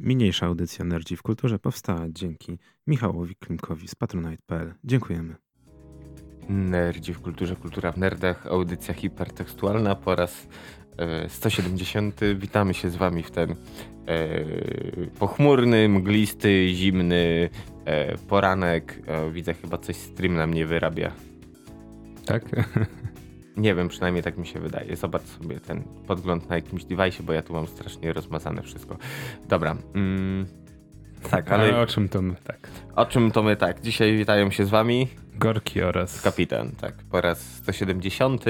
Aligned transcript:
Mniejsza 0.00 0.46
audycja 0.46 0.84
Nerdzi 0.84 1.16
w 1.16 1.22
Kulturze 1.22 1.58
powstała 1.58 2.06
dzięki 2.08 2.58
Michałowi 2.86 3.36
Klimkowi 3.36 3.88
z 3.88 3.94
patronite.pl. 3.94 4.74
Dziękujemy. 4.84 5.34
Nerdzi 6.48 7.14
w 7.14 7.20
Kulturze, 7.20 7.56
Kultura 7.56 7.92
w 7.92 7.98
Nerdach, 7.98 8.46
audycja 8.46 8.94
hipertekstualna 8.94 9.94
po 9.94 10.14
raz 10.14 10.48
e, 10.96 11.28
170. 11.28 12.20
Witamy 12.36 12.74
się 12.74 12.90
z 12.90 12.96
wami 12.96 13.22
w 13.22 13.30
ten 13.30 13.50
e, 13.50 13.56
pochmurny, 15.18 15.88
mglisty, 15.88 16.68
zimny 16.74 17.50
e, 17.84 18.18
poranek. 18.18 19.02
E, 19.06 19.30
widzę 19.30 19.54
chyba 19.54 19.78
coś 19.78 19.96
stream 19.96 20.34
na 20.34 20.46
mnie 20.46 20.66
wyrabia. 20.66 21.12
Tak? 22.26 22.44
Nie 23.58 23.74
wiem, 23.74 23.88
przynajmniej 23.88 24.22
tak 24.22 24.38
mi 24.38 24.46
się 24.46 24.60
wydaje. 24.60 24.96
Zobacz 24.96 25.22
sobie 25.22 25.60
ten 25.60 25.82
podgląd 26.06 26.48
na 26.48 26.56
jakimś 26.56 26.84
device, 26.84 27.22
bo 27.22 27.32
ja 27.32 27.42
tu 27.42 27.52
mam 27.52 27.66
strasznie 27.66 28.12
rozmazane 28.12 28.62
wszystko. 28.62 28.96
Dobra. 29.48 29.76
Mm, 29.94 30.46
tak, 31.30 31.52
ale 31.52 31.64
Ale 31.64 31.80
o 31.80 31.86
czym 31.86 32.08
to 32.08 32.22
my? 32.22 32.34
Tak. 32.44 32.68
o 32.96 33.06
czym 33.06 33.30
to 33.30 33.42
my 33.42 33.56
tak? 33.56 33.80
Dzisiaj 33.80 34.16
witają 34.16 34.50
się 34.50 34.64
z 34.64 34.68
wami 34.68 35.08
Gorki 35.34 35.82
oraz... 35.82 36.20
kapitan, 36.22 36.70
tak. 36.70 36.94
Po 37.10 37.20
raz 37.20 37.40
170. 37.40 38.44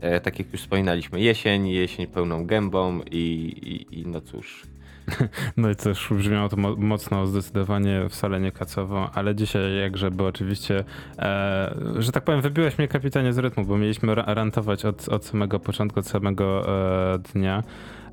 E, 0.00 0.20
tak 0.20 0.38
jak 0.38 0.52
już 0.52 0.60
wspominaliśmy, 0.60 1.20
jesień, 1.20 1.68
jesień 1.68 2.06
pełną 2.06 2.46
gębą 2.46 3.00
i, 3.10 3.16
i, 3.62 4.00
i 4.00 4.06
no 4.06 4.20
cóż. 4.20 4.62
No 5.56 5.70
i 5.70 5.76
też 5.76 6.08
brzmiało 6.10 6.48
to 6.48 6.56
mo- 6.56 6.76
mocno 6.76 7.26
zdecydowanie 7.26 8.08
wcale 8.08 8.40
nie 8.40 8.52
kacowo, 8.52 9.10
ale 9.14 9.34
dzisiaj 9.34 9.76
jak 9.76 9.96
żeby 9.96 10.24
oczywiście, 10.24 10.84
e, 11.18 11.74
że 11.98 12.12
tak 12.12 12.24
powiem, 12.24 12.40
wybiłeś 12.40 12.78
mnie 12.78 12.88
kapitanie 12.88 13.32
z 13.32 13.38
rytmu, 13.38 13.64
bo 13.64 13.78
mieliśmy 13.78 14.14
ra- 14.14 14.34
rantować 14.34 14.84
od, 14.84 15.08
od 15.08 15.24
samego 15.24 15.60
początku, 15.60 16.00
od 16.00 16.06
samego 16.06 16.68
e, 17.14 17.18
dnia, 17.18 17.62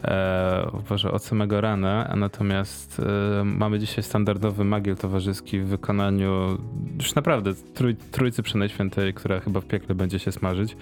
e, 0.04 0.72
Boże, 0.90 1.12
od 1.12 1.24
samego 1.26 1.62
rana, 1.62 2.14
natomiast 2.18 3.00
e, 3.40 3.44
mamy 3.44 3.80
dzisiaj 3.80 4.04
standardowy 4.04 4.64
magiel 4.64 4.96
towarzyski 4.96 5.60
w 5.60 5.68
wykonaniu 5.68 6.58
już 6.98 7.16
naprawdę 7.16 7.54
trój, 7.74 7.96
trójcy 7.96 8.44
Przenajświętej, 8.44 9.14
która 9.14 9.40
chyba 9.40 9.62
w 9.62 9.66
piekle 9.66 9.96
będzie 9.96 10.20
się 10.20 10.32
smażyć. 10.32 10.78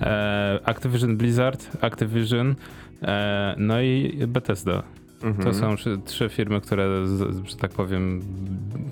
E, 0.00 0.60
Activision 0.64 1.16
Blizzard, 1.16 1.84
Activision, 1.84 2.54
e, 3.02 3.54
no 3.58 3.80
i 3.80 4.18
Bethesda. 4.26 4.82
To 5.22 5.28
Mhm. 5.28 5.54
są 5.54 5.76
trzy, 6.04 6.28
firmy, 6.28 6.60
które, 6.60 7.06
że 7.44 7.56
tak 7.56 7.70
powiem, 7.70 8.20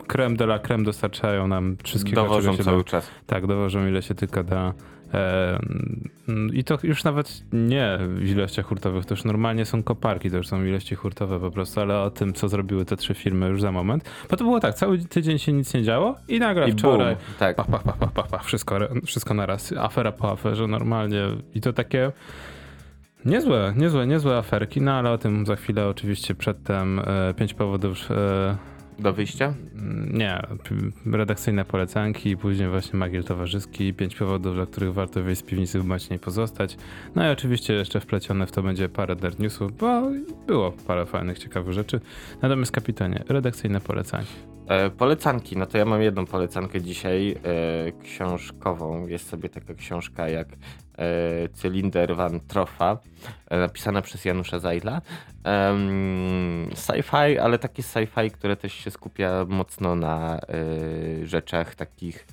creme 0.07 0.37
de 0.37 0.45
la 0.45 0.59
creme 0.59 0.85
dostarczają 0.85 1.49
nam 1.49 1.77
wszystkiego, 1.85 2.23
Dowożą 2.23 2.57
cały 2.57 2.79
da. 2.79 2.85
czas. 2.85 3.11
Tak, 3.27 3.47
dowożą 3.47 3.87
ile 3.89 4.03
się 4.03 4.15
tylko 4.15 4.45
da. 4.45 4.73
I 6.53 6.65
to 6.65 6.79
już 6.83 7.05
nawet 7.05 7.43
nie 7.53 7.99
w 8.01 8.29
ilościach 8.29 8.67
hurtowych, 8.67 9.07
to 9.07 9.15
już 9.15 9.25
normalnie 9.25 9.65
są 9.65 9.83
koparki, 9.83 10.31
to 10.31 10.37
już 10.37 10.47
są 10.49 10.65
ilości 10.65 10.95
hurtowe 10.95 11.41
po 11.41 11.51
prostu, 11.51 11.81
ale 11.81 12.01
o 12.01 12.11
tym, 12.11 12.33
co 12.33 12.49
zrobiły 12.49 12.85
te 12.85 12.97
trzy 12.97 13.15
firmy 13.15 13.49
już 13.49 13.61
za 13.61 13.73
moment. 13.73 14.11
Bo 14.31 14.37
to 14.37 14.45
było 14.45 14.61
tak, 14.61 14.75
cały 14.75 14.99
tydzień 14.99 15.39
się 15.39 15.53
nic 15.53 15.75
nie 15.75 15.83
działo 15.83 16.17
i 16.29 16.39
nagle 16.39 16.65
I 16.69 16.73
boom, 16.73 16.79
wczoraj 16.79 17.17
tak. 17.39 17.57
pach, 17.57 17.67
pach, 17.67 17.83
pach, 17.83 17.97
pach, 17.99 18.13
pach, 18.13 18.29
pach, 18.29 18.45
wszystko, 18.45 18.79
wszystko 19.07 19.35
naraz, 19.35 19.73
afera 19.73 20.13
po 20.13 20.31
aferze 20.31 20.67
normalnie 20.67 21.23
i 21.55 21.61
to 21.61 21.73
takie 21.73 22.13
niezłe, 23.25 23.75
niezłe, 23.77 24.07
niezłe 24.07 24.37
aferki, 24.37 24.81
no 24.81 24.93
ale 24.93 25.11
o 25.11 25.19
tym 25.19 25.47
za 25.47 25.57
chwilę 25.57 25.89
oczywiście 25.89 26.35
przedtem 26.35 26.99
e, 26.99 27.35
pięć 27.35 27.55
powodów 27.55 28.11
e, 28.11 28.57
Do 28.99 29.13
wyjścia? 29.13 29.55
nie, 30.13 30.41
p- 31.05 31.13
redakcyjne 31.17 31.65
polecanki, 31.65 32.37
później 32.37 32.69
właśnie 32.69 32.99
magiel 32.99 33.25
towarzyski, 33.25 33.95
pięć 33.95 34.17
powodów, 34.17 34.55
dla 34.55 34.67
których 34.67 34.93
warto 34.95 35.23
wyjść 35.23 35.41
z 35.41 35.45
piwnicy 35.45 35.81
w 35.81 36.11
nie 36.11 36.19
pozostać. 36.19 36.77
No 37.15 37.29
i 37.29 37.33
oczywiście 37.33 37.75
jeszcze 37.75 38.01
wplecione 38.01 38.47
w 38.47 38.53
to 38.53 38.63
będzie 38.63 38.89
parę 38.89 39.15
nerd 39.23 39.39
newsów, 39.39 39.77
bo 39.77 40.03
było 40.47 40.73
parę 40.87 41.07
fajnych, 41.07 41.39
ciekawych 41.39 41.73
rzeczy. 41.73 42.01
Natomiast 42.43 42.73
kapitanie, 42.73 43.25
redakcyjne 43.29 43.81
polecanki. 43.81 44.33
E, 44.69 44.91
polecanki, 44.91 45.57
no 45.57 45.67
to 45.67 45.79
ja 45.79 45.85
mam 45.85 46.03
jedną 46.03 46.27
polecankę 46.27 46.81
dzisiaj, 46.81 47.31
e, 47.33 47.93
książkową. 48.03 49.07
Jest 49.07 49.29
sobie 49.29 49.49
taka 49.49 49.75
książka 49.75 50.29
jak 50.29 50.49
Cylinder 51.53 52.17
Van 52.17 52.41
Troffa, 52.41 52.99
e, 53.51 53.59
napisana 53.59 54.03
przez 54.03 54.25
Janusza 54.25 54.59
Zajla. 54.59 55.01
Sci-fi, 56.75 57.39
ale 57.39 57.59
takie 57.59 57.83
sci-fi, 57.83 58.31
które 58.31 58.57
też 58.57 58.73
się 58.73 58.91
skupia 58.91 59.45
mocno 59.49 59.97
na 59.97 60.39
e, 60.39 61.27
rzeczach 61.27 61.75
takich 61.75 62.27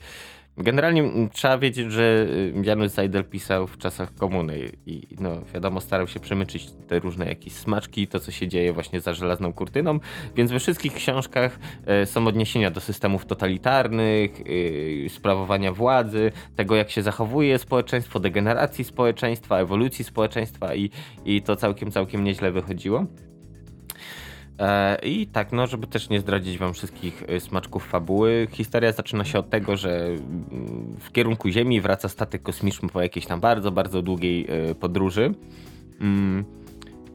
Generalnie 0.57 1.01
mm, 1.03 1.29
trzeba 1.29 1.57
wiedzieć, 1.57 1.91
że 1.91 2.27
y, 2.29 2.53
Janusz 2.63 2.89
Zajdel 2.89 3.23
pisał 3.23 3.67
w 3.67 3.77
czasach 3.77 4.15
komuny 4.15 4.71
i 4.85 5.07
no 5.19 5.41
wiadomo 5.53 5.81
starał 5.81 6.07
się 6.07 6.19
przemyczyć 6.19 6.71
te 6.87 6.99
różne 6.99 7.25
jakieś 7.25 7.53
smaczki 7.53 8.07
to 8.07 8.19
co 8.19 8.31
się 8.31 8.47
dzieje 8.47 8.73
właśnie 8.73 9.01
za 9.01 9.13
żelazną 9.13 9.53
kurtyną, 9.53 9.99
więc 10.35 10.51
we 10.51 10.59
wszystkich 10.59 10.93
książkach 10.93 11.59
e, 11.85 12.05
są 12.05 12.27
odniesienia 12.27 12.71
do 12.71 12.79
systemów 12.81 13.25
totalitarnych, 13.25 14.41
y, 14.47 15.07
sprawowania 15.09 15.71
władzy, 15.71 16.31
tego 16.55 16.75
jak 16.75 16.91
się 16.91 17.01
zachowuje 17.01 17.57
społeczeństwo, 17.59 18.19
degeneracji 18.19 18.83
społeczeństwa, 18.83 19.59
ewolucji 19.59 20.05
społeczeństwa 20.05 20.75
i, 20.75 20.89
i 21.25 21.41
to 21.41 21.55
całkiem, 21.55 21.91
całkiem 21.91 22.23
nieźle 22.23 22.51
wychodziło. 22.51 23.05
E, 24.59 24.97
I 25.03 25.27
tak, 25.27 25.51
no, 25.51 25.67
żeby 25.67 25.87
też 25.87 26.09
nie 26.09 26.19
zdradzić 26.19 26.57
wam 26.57 26.73
wszystkich 26.73 27.23
y, 27.29 27.39
smaczków 27.39 27.87
fabuły, 27.87 28.47
historia 28.51 28.91
zaczyna 28.91 29.25
się 29.25 29.39
od 29.39 29.49
tego, 29.49 29.77
że 29.77 30.05
mm, 30.05 30.95
w 30.99 31.11
kierunku 31.11 31.49
Ziemi 31.49 31.81
wraca 31.81 32.09
statek 32.09 32.41
kosmiczny 32.43 32.89
po 32.89 33.01
jakiejś 33.01 33.25
tam 33.25 33.39
bardzo, 33.39 33.71
bardzo 33.71 34.01
długiej 34.01 34.69
y, 34.69 34.75
podróży. 34.75 35.33
Mm, 36.01 36.45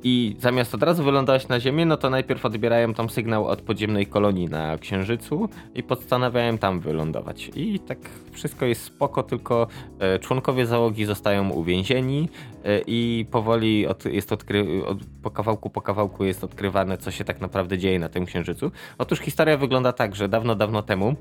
I 0.05 0.37
zamiast 0.39 0.75
od 0.75 0.83
razu 0.83 1.05
wylądować 1.05 1.49
na 1.49 1.61
Ziemię, 1.61 1.87
no 1.87 1.97
to 1.97 2.11
najpierw 2.11 2.45
odbierają 2.45 2.95
tam 2.95 3.11
sygnał 3.11 3.47
od 3.47 3.63
podziemnej 3.63 4.07
kolonii 4.07 4.49
na 4.49 4.79
Księżycu 4.79 5.49
i 5.75 5.83
postanawiają 5.83 6.59
tam 6.59 6.81
wylądować. 6.81 7.51
I 7.55 7.81
tak 7.81 7.99
wszystko 8.33 8.67
jest 8.67 8.85
spoko, 8.85 9.23
tylko 9.23 9.67
e, 9.99 10.19
członkowie 10.19 10.67
załogi 10.67 11.05
zostają 11.05 11.51
uwięzieni 11.51 12.29
e, 12.65 12.81
i 12.87 13.27
powoli 13.31 13.87
od, 13.87 14.05
jest 14.05 14.33
odkry, 14.33 14.87
od, 14.87 14.99
po 15.23 15.31
kawałku 15.31 15.71
po 15.71 15.81
kawałku 15.81 16.25
jest 16.25 16.45
odkrywane, 16.45 16.99
co 16.99 17.11
się 17.11 17.25
tak 17.25 17.41
naprawdę 17.41 17.79
dzieje 17.79 17.99
na 17.99 18.09
tym 18.09 18.27
Księżycu. 18.27 18.71
Otóż 18.99 19.19
historia 19.19 19.57
wygląda 19.57 19.93
tak, 19.93 20.17
że 20.17 20.29
dawno, 20.29 20.55
dawno 20.55 20.83
temu 20.83 21.17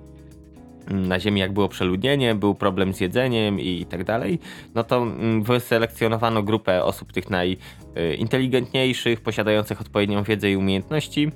na 0.87 1.19
Ziemi 1.19 1.39
jak 1.39 1.53
było 1.53 1.69
przeludnienie, 1.69 2.35
był 2.35 2.55
problem 2.55 2.93
z 2.93 2.99
jedzeniem 2.99 3.59
i, 3.59 3.85
tak 3.89 4.03
dalej, 4.03 4.39
no 4.75 4.83
to 4.83 4.97
mm, 4.97 5.43
wyselekcjonowano 5.43 6.43
grupę 6.43 6.83
osób 6.83 7.13
tych 7.13 7.25
najinteligentniejszych, 7.29 9.21
posiadających 9.21 9.81
odpowiednią 9.81 10.23
wiedzę 10.23 10.51
i 10.51 10.55
umiejętności. 10.55 11.31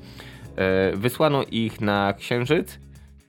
E, 0.55 0.91
Wysłano 0.95 1.43
ich 1.51 1.81
na 1.81 2.13
Księżyc. 2.13 2.84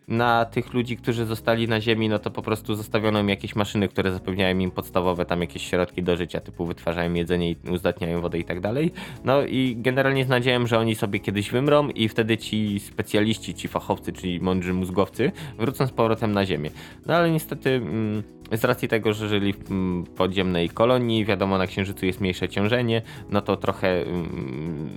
Na 0.09 0.45
tych 0.45 0.75
ludzi, 0.75 0.97
którzy 0.97 1.25
zostali 1.25 1.69
na 1.69 1.81
Ziemi, 1.81 2.09
no 2.09 2.19
to 2.19 2.31
po 2.31 2.43
prostu 2.43 2.75
zostawiono 2.75 3.21
im 3.21 3.29
jakieś 3.29 3.57
maszyny, 3.57 3.89
które 3.89 4.13
zapewniają 4.13 4.59
im 4.59 4.71
podstawowe 4.71 5.25
tam 5.25 5.41
jakieś 5.41 5.71
środki 5.71 6.03
do 6.03 6.17
życia, 6.17 6.41
typu 6.41 6.67
wytwarzają 6.67 7.15
jedzenie 7.15 7.51
i 7.51 7.57
uzdatniają 7.71 8.21
wodę 8.21 8.39
i 8.39 8.45
tak 8.45 8.61
dalej. 8.61 8.93
No 9.25 9.43
i 9.43 9.77
generalnie 9.79 10.25
z 10.25 10.29
nadzieją, 10.29 10.67
że 10.67 10.79
oni 10.79 10.95
sobie 10.95 11.21
kiedyś 11.21 11.51
wymrą 11.51 11.89
i 11.89 12.09
wtedy 12.09 12.39
ci 12.39 12.81
specjaliści, 12.81 13.55
ci 13.55 13.69
fachowcy, 13.69 14.13
czyli 14.13 14.41
mądrzy 14.41 14.75
mózgowcy 14.75 15.33
wrócą 15.59 15.87
z 15.87 15.93
powrotem 15.93 16.33
na 16.33 16.47
Ziemię. 16.47 16.71
No 17.07 17.15
ale 17.15 17.31
niestety 17.31 17.71
mm, 17.71 18.23
z 18.53 18.65
racji 18.65 18.89
tego, 18.89 19.13
że 19.13 19.29
żyli 19.29 19.53
w 19.53 19.71
mm, 19.71 20.05
podziemnej 20.05 20.69
kolonii, 20.69 21.25
wiadomo 21.25 21.59
na 21.59 21.67
Księżycu 21.67 22.07
jest 22.07 22.21
mniejsze 22.21 22.49
ciążenie, 22.49 23.03
no 23.31 23.41
to 23.41 23.57
trochę 23.57 24.03
mm, 24.03 24.91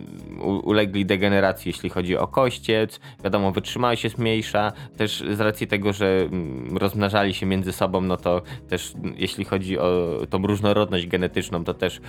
ulegli 0.63 1.05
degeneracji, 1.05 1.69
jeśli 1.69 1.89
chodzi 1.89 2.17
o 2.17 2.27
kościec, 2.27 2.99
wiadomo 3.23 3.51
wytrzymałość 3.51 4.03
jest 4.03 4.17
mniejsza, 4.17 4.71
też 4.97 5.23
z 5.31 5.39
racji 5.39 5.67
tego, 5.67 5.93
że 5.93 6.21
mm, 6.21 6.77
rozmnażali 6.77 7.33
się 7.33 7.45
między 7.45 7.71
sobą, 7.71 8.01
no 8.01 8.17
to 8.17 8.41
też 8.69 8.93
jeśli 9.17 9.45
chodzi 9.45 9.79
o 9.79 10.17
tą 10.29 10.47
różnorodność 10.47 11.07
genetyczną, 11.07 11.63
to 11.63 11.73
też 11.73 12.01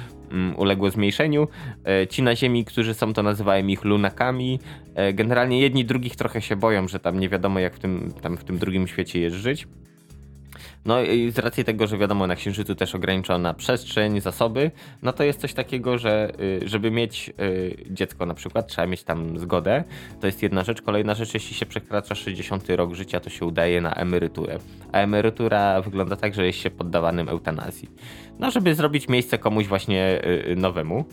uległo 0.56 0.90
zmniejszeniu. 0.90 1.48
E, 1.84 2.06
Ci 2.06 2.22
na 2.22 2.36
Ziemi, 2.36 2.64
którzy 2.64 2.94
są, 2.94 3.12
to 3.12 3.22
nazywają 3.22 3.66
ich 3.66 3.84
lunakami. 3.84 4.58
E, 4.94 5.12
Generalnie 5.12 5.60
jedni 5.60 5.84
drugich 5.84 6.16
trochę 6.16 6.42
się 6.42 6.56
boją, 6.56 6.88
że 6.88 7.00
tam 7.00 7.20
nie 7.20 7.28
wiadomo 7.28 7.58
jak 7.58 7.74
w 7.74 7.78
tym, 7.78 8.12
tam 8.22 8.36
w 8.36 8.44
tym 8.44 8.58
drugim 8.58 8.88
świecie 8.88 9.20
jest 9.20 9.36
żyć. 9.36 9.66
No 10.84 11.02
i 11.02 11.30
z 11.30 11.38
racji 11.38 11.64
tego, 11.64 11.86
że 11.86 11.98
wiadomo, 11.98 12.26
na 12.26 12.36
Księżycu 12.36 12.74
też 12.74 12.94
ograniczona 12.94 13.54
przestrzeń, 13.54 14.20
zasoby, 14.20 14.70
no 15.02 15.12
to 15.12 15.24
jest 15.24 15.40
coś 15.40 15.54
takiego, 15.54 15.98
że 15.98 16.32
y, 16.40 16.68
żeby 16.68 16.90
mieć 16.90 17.30
y, 17.40 17.76
dziecko 17.90 18.26
na 18.26 18.34
przykład, 18.34 18.68
trzeba 18.68 18.86
mieć 18.86 19.02
tam 19.02 19.38
zgodę. 19.38 19.84
To 20.20 20.26
jest 20.26 20.42
jedna 20.42 20.64
rzecz. 20.64 20.82
Kolejna 20.82 21.14
rzecz, 21.14 21.34
jeśli 21.34 21.56
się 21.56 21.66
przekracza 21.66 22.14
60 22.14 22.70
rok 22.70 22.94
życia, 22.94 23.20
to 23.20 23.30
się 23.30 23.46
udaje 23.46 23.80
na 23.80 23.94
emeryturę. 23.94 24.58
A 24.92 24.98
emerytura 24.98 25.82
wygląda 25.82 26.16
tak, 26.16 26.34
że 26.34 26.46
jest 26.46 26.58
się 26.58 26.70
poddawanym 26.70 27.28
eutanazji. 27.28 27.88
No, 28.38 28.50
żeby 28.50 28.74
zrobić 28.74 29.08
miejsce 29.08 29.38
komuś 29.38 29.66
właśnie 29.66 30.20
y, 30.48 30.56
nowemu. 30.56 31.04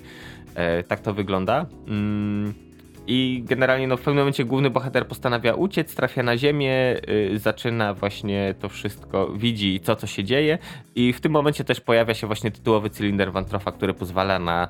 E, 0.55 0.83
Tak 0.83 0.99
to 0.99 1.13
wygląda. 1.13 1.65
Mm. 1.87 2.66
I 3.07 3.43
generalnie 3.45 3.87
no, 3.87 3.97
w 3.97 4.01
pewnym 4.01 4.17
momencie 4.17 4.45
główny 4.45 4.69
bohater 4.69 5.07
postanawia 5.07 5.53
uciec, 5.53 5.95
trafia 5.95 6.23
na 6.23 6.37
ziemię, 6.37 6.95
y, 7.09 7.39
zaczyna 7.39 7.93
właśnie 7.93 8.55
to 8.59 8.69
wszystko, 8.69 9.27
widzi 9.27 9.79
co, 9.79 9.95
co 9.95 10.07
się 10.07 10.23
dzieje 10.23 10.57
i 10.95 11.13
w 11.13 11.21
tym 11.21 11.31
momencie 11.31 11.63
też 11.63 11.81
pojawia 11.81 12.13
się 12.13 12.27
właśnie 12.27 12.51
tytułowy 12.51 12.89
cylinder 12.89 13.31
Wantrofa, 13.31 13.71
który 13.71 13.93
pozwala 13.93 14.39
na 14.39 14.67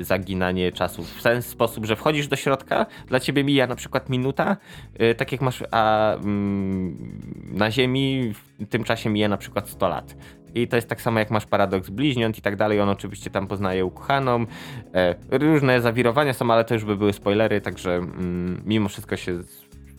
y, 0.00 0.04
zaginanie 0.04 0.72
czasu 0.72 1.02
w 1.02 1.22
ten 1.22 1.42
sposób, 1.42 1.86
że 1.86 1.96
wchodzisz 1.96 2.28
do 2.28 2.36
środka, 2.36 2.86
dla 3.06 3.20
ciebie 3.20 3.44
mija 3.44 3.66
na 3.66 3.74
przykład 3.74 4.08
minuta, 4.08 4.56
y, 5.02 5.14
tak 5.14 5.32
jak 5.32 5.40
masz, 5.40 5.64
a 5.70 6.14
mm, 6.14 7.20
na 7.52 7.70
ziemi 7.70 8.32
w 8.60 8.68
tym 8.68 8.84
czasie 8.84 9.10
mija 9.10 9.28
na 9.28 9.36
przykład 9.36 9.68
100 9.68 9.88
lat. 9.88 10.16
I 10.54 10.68
to 10.68 10.76
jest 10.76 10.88
tak 10.88 11.00
samo 11.00 11.18
jak 11.18 11.30
masz 11.30 11.46
paradoks 11.46 11.90
bliźniąt 11.90 12.38
i 12.38 12.42
tak 12.42 12.56
dalej. 12.56 12.80
On 12.80 12.88
oczywiście 12.88 13.30
tam 13.30 13.46
poznaje 13.46 13.84
ukochaną. 13.84 14.46
E, 14.94 15.14
różne 15.30 15.80
zawirowania 15.80 16.32
są, 16.32 16.50
ale 16.50 16.64
to 16.64 16.74
już 16.74 16.84
by 16.84 16.96
były 16.96 17.12
spoilery, 17.12 17.60
także 17.60 17.94
mm, 17.94 18.62
mimo 18.66 18.88
wszystko 18.88 19.16
się 19.16 19.38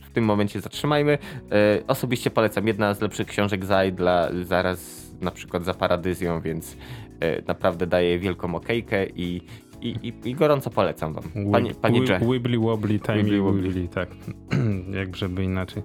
w 0.01 0.11
tym 0.13 0.23
momencie 0.25 0.61
zatrzymajmy. 0.61 1.17
E, 1.51 1.87
osobiście 1.87 2.29
polecam. 2.29 2.67
Jedna 2.67 2.93
z 2.93 3.01
lepszych 3.01 3.27
książek 3.27 3.65
Zajdla, 3.65 4.29
zaraz 4.43 5.11
na 5.21 5.31
przykład 5.31 5.65
za 5.65 5.73
Paradyzją, 5.73 6.41
więc 6.41 6.77
e, 7.19 7.41
naprawdę 7.41 7.87
daje 7.87 8.19
wielką 8.19 8.55
okejkę 8.55 9.05
i, 9.05 9.41
i, 9.81 9.87
i, 10.03 10.29
i 10.29 10.35
gorąco 10.35 10.69
polecam 10.69 11.13
wam. 11.13 11.23
Panie, 11.51 11.73
panie 11.75 12.03
Dże. 12.03 12.19
Wibbly 12.19 12.59
wobbly, 12.59 12.99
timey 12.99 13.39
wobbly. 13.39 13.87
tak. 13.87 14.09
Jak 14.99 15.15
żeby 15.15 15.43
inaczej. 15.43 15.83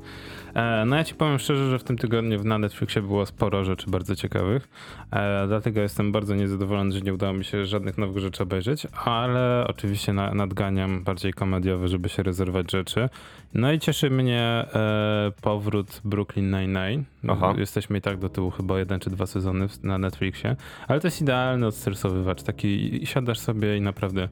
E, 0.54 0.84
no 0.86 0.96
ja 0.96 1.04
ci 1.04 1.14
powiem 1.14 1.38
szczerze, 1.38 1.70
że 1.70 1.78
w 1.78 1.84
tym 1.84 1.98
tygodniu 1.98 2.44
na 2.44 2.58
Netflixie 2.58 3.02
było 3.02 3.26
sporo 3.26 3.64
rzeczy 3.64 3.90
bardzo 3.90 4.16
ciekawych. 4.16 4.68
E, 5.10 5.46
dlatego 5.46 5.80
jestem 5.80 6.12
bardzo 6.12 6.34
niezadowolony, 6.34 6.92
że 6.92 7.00
nie 7.00 7.14
udało 7.14 7.32
mi 7.32 7.44
się 7.44 7.66
żadnych 7.66 7.98
nowych 7.98 8.18
rzeczy 8.18 8.42
obejrzeć, 8.42 8.86
ale 9.04 9.64
oczywiście 9.68 10.12
na, 10.12 10.34
nadganiam 10.34 11.04
bardziej 11.04 11.32
komediowy, 11.32 11.88
żeby 11.88 12.08
się 12.08 12.22
rezerwować 12.22 12.70
rzeczy. 12.70 13.08
No 13.54 13.72
i 13.72 13.78
cieszy 13.78 14.10
mnie 14.10 14.42
e, 14.42 15.32
powrót 15.42 16.00
Brooklyn 16.04 16.50
Nine-Nine. 16.50 17.04
Aha. 17.28 17.54
Jesteśmy 17.58 17.98
i 17.98 18.00
tak 18.00 18.18
do 18.18 18.28
tyłu 18.28 18.50
chyba 18.50 18.78
jeden 18.78 19.00
czy 19.00 19.10
dwa 19.10 19.26
sezony 19.26 19.66
na 19.82 19.98
Netflixie, 19.98 20.56
ale 20.88 21.00
to 21.00 21.06
jest 21.06 21.22
idealny 21.22 21.66
odstresowywacz. 21.66 22.42
Taki 22.42 23.00
siadasz 23.04 23.38
sobie 23.38 23.76
i 23.76 23.80
naprawdę 23.80 24.28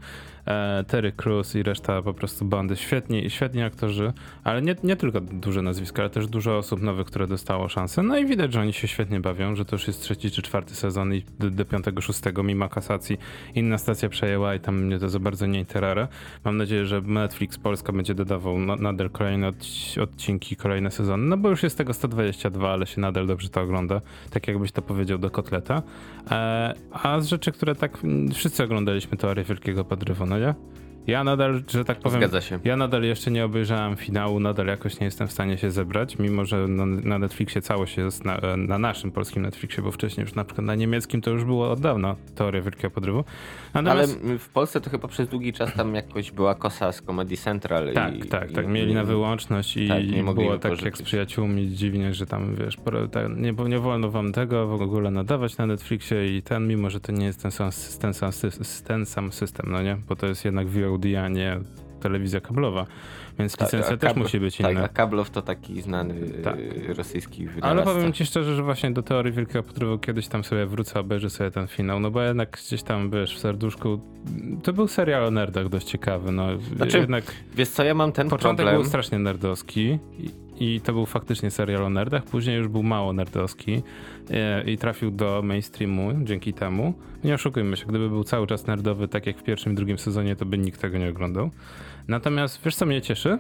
Terry 0.87 1.13
Crews 1.13 1.55
i 1.55 1.63
reszta 1.63 2.03
po 2.03 2.15
prostu 2.15 2.45
bandy. 2.45 2.77
Świetni, 2.77 3.31
świetni 3.31 3.63
aktorzy, 3.63 4.13
ale 4.45 4.63
nie, 4.63 4.77
nie 4.85 4.97
tylko 4.97 5.21
duże 5.21 5.63
nazwiska, 5.63 6.03
ale 6.03 6.11
też 6.11 6.27
dużo 6.27 6.59
osób 6.59 6.83
nowych, 6.83 7.07
które 7.07 7.27
dostało 7.27 7.69
szansę. 7.69 8.03
No 8.03 8.19
i 8.19 8.27
widać, 8.27 8.53
że 8.53 8.61
oni 8.61 8.73
się 8.73 8.89
świetnie 8.89 9.21
bawią, 9.21 9.57
że 9.57 9.65
to 9.65 9.77
już 9.77 9.87
jest 9.87 10.03
trzeci 10.03 10.31
czy 10.31 10.43
czwarty 10.43 10.75
sezon 10.75 11.15
i 11.15 11.25
do, 11.39 11.51
do 11.51 11.65
piątego, 11.65 12.01
szóstego 12.01 12.43
mimo 12.43 12.69
kasacji 12.69 13.19
inna 13.55 13.79
stacja 13.79 14.09
przejęła 14.09 14.55
i 14.55 14.61
tam 14.61 14.83
mnie 14.83 14.99
to 14.99 15.09
za 15.09 15.19
bardzo 15.19 15.47
nie 15.47 15.59
interara. 15.59 16.09
Mam 16.45 16.57
nadzieję, 16.57 16.87
że 16.87 17.01
Netflix 17.01 17.59
Polska 17.59 17.93
będzie 17.93 18.15
dodawał 18.15 18.59
na, 18.59 18.77
nadal 18.77 19.11
kolejne 19.11 19.53
odci- 19.53 20.01
odcinki, 20.01 20.57
kolejne 20.57 20.91
sezony, 20.91 21.25
no 21.27 21.37
bo 21.37 21.49
już 21.49 21.63
jest 21.63 21.79
tego 21.79 21.95
122, 21.95 22.73
ale 22.73 22.87
się 22.87 23.01
nadal 23.01 23.27
dobrze 23.27 23.49
to 23.49 23.61
ogląda, 23.61 24.01
tak 24.31 24.49
jakbyś 24.49 24.73
to 24.73 24.83
powiedział 24.83 25.19
do 25.19 25.31
kotleta. 25.31 25.83
E, 26.31 26.75
a 26.93 27.21
z 27.21 27.27
rzeczy, 27.27 27.53
które 27.53 27.75
tak 27.75 28.05
mm, 28.05 28.31
wszyscy 28.31 28.65
oglądaliśmy 28.65 29.17
teorię 29.17 29.45
Wielkiego 29.45 29.85
Podrywu, 29.85 30.27
ja? 30.39 30.57
Ja 31.07 31.25
nadal, 31.25 31.63
że 31.69 31.85
tak 31.85 31.99
powiem, 31.99 32.21
Zgadza 32.21 32.41
się. 32.41 32.59
ja 32.65 32.77
nadal 32.77 33.03
jeszcze 33.03 33.31
nie 33.31 33.45
obejrzałem 33.45 33.97
finału, 33.97 34.41
nadal 34.41 34.67
jakoś 34.67 35.01
nie 35.01 35.05
jestem 35.05 35.29
w 35.29 35.33
stanie 35.33 35.59
się 35.59 35.71
zebrać, 35.71 36.19
mimo 36.19 36.45
że 36.45 36.69
na, 36.69 36.87
na 36.87 37.19
Netflixie 37.19 37.63
całość 37.63 37.97
jest 37.97 38.25
na, 38.25 38.41
na 38.57 38.79
naszym 38.79 39.11
polskim 39.11 39.43
Netflixie, 39.43 39.83
bo 39.83 39.93
wcześniej 39.93 40.25
już 40.25 40.35
na 40.35 40.45
przykład 40.45 40.67
na 40.67 40.75
niemieckim 40.75 41.21
to 41.21 41.31
już 41.31 41.45
było 41.45 41.71
od 41.71 41.81
dawna 41.81 42.17
teoria 42.35 42.63
Wielkiego 42.63 42.91
Podrywu. 42.91 43.25
Ale 43.73 43.83
Natomiast... 43.83 44.19
w 44.39 44.49
Polsce 44.49 44.81
to 44.81 44.91
chyba 44.91 45.09
przez 45.09 45.29
długi 45.29 45.53
czas 45.53 45.75
tam 45.75 45.95
jakoś 45.95 46.31
była 46.31 46.55
kosa 46.55 46.93
z 46.93 47.03
Comedy 47.03 47.37
Central. 47.37 47.93
Tak, 47.93 48.17
i, 48.17 48.29
tak, 48.29 48.51
i, 48.51 48.55
tak. 48.55 48.67
Mieli 48.69 48.95
na 48.95 49.05
wyłączność 49.05 49.77
i 49.77 49.89
Tak, 49.89 50.09
nie 50.09 50.23
mogli 50.23 50.45
było 50.45 50.59
tak 50.59 50.83
jak 50.83 50.99
z 50.99 51.03
przyjaciółmi 51.03 51.69
dziwnie, 51.69 52.15
że 52.15 52.27
tam 52.27 52.55
wiesz, 52.55 52.77
tak, 53.13 53.37
nie, 53.37 53.53
nie 53.53 53.79
wolno 53.79 54.11
wam 54.11 54.33
tego 54.33 54.67
w 54.67 54.83
ogóle 54.83 55.11
nadawać 55.11 55.57
na 55.57 55.67
Netflixie 55.67 56.37
i 56.37 56.43
ten, 56.43 56.69
mimo 56.69 56.91
że 56.91 57.01
to 57.01 57.13
nie 57.13 57.27
jest 57.27 57.43
ten 57.43 57.51
sam, 57.51 57.71
ten 58.01 58.15
sam, 58.15 58.31
ten 58.87 59.07
sam 59.07 59.33
system, 59.33 59.67
no 59.71 59.83
nie? 59.83 59.97
Bo 60.09 60.17
to 60.17 60.27
jest 60.27 60.45
jednak 60.45 60.69
VOD, 60.99 61.25
a 61.25 61.29
nie 61.29 61.59
telewizja 62.01 62.41
kablowa, 62.41 62.87
więc 63.39 63.57
Tak, 63.57 63.67
licencja 63.69 63.97
też 63.97 64.17
musi 64.17 64.41
być 64.41 64.57
Tak, 64.57 64.73
inna. 64.73 64.85
a 64.85 64.89
Kablow 64.89 65.31
to 65.31 65.43
taki 65.43 65.83
znany 65.83 66.15
Tak. 66.45 66.57
y, 66.59 66.95
rosyjski 66.97 67.43
Ale 67.43 67.53
wynalazca. 67.55 67.95
powiem 67.95 68.13
ci 68.13 68.27
szczerze, 68.27 68.55
że 68.57 68.63
właśnie 68.63 68.91
do 68.91 69.03
teorii 69.03 69.33
Wielkiego 69.33 69.63
Podrywu 69.63 69.99
kiedyś 69.99 70.29
tam 70.29 70.45
sobie 70.45 70.67
wrócę, 70.67 71.01
obejrzę 71.01 71.31
sobie 71.31 71.51
ten 71.51 71.67
finał, 71.67 72.01
no 72.01 72.11
bo 72.11 72.23
jednak 72.23 72.51
gdzieś 72.67 72.83
tam, 72.83 73.11
wiesz, 73.11 73.37
w 73.37 73.39
serduszku, 73.39 74.01
to 74.63 74.73
był 74.73 74.89
serial 74.89 75.25
o 75.25 75.31
nerdach 75.31 75.69
dość 75.69 75.87
ciekawy, 75.87 76.33
no 76.33 76.47
Znaczy, 76.77 76.99
jednak 76.99 77.25
Wiesz 77.55 77.69
co, 77.69 77.85
ja 77.85 77.95
mam 77.95 78.13
ten 78.13 78.29
początek 78.29 78.57
problem. 78.67 78.83
był 78.83 78.89
strasznie 78.89 79.19
nerdowski 79.19 79.99
i, 80.61 80.81
to 80.81 80.93
był 80.93 81.07
faktycznie 81.07 81.51
serial 81.51 81.85
o 81.85 81.91
nerdach, 81.91 82.25
później 82.25 82.57
już 82.57 82.69
był 82.69 82.83
mało 82.83 83.13
nerdowski 83.13 83.83
e, 84.31 84.71
i 84.71 84.79
trafił 84.79 85.11
do 85.11 85.43
mainstreamu 85.45 86.13
dzięki 86.25 86.53
temu. 86.53 86.95
Nie 87.25 87.35
oszukujmy 87.35 87.77
się, 87.77 87.87
gdyby 87.87 88.09
był 88.09 88.25
cały 88.25 88.47
czas 88.47 88.67
nerdowy, 88.67 89.09
tak 89.09 89.27
jak 89.27 89.39
w 89.39 89.43
pierwszym 89.43 89.73
i 89.73 89.77
drugim 89.77 89.99
sezonie, 89.99 90.37
to 90.37 90.47
by 90.47 90.59
nikt 90.59 90.81
tego 90.81 90.99
nie 90.99 91.09
oglądał. 91.09 91.51
Natomiast 92.09 92.61
wiesz 92.65 92.77
co 92.77 92.87
mnie 92.87 93.03
cieszy? 93.03 93.39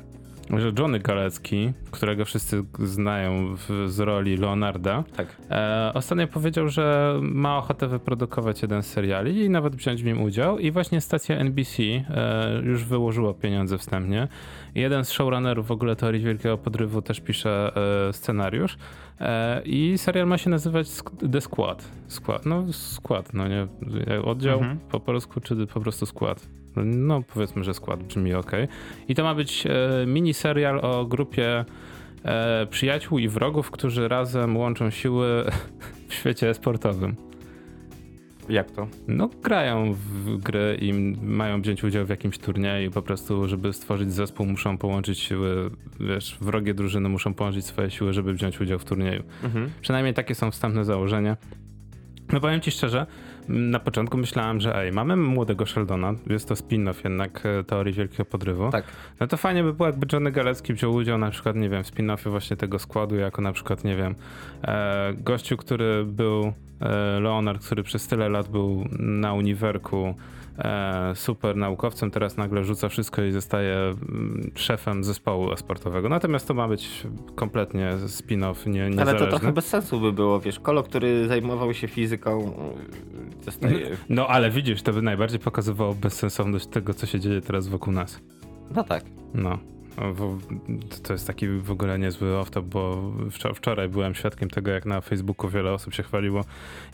Że 0.51 0.73
Johnny 0.79 0.99
Galecki, 0.99 1.73
którego 1.91 2.25
wszyscy 2.25 2.65
znają 2.79 3.57
w, 3.57 3.85
z 3.91 4.01
roli 4.01 4.37
Leonarda, 4.37 5.05
Tak. 5.17 5.37
E, 5.51 5.91
ostatnio 5.95 6.27
powiedział, 6.27 6.69
że 6.69 7.15
ma 7.23 7.59
ochotę 7.59 7.89
wyprodukować 7.89 8.63
jeden 8.63 8.83
z 8.83 8.87
seriali 8.87 9.41
i 9.45 9.51
nawet 9.51 9.77
wziąć 9.77 10.03
w 10.03 10.07
nim 10.07 10.23
udział. 10.23 10.59
I 10.59 10.71
właśnie 10.71 11.01
stacja 11.01 11.37
NBC 11.37 11.83
e, 11.83 12.61
już 12.65 12.85
wyłożyła 12.85 13.35
pieniądze 13.35 13.79
wstępnie. 13.79 14.29
Jeden 14.75 15.05
z 15.05 15.13
showrunnerów 15.13 15.67
w 15.67 15.71
ogóle 15.71 15.97
Teorii 15.97 16.21
Wielkiego 16.25 16.59
Podrywu 16.59 17.03
też 17.03 17.21
pisze 17.21 17.73
e, 18.09 18.13
scenariusz. 18.13 18.77
E, 19.21 19.63
I 19.65 19.99
serial 19.99 20.27
ma 20.27 20.39
się 20.39 20.51
nazywać 20.51 20.89
The 21.33 21.41
Squad. 21.41 21.89
Skład, 22.07 22.47
no 22.47 22.73
skład, 22.73 23.35
no 23.35 23.49
nie. 23.49 23.67
Oddział 24.25 24.59
Mhm. 24.59 24.79
po 24.91 25.01
polsku, 25.01 25.41
czy 25.41 25.67
po 25.67 25.81
prostu 25.81 26.07
skład? 26.07 26.49
No 26.85 27.23
powiedzmy, 27.35 27.65
że 27.65 27.75
skład 27.75 28.03
brzmi 28.03 28.35
ok. 28.35 28.53
I 29.09 29.15
to 29.15 29.25
ma 29.25 29.35
być 29.35 29.67
e, 29.67 30.07
mini 30.07 30.35
serial 30.35 30.81
o 30.83 31.07
grupie 31.07 31.65
e, 32.25 32.67
przyjaciół 32.71 33.19
i 33.19 33.29
wrogów, 33.29 33.71
którzy 33.71 34.09
razem 34.09 34.57
łączą 34.57 34.91
siły 34.91 35.45
w 36.09 36.15
świecie 36.15 36.55
sportowym. 36.55 37.17
Jak 38.49 38.71
to? 38.71 38.89
No, 39.09 39.31
grają 39.43 39.93
w 39.93 40.37
gry 40.37 40.79
i 40.81 40.93
mają 41.23 41.63
wziąć 41.63 41.85
udział 41.85 42.07
w 42.07 42.09
jakimś 42.09 42.39
turnieju. 42.39 42.91
Po 42.91 43.03
prostu, 43.03 43.49
żeby 43.49 43.73
stworzyć 43.73 44.13
zespół, 44.13 44.47
muszą 44.47 44.79
połączyć 44.79 45.19
siły. 45.19 45.71
Wiesz, 46.01 46.37
wrogie 46.41 46.75
drużyny 46.75 47.09
muszą 47.09 47.35
połączyć 47.35 47.65
swoje 47.65 47.91
siły, 47.91 48.13
żeby 48.13 48.35
wziąć 48.35 48.61
udział 48.61 48.79
w 48.79 48.85
turnieju. 48.85 49.23
Mhm. 49.45 49.71
Przynajmniej 49.81 50.15
takie 50.15 50.35
są 50.35 50.51
wstępne 50.51 50.85
założenia. 50.85 51.37
No 52.33 52.41
powiem 52.41 52.61
ci 52.61 52.71
szczerze, 52.71 53.07
na 53.49 53.79
początku 53.81 54.17
myślałem, 54.19 54.61
że 54.61 54.79
ej, 54.79 54.93
mamy 54.93 55.17
młodego 55.17 55.67
Sheldona, 55.67 56.15
jest 56.27 56.49
to 56.49 56.55
spin-off 56.55 57.05
jednak 57.05 57.47
e, 57.47 57.65
teorii 57.65 57.95
Wielkiego 57.95 58.25
Podrywu. 58.25 58.71
Tak. 58.71 58.85
No 59.21 59.27
to 59.27 59.37
fajnie 59.37 59.63
by 59.63 59.73
było, 59.73 59.87
jakby 59.87 60.07
Johnny 60.13 60.33
Galecki 60.33 60.75
wziął 60.75 60.95
udział 60.95 61.19
na 61.19 61.31
przykład, 61.31 61.57
nie 61.57 61.69
wiem, 61.69 61.85
w 61.85 61.87
spin-offie 61.87 62.31
właśnie 62.31 62.57
tego 62.57 62.79
składu, 62.79 63.17
jako 63.17 63.43
na 63.43 63.53
przykład, 63.53 63.85
nie 63.85 63.97
wiem, 63.97 64.15
e, 64.63 65.15
gościu, 65.15 65.57
który 65.57 66.05
był, 66.05 66.53
e, 66.81 67.21
Leonard, 67.21 67.67
który 67.67 67.83
przez 67.83 68.09
tyle 68.09 68.29
lat 68.29 68.49
był 68.49 68.85
na 68.99 69.35
uniwerku 69.35 70.15
super 71.15 71.57
naukowcem, 71.57 72.11
teraz 72.11 72.37
nagle 72.37 72.65
rzuca 72.65 72.89
wszystko 72.89 73.23
i 73.23 73.33
zostaje 73.33 73.77
mm, 73.77 74.51
szefem 74.55 75.05
zespołu 75.05 75.57
sportowego. 75.57 76.09
Natomiast 76.09 76.49
to 76.49 76.55
ma 76.55 76.69
być 76.69 77.07
kompletnie 77.35 77.91
spin-off, 78.07 78.67
nie, 78.67 78.81
Ale 78.83 78.91
niezależny. 78.91 79.19
to 79.19 79.27
trochę 79.27 79.53
bez 79.53 79.67
sensu 79.67 80.01
by 80.01 80.13
było, 80.13 80.41
wiesz, 80.41 80.61
Kolo, 80.61 80.83
który 80.83 81.29
zajmował 81.29 81.75
się 81.75 81.89
fizyką, 81.89 82.53
y, 83.41 83.45
zostaje... 83.45 83.97
No 84.09 84.27
ale 84.27 84.51
widzisz, 84.51 84.83
to 84.83 84.93
by 84.93 85.03
najbardziej 85.03 85.39
pokazywało 85.41 85.95
bezsensowność 85.95 86.67
tego, 86.67 86.95
co 86.95 87.07
się 87.07 87.21
dzieje 87.21 87.41
teraz 87.41 87.69
wokół 87.69 87.93
nas. 87.93 88.21
No 88.75 88.85
tak. 88.85 89.05
No. 89.35 89.59
To 91.03 91.13
jest 91.13 91.27
taki 91.27 91.49
w 91.49 91.71
ogóle 91.71 91.99
niezły 91.99 92.29
off-top, 92.29 92.63
bo 92.63 93.13
wczor- 93.31 93.55
wczoraj 93.55 93.89
byłem 93.89 94.15
świadkiem 94.15 94.51
tego, 94.51 94.71
jak 94.71 94.87
na 94.87 95.01
Facebooku 95.01 95.51
wiele 95.51 95.73
osób 95.73 95.95
się 95.95 96.03
chwaliło, 96.03 96.45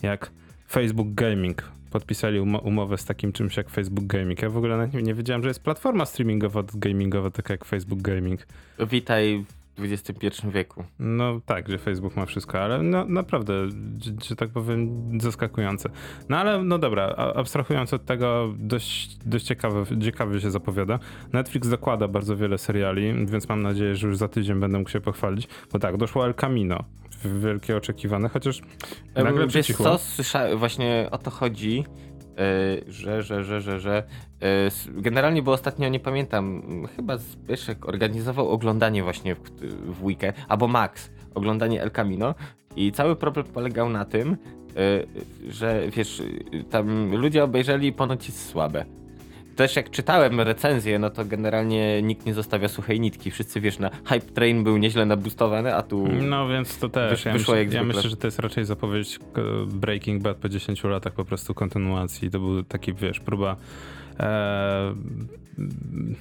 jak 0.01 0.31
Facebook 0.71 1.07
Gaming 1.13 1.63
podpisali 1.93 2.39
umo- 2.39 2.63
umowę 2.63 2.97
z 2.97 3.05
takim 3.05 3.31
czymś 3.31 3.57
jak 3.57 3.69
Facebook 3.69 4.05
Gaming. 4.05 4.41
Ja 4.41 4.49
w 4.49 4.57
ogóle 4.57 4.77
nawet 4.77 4.93
nie, 4.93 5.13
wiedziałem, 5.13 5.43
że 5.43 5.49
jest 5.49 5.63
platforma 5.63 6.05
streamingowa, 6.05 6.63
gamingowa, 6.73 7.31
taka 7.31 7.53
jak 7.53 7.65
Facebook 7.65 8.01
Gaming. 8.01 8.47
Witaj 8.79 9.45
w 9.77 9.83
XXI 9.83 10.47
wieku. 10.53 10.83
No 10.99 11.39
tak, 11.45 11.69
że 11.69 11.77
Facebook 11.77 12.15
ma 12.15 12.25
wszystko, 12.25 12.59
ale 12.59 12.83
no, 12.83 13.05
naprawdę, 13.05 13.53
że, 14.29 14.35
tak 14.35 14.49
powiem, 14.49 14.89
zaskakujące. 15.21 15.89
No 16.29 16.37
ale 16.37 16.63
no 16.63 16.77
dobra, 16.77 17.07
abstrahując 17.35 17.93
od 17.93 18.05
tego, 18.05 18.53
dość, 18.57 19.17
dość 19.25 19.45
ciekawe, 19.45 19.83
ciekawie 20.01 20.41
się 20.41 20.51
zapowiada. 20.51 20.99
Netflix 21.33 21.67
zakłada 21.67 22.07
bardzo 22.07 22.37
wiele 22.37 22.57
seriali, 22.57 23.25
więc 23.25 23.49
mam 23.49 23.61
nadzieję, 23.61 23.95
że 23.95 24.07
już 24.07 24.17
za 24.17 24.27
tydzień 24.27 24.59
będę 24.59 24.77
mógł 24.77 24.89
się 24.89 25.01
pochwalić. 25.01 25.47
Bo 25.73 25.79
tak, 25.79 25.97
doszło 25.97 26.25
El 26.25 26.33
Camino, 26.33 26.83
wielkie 27.25 27.77
oczekiwane, 27.77 28.29
chociaż 28.29 28.61
nagle 29.15 29.43
Wiesz 29.43 29.53
przycichło. 29.53 29.85
co, 29.85 29.97
słyszałem, 29.97 30.57
właśnie 30.57 31.07
o 31.11 31.17
to 31.17 31.31
chodzi. 31.31 31.85
że, 32.87 33.23
że, 33.23 33.43
że, 33.43 33.61
że, 33.61 33.79
że 33.79 34.03
e, 34.41 34.69
generalnie, 35.01 35.41
bo 35.41 35.51
ostatnio 35.51 35.89
nie 35.89 35.99
pamiętam, 35.99 36.63
chyba 36.95 37.17
Zbyszek 37.17 37.89
organizował 37.89 38.49
oglądanie 38.49 39.03
właśnie 39.03 39.35
w, 39.35 39.39
w 39.85 40.03
weekend, 40.03 40.35
albo 40.47 40.67
Max, 40.67 41.11
oglądanie 41.35 41.81
El 41.81 41.91
Camino 41.91 42.35
i 42.75 42.91
cały 42.91 43.15
problem 43.15 43.45
polegał 43.45 43.89
na 43.89 44.05
tym, 44.05 44.37
e, 44.75 45.03
że 45.51 45.83
wiesz, 45.95 46.21
e, 46.21 46.63
tam 46.63 47.15
ludzie 47.15 47.43
obejrzeli 47.43 47.93
ponoć 47.93 48.27
jest 48.27 48.49
słabe. 48.49 48.85
Też 49.55 49.75
jak 49.75 49.89
czytałem 49.89 50.41
recenzję, 50.41 50.99
no 50.99 51.09
to 51.09 51.25
generalnie 51.25 52.01
nikt 52.01 52.25
nie 52.25 52.33
zostawia 52.33 52.67
suchej 52.67 52.99
nitki. 52.99 53.31
Wszyscy 53.31 53.61
wiesz, 53.61 53.79
na 53.79 53.89
hype 54.05 54.21
train 54.33 54.63
był 54.63 54.77
nieźle 54.77 55.05
nabustowany, 55.05 55.75
a 55.75 55.81
tu. 55.83 56.07
No 56.07 56.47
więc 56.47 56.79
to 56.79 56.89
też. 56.89 57.11
Wysz- 57.21 57.25
ja 57.25 57.33
wyszło 57.33 57.53
myślę, 57.53 57.63
jak 57.63 57.73
ja 57.73 57.83
myślę, 57.83 58.09
że 58.09 58.17
to 58.17 58.27
jest 58.27 58.39
raczej 58.39 58.65
zapowiedź 58.65 59.19
Breaking 59.67 60.21
Bad 60.21 60.37
po 60.37 60.49
10 60.49 60.83
latach 60.83 61.13
po 61.13 61.25
prostu 61.25 61.53
kontynuacji. 61.53 62.31
To 62.31 62.39
był 62.39 62.63
taki, 62.63 62.93
wiesz, 62.93 63.19
próba 63.19 63.55
e, 64.19 64.93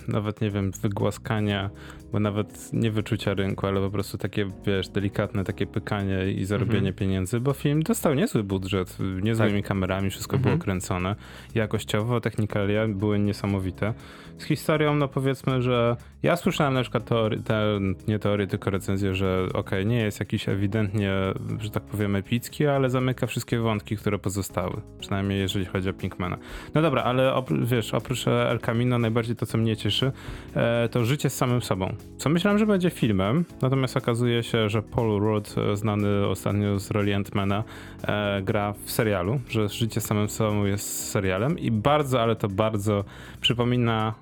nawet 0.09 0.41
nie 0.41 0.51
wiem, 0.51 0.71
wygłaskania, 0.83 1.71
bo 2.13 2.21
nawet 2.21 2.73
nie 2.73 2.91
wyczucia 2.91 3.35
rynku, 3.35 3.67
ale 3.67 3.81
po 3.81 3.91
prostu 3.91 4.19
takie, 4.19 4.51
wiesz, 4.67 4.89
delikatne 4.89 5.45
takie 5.45 5.67
pykanie 5.67 6.33
i 6.33 6.45
zarobienie 6.45 6.79
Mhm. 6.79 6.95
pieniędzy, 6.95 7.41
bo 7.41 7.53
film 7.53 7.83
dostał 7.83 8.15
niezły 8.15 8.45
budżet, 8.45 8.99
niezłymi 9.23 9.63
kamerami, 9.63 10.11
wszystko 10.11 10.37
było 10.39 10.53
Mhm. 10.53 10.61
kręcone. 10.61 11.17
Jakościowo, 11.55 12.21
technikalia 12.21 12.89
były 12.89 13.19
niesamowite. 13.19 13.95
Z 14.39 14.45
historią, 14.45 14.95
no 14.95 15.09
powiedzmy, 15.09 15.63
że 15.63 15.97
ja 16.23 16.37
słyszałem 16.37 16.75
na 16.75 16.83
przykład 16.83 17.05
teory, 17.05 17.41
te, 17.41 17.65
nie 18.09 18.19
teorię, 18.19 18.47
tylko 18.47 18.71
recenzję, 18.71 19.15
że 19.15 19.47
okej, 19.55 19.87
nie 19.87 19.99
jest 20.01 20.21
jakiś 20.21 20.49
ewidentnie, 20.49 21.13
że 21.61 21.71
tak 21.71 21.83
powiem, 21.83 22.17
epicki, 22.17 22.67
ale 22.67 22.91
zamyka 22.91 23.27
wszystkie 23.27 23.59
wątki, 23.59 23.97
które 23.97 24.19
pozostały. 24.19 24.81
Przynajmniej 25.01 25.41
jeżeli 25.41 25.65
chodzi 25.65 25.89
o 25.89 25.93
Pinkmana. 25.93 26.37
No 26.75 26.83
dobra, 26.83 27.03
ale 27.03 27.33
opró- 27.33 27.67
wiesz, 27.67 27.95
oprócz 27.95 28.29
El 28.29 28.59
Camino 28.61 28.99
najbardziej 28.99 29.22
to, 29.37 29.47
co 29.47 29.59
mnie 29.59 29.77
cieszy, 29.77 30.13
e, 30.55 30.89
to 30.89 31.05
życie 31.05 31.31
z 31.31 31.37
samym 31.37 31.63
sobą. 31.63 31.95
Co 32.19 32.29
myślałem, 32.29 32.59
że 32.59 32.67
będzie 32.67 32.91
filmem, 32.91 33.45
natomiast 33.63 33.97
okazuje 33.97 34.43
się, 34.43 34.69
że 34.69 34.83
Paul 34.83 35.21
Rudd, 35.21 35.55
e, 35.59 35.77
znany 35.77 36.27
ostatnio 36.27 36.79
z 36.79 36.91
roli 36.91 37.13
Ant-Mana, 37.13 37.63
e, 38.03 38.43
gra 38.43 38.75
w 38.85 38.91
serialu, 38.91 39.41
że 39.49 39.69
życie 39.69 40.01
z 40.01 40.05
samym 40.05 40.29
sobą 40.29 40.65
jest 40.65 41.11
serialem 41.11 41.59
i 41.59 41.71
bardzo, 41.71 42.23
ale 42.23 42.37
to 42.37 42.49
bardzo 42.49 43.05
przypomina 43.41 44.15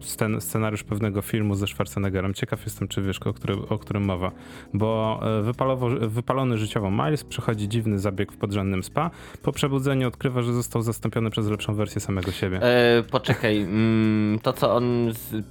scen, 0.00 0.40
scenariusz 0.40 0.84
pewnego 0.84 1.22
filmu 1.22 1.54
ze 1.54 1.66
Schwarzeneggerem. 1.66 2.34
Ciekaw 2.34 2.64
jestem, 2.64 2.88
czy 2.88 3.02
wiesz, 3.02 3.18
o 3.18 3.32
którym, 3.32 3.64
o 3.68 3.78
którym 3.78 4.04
mowa. 4.04 4.32
Bo 4.74 5.20
e, 5.22 5.42
wypalowo, 5.42 5.88
wypalony 5.88 6.58
życiowo 6.58 6.90
Miles 6.90 7.24
przechodzi 7.24 7.68
dziwny 7.68 7.98
zabieg 7.98 8.32
w 8.32 8.36
podrzędnym 8.36 8.82
spa. 8.82 9.10
Po 9.42 9.52
przebudzeniu 9.52 10.08
odkrywa, 10.08 10.42
że 10.42 10.52
został 10.52 10.82
zastąpiony 10.82 11.30
przez 11.30 11.48
lepszą 11.48 11.74
wersję 11.74 12.00
samego 12.00 12.32
siebie. 12.32 12.62
E, 12.62 13.02
poczekaj, 13.10 13.60
mm, 13.60 14.38
to 14.38 14.52
co 14.52 14.74
on. 14.74 15.12
Z, 15.12 15.46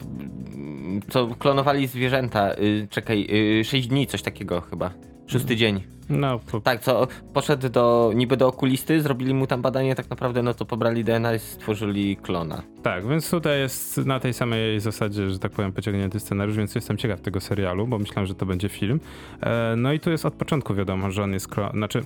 co 1.09 1.27
klonowali 1.27 1.87
zwierzęta. 1.87 2.53
Y, 2.53 2.87
czekaj, 2.89 3.27
y, 3.59 3.63
6 3.63 3.87
dni, 3.87 4.07
coś 4.07 4.21
takiego 4.21 4.61
chyba. 4.61 4.91
Szósty 5.27 5.55
dzień. 5.55 5.84
No, 6.10 6.39
po, 6.39 6.62
Tak, 6.62 6.82
co 6.82 7.08
poszedł 7.34 7.70
do 7.70 8.12
niby 8.15 8.38
do 8.38 8.48
okulisty, 8.48 9.01
zrobili 9.01 9.34
mu 9.34 9.48
tam 9.48 9.62
badanie, 9.62 9.96
tak 9.96 10.10
naprawdę 10.10 10.44
no 10.44 10.53
to 10.53 10.65
pobrali 10.65 11.03
DNA 11.03 11.36
i 11.36 11.39
stworzyli 11.39 12.17
klona. 12.17 12.63
tak, 12.84 13.08
więc 13.08 13.29
tutaj 13.29 13.60
jest 13.60 13.98
na 13.98 14.20
tej 14.20 14.34
samej 14.34 14.79
zasadzie, 14.79 15.29
że 15.29 15.39
tak 15.39 15.51
powiem, 15.51 15.72
pociągnięty 15.72 16.20
scenariusz, 16.20 16.58
więc 16.58 16.75
jestem 16.75 16.98
ciekaw 16.98 17.22
tego 17.22 17.39
serialu, 17.41 17.88
bo 17.88 18.00
myślałem, 18.00 18.25
że 18.27 18.36
to 18.36 18.46
będzie 18.46 18.70
film. 18.70 19.00
E, 19.41 19.74
no 19.77 19.94
i 19.94 20.00
tu 20.00 20.12
jest 20.12 20.25
od 20.25 20.34
początku 20.34 20.75
wiadomo, 20.75 21.12
że 21.12 21.24
on 21.24 21.34
jest 21.34 21.48
klon, 21.48 21.72
znaczy 21.72 22.01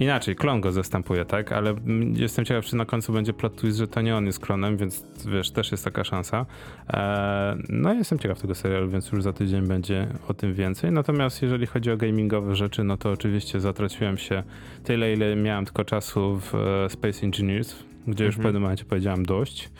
inaczej, 0.00 0.36
klon 0.36 0.60
go 0.60 0.72
zastępuje, 0.72 1.24
tak? 1.24 1.52
Ale 1.52 1.74
jestem 2.14 2.44
ciekaw, 2.44 2.64
czy 2.64 2.76
na 2.76 2.84
końcu 2.84 3.12
będzie 3.12 3.32
plot 3.32 3.56
twist, 3.56 3.78
że 3.78 3.88
to 3.88 4.00
nie 4.00 4.16
on 4.16 4.26
jest 4.26 4.38
klonem, 4.40 4.76
więc 4.76 5.04
wiesz, 5.26 5.50
też 5.50 5.70
jest 5.70 5.84
taka 5.84 6.04
szansa. 6.04 6.46
E, 6.92 7.56
no 7.68 7.94
jestem 7.94 8.18
ciekaw 8.18 8.40
tego 8.40 8.54
serialu, 8.54 8.88
więc 8.88 9.12
już 9.12 9.22
za 9.22 9.32
tydzień 9.32 9.66
będzie 9.66 10.08
o 10.28 10.34
tym 10.34 10.54
więcej. 10.54 10.92
Natomiast 10.92 11.42
jeżeli 11.42 11.66
chodzi 11.66 11.90
o 11.90 11.96
gamingowe 11.96 12.56
rzeczy, 12.56 12.84
no 12.84 12.96
to 12.96 13.10
oczywiście 13.10 13.60
zatraciłem 13.60 14.18
się 14.18 14.42
tyle, 14.84 15.12
ile 15.12 15.36
miałem 15.36 15.64
tylko 15.64 15.84
czasu 15.84 16.38
w 16.40 16.54
e, 16.54 16.90
Space 16.90 17.26
Engineers, 17.26 17.74
gdzie 18.06 18.24
już 18.24 18.34
w 18.34 18.38
Mhm. 18.38 18.42
pewnym 18.48 18.62
momencie 18.62 18.84
powiedziałem 18.84 19.26
dość. 19.26 19.70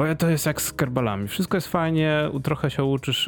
Bo 0.00 0.14
to 0.14 0.30
jest 0.30 0.46
jak 0.46 0.62
z 0.62 0.72
kerbalami. 0.72 1.28
Wszystko 1.28 1.56
jest 1.56 1.68
fajnie, 1.68 2.30
trochę 2.42 2.70
się 2.70 2.84
uczysz 2.84 3.24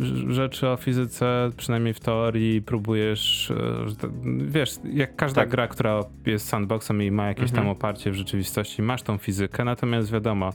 ż- 0.00 0.32
rzeczy 0.34 0.68
o 0.68 0.76
fizyce, 0.76 1.50
przynajmniej 1.56 1.94
w 1.94 2.00
teorii, 2.00 2.62
próbujesz, 2.62 3.52
to, 4.00 4.08
wiesz, 4.38 4.70
jak 4.92 5.16
każda 5.16 5.40
Tak. 5.40 5.50
gra, 5.50 5.68
która 5.68 6.00
jest 6.26 6.48
sandboxem 6.48 7.02
i 7.02 7.10
ma 7.10 7.26
jakieś 7.26 7.42
Mhm. 7.50 7.62
tam 7.62 7.68
oparcie 7.68 8.10
w 8.10 8.14
rzeczywistości, 8.14 8.82
masz 8.82 9.02
tą 9.02 9.18
fizykę, 9.18 9.64
natomiast 9.64 10.12
wiadomo, 10.12 10.50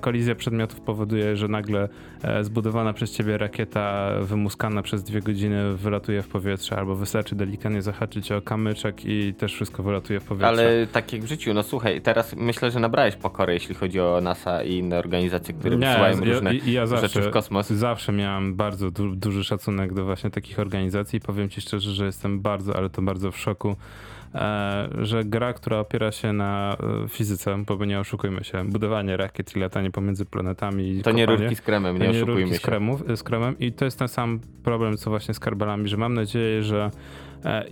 kolizja 0.00 0.34
przedmiotów 0.34 0.80
powoduje, 0.80 1.36
że 1.36 1.48
nagle 1.48 1.88
e, 2.22 2.44
zbudowana 2.44 2.92
przez 2.92 3.12
ciebie 3.12 3.38
rakieta 3.38 4.10
wymuskana 4.20 4.82
przez 4.82 5.02
dwie 5.02 5.20
godziny 5.20 5.74
wylatuje 5.74 6.22
w 6.22 6.28
powietrze, 6.28 6.76
albo 6.76 6.96
wystarczy 6.96 7.34
delikatnie 7.34 7.82
zahaczyć 7.82 8.32
o 8.32 8.42
kamyczek 8.42 9.04
i 9.04 9.34
też 9.34 9.54
wszystko 9.54 9.82
wylatuje 9.82 10.20
w 10.20 10.24
powietrze. 10.24 10.48
Ale 10.48 10.86
tak 10.86 11.12
jak 11.12 11.22
w 11.22 11.26
życiu, 11.26 11.54
no 11.54 11.62
słuchaj, 11.62 12.00
teraz 12.00 12.36
myślę, 12.36 12.70
że 12.70 12.80
nabrałeś 12.80 13.16
pokory, 13.16 13.52
jeśli 13.52 13.74
chodzi 13.74 14.00
o 14.00 14.20
NASA 14.20 14.62
i 14.62 14.74
inne 14.74 14.98
organizacje, 14.98 15.54
które 15.54 15.76
wysyłają 15.76 16.20
ja, 16.20 16.32
różne 16.34 16.54
ja, 16.54 16.72
ja 16.72 16.86
zawsze, 16.86 17.08
rzeczy 17.08 17.30
w 17.30 17.32
kosmos. 17.32 17.70
Zawsze 17.70 18.12
miałem 18.12 18.54
bardzo 18.54 18.90
du 18.90 19.16
duży 19.16 19.44
szacunek 19.44 19.94
do 19.94 20.04
właśnie 20.04 20.30
takich 20.30 20.58
organizacji. 20.58 21.20
Powiem 21.20 21.48
ci 21.48 21.60
szczerze, 21.60 21.92
że 21.92 22.06
jestem 22.06 22.40
bardzo, 22.40 22.76
ale 22.76 22.90
to 22.90 23.02
bardzo 23.02 23.32
w 23.32 23.38
szoku, 23.38 23.68
e, 23.70 23.76
że 25.02 25.24
gra, 25.24 25.52
która 25.52 25.78
opiera 25.78 26.12
się 26.12 26.32
na 26.32 26.76
e, 27.04 27.08
fizyce, 27.08 27.64
bo 27.66 27.84
nie 27.84 28.00
oszukujmy 28.00 28.44
się, 28.44 28.64
budowanie 28.64 29.16
rakiet 29.16 29.56
i 29.56 29.58
latanie 29.60 29.90
pomiędzy 29.90 30.24
planetami 30.24 30.88
i 30.88 31.02
To 31.02 31.10
nie 31.10 31.24
kopanie, 31.26 31.42
rurki 31.42 31.56
z 31.56 31.60
kremem, 31.60 31.98
nie 31.98 32.04
nie 32.04 32.10
oszukujmy 32.10 32.40
rurki 32.40 32.54
z, 32.54 32.60
się. 32.60 32.66
kremów, 32.66 33.02
z 33.16 33.22
kremem 33.22 33.58
i 33.58 33.72
to 33.72 33.84
jest 33.84 33.98
ten 33.98 34.08
sam 34.08 34.40
problem, 34.64 34.96
co 34.96 35.10
właśnie 35.10 35.34
z 35.34 35.40
karbelami, 35.40 35.88
że 35.88 35.96
mam 35.96 36.14
nadzieję, 36.14 36.62
że 36.62 36.84
e, 36.84 36.90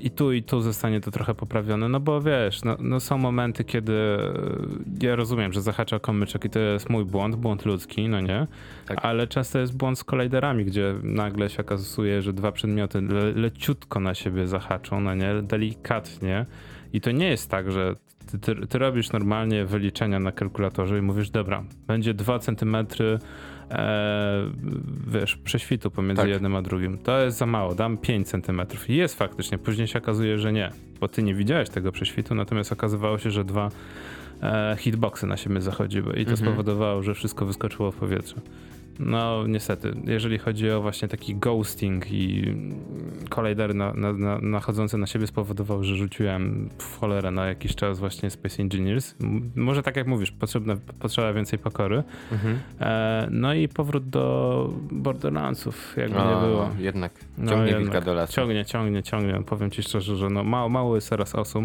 i 0.02 0.10
tu, 0.10 0.32
i 0.32 0.42
tu 0.42 0.60
zostanie 0.60 1.00
to 1.00 1.10
trochę 1.10 1.34
poprawione, 1.34 1.88
no 1.88 2.00
bo 2.00 2.20
wiesz, 2.20 2.64
no, 2.64 2.76
no 2.80 3.00
są 3.00 3.18
momenty, 3.18 3.64
kiedy 3.64 3.92
e, 3.92 5.06
ja 5.06 5.16
rozumiem, 5.16 5.52
że 5.52 5.62
zahacza 5.62 5.98
komyczek 5.98 6.44
i 6.44 6.50
to 6.50 6.58
jest 6.58 6.90
mój 6.90 7.04
błąd, 7.04 7.36
błąd 7.36 7.64
ludzki, 7.66 8.08
no 8.08 8.20
nie? 8.20 8.46
Tak. 8.86 8.98
Ale 9.02 9.26
często 9.26 9.58
jest 9.58 9.76
błąd 9.76 9.98
z 9.98 10.04
kolejderami, 10.04 10.64
gdzie 10.64 10.94
nagle 11.02 11.50
się 11.50 11.62
okazuje, 11.62 12.22
że 12.22 12.32
dwa 12.32 12.52
przedmioty 12.52 13.00
le, 13.00 13.32
leciutko 13.32 14.00
na 14.00 14.14
siebie 14.14 14.46
zahaczą, 14.46 15.00
no 15.00 15.14
nie? 15.14 15.42
Delikatnie. 15.42 16.46
I 16.92 17.00
to 17.00 17.10
nie 17.10 17.28
jest 17.28 17.50
tak, 17.50 17.72
że 17.72 17.94
ty, 18.30 18.38
ty, 18.38 18.66
ty 18.66 18.78
robisz 18.78 19.12
normalnie 19.12 19.64
wyliczenia 19.64 20.18
na 20.18 20.32
kalkulatorze 20.32 20.98
i 20.98 21.02
mówisz, 21.02 21.30
dobra, 21.30 21.64
będzie 21.86 22.14
2 22.14 22.38
centymetry 22.38 23.18
e, 23.72 24.50
wiesz, 25.06 25.36
prześwitu 25.36 25.90
pomiędzy 25.90 26.22
Tak. 26.22 26.30
jednym 26.30 26.56
a 26.56 26.62
drugim. 26.62 26.98
To 26.98 27.20
jest 27.20 27.38
za 27.38 27.46
mało, 27.46 27.74
dam 27.74 27.96
5 27.98 28.28
centymetrów. 28.28 28.90
I 28.90 28.96
jest 28.96 29.18
faktycznie, 29.18 29.58
później 29.58 29.86
się 29.88 29.98
okazuje, 29.98 30.38
że 30.38 30.52
nie, 30.52 30.70
bo 31.00 31.08
ty 31.08 31.22
nie 31.22 31.34
widziałeś 31.34 31.68
tego 31.68 31.92
prześwitu, 31.92 32.34
natomiast 32.34 32.72
okazywało 32.72 33.18
się, 33.18 33.30
że 33.30 33.44
dwa 33.44 33.68
e, 34.42 34.76
hitboxy 34.78 35.26
na 35.26 35.36
siebie 35.36 35.60
zachodziły 35.60 36.12
i 36.12 36.24
to 36.24 36.30
Mhm. 36.30 36.36
spowodowało, 36.36 37.02
że 37.02 37.14
wszystko 37.14 37.46
wyskoczyło 37.46 37.90
w 37.90 37.96
powietrze. 37.96 38.34
No, 38.98 39.46
niestety, 39.46 39.94
jeżeli 40.04 40.38
chodzi 40.38 40.70
o 40.70 40.82
właśnie 40.82 41.08
taki 41.08 41.34
ghosting 41.34 42.12
i 42.12 42.54
kolejdery 43.28 43.74
na, 43.74 43.92
na, 43.92 44.12
na, 44.12 44.38
nachodzące 44.38 44.98
na 44.98 45.06
siebie 45.06 45.26
spowodował, 45.26 45.84
że 45.84 45.96
rzuciłem 45.96 46.70
w 46.78 46.98
cholerę 46.98 47.30
na 47.30 47.46
jakiś 47.46 47.74
czas 47.74 47.98
właśnie 47.98 48.30
Space 48.30 48.62
Engineers. 48.62 49.14
Może 49.56 49.82
tak 49.82 49.96
jak 49.96 50.06
mówisz, 50.06 50.30
potrzebne, 50.30 50.76
potrzeba 50.76 51.32
więcej 51.32 51.58
pokory. 51.58 52.02
Mhm. 52.32 52.58
E, 52.80 53.28
no 53.30 53.54
i 53.54 53.68
powrót 53.68 54.08
do 54.08 54.68
Borderlandsów, 54.90 55.94
jakby 55.96 56.16
nie 56.16 56.22
O, 56.36 56.46
było. 56.46 56.70
Jednak, 56.78 57.12
No, 57.38 57.50
ciągnie 57.50 57.66
jednak. 57.66 57.82
wilka 57.84 58.00
do 58.00 58.14
lasu. 58.14 58.32
Ciągnie, 58.32 58.64
ciągnie, 58.64 59.02
ciągnie. 59.02 59.42
Powiem 59.46 59.70
ci 59.70 59.82
szczerze, 59.82 60.16
że 60.16 60.30
no 60.30 60.44
mało, 60.44 60.68
mało 60.68 60.94
jest 60.94 61.10
teraz 61.10 61.34
osób. 61.34 61.64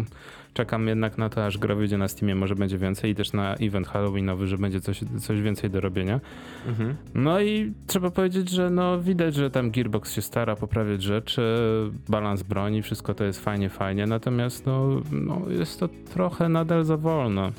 Czekam 0.54 0.88
jednak 0.88 1.18
na 1.18 1.28
to, 1.28 1.46
aż 1.46 1.58
gra 1.58 1.74
wyjdzie 1.74 1.98
na 1.98 2.08
Steamie, 2.08 2.34
może 2.34 2.54
będzie 2.54 2.78
więcej 2.78 3.10
i 3.10 3.14
też 3.14 3.32
na 3.32 3.54
event 3.54 3.88
halloweenowy, 3.88 4.46
że 4.46 4.58
będzie 4.58 4.80
coś, 4.80 5.00
coś 5.20 5.40
więcej 5.40 5.70
do 5.70 5.80
robienia. 5.80 6.20
Mhm. 6.68 6.96
No 7.14 7.40
i 7.40 7.72
trzeba 7.86 8.10
powiedzieć, 8.10 8.50
że 8.50 8.70
no 8.70 9.00
widać, 9.00 9.34
że 9.34 9.50
tam 9.50 9.70
Gearbox 9.70 10.12
się 10.12 10.22
stara 10.22 10.56
poprawiać 10.56 11.02
rzeczy, 11.02 11.42
balans 12.08 12.42
broni, 12.42 12.82
wszystko 12.82 13.14
to 13.14 13.24
jest 13.24 13.40
fajnie, 13.44 13.68
fajnie, 13.68 14.06
natomiast 14.06 14.66
no, 14.66 14.88
no 15.12 15.42
jest 15.48 15.80
to 15.80 15.88
trochę 15.88 16.48
nadal 16.48 16.84
za 16.84 16.96
wolno. 16.96 17.52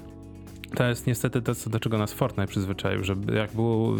To 0.76 0.88
jest 0.88 1.08
niestety 1.08 1.42
to, 1.42 1.56
co- 1.56 1.70
do 1.70 1.80
czego 1.80 1.98
nas 1.98 2.14
Fortnite 2.14 2.48
przyzwyczaił, 2.48 3.04
że 3.04 3.16
jak 3.36 3.52
było 3.52 3.96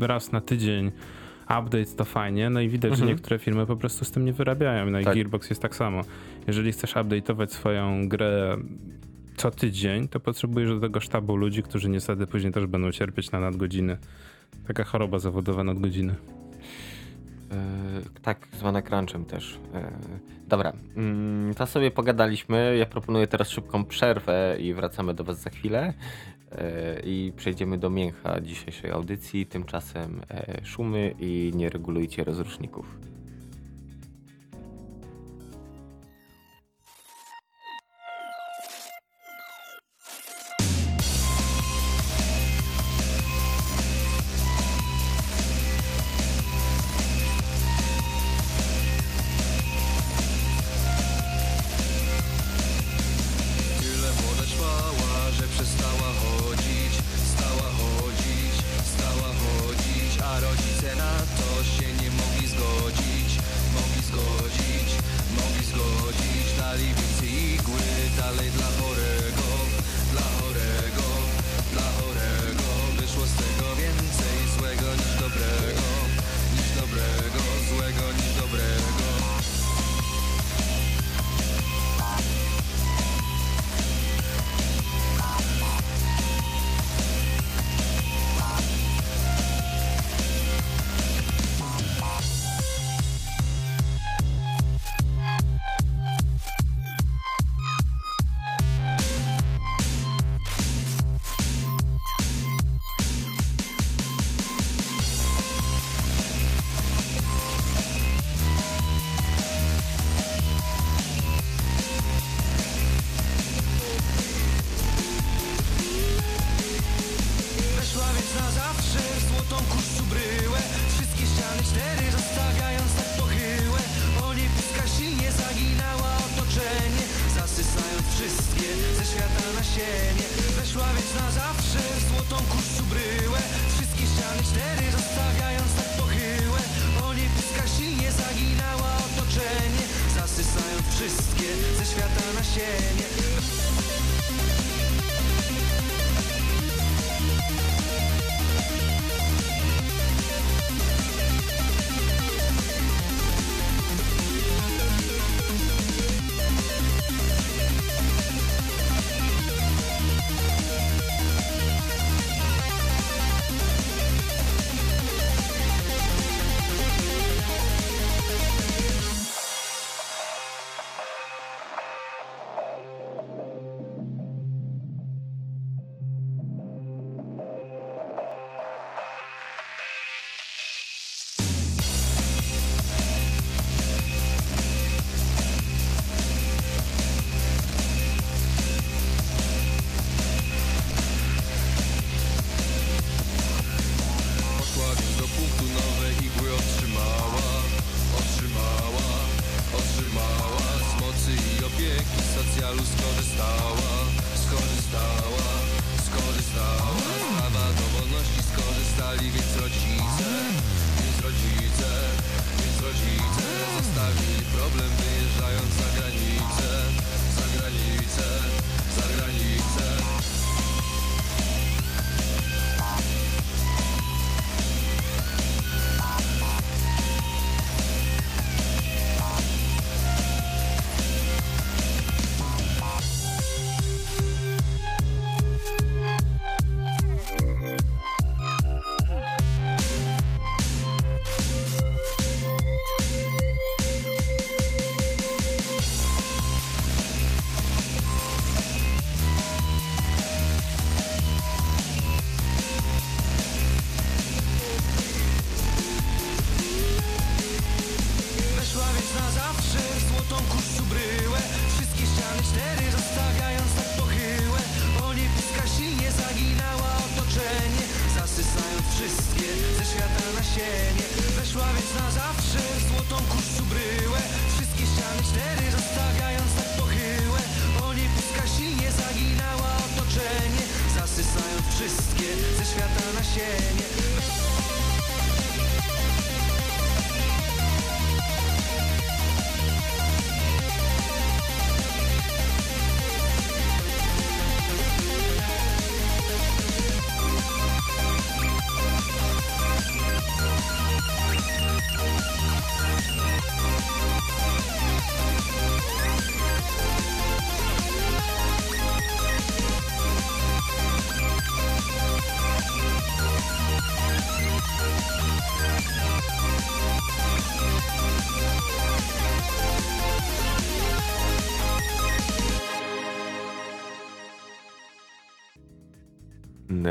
raz 0.00 0.32
na 0.32 0.40
tydzień 0.40 0.92
update 1.44 1.96
to 1.96 2.04
fajnie, 2.04 2.50
no 2.50 2.60
i 2.60 2.68
widać, 2.68 2.90
mhm. 2.90 3.08
że 3.08 3.14
niektóre 3.14 3.38
firmy 3.38 3.66
po 3.66 3.76
prostu 3.76 4.04
z 4.04 4.10
tym 4.10 4.24
nie 4.24 4.32
wyrabiają, 4.32 4.90
no 4.90 5.00
i 5.00 5.04
tak. 5.04 5.14
Gearbox 5.14 5.50
jest 5.50 5.62
tak 5.62 5.76
samo. 5.76 6.00
Jeżeli 6.46 6.72
chcesz 6.72 6.94
update'ować 6.94 7.46
swoją 7.46 8.08
grę 8.08 8.56
co 9.36 9.50
tydzień, 9.50 10.08
to 10.08 10.20
potrzebujesz 10.20 10.70
do 10.70 10.80
tego 10.80 11.00
sztabu 11.00 11.36
ludzi, 11.36 11.62
którzy 11.62 11.88
niestety 11.88 12.26
później 12.26 12.52
też 12.52 12.66
będą 12.66 12.92
cierpieć 12.92 13.30
na 13.30 13.40
nadgodziny. 13.40 13.98
Taka 14.66 14.84
choroba 14.84 15.18
zawodowa 15.18 15.64
nadgodziny. 15.64 16.14
Yy, 17.50 18.20
tak, 18.22 18.48
zwane 18.58 18.82
crunchem 18.82 19.24
też. 19.24 19.58
Yy, 19.74 19.80
dobra, 20.48 20.72
mm, 20.96 21.54
to 21.54 21.66
sobie 21.66 21.90
pogadaliśmy. 21.90 22.76
Ja 22.78 22.86
proponuję 22.86 23.26
teraz 23.26 23.48
szybką 23.48 23.84
przerwę 23.84 24.56
i 24.60 24.74
wracamy 24.74 25.14
do 25.14 25.24
Was 25.24 25.40
za 25.40 25.50
chwilę. 25.50 25.94
E, 26.58 27.00
i 27.04 27.32
przejdziemy 27.36 27.78
do 27.78 27.90
mięcha 27.90 28.40
dzisiejszej 28.40 28.90
audycji. 28.90 29.46
Tymczasem 29.46 30.20
e, 30.30 30.60
szumy 30.64 31.14
i 31.20 31.52
nie 31.54 31.68
regulujcie 31.68 32.24
rozruszników. 32.24 33.13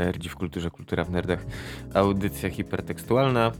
Nerdzi 0.04 0.28
w 0.28 0.36
kulturze, 0.36 0.70
kultura 0.70 1.04
w 1.04 1.10
nerdach. 1.10 1.46
Audycja 1.94 2.50
hipertekstualna. 2.50 3.52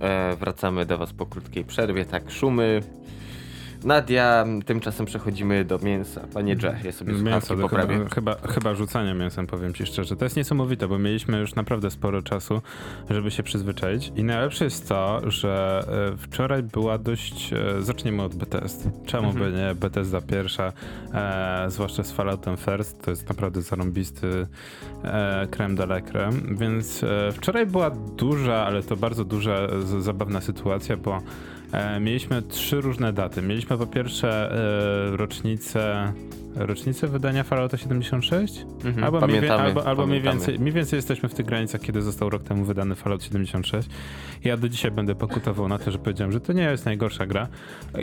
E, 0.00 0.36
wracamy 0.36 0.86
do 0.86 0.98
was 0.98 1.12
po 1.12 1.26
krótkiej 1.26 1.64
przerwie, 1.64 2.04
tak, 2.04 2.30
szumy. 2.30 2.82
Nadia, 3.84 4.44
tymczasem 4.66 5.06
przechodzimy 5.06 5.64
do 5.64 5.78
mięsa. 5.78 6.20
Panie 6.34 6.56
Dże, 6.56 6.76
ja 6.84 6.92
sobie 6.92 7.12
Mięso, 7.12 7.56
to 7.56 7.62
poprawię. 7.62 7.94
chyba, 7.98 8.08
chyba, 8.34 8.48
chyba 8.52 8.74
rzucanie 8.74 9.14
mięsem, 9.14 9.46
powiem 9.46 9.74
ci 9.74 9.86
szczerze. 9.86 10.16
To 10.16 10.24
jest 10.24 10.36
niesamowite, 10.36 10.88
bo 10.88 10.98
mieliśmy 10.98 11.38
już 11.38 11.54
naprawdę 11.54 11.90
sporo 11.90 12.22
czasu, 12.22 12.62
żeby 13.10 13.30
się 13.30 13.42
przyzwyczaić. 13.42 14.12
I 14.16 14.24
najlepsze 14.24 14.64
jest 14.64 14.88
to, 14.88 15.20
że 15.30 15.84
e, 16.12 16.16
wczoraj 16.16 16.62
była 16.62 16.98
dość... 16.98 17.52
e, 17.52 17.82
Zaczniemy 17.82 18.22
od 18.22 18.34
Bethesdy. 18.34 18.90
Czemu 19.06 19.28
Mhm. 19.28 19.52
by 19.52 19.58
nie? 19.58 19.74
Bethesda 19.74 20.20
pierwsza, 20.20 20.72
e, 21.14 21.64
zwłaszcza 21.70 22.02
z 22.04 22.12
Falloutem 22.12 22.56
First, 22.56 23.02
to 23.04 23.10
jest 23.10 23.28
naprawdę 23.28 23.62
zarąbisty 23.62 24.46
e, 25.04 25.46
creme 25.50 25.74
de 25.74 25.82
la 25.82 26.00
creme. 26.00 26.32
Więc 26.58 27.04
e, 27.04 27.32
wczoraj 27.32 27.66
była 27.66 27.90
duża, 27.90 28.66
ale 28.66 28.82
to 28.82 28.96
bardzo 28.96 29.24
duża, 29.24 29.56
z, 29.80 30.04
zabawna 30.04 30.40
sytuacja, 30.40 30.96
bo 30.96 31.18
mieliśmy 32.00 32.42
trzy 32.42 32.80
różne 32.80 33.12
daty. 33.12 33.42
Mieliśmy 33.42 33.78
po 33.78 33.86
pierwsze 33.86 34.52
e, 35.12 35.16
rocznicę, 35.16 36.12
rocznicę 36.54 37.08
wydania 37.08 37.42
Fallouta 37.42 37.76
76? 37.76 38.66
Mhm, 38.84 39.04
Albo, 39.04 39.20
mniej, 39.20 39.36
pamiętamy, 39.36 39.62
albo, 39.62 39.86
albo 39.86 40.06
mniej, 40.06 40.20
pamiętamy. 40.20 40.46
więcej, 40.46 40.58
mniej 40.58 40.72
więcej 40.72 40.96
jesteśmy 40.96 41.28
w 41.28 41.34
tych 41.34 41.46
granicach, 41.46 41.80
kiedy 41.80 42.02
został 42.02 42.30
rok 42.30 42.42
temu 42.42 42.64
wydany 42.64 42.94
Fallout 42.94 43.24
76. 43.24 43.88
Ja 44.44 44.56
do 44.56 44.68
dzisiaj 44.68 44.90
będę 44.90 45.14
pokutował 45.14 45.68
na 45.68 45.78
to, 45.78 45.90
że 45.90 45.98
powiedziałem, 45.98 46.32
że 46.32 46.40
to 46.40 46.52
nie 46.52 46.62
jest 46.62 46.84
najgorsza 46.84 47.26
gra. 47.26 47.48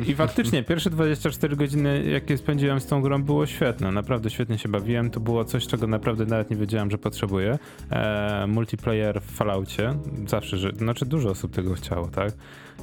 I 0.08 0.15
faktycznie 0.15 0.63
pierwsze 0.63 0.89
24 0.89 1.55
godziny, 1.55 2.03
jakie 2.03 2.38
spędziłem 2.38 2.79
z 2.79 2.86
tą 2.86 3.01
grą, 3.01 3.23
było 3.23 3.45
świetne. 3.45 3.91
Naprawdę 3.91 4.29
świetnie 4.29 4.58
się 4.58 4.69
bawiłem. 4.69 5.10
To 5.10 5.19
było 5.19 5.45
coś, 5.45 5.67
czego 5.67 5.88
naprawdę 5.88 6.25
nawet 6.25 6.49
nie 6.49 6.58
wiedziałem, 6.58 6.91
że 6.91 6.97
potrzebuję. 6.97 7.60
E, 7.91 8.45
multiplayer 8.47 9.21
w 9.21 9.25
Falloutie. 9.32 9.93
Zawsze, 10.27 10.58
że, 10.58 10.71
znaczy 10.71 11.05
dużo 11.05 11.29
osób 11.29 11.51
tego 11.55 11.73
chciało, 11.73 12.08
tak? 12.08 12.34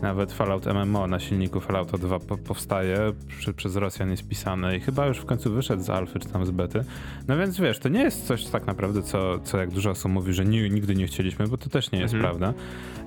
Nawet 0.03 0.33
Fallout 0.33 0.67
MMO 0.67 1.07
na 1.07 1.21
silniku 1.21 1.61
Fallouta 1.61 1.99
2 1.99 2.19
po, 2.19 2.37
powstaje, 2.37 2.99
przy, 3.39 3.53
przez 3.53 3.77
Rosjan 3.77 4.11
jest 4.11 4.29
pisane 4.29 4.77
i 4.77 4.81
chyba 4.81 5.07
już 5.07 5.19
w 5.19 5.25
końcu 5.25 5.53
wyszedł 5.53 5.83
z 5.83 5.91
alfy 5.91 6.19
czy 6.19 6.29
tam 6.29 6.47
z 6.47 6.51
bety. 6.51 6.85
No 7.29 7.37
więc 7.37 7.61
wiesz, 7.61 7.79
to 7.79 7.89
nie 7.89 8.03
jest 8.03 8.27
coś 8.27 8.45
tak 8.45 8.67
naprawdę, 8.67 9.03
co, 9.03 9.39
co 9.39 9.59
jak 9.59 9.71
dużo 9.71 9.91
osób 9.91 10.13
mówi, 10.13 10.33
że 10.33 10.45
ni, 10.45 10.71
nigdy 10.71 10.95
nie 10.95 11.07
chcieliśmy, 11.07 11.47
bo 11.49 11.57
to 11.57 11.71
też 11.71 11.93
nie 11.93 12.01
jest 12.01 12.15
Mhm. 12.15 12.37
prawda. 12.37 12.61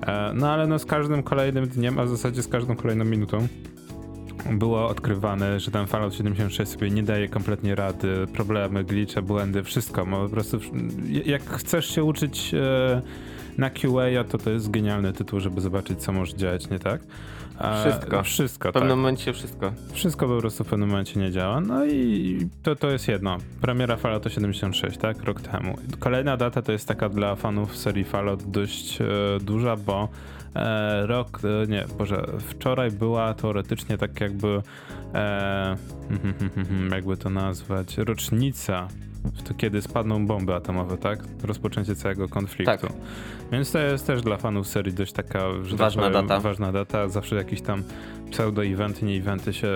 E, 0.06 0.32
no 0.34 0.50
ale 0.52 0.66
no 0.66 0.78
z 0.78 0.84
każdym 0.86 1.22
kolejnym 1.22 1.68
dniem, 1.68 1.98
a 1.98 2.04
w 2.04 2.08
zasadzie 2.08 2.42
z 2.42 2.48
każdą 2.48 2.76
kolejną 2.76 3.04
minutą 3.04 3.46
było 4.50 4.88
odkrywane, 4.88 5.60
że 5.60 5.70
ten 5.70 5.86
Fallout 5.86 6.14
76 6.14 6.72
sobie 6.72 6.90
nie 6.90 7.02
daje 7.02 7.28
kompletnie 7.28 7.74
rady, 7.74 8.26
problemy, 8.32 8.84
glitche, 8.84 9.22
błędy, 9.22 9.62
wszystko. 9.62 10.04
Ma 10.06 10.16
po 10.16 10.28
prostu, 10.28 10.58
jak 11.24 11.42
chcesz 11.42 11.94
się 11.94 12.04
uczyć 12.04 12.54
e, 12.54 13.02
na 13.60 13.70
QA, 13.70 14.24
to 14.28 14.38
to 14.38 14.50
jest 14.50 14.70
genialny 14.70 15.12
tytuł, 15.12 15.40
żeby 15.40 15.60
zobaczyć, 15.60 16.02
co 16.02 16.12
może 16.12 16.36
działać 16.36 16.70
nie 16.70 16.78
tak. 16.78 17.00
Wszystko. 17.80 18.22
Wszystko, 18.22 18.70
W 18.70 18.72
pewnym 18.72 18.90
tak. 18.90 18.96
momencie 18.96 19.32
wszystko. 19.32 19.72
Wszystko 19.92 20.28
po 20.28 20.38
prostu 20.38 20.64
w 20.64 20.66
pewnym 20.66 20.88
momencie 20.88 21.20
nie 21.20 21.30
działa. 21.30 21.60
No 21.60 21.86
i 21.86 22.38
to, 22.62 22.76
to 22.76 22.90
jest 22.90 23.08
jedno. 23.08 23.38
Premiera 23.60 23.96
Fallout 23.96 24.32
76, 24.32 24.98
tak? 24.98 25.22
Rok 25.22 25.40
temu. 25.40 25.76
Kolejna 25.98 26.36
data 26.36 26.62
to 26.62 26.72
jest 26.72 26.88
taka 26.88 27.08
dla 27.08 27.36
fanów 27.36 27.76
serii 27.76 28.04
Fallout 28.04 28.50
dość 28.50 29.00
e, 29.00 29.04
duża, 29.40 29.76
bo 29.76 30.08
e, 30.54 31.06
rok, 31.06 31.40
e, 31.44 31.66
nie, 31.66 31.84
boże, 31.98 32.26
wczoraj 32.38 32.90
była 32.90 33.34
teoretycznie 33.34 33.98
tak 33.98 34.20
jakby 34.20 34.62
e, 35.14 35.76
jakby 36.94 37.16
to 37.16 37.30
nazwać, 37.30 37.98
rocznica 37.98 38.88
to 39.44 39.54
kiedy 39.54 39.82
spadną 39.82 40.26
bomby 40.26 40.54
atomowe, 40.54 40.96
tak? 40.98 41.24
Rozpoczęcie 41.44 41.94
całego 41.94 42.28
konfliktu. 42.28 42.86
Tak. 42.86 42.92
Więc 43.52 43.72
to 43.72 43.78
jest 43.78 44.06
też 44.06 44.22
dla 44.22 44.36
fanów 44.36 44.66
serii 44.66 44.92
dość 44.92 45.12
taka, 45.12 45.40
że 45.62 45.76
Ważna 45.76 46.02
tak 46.02 46.12
powiem, 46.12 46.28
data. 46.28 46.40
ważna 46.40 46.72
data. 46.72 47.08
Zawsze 47.08 47.36
jakieś 47.36 47.62
tam 47.62 47.82
pseudo-eventy, 48.30 49.04
nie 49.04 49.16
eventy 49.16 49.52
się 49.52 49.68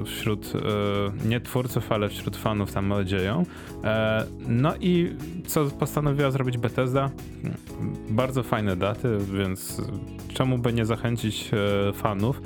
y, 0.00 0.04
wśród 0.04 0.52
y, 0.54 1.28
nie 1.28 1.40
twórców, 1.40 1.92
ale 1.92 2.08
wśród 2.08 2.36
fanów 2.36 2.72
tam 2.72 2.94
dzieją. 3.04 3.44
E, 3.84 4.24
no 4.48 4.74
i 4.80 5.16
co 5.46 5.64
postanowiła 5.64 6.30
zrobić 6.30 6.58
Bethesda? 6.58 7.10
Bardzo 8.10 8.42
fajne 8.42 8.76
daty, 8.76 9.18
więc 9.32 9.82
czemu 10.34 10.58
by 10.58 10.72
nie 10.72 10.84
zachęcić 10.84 11.50
e, 11.52 11.92
fanów? 11.92 12.42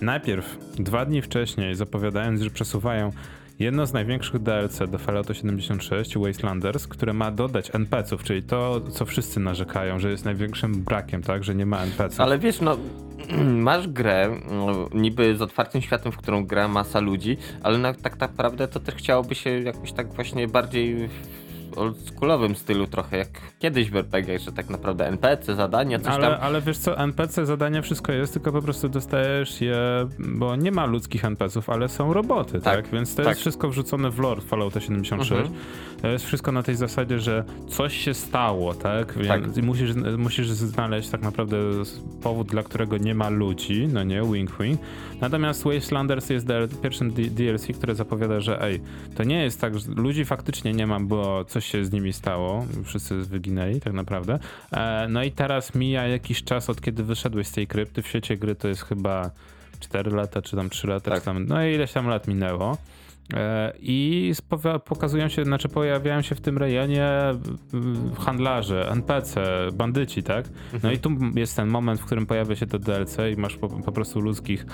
Najpierw, 0.00 0.58
dwa 0.78 1.04
dni 1.04 1.22
wcześniej, 1.22 1.74
zapowiadając, 1.74 2.40
że 2.40 2.50
przesuwają 2.50 3.12
jedno 3.58 3.86
z 3.86 3.92
największych 3.92 4.42
DLC 4.42 4.78
do 4.90 4.98
Fallouta 4.98 5.34
76, 5.34 6.18
Wastelanders, 6.18 6.86
które 6.86 7.12
ma 7.12 7.30
dodać 7.30 7.74
NPC-ów, 7.74 8.24
czyli 8.24 8.42
to, 8.42 8.80
co 8.80 9.04
wszyscy 9.04 9.40
narzekają, 9.40 9.98
że 9.98 10.10
jest 10.10 10.24
największym 10.24 10.82
brakiem, 10.82 11.22
tak, 11.22 11.44
że 11.44 11.54
nie 11.54 11.66
ma 11.66 11.82
NPC-ów. 11.82 12.20
Ale 12.20 12.38
wiesz, 12.38 12.60
no, 12.60 12.76
masz 13.68 13.88
grę 13.88 14.40
no, 14.50 14.88
niby 14.94 15.36
z 15.36 15.42
otwartym 15.42 15.82
światem, 15.82 16.12
w 16.12 16.16
którą 16.16 16.46
gra 16.46 16.68
masa 16.68 17.00
ludzi, 17.00 17.36
ale 17.62 17.94
tak 17.94 18.20
naprawdę 18.20 18.68
to 18.68 18.80
też 18.80 18.94
chciałoby 18.94 19.34
się 19.34 19.50
jakoś 19.50 19.92
tak 19.92 20.14
właśnie 20.14 20.48
bardziej 20.48 21.08
oldschoolowym 21.76 22.56
stylu 22.56 22.86
trochę, 22.86 23.16
jak 23.16 23.28
kiedyś 23.58 23.90
w 23.90 23.96
RPG, 23.96 24.38
że 24.38 24.52
tak 24.52 24.70
naprawdę 24.70 25.06
NPC, 25.08 25.54
zadania, 25.54 25.98
coś 25.98 26.14
ale, 26.14 26.26
tam. 26.30 26.38
ale 26.40 26.60
wiesz 26.60 26.78
co, 26.78 26.98
NPC, 26.98 27.46
zadania, 27.46 27.82
wszystko 27.82 28.12
jest, 28.12 28.32
tylko 28.32 28.52
po 28.52 28.62
prostu 28.62 28.88
dostajesz 28.88 29.60
je, 29.60 29.76
bo 30.18 30.56
nie 30.56 30.72
ma 30.72 30.86
ludzkich 30.86 31.24
NPC-ów, 31.24 31.70
ale 31.70 31.88
są 31.88 32.12
roboty, 32.12 32.60
tak? 32.60 32.82
Tak, 32.82 32.88
Więc 32.92 33.14
to 33.14 33.22
tak. 33.22 33.28
jest 33.30 33.40
wszystko 33.40 33.68
wrzucone 33.68 34.10
w 34.10 34.18
lore 34.18 34.40
Fallouta 34.40 34.80
76. 34.80 35.32
Mhm. 35.32 35.60
To 36.02 36.08
jest 36.08 36.24
wszystko 36.24 36.52
na 36.52 36.62
tej 36.62 36.74
zasadzie, 36.76 37.18
że 37.18 37.44
coś 37.68 37.96
się 37.96 38.14
stało, 38.14 38.74
tak? 38.74 39.18
Więc 39.18 39.28
Tak. 39.54 39.64
musisz, 39.64 39.90
musisz 40.18 40.48
znaleźć 40.48 41.08
tak 41.08 41.22
naprawdę 41.22 41.56
powód, 42.22 42.48
dla 42.48 42.62
którego 42.62 42.98
nie 42.98 43.14
ma 43.14 43.28
ludzi, 43.28 43.88
no 43.92 44.02
nie, 44.02 44.22
wink 44.22 44.50
wink. 44.60 44.80
Natomiast 45.20 45.64
Wastelanders 45.64 46.30
jest 46.30 46.46
pierwszym 46.82 47.12
DLC, 47.12 47.66
które 47.74 47.94
zapowiada, 47.94 48.40
że 48.40 48.62
ej, 48.62 48.80
to 49.16 49.24
nie 49.24 49.42
jest 49.42 49.60
tak, 49.60 49.78
że 49.78 49.90
ludzi 49.96 50.24
faktycznie 50.24 50.72
nie 50.72 50.86
ma, 50.86 51.00
bo 51.00 51.44
coś 51.44 51.66
się 51.66 51.84
z 51.84 51.92
nimi 51.92 52.12
stało, 52.12 52.66
wszyscy 52.84 53.14
wyginęli 53.16 53.80
tak 53.80 53.92
naprawdę. 53.92 54.38
E, 54.72 55.06
no 55.10 55.22
i 55.22 55.32
teraz 55.32 55.74
mija 55.74 56.06
jakiś 56.06 56.44
czas 56.44 56.70
od 56.70 56.80
kiedy 56.80 57.04
wyszedłeś 57.04 57.46
z 57.46 57.52
tej 57.52 57.66
krypty, 57.66 58.02
w 58.02 58.06
świecie 58.08 58.36
gry 58.36 58.54
to 58.54 58.68
jest 58.68 58.82
chyba 58.82 59.30
4 59.80 60.10
lata, 60.10 60.42
czy 60.42 60.56
tam 60.56 60.70
3 60.70 60.86
lata, 60.86 61.10
Tak. 61.10 61.20
czy 61.20 61.24
tam, 61.24 61.46
no 61.46 61.66
i 61.66 61.74
ileś 61.74 61.92
tam 61.92 62.06
lat 62.08 62.28
minęło. 62.28 62.76
E, 63.32 63.72
I 63.80 64.32
pokazują 64.84 65.28
się, 65.28 65.44
znaczy 65.44 65.68
pojawiają 65.68 66.22
się 66.22 66.34
w 66.34 66.40
tym 66.40 66.58
rejonie 66.58 67.10
handlarze, 68.18 68.90
NPC, 68.90 69.42
bandyci, 69.72 70.22
tak? 70.22 70.48
No 70.82 70.92
i 70.92 70.98
tu 70.98 71.10
jest 71.34 71.56
ten 71.56 71.68
moment, 71.68 72.00
w 72.00 72.04
którym 72.04 72.26
pojawia 72.26 72.56
się 72.56 72.66
to 72.66 72.78
DLC 72.78 73.16
i 73.32 73.40
masz 73.40 73.56
po, 73.56 73.68
po 73.68 73.92
prostu 73.92 74.20
ludzkich, 74.20 74.66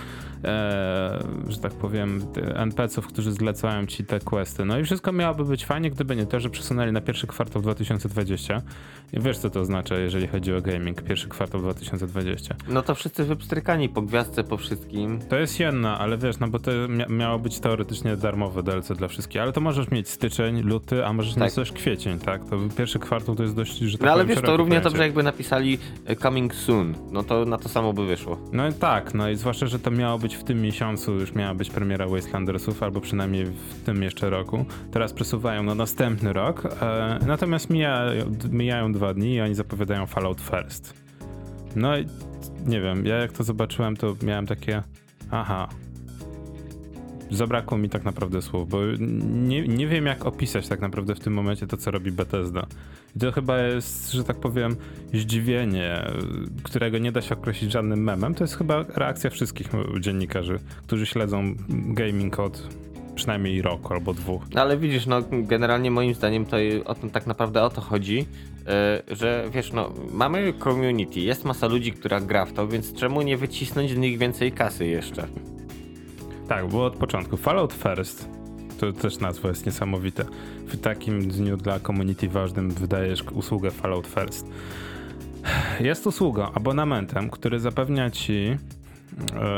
e, 0.44 1.24
że 1.48 1.58
tak 1.58 1.72
powiem, 1.72 2.20
NPC-ów, 2.54 3.06
którzy 3.06 3.32
zlecają 3.32 3.86
ci 3.86 4.04
te 4.04 4.20
questy. 4.20 4.64
No 4.64 4.78
i 4.78 4.84
wszystko 4.84 5.12
miałoby 5.12 5.44
być 5.44 5.66
fajnie, 5.66 5.90
gdyby 5.90 6.16
nie 6.16 6.26
to, 6.26 6.40
że 6.40 6.50
przesunęli 6.50 6.92
na 6.92 7.00
pierwszy 7.00 7.26
kwartał 7.26 7.62
2020. 7.62 8.62
I 9.12 9.20
wiesz, 9.20 9.38
co 9.38 9.50
to 9.50 9.60
oznacza, 9.60 9.94
jeżeli 9.94 10.26
chodzi 10.26 10.54
o 10.54 10.62
gaming, 10.62 11.02
pierwszy 11.02 11.28
kwartał 11.28 11.60
2020. 11.60 12.54
No 12.68 12.82
to 12.82 12.94
wszyscy 12.94 13.24
wypstrykani 13.24 13.88
po 13.88 14.02
gwiazdce, 14.02 14.44
po 14.44 14.56
wszystkim. 14.56 15.18
To 15.28 15.36
jest 15.36 15.60
jedna, 15.60 15.98
ale 15.98 16.18
wiesz, 16.18 16.38
no 16.38 16.48
bo 16.48 16.58
to 16.58 16.70
mia 16.88 17.06
miało 17.08 17.38
być 17.38 17.60
teoretycznie 17.60 18.16
darmowe 18.40 18.62
DLC 18.62 18.88
dla 18.92 19.08
wszystkich, 19.08 19.40
ale 19.42 19.52
to 19.52 19.60
możesz 19.60 19.90
mieć 19.90 20.08
styczeń, 20.08 20.60
luty, 20.62 21.06
a 21.06 21.12
możesz 21.12 21.34
Tak. 21.34 21.42
mieć 21.44 21.54
też 21.54 21.72
kwiecień, 21.72 22.18
tak? 22.18 22.44
To 22.44 22.56
pierwszy 22.76 22.98
kwartał 22.98 23.34
to 23.34 23.42
jest 23.42 23.54
dość, 23.56 23.78
że 23.78 23.98
tak 23.98 24.06
No 24.06 24.12
ale 24.12 24.24
wiesz, 24.26 24.40
to 24.40 24.56
równie 24.56 24.70
pojęcie. 24.70 24.84
dobrze 24.84 25.02
jakby 25.02 25.22
napisali 25.22 25.78
e, 26.06 26.16
coming 26.16 26.54
soon, 26.54 26.94
no 27.12 27.22
to 27.22 27.44
na 27.44 27.58
to 27.58 27.68
samo 27.68 27.92
by 27.92 28.06
wyszło. 28.06 28.38
No 28.52 28.68
i 28.68 28.72
tak, 28.72 29.14
no 29.14 29.28
i 29.30 29.36
zwłaszcza, 29.36 29.66
że 29.66 29.78
to 29.78 29.90
miało 29.90 30.18
być 30.18 30.34
w 30.36 30.44
tym 30.44 30.62
miesiącu, 30.62 31.12
już 31.14 31.34
miała 31.34 31.54
być 31.54 31.70
premiera 31.70 32.06
Wastelandersów, 32.08 32.82
albo 32.82 33.00
przynajmniej 33.00 33.44
w 33.44 33.84
tym 33.86 34.02
jeszcze 34.02 34.30
roku. 34.30 34.64
Teraz 34.92 35.12
przesuwają 35.12 35.62
na 35.62 35.74
następny 35.74 36.32
rok, 36.32 36.62
e, 36.82 37.18
natomiast 37.26 37.70
mija, 37.70 38.04
mijają 38.50 38.92
dwa 38.92 39.14
dni 39.14 39.34
i 39.34 39.40
oni 39.40 39.54
zapowiadają 39.54 40.06
Fallout 40.06 40.40
First. 40.40 40.94
No 41.76 41.98
i 41.98 42.06
nie 42.66 42.80
wiem, 42.80 43.06
ja 43.06 43.16
jak 43.16 43.32
to 43.32 43.44
zobaczyłem, 43.44 43.96
to 43.96 44.14
miałem 44.22 44.46
takie, 44.46 44.82
aha, 45.30 45.68
zabrakło 47.30 47.78
mi 47.78 47.88
tak 47.88 48.04
naprawdę 48.04 48.42
słów, 48.42 48.68
bo 48.68 48.78
nie, 49.30 49.68
nie 49.68 49.86
wiem 49.86 50.06
jak 50.06 50.26
opisać 50.26 50.68
tak 50.68 50.80
naprawdę 50.80 51.14
w 51.14 51.20
tym 51.20 51.32
momencie 51.32 51.66
to, 51.66 51.76
co 51.76 51.90
robi 51.90 52.12
Bethesda. 52.12 52.66
I 53.16 53.18
to 53.18 53.32
chyba 53.32 53.58
jest, 53.58 54.12
że 54.12 54.24
tak 54.24 54.36
powiem, 54.36 54.76
zdziwienie, 55.14 56.10
którego 56.62 56.98
nie 56.98 57.12
da 57.12 57.22
się 57.22 57.34
określić 57.34 57.72
żadnym 57.72 58.02
memem. 58.02 58.34
To 58.34 58.44
jest 58.44 58.56
chyba 58.56 58.84
reakcja 58.88 59.30
wszystkich 59.30 59.68
dziennikarzy, 60.00 60.58
którzy 60.86 61.06
śledzą 61.06 61.54
gaming 61.68 62.38
od 62.38 62.68
przynajmniej 63.14 63.62
roku 63.62 63.94
albo 63.94 64.14
dwóch. 64.14 64.42
No 64.54 64.60
ale 64.60 64.76
widzisz, 64.76 65.06
no 65.06 65.22
generalnie 65.30 65.90
moim 65.90 66.14
zdaniem 66.14 66.46
to 66.46 66.56
o 66.84 66.94
tym 66.94 67.10
tak 67.10 67.26
naprawdę 67.26 67.62
o 67.62 67.70
to 67.70 67.80
chodzi, 67.80 68.26
e, 68.66 69.02
że 69.08 69.44
wiesz, 69.52 69.72
no 69.72 69.92
mamy 70.12 70.52
community, 70.52 71.20
jest 71.20 71.44
masa 71.44 71.66
ludzi, 71.66 71.92
która 71.92 72.20
gra 72.20 72.44
w 72.44 72.52
to, 72.52 72.68
więc 72.68 72.94
czemu 72.94 73.22
nie 73.22 73.36
wycisnąć 73.36 73.90
z 73.90 73.96
nich 73.96 74.18
więcej 74.18 74.52
kasy 74.52 74.86
jeszcze? 74.86 75.26
Tak, 76.50 76.66
było 76.66 76.84
od 76.84 76.96
początku. 76.96 77.36
Fallout 77.36 77.72
First 77.72 78.28
To 78.80 78.92
też 78.92 79.18
nazwa 79.18 79.48
jest 79.48 79.66
niesamowite. 79.66 80.24
W 80.66 80.80
takim 80.80 81.28
dniu 81.28 81.56
dla 81.56 81.80
community 81.80 82.28
ważnym 82.28 82.70
wydajesz 82.70 83.22
usługę 83.22 83.70
Fallout 83.70 84.06
First. 84.06 84.46
Jest 85.80 86.06
usługą, 86.06 86.52
abonamentem, 86.52 87.30
który 87.30 87.60
zapewnia 87.60 88.10
ci 88.10 88.56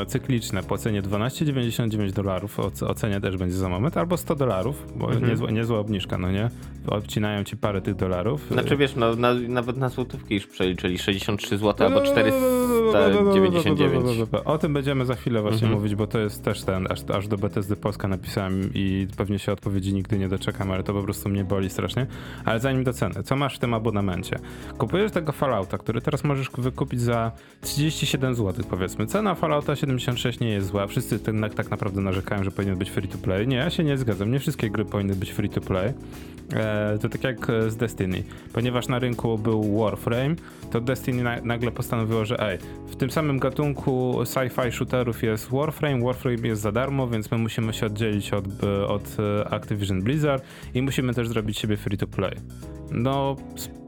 cykliczne 0.06 0.62
po 0.62 0.78
cenie 0.78 1.02
12,99 1.02 2.12
dolarów, 2.12 2.60
o, 2.60 2.94
cenie 2.94 3.20
też 3.20 3.36
będzie 3.36 3.56
za 3.56 3.68
moment, 3.68 3.96
albo 3.96 4.16
100 4.16 4.34
dolarów, 4.34 4.86
bo 4.96 5.06
Mhm. 5.12 5.30
niezła, 5.30 5.50
niezła 5.50 5.78
obniżka, 5.78 6.18
no 6.18 6.32
nie? 6.32 6.50
Obcinają 6.86 7.44
ci 7.44 7.56
parę 7.56 7.82
tych 7.82 7.94
dolarów. 7.94 8.46
Znaczy 8.50 8.76
wiesz, 8.76 8.96
no, 8.96 9.16
na, 9.16 9.34
nawet 9.34 9.76
na 9.76 9.88
złotówki 9.88 10.34
już 10.34 10.46
przeliczyli 10.46 10.98
63 10.98 11.58
zł 11.58 11.86
albo 11.86 12.00
499. 12.02 14.06
O 14.44 14.58
tym 14.58 14.72
będziemy 14.72 15.06
za 15.06 15.14
chwilę 15.14 15.42
właśnie 15.42 15.66
Mhm. 15.66 15.74
mówić, 15.74 15.94
bo 15.94 16.06
to 16.06 16.18
jest 16.18 16.44
też 16.44 16.62
ten, 16.62 16.86
aż, 16.90 16.98
aż 17.14 17.28
do 17.28 17.38
BTSD 17.38 17.76
Polska 17.76 18.08
napisałem 18.08 18.70
i 18.74 19.06
pewnie 19.16 19.38
się 19.38 19.52
odpowiedzi 19.52 19.94
nigdy 19.94 20.18
nie 20.18 20.28
doczekam, 20.28 20.70
ale 20.70 20.82
to 20.82 20.92
po 20.92 21.02
prostu 21.02 21.28
mnie 21.28 21.44
boli 21.44 21.70
strasznie. 21.70 22.06
Ale 22.44 22.60
zanim 22.60 22.84
do 22.84 22.92
ceny, 22.92 23.22
co 23.22 23.36
masz 23.36 23.56
w 23.56 23.58
tym 23.58 23.74
abonamencie? 23.74 24.38
Kupujesz 24.78 25.12
tego 25.12 25.32
Fallouta, 25.32 25.78
który 25.78 26.00
teraz 26.00 26.24
możesz 26.24 26.50
wykupić 26.58 27.00
za 27.00 27.32
37 27.60 28.34
zł 28.34 28.64
powiedzmy. 28.70 29.06
Cena 29.06 29.34
Fallouta 29.42 29.76
76 29.76 30.40
nie 30.40 30.50
jest 30.50 30.68
zła, 30.68 30.86
wszyscy 30.86 31.18
ten, 31.18 31.50
tak 31.56 31.70
naprawdę 31.70 32.00
narzekają, 32.00 32.44
że 32.44 32.50
powinien 32.50 32.76
być 32.76 32.90
free 32.90 33.08
to 33.08 33.18
play. 33.18 33.46
Nie, 33.46 33.56
ja 33.56 33.70
się 33.70 33.84
nie 33.84 33.98
zgadzam, 33.98 34.30
nie 34.30 34.38
wszystkie 34.38 34.70
gry 34.70 34.84
powinny 34.84 35.14
być 35.14 35.30
free 35.30 35.48
to 35.48 35.60
play. 35.60 35.92
E, 36.54 36.98
to 37.00 37.08
tak 37.08 37.24
jak 37.24 37.46
z 37.68 37.76
Destiny. 37.76 38.22
Ponieważ 38.52 38.88
na 38.88 38.98
rynku 38.98 39.38
był 39.38 39.78
Warframe, 39.78 40.36
to 40.70 40.80
Destiny 40.80 41.22
na, 41.22 41.40
nagle 41.40 41.70
postanowiło, 41.70 42.24
że 42.24 42.50
ej, 42.50 42.58
w 42.86 42.96
tym 42.96 43.10
samym 43.10 43.38
gatunku 43.38 44.18
sci-fi 44.24 44.72
shooterów 44.72 45.22
jest 45.22 45.50
Warframe, 45.50 46.04
Warframe 46.04 46.48
jest 46.48 46.62
za 46.62 46.72
darmo, 46.72 47.08
więc 47.08 47.30
my 47.30 47.38
musimy 47.38 47.72
się 47.72 47.86
oddzielić 47.86 48.32
od, 48.32 48.64
e, 48.64 48.86
od 48.86 49.16
e, 49.18 49.52
Activision 49.52 50.02
Blizzard 50.02 50.44
i 50.74 50.82
musimy 50.82 51.14
też 51.14 51.28
zrobić 51.28 51.58
siebie 51.58 51.76
free 51.76 51.98
to 51.98 52.06
play. 52.06 52.36
No 52.90 53.36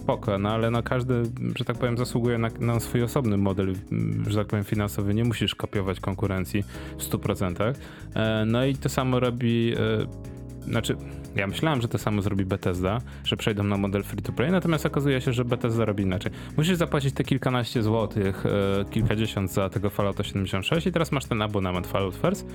spoko, 0.05 0.39
no 0.39 0.51
ale 0.51 0.71
no 0.71 0.83
każdy, 0.83 1.23
że 1.57 1.65
tak 1.65 1.79
powiem, 1.79 1.99
zasługuje 1.99 2.39
na, 2.39 2.49
na 2.61 2.81
swój 2.81 3.03
osobny 3.03 3.37
model, 3.37 3.75
mm, 3.93 4.25
że 4.31 4.39
tak 4.39 4.47
powiem, 4.47 4.65
finansowy. 4.65 5.15
Nie 5.15 5.25
musisz 5.25 5.55
kopiować 5.55 6.01
konkurencji 6.01 6.65
w 6.99 7.03
100%. 7.03 7.75
E, 8.15 8.45
no 8.47 8.65
i 8.65 8.75
to 8.75 8.89
samo 8.89 9.21
robi 9.21 9.75
e, 9.77 10.35
znaczy, 10.65 10.97
ja 11.37 11.47
myślałem, 11.47 11.83
że 11.83 11.89
to 11.89 11.99
samo 11.99 12.23
zrobi 12.23 12.45
Bethesda, 12.45 13.01
że 13.25 13.37
przejdą 13.37 13.65
na 13.65 13.77
model 13.77 14.03
free 14.03 14.23
to 14.23 14.33
play, 14.33 14.51
natomiast 14.51 14.87
okazuje 14.87 15.21
się, 15.21 15.33
że 15.33 15.45
Bethesda 15.45 15.85
robi 15.85 16.03
inaczej. 16.03 16.33
Musisz 16.57 16.77
zapłacić 16.77 17.15
te 17.15 17.25
kilkanaście 17.25 17.83
złotych, 17.83 18.47
e, 18.47 18.85
kilkadziesiąt 18.91 19.53
za 19.53 19.69
tego 19.69 19.91
Fallouta 19.91 20.25
76 20.25 20.87
i 20.87 20.93
teraz 20.93 21.13
masz 21.13 21.25
ten 21.25 21.43
abonament 21.43 21.87
Fallout 21.87 22.17
First, 22.17 22.47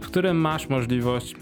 w 0.00 0.06
którym 0.06 0.36
masz 0.36 0.68
możliwość 0.68 1.34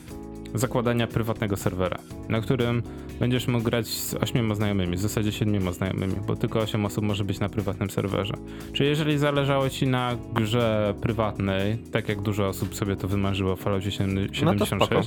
zakładania 0.55 1.07
prywatnego 1.07 1.57
serwera, 1.57 1.99
na 2.29 2.41
którym 2.41 2.83
będziesz 3.21 3.49
mógł 3.49 3.65
grać 3.65 3.87
z 3.87 4.15
ośmioma 4.15 4.55
znajomymi, 4.55 4.97
w 4.97 5.01
zasadzie 5.01 5.33
siedmioma 5.33 5.73
znajomymi, 5.73 6.15
bo 6.27 6.37
tylko 6.37 6.61
osiem 6.61 6.85
osób 6.87 7.05
może 7.05 7.25
być 7.25 7.41
na 7.41 7.49
prywatnym 7.49 7.91
serwerze. 7.91 8.35
Czyli 8.73 8.89
jeżeli 8.89 9.19
zależało 9.19 9.71
ci 9.71 9.87
na 9.87 10.17
grze 10.35 10.95
prywatnej, 11.03 11.79
tak 11.79 12.09
jak 12.09 12.23
dużo 12.23 12.49
osób 12.49 12.75
sobie 12.75 12.97
to 12.97 13.09
wymarzyło 13.09 13.57
w 13.57 13.61
Falloutie 13.61 13.91
76, 13.91 14.43
No 14.83 15.03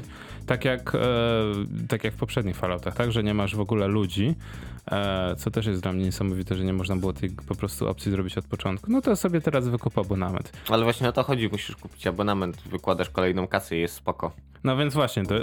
tak 0.45 0.65
jak, 0.65 0.95
e, 0.95 0.99
tak 1.87 2.03
jak 2.03 2.13
w 2.13 2.17
poprzednich 2.17 2.55
Falloutach, 2.55 2.95
tak, 2.95 3.11
że 3.11 3.23
nie 3.23 3.33
masz 3.33 3.55
w 3.55 3.59
ogóle 3.59 3.87
ludzi, 3.87 4.35
e, 4.91 5.35
co 5.35 5.51
też 5.51 5.65
jest 5.65 5.81
dla 5.81 5.93
mnie 5.93 6.05
niesamowite, 6.05 6.55
że 6.55 6.63
nie 6.63 6.73
można 6.73 6.95
było 6.95 7.13
tej 7.13 7.29
po 7.29 7.55
prostu 7.55 7.87
opcji 7.87 8.11
zrobić 8.11 8.37
od 8.37 8.45
początku, 8.45 8.91
no 8.91 9.01
to 9.01 9.15
sobie 9.15 9.41
teraz 9.41 9.67
wykup 9.67 9.97
abonament. 9.97 10.51
Ale 10.69 10.83
właśnie 10.83 11.09
o 11.09 11.11
to 11.11 11.23
chodzi, 11.23 11.49
musisz 11.51 11.75
kupić 11.75 12.07
abonament, 12.07 12.61
wykładasz 12.61 13.09
kolejną 13.09 13.47
kasę 13.47 13.77
i 13.77 13.81
jest 13.81 13.95
spoko. 13.95 14.31
No 14.63 14.77
więc 14.77 14.93
właśnie, 14.93 15.23
to, 15.23 15.35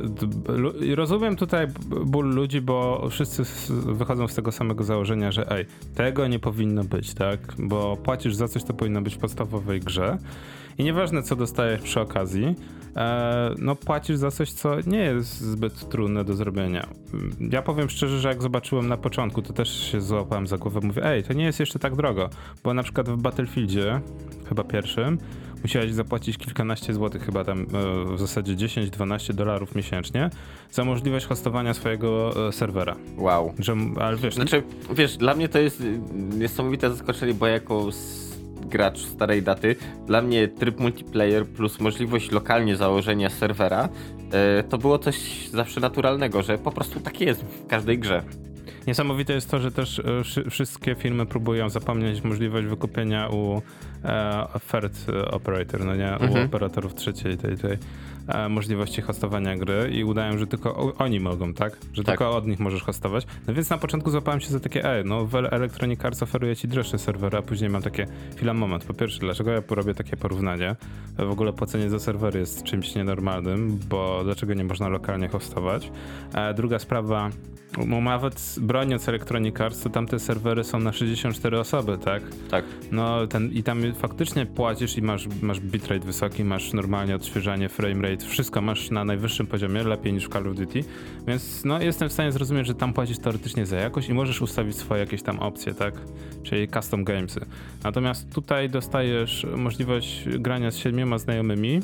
to, 0.45 0.53
rozumiem 0.95 1.37
tutaj 1.37 1.67
ból 2.07 2.35
ludzi, 2.35 2.61
bo 2.61 3.09
wszyscy 3.11 3.43
wychodzą 3.71 4.29
z 4.29 4.35
tego 4.35 4.53
samego 4.53 4.85
założenia, 4.85 5.33
że 5.33 5.51
ej, 5.51 5.67
tego 5.95 6.27
nie 6.27 6.39
powinno 6.39 6.85
być, 6.85 7.15
tak? 7.15 7.41
Bo 7.59 7.97
płacisz 7.97 8.35
za 8.35 8.49
coś, 8.49 8.63
co 8.63 8.75
powinno 8.75 9.03
być 9.03 9.15
w 9.15 9.19
podstawowej 9.19 9.81
grze 9.81 10.19
i 10.79 10.85
nieważne, 10.85 11.23
co 11.23 11.37
dostajesz 11.37 11.81
przy 11.81 12.01
okazji, 12.01 12.55
e, 12.97 13.55
no 13.59 13.77
płacisz 13.77 14.17
za 14.17 14.31
coś, 14.31 14.53
co 14.53 14.77
nie 14.87 14.99
jest 14.99 15.41
zbyt 15.41 15.89
trudne 15.89 16.25
do 16.25 16.35
zrobienia. 16.35 16.87
Ja 17.41 17.63
powiem 17.63 17.91
szczerze, 17.91 18.21
że 18.21 18.29
jak 18.29 18.43
zobaczyłem 18.43 18.89
na 18.89 18.97
początku, 18.97 19.43
to 19.43 19.53
też 19.53 19.91
się 19.93 20.01
złapałem 20.01 20.47
za 20.47 20.59
głowę, 20.59 20.81
mówię, 20.83 21.05
ej, 21.05 21.23
to 21.23 21.33
nie 21.33 21.45
jest 21.45 21.61
jeszcze 21.61 21.79
tak 21.79 21.97
drogo, 21.97 22.31
bo 22.65 22.75
na 22.75 22.83
przykład 22.83 23.09
w 23.09 23.17
Battlefieldzie, 23.17 24.01
chyba 24.49 24.65
pierwszym, 24.65 25.19
musiałeś 25.63 25.93
zapłacić 25.93 26.39
kilkanaście 26.39 26.95
złotych, 26.95 27.23
chyba 27.23 27.45
tam 27.45 27.61
e, 27.61 28.15
w 28.15 28.19
zasadzie 28.19 28.55
10-12 28.55 29.33
dolarów 29.33 29.75
miesięcznie, 29.75 30.31
za 30.71 30.85
możliwość 30.85 31.27
hostowania 31.27 31.75
swojego 31.75 32.33
e, 32.49 32.53
serwera. 32.53 32.97
Wow. 33.17 33.55
Że, 33.59 33.77
ale 34.01 34.17
wiesz, 34.17 34.35
Znaczy, 34.35 34.63
wiesz, 34.95 35.17
dla 35.17 35.35
mnie 35.35 35.49
to 35.49 35.59
jest 35.59 35.81
y, 35.81 36.01
niesamowite 36.39 36.91
zaskoczenie, 36.91 37.35
bo 37.35 37.47
jako 37.47 37.89
gracz 38.67 38.99
starej 38.99 39.43
daty, 39.43 39.77
dla 40.07 40.23
mnie 40.23 40.49
tryb 40.49 40.81
multiplayer 40.81 41.47
plus 41.47 41.81
możliwość 41.81 42.31
lokalnie 42.31 42.77
założenia 42.77 43.31
serwera, 43.31 43.89
y, 44.61 44.63
to 44.69 44.79
było 44.79 44.99
coś 44.99 45.49
zawsze 45.49 45.81
naturalnego, 45.81 46.43
że 46.43 46.59
po 46.59 46.73
prostu 46.73 47.01
tak 47.01 47.21
jest 47.21 47.45
w 47.45 47.67
każdej 47.67 47.99
grze. 47.99 48.23
Niesamowite 48.87 49.33
jest 49.33 49.51
to, 49.51 49.59
że 49.61 49.73
też 49.73 49.99
e, 49.99 50.25
wszy- 50.25 50.51
wszystkie 50.51 50.95
firmy 50.95 51.27
próbują 51.27 51.69
zapomnieć 51.69 52.25
możliwość 52.25 52.67
wykupienia 52.67 53.29
u 53.29 53.63
e, 54.05 54.47
third 54.73 55.07
operator, 55.31 55.85
no 55.85 55.95
nie, 55.97 56.17
u 56.21 56.25
Mhm. 56.25 56.47
operatorów 56.47 56.95
trzeciej 56.95 57.37
tej, 57.37 57.57
tej 57.57 57.79
e, 58.29 58.49
możliwości 58.49 59.03
hostowania 59.03 59.57
gry 59.57 59.91
i 59.93 60.05
udają, 60.05 60.39
że 60.39 60.47
tylko 60.47 60.95
oni 60.99 61.21
mogą, 61.21 61.55
tak? 61.55 61.77
Że 61.93 62.05
Tak. 62.05 62.19
tylko 62.19 62.37
od 62.37 62.47
nich 62.47 62.59
możesz 62.61 62.83
hostować. 62.83 63.27
No 63.47 63.55
więc 63.55 63.71
na 63.71 63.79
początku 63.79 64.11
złapałem 64.11 64.41
się 64.41 64.49
za 64.51 64.61
takie, 64.61 64.85
ej, 64.85 65.05
no 65.05 65.29
Electronic 65.51 66.05
Arts 66.05 66.23
oferuje 66.23 66.57
ci 66.57 66.69
droższe 66.69 66.99
serwery, 66.99 67.39
a 67.39 67.43
później 67.43 67.71
mam 67.71 67.83
takie, 67.83 68.07
chwila, 68.37 68.55
moment, 68.55 68.85
po 68.85 68.95
pierwsze, 68.95 69.21
dlaczego 69.21 69.51
ja 69.51 69.63
robię 69.71 69.95
takie 69.95 70.17
porównanie? 70.17 70.77
W 71.19 71.31
ogóle 71.31 71.53
płacenie 71.53 71.91
za 71.91 71.99
serwery 71.99 72.41
jest 72.41 72.63
czymś 72.63 72.95
nienormalnym, 72.95 73.79
bo 73.89 74.21
dlaczego 74.25 74.55
nie 74.55 74.65
można 74.65 74.89
lokalnie 74.89 75.29
hostować? 75.29 75.91
E, 76.35 76.55
druga 76.55 76.79
sprawa, 76.79 77.31
no 77.87 78.01
nawet 78.01 78.57
broniąc 78.61 79.09
Electronic 79.09 79.61
Arts, 79.61 79.81
to 79.81 79.91
tamte 79.91 80.19
serwery 80.19 80.65
są 80.65 80.81
na 80.81 80.93
64 80.93 81.59
osoby, 81.59 81.99
tak? 81.99 82.23
Tak. 82.51 82.65
No 82.93 83.27
ten, 83.27 83.53
i 83.53 83.63
tam 83.63 83.95
faktycznie 83.95 84.47
płacisz 84.47 84.99
i 84.99 85.03
masz, 85.03 85.29
masz 85.43 85.61
bitrate 85.61 86.07
wysoki, 86.07 86.45
masz 86.45 86.73
normalnie 86.73 87.15
odświeżanie, 87.15 87.69
framerate, 87.69 88.27
wszystko 88.27 88.61
masz 88.61 88.91
na 88.91 89.05
najwyższym 89.05 89.47
poziomie, 89.47 89.83
lepiej 89.83 90.13
niż 90.13 90.27
w 90.27 90.29
Call 90.29 90.49
of 90.49 90.57
Duty, 90.57 90.85
więc 91.27 91.65
no 91.65 91.83
jestem 91.83 92.09
w 92.09 92.13
stanie 92.13 92.33
zrozumieć, 92.33 92.67
że 92.67 92.75
tam 92.75 92.93
płacisz 92.93 93.19
teoretycznie 93.19 93.67
za 93.67 93.77
jakość 93.77 94.09
i 94.09 94.15
możesz 94.15 94.43
ustawić 94.43 94.77
swoje 94.77 95.01
jakieś 95.01 95.23
tam 95.23 95.39
opcje, 95.39 95.75
tak? 95.75 95.95
Czyli 96.43 96.69
custom 96.69 97.05
gamesy. 97.05 97.41
Natomiast 97.85 98.35
tutaj 98.35 98.71
dostajesz 98.71 99.47
możliwość 99.57 100.29
grania 100.29 100.71
z 100.71 100.77
siedmioma 100.77 101.19
znajomymi, 101.19 101.81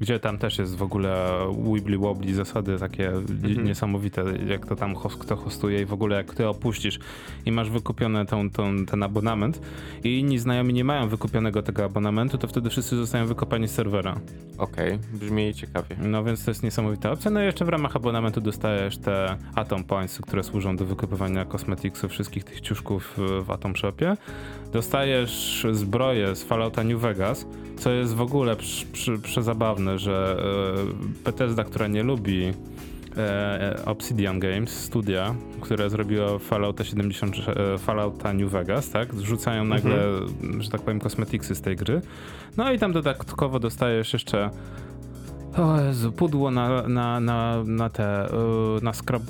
gdzie 0.00 0.20
tam 0.20 0.38
też 0.38 0.58
jest 0.58 0.76
w 0.76 0.82
ogóle 0.82 1.28
wibbly 1.74 1.98
wobbly 1.98 2.34
zasady 2.34 2.78
takie 2.78 3.08
Mhm. 3.08 3.64
niesamowite, 3.64 4.24
jak 4.48 4.66
to 4.66 4.76
tam 4.76 4.94
host, 4.94 5.16
kto 5.18 5.36
hostuje 5.36 5.82
i 5.82 5.84
w 5.84 5.92
ogóle 5.92 6.16
jak 6.16 6.34
ty 6.34 6.48
opuścisz 6.48 6.98
i 7.46 7.52
masz 7.52 7.70
wykupiony 7.70 8.26
tą, 8.26 8.50
tą, 8.50 8.86
ten 8.86 9.02
abonament 9.02 9.60
i 10.04 10.18
inni 10.18 10.38
znajomi 10.38 10.74
nie 10.74 10.84
mają 10.84 11.08
wykupionego 11.08 11.62
tego 11.62 11.84
abonamentu, 11.84 12.38
to 12.38 12.46
wtedy 12.48 12.70
wszyscy 12.70 12.96
zostają 12.96 13.26
wykopani 13.26 13.68
z 13.68 13.70
serwera. 13.70 14.16
Okej, 14.58 14.98
brzmi 15.12 15.54
ciekawie. 15.54 15.96
No 16.02 16.24
więc 16.24 16.44
to 16.44 16.50
jest 16.50 16.62
niesamowita 16.62 17.10
opcja. 17.12 17.30
No 17.30 17.42
i 17.42 17.44
jeszcze 17.44 17.64
w 17.64 17.68
ramach 17.68 17.96
abonamentu 17.96 18.40
dostajesz 18.40 18.98
te 18.98 19.36
Atom 19.54 19.84
Points, 19.84 20.18
które 20.20 20.42
służą 20.42 20.76
do 20.76 20.84
wykupywania 20.84 21.44
kosmetiksów, 21.44 22.10
wszystkich 22.10 22.44
tych 22.44 22.60
ciuszków 22.60 23.14
w- 23.46 23.50
Atom 23.50 23.76
Shopie. 23.76 24.16
Dostajesz 24.72 25.66
zbroję 25.72 26.36
z 26.36 26.42
Fallouta 26.44 26.84
New 26.84 27.00
Vegas, 27.00 27.46
co 27.78 27.90
jest 27.90 28.14
w 28.14 28.20
ogóle 28.20 28.56
przy, 28.92 29.18
że 29.96 30.36
e, 30.38 31.24
Bethesda, 31.24 31.64
która 31.64 31.86
nie 31.86 32.02
lubi 32.02 32.52
e, 33.16 33.82
Obsidian 33.84 34.40
Games, 34.40 34.70
studia, 34.70 35.34
które 35.60 35.90
zrobiło 35.90 36.38
Fallouta 36.38 36.84
70, 36.84 37.36
e, 37.36 37.78
Fallouta 37.78 38.32
New 38.32 38.50
Vegas, 38.50 38.90
tak? 38.90 39.14
Zrzucają 39.14 39.64
nagle, 39.64 39.98
że 40.58 40.70
tak 40.70 40.80
powiem, 40.80 41.00
kosmetiksy 41.00 41.54
z 41.54 41.60
tej 41.60 41.76
gry. 41.76 42.00
No 42.56 42.72
i 42.72 42.78
tam 42.78 42.92
dodatkowo 42.92 43.58
dostajesz 43.58 44.12
jeszcze 44.12 44.50
o 45.58 45.80
Jezu, 45.80 46.12
pudło 46.12 46.50
na, 46.50 46.88
na, 46.88 47.20
na, 47.20 47.64
na 47.64 47.90
te, 47.90 48.26
y, 48.26 48.84
na, 48.84 48.92
scrap, 48.92 49.22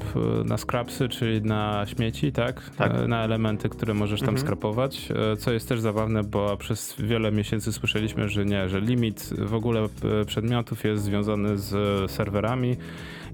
y, 0.43 0.45
na 0.45 0.57
scrapsy, 0.59 1.09
czyli 1.09 1.43
na 1.43 1.85
śmieci, 1.87 2.33
tak? 2.33 2.71
Tak. 2.77 2.95
Y, 3.01 3.09
Na 3.09 3.25
elementy, 3.25 3.69
które 3.69 3.95
możesz 3.95 4.21
tam 4.21 4.29
Mhm. 4.29 4.47
skrapować, 4.47 5.09
co 5.39 5.53
jest 5.53 5.69
też 5.69 5.81
zabawne, 5.81 6.25
bo 6.25 6.57
przez 6.57 6.95
wiele 6.99 7.33
miesięcy 7.33 7.73
słyszeliśmy, 7.73 8.29
że 8.29 8.45
nie, 8.45 8.69
że 8.69 8.81
limit 8.81 9.31
w 9.39 9.55
ogóle 9.55 9.87
przedmiotów 10.27 10.85
jest 10.85 11.03
związany 11.05 11.59
z 11.59 12.11
serwerami 12.11 12.77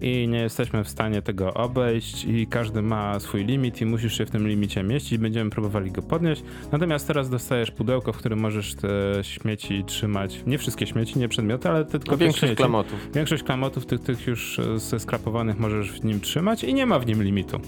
i 0.03 0.29
nie 0.29 0.39
jesteśmy 0.39 0.85
w 0.85 0.89
stanie 0.89 1.23
tego 1.23 1.55
obejść 1.55 2.25
i 2.25 2.47
każdy 2.47 2.83
ma 2.83 3.21
swój 3.21 3.45
limit 3.45 3.81
i 3.81 3.87
musisz 3.87 4.19
się 4.19 4.27
w 4.27 4.31
tym 4.31 4.49
limicie 4.49 4.83
mieścić. 4.83 5.19
Będziemy 5.19 5.51
próbowali 5.51 5.91
go 5.91 6.03
podnieść. 6.03 6.43
Natomiast 6.73 7.07
teraz 7.07 7.31
dostajesz 7.31 7.71
pudełko, 7.71 8.13
w 8.13 8.17
którym 8.17 8.39
możesz 8.41 8.75
te 8.75 8.89
śmieci 9.23 9.85
trzymać. 9.87 10.41
Nie 10.47 10.59
wszystkie 10.59 10.87
śmieci, 10.87 11.19
nie 11.19 11.29
przedmioty, 11.29 11.69
ale 11.69 11.85
te, 11.85 11.91
tylko 11.91 12.11
No, 12.11 12.17
większość 12.17 12.41
śmieci. 12.41 12.57
klamotów. 12.57 13.09
Większość 13.15 13.43
klamotów 13.43 13.87
tych, 13.87 14.01
tych 14.01 14.27
już 14.27 14.59
e, 14.59 14.79
ze 14.79 15.01
skrapowanych 15.01 15.59
możesz 15.59 15.93
w 15.93 16.05
nim 16.05 16.21
trzymać 16.21 16.65
i 16.65 16.75
nie 16.75 16.87
ma 16.87 16.99
w 16.99 17.07
nim 17.07 17.23
limitu. 17.23 17.61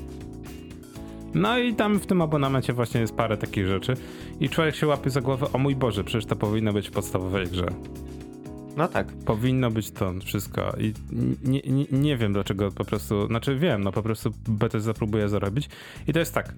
No 1.34 1.58
i 1.58 1.74
tam 1.74 1.98
w 2.00 2.06
tym 2.06 2.22
abonamencie 2.22 2.72
właśnie 2.72 3.00
jest 3.00 3.16
parę 3.16 3.36
takich 3.36 3.66
rzeczy 3.66 3.94
i 4.40 4.48
człowiek 4.48 4.74
się 4.74 4.86
łapie 4.86 5.10
za 5.10 5.20
głowę, 5.20 5.46
o 5.52 5.58
mój 5.58 5.76
Boże, 5.76 6.04
przecież 6.04 6.26
to 6.26 6.36
powinno 6.36 6.72
być 6.72 6.88
w 6.88 6.90
podstawowej 6.92 7.46
grze. 7.46 7.66
No 8.76 8.88
tak. 8.88 9.06
Powinno 9.26 9.70
być 9.70 9.90
to 9.90 10.14
wszystko 10.24 10.72
i 10.78 10.92
nie, 11.44 11.60
nie, 11.60 11.84
nie 11.92 12.16
wiem 12.16 12.32
dlaczego 12.32 12.70
po 12.70 12.84
prostu, 12.84 13.26
znaczy 13.26 13.58
wiem, 13.58 13.84
no 13.84 13.92
po 13.92 14.02
prostu 14.02 14.30
Bethesda 14.48 14.94
próbuje 14.94 15.28
zarobić 15.28 15.68
i 16.06 16.12
to 16.12 16.18
jest 16.18 16.34
tak, 16.34 16.54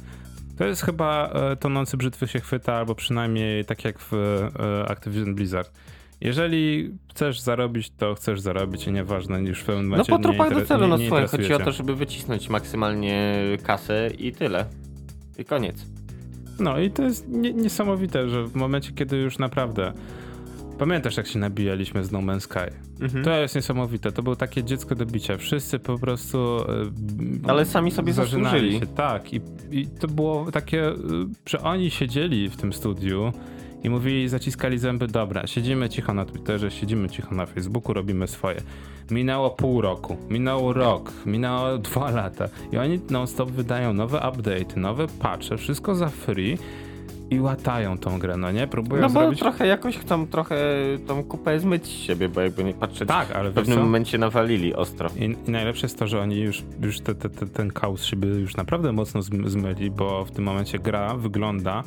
to 0.59 0.65
jest 0.65 0.83
chyba 0.83 1.29
e, 1.29 1.57
tonący 1.57 1.97
brzytwy 1.97 2.29
się 2.29 2.41
chwyta, 2.41 2.75
albo 2.75 2.95
przynajmniej 2.95 3.65
tak 3.65 3.85
jak 3.85 3.99
w 3.99 4.13
e, 4.13 4.91
Activision 4.91 5.35
Blizzard. 5.35 5.73
Jeżeli 6.21 6.95
chcesz 7.11 7.41
zarobić, 7.41 7.91
to 7.91 8.15
chcesz 8.15 8.41
zarobić 8.41 8.87
i 8.87 8.93
nieważne, 8.93 9.43
już 9.43 9.61
w 9.61 9.65
pewnym 9.65 9.85
No 9.85 9.91
momencie 9.91 10.13
po 10.13 10.19
nie 10.19 10.25
trupach 10.25 10.55
do 10.55 10.67
celu, 10.67 10.87
no 10.87 10.99
słuchaj, 10.99 11.29
chodzi 11.29 11.55
o 11.55 11.59
to, 11.59 11.73
żeby 11.73 11.95
wycisnąć 11.95 12.49
maksymalnie 12.49 13.43
kasę 13.63 14.11
i 14.19 14.33
tyle. 14.33 14.65
I 15.39 15.45
koniec. 15.45 15.87
No 16.59 16.79
i 16.79 16.91
to 16.91 17.03
jest 17.03 17.29
nie, 17.29 17.53
niesamowite, 17.53 18.29
że 18.29 18.45
w 18.45 18.55
momencie, 18.55 18.93
kiedy 18.93 19.17
już 19.17 19.39
naprawdę 19.39 19.93
Pamiętasz, 20.79 21.17
jak 21.17 21.27
się 21.27 21.39
nabijaliśmy 21.39 22.05
z 22.05 22.13
No 22.13 22.19
Man's 22.19 22.41
Sky? 22.41 22.75
Mhm. 23.01 23.25
To 23.25 23.31
jest 23.31 23.55
niesamowite. 23.55 24.13
To 24.13 24.23
było 24.23 24.37
takie 24.37 24.65
dziecko 24.65 24.95
do 24.95 25.07
bicia. 25.07 25.37
Wszyscy 25.37 25.79
po 25.79 25.99
prostu. 25.99 26.39
e, 26.59 27.49
Ale 27.51 27.65
sami 27.65 27.91
sobie 27.91 28.13
zasłużyli. 28.13 28.81
się. 28.81 28.87
Tak. 28.87 29.35
I, 29.35 29.41
I 29.71 29.87
to 29.87 30.09
było 30.09 30.53
takie, 30.53 30.89
e, 30.89 30.95
że 31.47 31.61
oni 31.61 31.91
siedzieli 31.91 32.49
w 32.49 32.57
tym 32.57 32.73
studiu 32.73 33.33
i 33.85 33.91
mówili, 33.91 34.29
zaciskali 34.29 34.79
zęby, 34.79 35.07
dobra, 35.07 35.47
siedzimy 35.47 35.89
cicho 35.89 36.15
na 36.15 36.25
Twitterze, 36.25 36.71
siedzimy 36.71 37.09
cicho 37.09 37.35
na 37.35 37.47
Facebooku, 37.47 37.93
robimy 37.95 38.27
swoje. 38.27 38.61
Minęło 39.11 39.51
pół 39.51 39.81
roku, 39.81 40.17
minął 40.31 40.73
rok, 40.73 41.13
minęło 41.27 41.79
dwa 41.79 42.11
lata 42.11 42.49
i 42.73 42.77
oni 42.79 43.01
non-stop 43.11 43.51
wydają 43.51 43.93
nowe 43.93 44.19
update, 44.19 44.81
nowe 44.81 45.07
patche, 45.07 45.57
wszystko 45.57 45.95
za 45.95 46.09
free 46.09 46.59
i 47.31 47.41
łatają 47.41 47.99
tą 47.99 48.19
grę, 48.19 48.37
no 48.37 48.51
nie? 48.53 48.67
Próbują 48.67 49.03
No 49.03 49.09
bo 49.09 49.21
zrobić... 49.21 49.39
trochę 49.41 49.67
jakoś 49.67 49.99
chcą 49.99 50.27
trochę 50.27 50.57
tą 51.07 51.25
kupę 51.25 51.61
zmyć 51.61 51.85
z 51.87 51.89
siebie, 51.89 52.29
bo 52.29 52.41
jakby 52.41 52.65
nie 52.65 52.75
patrzeć, 52.75 53.09
Tak, 53.09 53.31
ale 53.31 53.51
w 53.51 53.55
pewnym 53.55 53.79
momencie 53.79 54.19
nawalili 54.19 54.75
ostro. 54.75 55.09
I, 55.17 55.37
I 55.49 55.51
najlepsze 55.51 55.87
jest 55.87 55.99
to, 55.99 56.07
że 56.07 56.21
oni 56.21 56.41
już, 56.41 56.63
już 56.83 57.01
te, 57.01 57.15
te, 57.15 57.31
te, 57.31 57.47
ten 57.47 57.71
kaus 57.71 58.05
siebie 58.05 58.29
już 58.29 58.57
naprawdę 58.57 58.93
mocno 58.93 59.21
zm- 59.21 59.49
zmyli, 59.49 59.91
bo 59.91 60.25
w 60.25 60.31
tym 60.31 60.45
momencie 60.45 60.79
gra 60.79 61.15
wygląda 61.17 61.83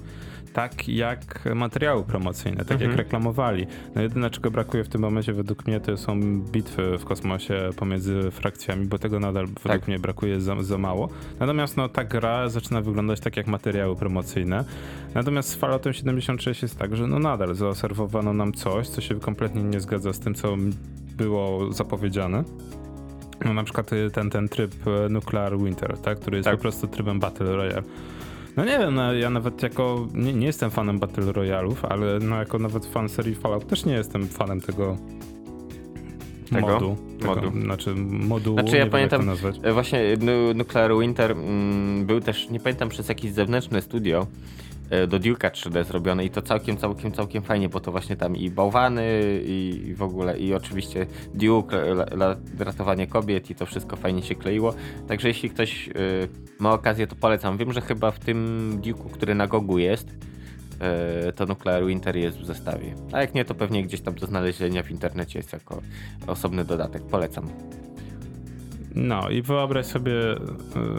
tak 0.53 0.87
jak 0.89 1.49
materiały 1.55 2.03
promocyjne, 2.03 2.57
tak 2.57 2.71
Mhm. 2.71 2.89
jak 2.91 2.97
reklamowali. 2.99 3.67
No 3.95 4.01
jedyne 4.01 4.29
czego 4.29 4.51
brakuje 4.51 4.83
w 4.83 4.89
tym 4.89 5.01
momencie 5.01 5.33
według 5.33 5.67
mnie 5.67 5.79
to 5.79 5.97
są 5.97 6.41
bitwy 6.41 6.97
w 6.97 7.05
kosmosie 7.05 7.69
pomiędzy 7.75 8.31
frakcjami, 8.31 8.85
bo 8.85 8.99
tego 8.99 9.19
nadal 9.19 9.45
według 9.45 9.63
Tak. 9.67 9.87
mnie 9.87 9.99
brakuje 9.99 10.41
za, 10.41 10.63
za 10.63 10.77
mało. 10.77 11.09
Natomiast 11.39 11.77
no 11.77 11.89
ta 11.89 12.03
gra 12.03 12.49
zaczyna 12.49 12.81
wyglądać 12.81 13.19
tak 13.19 13.37
jak 13.37 13.47
materiały 13.47 13.95
promocyjne. 13.95 14.63
Natomiast 15.15 15.28
z 15.41 15.55
Falloutem 15.55 15.93
76 15.93 16.61
jest 16.61 16.77
tak, 16.77 16.95
że 16.95 17.07
no 17.07 17.19
nadal 17.19 17.55
zaserwowano 17.55 18.33
nam 18.33 18.53
coś, 18.53 18.87
co 18.89 19.01
się 19.01 19.19
kompletnie 19.19 19.63
nie 19.63 19.79
zgadza 19.79 20.13
z 20.13 20.19
tym, 20.19 20.35
co 20.35 20.55
było 21.17 21.73
zapowiedziane. 21.73 22.43
No 23.45 23.53
na 23.53 23.63
przykład 23.63 23.93
y, 23.93 24.11
ten, 24.11 24.29
ten 24.29 24.49
tryb 24.49 24.71
e, 24.87 25.09
Nuclear 25.09 25.57
Winter, 25.57 25.97
tak, 25.97 26.19
który 26.19 26.37
jest 26.37 26.45
Tak. 26.45 26.55
po 26.55 26.61
prostu 26.61 26.87
trybem 26.87 27.19
Battle 27.19 27.55
Royale. 27.55 27.83
No 28.57 28.65
nie 28.65 28.79
wiem, 28.79 28.95
no, 28.95 29.13
ja 29.13 29.29
nawet 29.29 29.63
jako, 29.63 30.07
nie, 30.13 30.33
nie 30.33 30.47
jestem 30.47 30.71
fanem 30.71 30.99
Battle 30.99 31.31
Royalów, 31.31 31.85
ale 31.85 32.19
no 32.19 32.35
jako 32.35 32.59
nawet 32.59 32.85
fan 32.85 33.09
serii 33.09 33.35
Fallout 33.35 33.67
też 33.67 33.85
nie 33.85 33.93
jestem 33.93 34.27
fanem 34.27 34.61
tego, 34.61 34.97
Tego? 36.49 36.67
modu. 36.67 36.95
Tego, 37.19 37.35
Modu. 37.35 37.61
Znaczy 37.61 37.95
modułu, 37.95 38.59
Znaczy, 38.59 38.77
ja 38.77 38.85
pamiętam-. 38.87 39.29
E, 39.63 39.73
Właśnie 39.73 40.17
Nu- 40.19 40.53
Nuclear 40.53 40.91
Winter 40.99 41.31
mm, 41.31 42.05
był 42.05 42.19
też, 42.21 42.49
nie 42.49 42.59
pamiętam, 42.59 42.89
przez 42.89 43.09
jakieś 43.09 43.31
zewnętrzne 43.31 43.81
studio 43.81 44.27
do 45.07 45.19
Duke'a 45.19 45.49
3D 45.51 45.83
zrobione 45.83 46.25
i 46.25 46.29
to 46.29 46.41
całkiem, 46.41 46.77
całkiem, 46.77 47.11
całkiem 47.11 47.43
fajnie, 47.43 47.69
bo 47.69 47.79
to 47.79 47.91
właśnie 47.91 48.15
tam 48.15 48.35
i 48.35 48.49
bałwany 48.49 49.21
i, 49.45 49.83
i 49.87 49.95
w 49.95 50.03
ogóle 50.03 50.39
i 50.39 50.53
oczywiście 50.53 51.05
Duke, 51.33 51.77
la, 52.11 52.35
ratowanie 52.59 53.07
kobiet 53.07 53.49
i 53.49 53.55
to 53.55 53.65
wszystko 53.65 53.95
fajnie 53.95 54.21
się 54.21 54.35
kleiło. 54.35 54.73
Także 55.07 55.27
jeśli 55.27 55.49
ktoś 55.49 55.89
e, 55.89 55.91
ma 56.59 56.73
okazję, 56.73 57.07
to 57.07 57.15
polecam. 57.15 57.57
Wiem, 57.57 57.73
że 57.73 57.81
chyba 57.81 58.11
w 58.11 58.19
tym 58.19 58.71
Duke'u, 58.81 59.09
który 59.11 59.35
na 59.35 59.47
Gogu 59.47 59.77
jest, 59.77 60.07
e, 60.79 61.31
to 61.31 61.45
Nuclear 61.45 61.85
Winter 61.85 62.17
jest 62.17 62.37
w 62.37 62.45
zestawie. 62.45 62.95
A 63.11 63.21
jak 63.21 63.33
nie, 63.33 63.45
to 63.45 63.55
pewnie 63.55 63.83
gdzieś 63.83 64.01
tam 64.01 64.15
do 64.15 64.27
znalezienia 64.27 64.83
w 64.83 64.91
internecie 64.91 65.39
jest 65.39 65.53
jako 65.53 65.81
osobny 66.27 66.65
dodatek. 66.65 67.03
Polecam. 67.03 67.49
No 68.95 69.29
i 69.29 69.41
wyobraź 69.41 69.85
sobie, 69.85 70.13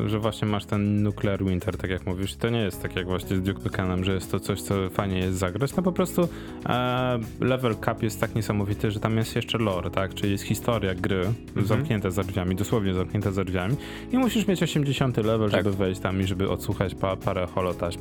y, 0.05 0.09
że 0.09 0.19
właśnie 0.19 0.49
masz 0.49 0.65
ten 0.65 1.03
Nuclear 1.03 1.45
Winter, 1.45 1.77
tak 1.77 1.91
jak 1.91 2.07
mówisz. 2.07 2.37
To 2.37 2.51
nie 2.51 2.61
jest 2.61 2.83
tak 2.83 2.97
jak 2.97 3.07
właśnie 3.07 3.37
z 3.37 3.43
Duke 3.43 3.61
Nukenem, 3.65 4.05
że 4.05 4.15
jest 4.15 4.31
to 4.31 4.41
coś, 4.41 4.63
co 4.63 4.91
fajnie 4.91 5.19
jest 5.19 5.39
zagrać. 5.39 5.77
No 5.77 5.83
po 5.83 5.93
prostu 5.93 6.29
e, 6.67 7.19
level 7.41 7.77
cap 7.85 8.03
jest 8.03 8.21
tak 8.21 8.35
niesamowity, 8.35 8.91
że 8.91 9.01
tam 9.01 9.17
jest 9.17 9.37
jeszcze 9.37 9.59
lore, 9.59 9.91
tak? 9.91 10.15
Czyli 10.15 10.33
jest 10.33 10.45
historia 10.45 10.95
gry 10.95 11.33
zamknięta 11.63 12.11
za 12.11 12.25
drzwiami, 12.25 12.57
dosłownie 12.57 12.95
zamknięta 12.95 13.31
za 13.31 13.45
drzwiami. 13.45 13.77
I 14.13 14.19
musisz 14.19 14.47
mieć 14.47 14.63
80 14.63 15.17
level, 15.17 15.51
Tak. 15.51 15.65
żeby 15.65 15.77
wejść 15.77 16.01
tam 16.01 16.21
i 16.21 16.25
żeby 16.25 16.51
odsłuchać 16.51 16.95
pa, 16.95 17.17
parę 17.17 17.47
holotaśm. 17.47 18.01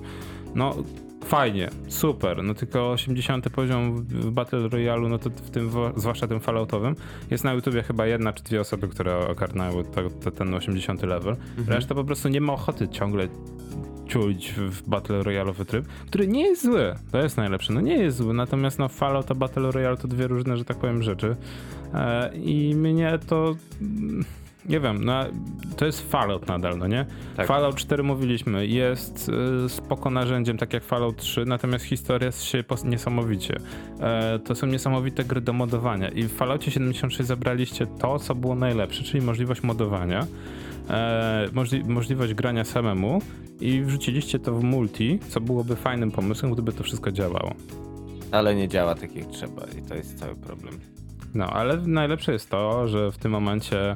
No 0.56 0.76
fajnie, 1.26 1.70
super, 1.88 2.44
no 2.44 2.54
tylko 2.54 2.92
80 2.92 3.50
poziom 3.50 4.04
w- 4.04 4.32
Battle 4.32 4.68
Royale, 4.70 5.10
no 5.10 5.18
to 5.20 5.30
w 5.30 5.50
tym, 5.50 5.70
zwłaszcza 5.96 6.28
tym 6.28 6.40
Falloutowym, 6.40 6.96
jest 7.32 7.44
na 7.44 7.54
YouTubie 7.54 7.84
chyba 7.84 8.06
jedna 8.06 8.34
czy 8.34 8.44
dwie 8.44 8.62
osoby, 8.62 8.88
które 8.88 9.28
ogarnęły 9.28 9.84
ten 10.38 10.54
80 10.54 11.04
level. 11.04 11.36
Reszta 11.68 11.96
po 11.96 12.04
prostu 12.04 12.30
nie 12.30 12.42
ma 12.42 12.54
ochoty 12.54 12.88
ciągle 12.88 13.28
czuć 14.08 14.52
w 14.58 14.90
Battle 14.90 15.20
Royale'owy 15.22 15.66
tryb, 15.66 15.86
który 16.08 16.28
nie 16.28 16.42
jest 16.42 16.64
zły. 16.64 16.96
To 17.12 17.22
jest 17.22 17.38
najlepsze. 17.38 17.74
No 17.74 17.82
nie 17.82 17.98
jest 17.98 18.18
zły, 18.18 18.34
natomiast 18.34 18.80
no 18.80 18.88
Fallout 18.88 19.32
a 19.32 19.36
Battle 19.36 19.72
Royale 19.72 19.98
to 19.98 20.08
dwie 20.08 20.28
różne, 20.28 20.58
że 20.58 20.66
tak 20.66 20.78
powiem, 20.78 21.04
rzeczy. 21.04 21.36
E, 21.94 22.32
I 22.36 22.76
mnie 22.76 23.20
to... 23.28 23.56
Nie 24.70 24.80
wiem, 24.80 25.06
no 25.06 25.24
to 25.78 25.86
jest 25.86 26.12
Fallout 26.12 26.48
nadal, 26.48 26.78
no 26.78 26.88
nie? 26.88 27.06
Tak. 27.38 27.48
Fallout 27.48 27.76
4 27.76 28.04
mówiliśmy, 28.04 28.68
jest 28.68 29.32
y, 29.66 29.70
spoko 29.70 30.10
narzędziem, 30.10 30.58
tak 30.58 30.74
jak 30.74 30.84
Fallout 30.84 31.18
3, 31.18 31.46
natomiast 31.46 31.86
historia 31.86 32.32
się 32.32 32.64
niesamowicie. 32.86 33.58
E, 34.00 34.40
to 34.40 34.56
są 34.56 34.68
niesamowite 34.68 35.24
gry 35.24 35.42
do 35.42 35.54
modowania 35.54 36.10
i 36.10 36.24
w 36.24 36.34
Falloutie 36.34 36.72
76 36.72 37.28
zabraliście 37.28 37.88
to, 37.88 38.20
co 38.20 38.36
było 38.36 38.56
najlepsze, 38.56 39.04
czyli 39.04 39.26
możliwość 39.26 39.64
modowania, 39.64 40.28
e, 40.90 41.48
możli- 41.54 41.86
możliwość 41.86 42.34
grania 42.34 42.66
samemu 42.66 43.22
i 43.62 43.82
wrzuciliście 43.82 44.40
to 44.40 44.54
w 44.56 44.64
multi, 44.64 45.20
co 45.30 45.42
byłoby 45.42 45.76
fajnym 45.76 46.12
pomysłem, 46.12 46.52
gdyby 46.52 46.72
to 46.74 46.84
wszystko 46.84 47.12
działało. 47.12 47.54
Ale 48.32 48.56
nie 48.56 48.68
działa 48.68 48.96
tak 48.96 49.16
jak 49.16 49.26
trzeba 49.28 49.62
i 49.80 49.82
to 49.90 49.96
jest 49.96 50.20
cały 50.20 50.36
problem. 50.36 50.80
No, 51.36 51.46
ale 51.46 51.78
najlepsze 51.78 52.32
jest 52.34 52.50
to, 52.50 52.88
że 52.88 53.12
w 53.12 53.18
tym 53.18 53.32
momencie 53.32 53.96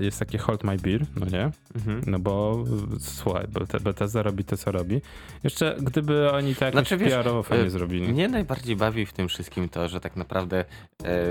jest 0.00 0.18
takie 0.18 0.38
hold 0.38 0.64
my 0.64 0.76
beer, 0.76 1.00
no 1.20 1.26
nie? 1.26 1.50
Mhm. 1.74 2.00
No 2.06 2.18
bo 2.18 2.64
słuchaj, 3.00 3.44
Beth- 3.46 3.82
Bethesda 3.82 4.22
robi 4.22 4.44
to, 4.44 4.56
co 4.56 4.72
robi. 4.72 5.00
Jeszcze 5.44 5.76
gdyby 5.80 6.30
oni 6.32 6.48
jakoś 6.48 6.72
Znaczy, 6.72 6.98
PR-owo 6.98 7.42
fajnie 7.42 7.64
e, 7.64 7.70
zrobili. 7.70 8.08
Mnie 8.08 8.28
najbardziej 8.28 8.76
bawi 8.76 9.06
w 9.06 9.12
tym 9.12 9.28
wszystkim 9.28 9.68
to, 9.68 9.88
że 9.88 10.00
tak 10.00 10.16
naprawdę 10.16 10.64
e, 11.04 11.24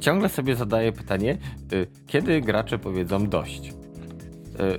ciągle 0.00 0.28
sobie 0.28 0.56
zadaję 0.56 0.92
pytanie, 0.92 1.32
e, 1.32 1.86
kiedy 2.06 2.40
gracze 2.40 2.78
powiedzą 2.78 3.28
dość. 3.28 3.68
E, 3.68 3.72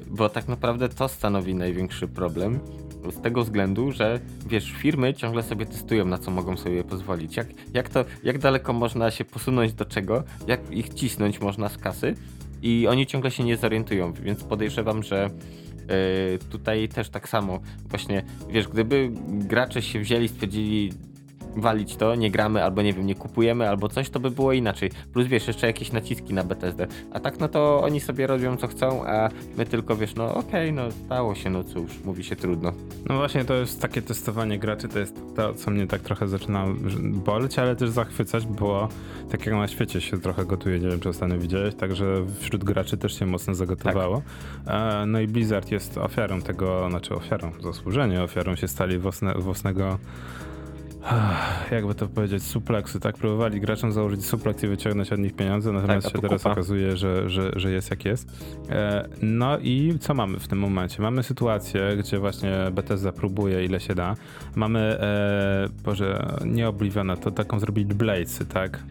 bo 0.08 0.30
tak 0.30 0.48
naprawdę 0.48 0.90
to 0.90 1.08
stanowi 1.08 1.56
największy 1.56 2.08
problem. 2.08 2.60
Z 3.12 3.22
tego 3.22 3.44
względu, 3.44 3.92
że 3.92 4.20
wiesz, 4.48 4.72
firmy 4.72 5.14
ciągle 5.14 5.44
sobie 5.44 5.66
testują, 5.66 6.06
na 6.06 6.18
co 6.18 6.32
mogą 6.32 6.58
sobie 6.58 6.84
pozwolić. 6.84 7.38
Jak, 7.38 7.48
jak, 7.74 7.90
to, 7.90 8.06
jak 8.24 8.38
daleko 8.40 8.74
można 8.74 9.12
się 9.12 9.26
posunąć 9.26 9.74
do 9.74 9.86
czego, 9.86 10.24
jak 10.48 10.72
ich 10.72 10.94
cisnąć 10.94 11.42
można 11.42 11.70
z 11.70 11.78
kasy 11.78 12.16
i 12.62 12.88
oni 12.88 13.08
ciągle 13.08 13.32
się 13.32 13.44
nie 13.44 13.58
zorientują, 13.58 14.14
więc 14.14 14.44
podejrzewam, 14.44 15.04
że 15.04 15.26
e, 15.26 15.30
tutaj 16.38 16.90
też 16.90 17.10
tak 17.10 17.30
samo. 17.30 17.60
Właśnie, 17.90 18.24
wiesz, 18.50 18.68
gdyby 18.68 19.12
gracze 19.28 19.82
się 19.82 20.00
wzięli, 20.00 20.28
stwierdzili, 20.28 20.94
walić 21.62 21.96
to, 21.96 22.16
nie 22.16 22.32
gramy, 22.32 22.64
albo 22.64 22.82
nie 22.82 22.94
wiem, 22.94 23.06
nie 23.06 23.16
kupujemy, 23.16 23.70
albo 23.70 23.90
coś, 23.90 24.10
to 24.10 24.20
by 24.20 24.32
było 24.32 24.54
inaczej. 24.54 24.92
Plus 25.14 25.28
wiesz, 25.28 25.48
jeszcze 25.48 25.68
jakieś 25.68 25.92
naciski 25.92 26.34
na 26.34 26.44
BTSD. 26.44 26.88
A 27.14 27.20
tak 27.20 27.40
no 27.40 27.48
to 27.48 27.82
oni 27.84 28.00
sobie 28.00 28.28
robią 28.28 28.58
co 28.58 28.68
chcą, 28.68 29.06
a 29.06 29.30
my 29.58 29.66
tylko 29.66 29.96
wiesz, 29.96 30.16
no 30.16 30.36
okej, 30.36 30.74
no 30.74 30.92
stało 30.92 31.36
się, 31.36 31.50
no 31.50 31.64
cóż, 31.64 31.92
mówi 32.06 32.24
się 32.24 32.36
trudno. 32.36 32.74
No 33.10 33.18
właśnie, 33.18 33.46
to 33.46 33.54
jest 33.54 33.82
takie 33.82 34.02
testowanie 34.02 34.60
graczy, 34.60 34.88
to 34.88 35.00
jest 35.00 35.22
to, 35.36 35.54
co 35.54 35.72
mnie 35.72 35.88
tak 35.88 36.02
trochę 36.02 36.28
zaczyna 36.28 36.66
boleć, 37.02 37.60
ale 37.60 37.76
też 37.76 37.90
zachwycać, 37.90 38.46
bo 38.46 38.90
tak 39.32 39.46
jak 39.46 39.56
na 39.56 39.68
świecie 39.68 40.02
się 40.02 40.18
trochę 40.20 40.46
gotuje, 40.46 40.80
nie 40.80 40.90
wiem 40.90 41.00
czy 41.00 41.10
ostatnio 41.10 41.38
widziałeś, 41.38 41.76
także 41.76 42.06
wśród 42.40 42.64
graczy 42.64 42.98
też 42.98 43.20
się 43.20 43.26
mocno 43.26 43.56
zagotowało. 43.56 44.22
E, 44.68 45.06
No 45.08 45.20
i 45.20 45.28
Blizzard 45.28 45.72
jest 45.72 45.98
ofiarą 45.98 46.42
tego, 46.42 46.90
znaczy 46.90 47.16
ofiarą, 47.16 47.52
zasłużenie 47.64 48.24
ofiarą 48.24 48.56
się 48.56 48.68
stali 48.68 48.98
własne, 48.98 49.34
własnego 49.34 49.98
jakby 51.72 51.96
to 51.96 52.08
powiedzieć, 52.08 52.44
supleksu, 52.44 53.00
tak? 53.00 53.18
Próbowali 53.18 53.62
graczom 53.62 53.92
założyć 53.92 54.26
supleks 54.26 54.64
i 54.64 54.68
wyciągnąć 54.68 55.14
od 55.14 55.20
nich 55.20 55.36
pieniądze, 55.36 55.72
natomiast 55.72 56.08
Tak, 56.08 56.16
się 56.16 56.22
teraz 56.22 56.46
okazuje, 56.46 56.98
że, 56.98 57.30
że, 57.30 57.52
że 57.56 57.72
jest 57.72 57.90
jak 57.90 58.06
jest. 58.06 58.48
E, 58.70 59.08
no 59.22 59.58
i 59.60 59.98
co 60.00 60.14
mamy 60.14 60.40
w 60.40 60.48
tym 60.48 60.60
momencie? 60.60 61.02
Mamy 61.02 61.24
sytuację, 61.24 61.98
gdzie 62.00 62.20
właśnie 62.20 62.58
Bethesda 62.72 63.12
próbuje 63.12 63.66
ile 63.66 63.80
się 63.80 63.96
da. 63.96 64.16
Mamy, 64.56 64.80
e, 64.80 65.68
Boże, 65.84 66.38
nie 66.46 66.68
Obliviona, 66.68 67.18
to 67.18 67.32
taką 67.32 67.60
zrobili 67.60 67.96
Bladesy, 67.96 68.46
tak? 68.46 68.84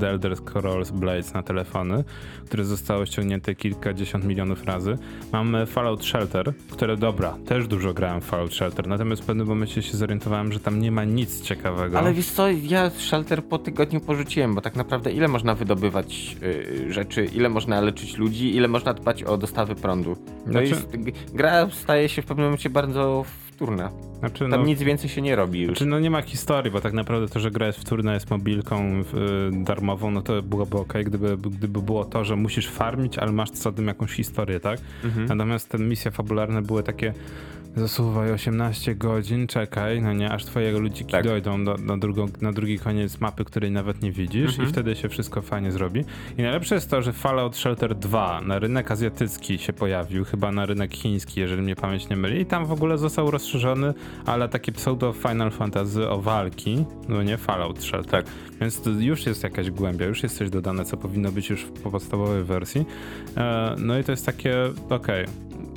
The 0.00 0.10
Elder 0.10 0.36
Scrolls 0.36 0.90
Blades 0.90 1.34
na 1.34 1.42
telefony, 1.42 2.04
które 2.46 2.64
zostały 2.64 3.06
ściągnięte 3.06 3.54
kilkadziesiąt 3.54 4.24
milionów 4.24 4.64
razy. 4.64 4.98
Mamy 5.32 5.66
Fallout 5.66 6.04
Shelter, 6.04 6.52
które 6.70 6.96
dobra, 6.96 7.36
też 7.46 7.66
dużo 7.66 7.94
grałem 7.94 8.20
w 8.20 8.24
Fallout 8.24 8.54
Shelter, 8.54 8.86
natomiast 8.86 9.22
w 9.22 9.24
pewnym 9.24 9.46
momencie 9.46 9.82
się 9.82 9.96
zorientowałem, 9.96 10.52
że 10.52 10.60
tam 10.60 10.80
nie 10.80 10.92
ma 10.92 11.04
nic 11.04 11.27
ciekawego. 11.40 11.98
Ale 11.98 12.12
wiesz 12.14 12.26
co, 12.30 12.48
ja 12.50 12.90
Shelter 12.90 13.44
po 13.44 13.58
tygodniu 13.58 14.00
porzuciłem, 14.00 14.54
bo 14.54 14.60
tak 14.60 14.76
naprawdę 14.76 15.12
ile 15.12 15.28
można 15.28 15.54
wydobywać 15.54 16.36
y, 16.42 16.92
rzeczy, 16.92 17.24
ile 17.24 17.48
można 17.48 17.80
leczyć 17.80 18.16
ludzi, 18.16 18.56
ile 18.56 18.68
można 18.68 18.94
dbać 18.94 19.22
o 19.22 19.36
dostawy 19.38 19.74
prądu. 19.74 20.16
No 20.46 20.52
Znaczy- 20.52 20.66
jest, 20.66 20.96
gra 21.34 21.70
staje 21.70 22.08
się 22.08 22.22
w 22.22 22.26
pewnym 22.26 22.46
momencie 22.46 22.70
bardzo 22.70 23.24
wtórna. 23.52 23.90
znaczy, 24.18 24.38
Tam 24.38 24.50
no, 24.60 24.66
nic 24.66 24.82
więcej 24.82 25.10
się 25.10 25.22
nie 25.22 25.36
robi 25.36 25.60
już. 25.60 25.68
znaczy, 25.68 25.86
no 25.86 26.00
nie 26.00 26.10
ma 26.10 26.22
historii, 26.22 26.70
bo 26.72 26.80
tak 26.80 26.92
naprawdę 26.92 27.28
to, 27.28 27.40
że 27.40 27.50
gra 27.50 27.66
jest 27.66 27.78
wtórna, 27.78 28.14
jest 28.14 28.30
mobilką 28.30 29.00
y, 29.00 29.04
darmową, 29.64 30.10
no 30.10 30.22
to 30.22 30.42
byłoby 30.42 30.76
ok, 30.78 30.92
gdyby, 31.04 31.36
gdyby 31.36 31.82
było 31.82 32.04
to, 32.04 32.24
że 32.24 32.36
musisz 32.36 32.68
farmić, 32.68 33.18
ale 33.18 33.32
masz 33.32 33.50
co 33.50 33.72
tym 33.72 33.86
jakąś 33.86 34.12
historię, 34.12 34.60
tak? 34.60 34.78
Mhm. 35.04 35.26
Natomiast 35.26 35.68
te 35.68 35.78
misje 35.78 36.10
fabularne 36.10 36.62
były 36.62 36.82
takie 36.82 37.14
zasuwaj 37.78 38.32
18 38.32 38.94
godzin, 38.94 39.46
czekaj, 39.46 40.02
no 40.02 40.12
nie, 40.12 40.30
aż 40.30 40.44
twoje 40.44 40.72
ludziki 40.78 41.12
Tak. 41.12 41.24
dojdą 41.24 41.64
do, 41.64 41.74
na, 41.76 41.98
drugą, 41.98 42.26
na 42.40 42.52
drugi 42.52 42.78
koniec 42.78 43.20
mapy, 43.20 43.44
której 43.44 43.70
nawet 43.70 44.02
nie 44.02 44.12
widzisz 44.12 44.50
Mhm. 44.50 44.68
i 44.68 44.72
wtedy 44.72 44.96
się 44.96 45.08
wszystko 45.08 45.42
fajnie 45.42 45.72
zrobi. 45.72 46.04
I 46.38 46.42
najlepsze 46.42 46.74
jest 46.74 46.90
to, 46.90 47.02
że 47.02 47.12
Fallout 47.12 47.56
Shelter 47.56 47.94
2 47.94 48.40
na 48.40 48.58
rynek 48.58 48.90
azjatycki 48.90 49.58
się 49.58 49.72
pojawił, 49.72 50.24
chyba 50.24 50.52
na 50.52 50.66
rynek 50.66 50.94
chiński, 50.94 51.40
jeżeli 51.40 51.62
mnie 51.62 51.76
pamięć 51.76 52.08
nie 52.08 52.16
myli 52.16 52.40
i 52.40 52.46
tam 52.46 52.66
w 52.66 52.72
ogóle 52.72 52.98
został 52.98 53.30
rozszerzony, 53.30 53.94
ale 54.26 54.48
taki 54.48 54.72
pseudo 54.72 55.12
Final 55.12 55.50
Fantasy 55.50 56.08
o 56.08 56.18
walki, 56.20 56.84
no 57.08 57.22
nie, 57.22 57.36
Fallout 57.36 57.82
Shelter. 57.82 58.10
Tak. 58.24 58.24
Więc 58.60 58.80
to 58.82 58.90
już 58.90 59.26
jest 59.26 59.42
jakaś 59.42 59.70
głębia, 59.70 60.06
już 60.06 60.22
jest 60.22 60.38
coś 60.38 60.50
dodane, 60.50 60.84
co 60.84 60.96
powinno 60.96 61.32
być 61.32 61.50
już 61.50 61.62
w 61.62 61.70
podstawowej 61.70 62.44
wersji. 62.44 62.84
E, 63.36 63.74
no 63.78 63.98
i 63.98 64.04
to 64.04 64.12
jest 64.12 64.26
takie, 64.26 64.54
okej. 64.90 65.26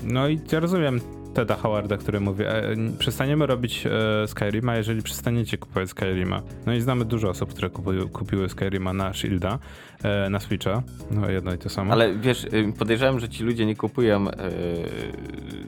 No 0.04 0.28
i 0.30 0.40
ja 0.52 0.60
rozumiem 0.60 1.00
Teda 1.34 1.56
Howarda, 1.56 1.98
który 1.98 2.20
mówi, 2.20 2.44
e, 2.44 2.76
przestaniemy 3.00 3.46
robić 3.46 3.84
e, 3.86 4.28
Skyrima, 4.28 4.76
jeżeli 4.76 5.02
przestaniecie 5.02 5.58
kupować 5.58 5.90
Skyrima. 5.90 6.42
No 6.66 6.74
i 6.74 6.82
znamy 6.82 7.06
dużo 7.06 7.30
osób, 7.30 7.54
które 7.54 7.70
kupiły 8.14 8.50
Skyrima 8.50 8.94
na 8.94 9.14
Shielda, 9.14 9.60
e, 10.04 10.30
na 10.30 10.40
Switcha, 10.40 10.84
no 11.12 11.30
jedno 11.30 11.54
i 11.54 11.58
to 11.58 11.70
samo. 11.70 11.94
Ale 11.94 12.16
wiesz, 12.16 12.48
podejrzewam, 12.80 13.20
że 13.20 13.30
ci 13.30 13.44
ludzie 13.44 13.66
nie 13.66 13.76
kupują 13.76 14.28
y, 14.28 14.32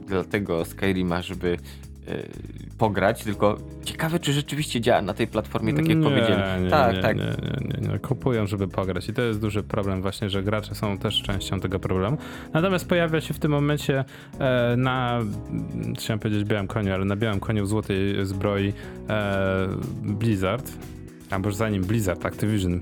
dlatego 0.06 0.64
Skyrima, 0.64 1.22
żeby 1.22 1.56
pograć, 2.78 3.24
tylko 3.24 3.58
ciekawe, 3.84 4.18
czy 4.18 4.32
rzeczywiście 4.32 4.80
działa 4.80 5.02
na 5.02 5.14
tej 5.14 5.26
platformie, 5.26 5.74
tak 5.74 5.88
jak 5.88 5.98
nie, 5.98 6.04
powiedziałem. 6.04 6.64
Nie, 6.64 6.70
tak, 6.70 6.96
nie, 6.96 7.02
tak. 7.02 7.16
Nie, 7.16 7.24
nie, 7.24 7.80
nie, 7.80 7.88
nie, 7.88 7.98
kupują, 7.98 8.46
żeby 8.46 8.68
pograć 8.68 9.08
i 9.08 9.12
to 9.12 9.22
jest 9.22 9.40
duży 9.40 9.62
problem 9.62 10.02
właśnie, 10.02 10.30
że 10.30 10.42
gracze 10.42 10.74
są 10.74 10.98
też 10.98 11.22
częścią 11.22 11.60
tego 11.60 11.78
problemu. 11.78 12.16
Natomiast 12.52 12.88
pojawia 12.88 13.20
się 13.20 13.34
w 13.34 13.38
tym 13.38 13.50
momencie 13.50 14.04
e, 14.38 14.74
na, 14.76 15.20
chciałem 15.98 16.18
powiedzieć 16.18 16.44
białym 16.44 16.66
koniu, 16.66 16.94
ale 16.94 17.04
na 17.04 17.16
białym 17.16 17.40
koniu 17.40 17.64
w 17.64 17.68
złotej 17.68 18.26
zbroi 18.26 18.72
e, 19.08 19.68
Blizzard, 20.02 20.72
albo 21.30 21.48
już 21.48 21.56
zanim 21.56 21.84
Blizzard, 21.84 22.26
Activision, 22.26 22.80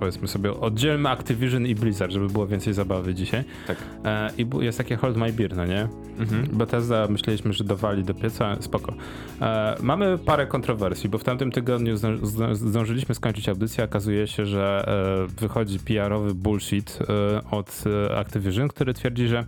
powiedzmy 0.00 0.28
sobie, 0.28 0.60
oddzielmy 0.60 1.08
Activision 1.08 1.66
i 1.66 1.74
Blizzard, 1.74 2.12
żeby 2.12 2.28
było 2.28 2.46
więcej 2.46 2.74
zabawy 2.74 3.14
dzisiaj. 3.14 3.44
tak. 3.66 3.76
E, 4.04 4.30
I 4.38 4.46
jest 4.60 4.78
takie 4.78 4.96
Hold 4.96 5.16
My 5.16 5.32
Beer, 5.32 5.56
no 5.56 5.66
nie? 5.66 5.88
Mhm. 6.18 6.46
Bethesda 6.52 7.06
myśleliśmy, 7.08 7.52
że 7.52 7.64
dowali 7.64 8.04
do 8.04 8.14
pieca, 8.14 8.56
spoko. 8.60 8.94
E, 9.40 9.76
mamy 9.82 10.18
parę 10.18 10.46
kontrowersji, 10.46 11.08
bo 11.08 11.18
w 11.18 11.24
tamtym 11.24 11.52
tygodniu 11.52 11.96
zdąż, 11.96 12.20
zdąż, 12.22 12.56
zdążyliśmy 12.56 13.14
skończyć 13.14 13.48
audycję, 13.48 13.84
okazuje 13.84 14.26
się, 14.26 14.46
że 14.46 14.84
e, 15.28 15.40
wychodzi 15.40 15.78
PR-owy 15.78 16.34
bullshit 16.34 16.98
e, 17.00 17.50
od 17.50 17.84
e, 18.10 18.18
Activision, 18.18 18.68
który 18.68 18.94
twierdzi, 18.94 19.28
że 19.28 19.44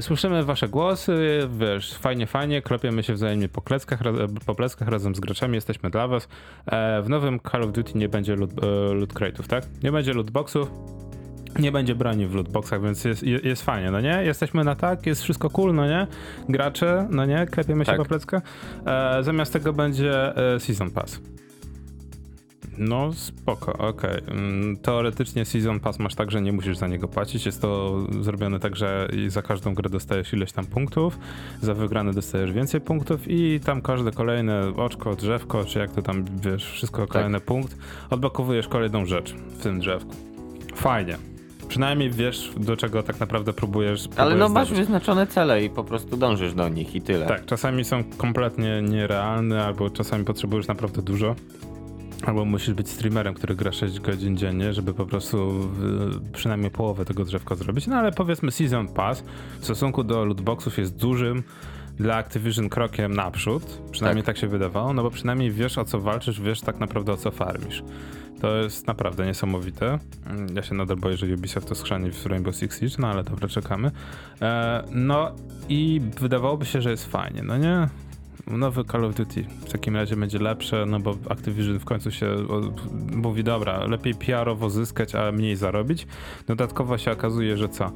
słyszymy 0.00 0.44
wasze 0.44 0.68
głosy, 0.68 1.48
wiesz, 1.58 1.94
fajnie, 1.94 2.26
fajnie, 2.26 2.62
klepiemy 2.62 3.02
się 3.02 3.12
wzajemnie 3.14 3.48
po 3.48 3.60
pleckach, 3.60 4.00
raz, 4.00 4.14
po 4.46 4.54
pleckach 4.54 4.88
razem 4.88 5.14
z 5.14 5.20
graczami, 5.20 5.54
jesteśmy 5.54 5.90
dla 5.90 6.08
was. 6.08 6.28
E, 6.66 7.02
w 7.02 7.08
nowym 7.08 7.40
Call 7.52 7.62
of 7.62 7.72
Duty 7.72 7.92
nie 7.98 8.08
będzie 8.08 8.36
loot, 8.36 8.50
e, 8.62 8.94
loot 8.94 9.12
crate'ów, 9.14 9.46
tak? 9.46 9.64
Nie 9.82 9.92
będzie 9.92 10.12
lootboxów, 10.14 10.70
nie 11.58 11.72
będzie 11.72 11.94
broni 11.94 12.26
w 12.26 12.34
lootboxach, 12.34 12.82
więc 12.82 13.04
jest, 13.04 13.22
je- 13.22 13.40
jest 13.44 13.62
fajnie, 13.62 13.90
no 13.90 14.00
nie? 14.00 14.22
Jesteśmy 14.24 14.64
na 14.64 14.74
tak, 14.74 15.06
jest 15.06 15.22
wszystko 15.22 15.50
cool, 15.50 15.74
no 15.74 15.86
nie? 15.86 16.06
Gracze, 16.48 17.08
no 17.10 17.24
nie? 17.26 17.46
Klepiemy 17.46 17.84
się 17.84 17.90
Tak. 17.92 17.98
po 18.00 18.04
pleckach. 18.04 18.42
E, 18.86 19.22
zamiast 19.22 19.52
tego 19.52 19.72
będzie 19.72 20.36
e, 20.54 20.60
Season 20.60 20.90
Pass. 20.90 21.20
No 22.78 23.12
spoko, 23.12 23.72
okej. 23.72 24.20
Mm, 24.28 24.76
Teoretycznie 24.76 25.44
Season 25.44 25.80
Pass 25.80 25.98
masz 25.98 26.14
tak, 26.14 26.30
że 26.30 26.42
nie 26.42 26.52
musisz 26.52 26.76
za 26.76 26.86
niego 26.88 27.08
płacić. 27.08 27.46
Jest 27.46 27.62
to 27.62 27.98
zrobione 28.20 28.60
tak, 28.60 28.76
że 28.76 29.08
za 29.28 29.42
każdą 29.42 29.74
grę 29.74 29.90
dostajesz 29.90 30.32
ileś 30.32 30.52
tam 30.52 30.66
punktów, 30.66 31.18
za 31.62 31.74
wygrane 31.74 32.12
dostajesz 32.12 32.52
więcej 32.52 32.80
punktów 32.80 33.20
i 33.26 33.60
tam 33.64 33.82
każde 33.82 34.12
kolejne 34.12 34.72
oczko, 34.76 35.16
drzewko, 35.16 35.64
czy 35.64 35.78
jak 35.78 35.92
to 35.92 36.02
tam, 36.02 36.24
wiesz, 36.42 36.72
wszystko 36.72 37.06
kolejny 37.06 37.40
punkt, 37.40 37.76
odblokowujesz 38.10 38.68
kolejną 38.68 39.06
rzecz 39.06 39.34
w 39.34 39.62
tym 39.62 39.80
drzewku. 39.80 40.14
Fajnie. 40.74 41.16
Przynajmniej 41.68 42.10
wiesz, 42.10 42.52
do 42.56 42.76
czego 42.76 43.02
tak 43.02 43.20
naprawdę 43.20 43.52
próbujesz. 43.52 44.00
Ale 44.00 44.10
próbujesz 44.16 44.38
no 44.38 44.48
masz 44.48 44.72
wyznaczone 44.72 45.26
cele 45.26 45.64
i 45.64 45.70
po 45.70 45.84
prostu 45.84 46.16
dążysz 46.16 46.54
do 46.54 46.68
nich 46.68 46.94
i 46.94 47.00
tyle. 47.02 47.26
Tak, 47.26 47.46
czasami 47.46 47.84
są 47.84 48.04
kompletnie 48.16 48.82
nierealne, 48.82 49.64
albo 49.64 49.90
czasami 49.90 50.24
potrzebujesz 50.24 50.68
naprawdę 50.68 51.02
dużo. 51.02 51.34
Albo 52.26 52.44
musisz 52.44 52.74
być 52.74 52.88
streamerem, 52.90 53.34
który 53.34 53.54
gra 53.56 53.72
6 53.72 54.00
godzin 54.00 54.36
dziennie, 54.36 54.72
żeby 54.72 54.94
po 54.94 55.06
prostu 55.06 55.68
y, 56.28 56.32
przynajmniej 56.32 56.70
połowę 56.70 57.04
tego 57.04 57.24
drzewka 57.24 57.54
zrobić. 57.54 57.86
No 57.86 57.96
ale 57.96 58.12
powiedzmy 58.12 58.50
Season 58.50 58.88
Pass 58.88 59.24
w 59.60 59.64
stosunku 59.64 60.04
do 60.04 60.24
lootboxów 60.24 60.78
jest 60.78 60.96
dużym 60.96 61.42
dla 61.96 62.16
Activision 62.16 62.68
krokiem 62.68 63.14
naprzód. 63.14 63.82
Przynajmniej 63.90 64.24
tak. 64.24 64.36
się 64.38 64.48
wydawało, 64.48 64.92
no 64.92 65.02
bo 65.02 65.10
przynajmniej 65.10 65.50
wiesz 65.50 65.78
o 65.78 65.84
co 65.84 66.00
walczysz, 66.00 66.40
wiesz 66.40 66.60
tak 66.60 66.80
naprawdę 66.80 67.12
o 67.12 67.16
co 67.16 67.30
farmisz. 67.30 67.82
To 68.40 68.56
jest 68.56 68.86
naprawdę 68.86 69.26
niesamowite. 69.26 69.98
Mm, 70.26 70.56
Ja 70.56 70.62
się 70.62 70.74
nadal 70.74 70.96
boję, 70.96 71.16
że 71.16 71.26
Ubisoft 71.26 71.68
to 71.68 71.74
schrzani 71.74 72.10
w 72.10 72.26
Rainbow 72.26 72.56
Six 72.56 72.80
Siege, 72.80 72.96
no 72.98 73.08
ale 73.08 73.24
dobra, 73.24 73.48
czekamy. 73.48 73.90
E, 74.42 74.84
no 74.90 75.32
i 75.68 76.00
wydawałoby 76.20 76.66
się, 76.66 76.82
że 76.82 76.90
jest 76.90 77.06
fajnie, 77.06 77.42
no 77.42 77.58
nie? 77.58 77.88
Nowy 78.46 78.84
Call 78.84 79.04
of 79.04 79.14
Duty 79.14 79.44
w 79.66 79.72
takim 79.72 79.96
razie 79.96 80.16
będzie 80.16 80.38
lepsze, 80.38 80.86
no 80.86 81.00
bo 81.00 81.16
Activision 81.28 81.78
w 81.78 81.84
końcu 81.84 82.10
się 82.10 82.26
mówi, 83.12 83.44
dobra, 83.44 83.86
lepiej 83.86 84.14
PR-owo 84.14 84.70
zyskać, 84.70 85.14
a 85.14 85.32
mniej 85.32 85.56
zarobić. 85.56 86.06
Dodatkowo 86.46 86.98
się 86.98 87.10
okazuje, 87.10 87.56
że 87.56 87.68
co? 87.68 87.92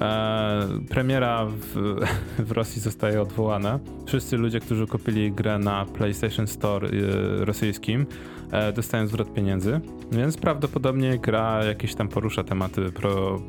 E, 0.00 0.68
premiera 0.90 1.46
w, 1.46 1.96
w 2.48 2.52
Rosji 2.52 2.82
zostaje 2.82 3.22
odwołana. 3.22 3.78
Wszyscy 4.06 4.36
ludzie, 4.36 4.60
którzy 4.60 4.86
kupili 4.86 5.32
grę 5.32 5.58
na 5.58 5.86
PlayStation 5.86 6.46
Store 6.46 6.88
e, 6.88 7.44
rosyjskim, 7.44 8.06
e, 8.50 8.72
dostają 8.72 9.06
zwrot 9.06 9.34
pieniędzy, 9.34 9.80
więc 10.12 10.36
prawdopodobnie 10.36 11.18
gra 11.18 11.64
jakieś 11.64 11.94
tam 11.94 12.08
porusza 12.08 12.44
tematy 12.44 12.92
pro. 12.92 13.40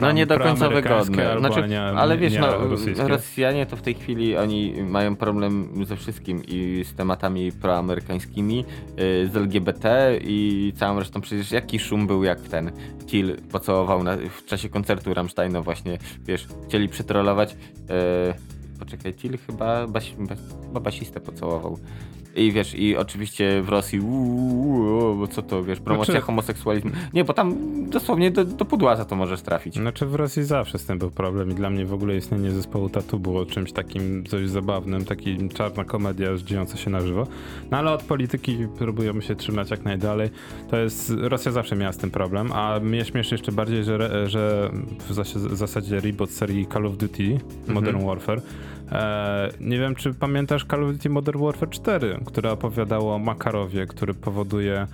No 0.00 0.12
nie 0.12 0.26
do 0.26 0.38
końca 0.38 0.68
wygodne. 0.68 1.38
Znaczy, 1.38 1.68
nie, 1.68 1.82
ale 1.82 2.18
wiesz, 2.18 2.32
nie 2.32 2.40
no, 2.40 2.68
rosyjskie. 2.68 3.08
Rosjanie 3.08 3.66
to 3.66 3.76
w 3.76 3.82
tej 3.82 3.94
chwili 3.94 4.36
oni 4.36 4.74
mają 4.82 5.16
problem 5.16 5.84
ze 5.86 5.96
wszystkim 5.96 6.42
i 6.48 6.84
z 6.84 6.94
tematami 6.94 7.52
proamerykańskimi, 7.52 8.64
y, 9.00 9.28
z 9.32 9.36
LGBT 9.36 10.18
i 10.20 10.72
całą 10.76 10.98
resztą. 10.98 11.20
Przecież 11.20 11.52
jaki 11.52 11.78
szum 11.78 12.06
był 12.06 12.24
jak 12.24 12.40
ten 12.40 12.72
Till 13.06 13.36
pocałował 13.52 14.02
na, 14.02 14.16
w 14.16 14.44
czasie 14.44 14.68
koncertu 14.68 15.14
Rammsteina 15.14 15.62
właśnie, 15.62 15.98
wiesz, 16.26 16.46
chcieli 16.68 16.88
przetrolować. 16.88 17.52
y, 17.52 18.78
poczekaj, 18.78 19.14
Till 19.14 19.38
chyba, 19.46 19.86
bas, 19.86 20.04
bas, 20.18 20.38
chyba 20.66 20.80
basistę 20.80 21.20
pocałował. 21.20 21.78
I 22.36 22.52
wiesz, 22.52 22.74
i 22.74 22.96
oczywiście 22.96 23.62
w 23.62 23.68
Rosji, 23.68 24.00
uuu, 24.00 25.16
bo 25.16 25.26
co 25.26 25.42
to, 25.42 25.64
wiesz, 25.64 25.80
promocja 25.80 26.12
Znaczy- 26.12 26.26
homoseksualizmu. 26.26 26.90
Nie, 27.14 27.24
bo 27.24 27.32
tam 27.32 27.56
dosłownie 27.90 28.30
do, 28.30 28.44
do 28.44 28.64
pudła 28.64 28.96
za 28.96 29.04
to 29.04 29.16
możesz 29.16 29.42
trafić. 29.42 29.74
Znaczy 29.74 30.06
w 30.06 30.14
Rosji 30.14 30.44
zawsze 30.44 30.78
z 30.78 30.84
tym 30.86 30.98
był 30.98 31.10
problem 31.10 31.50
i 31.50 31.54
dla 31.54 31.70
mnie 31.70 31.86
w 31.86 31.94
ogóle 31.94 32.16
istnienie 32.16 32.50
zespołu 32.50 32.88
Tatu 32.88 33.18
było 33.18 33.46
czymś 33.46 33.72
takim 33.72 34.22
dość 34.22 34.50
zabawnym, 34.50 35.04
taki 35.04 35.48
czarna 35.48 35.84
komedia 35.84 36.28
dziejąca 36.44 36.76
się 36.76 36.90
na 36.90 37.00
żywo. 37.00 37.26
No 37.70 37.78
ale 37.78 37.90
od 37.90 38.02
polityki 38.02 38.58
próbujemy 38.78 39.22
się 39.22 39.36
trzymać 39.36 39.70
jak 39.70 39.84
najdalej. 39.84 40.30
To 40.70 40.76
jest, 40.76 41.12
Rosja 41.18 41.52
zawsze 41.52 41.76
miała 41.76 41.92
z 41.92 41.96
tym 41.96 42.10
problem, 42.10 42.52
a 42.52 42.80
mnie 42.80 43.04
śmieszy 43.04 43.34
jeszcze 43.34 43.52
bardziej, 43.52 43.84
że, 43.84 44.28
że 44.28 44.70
w 45.08 45.56
zasadzie, 45.56 46.00
reboot 46.00 46.30
serii 46.30 46.66
Call 46.66 46.86
of 46.86 46.96
Duty 46.96 47.38
Modern 47.68 48.06
Warfare 48.06 48.40
E, 48.92 49.48
nie 49.60 49.78
wiem, 49.78 49.94
czy 49.94 50.14
pamiętasz 50.14 50.66
Call 50.70 50.84
of 50.84 50.92
Duty 50.92 51.10
Modern 51.10 51.44
Warfare 51.44 51.70
4, 51.70 52.18
które 52.26 52.52
opowiadało 52.52 53.14
o 53.14 53.18
Makarowie, 53.18 53.86
który 53.86 54.14
powoduje 54.14 54.86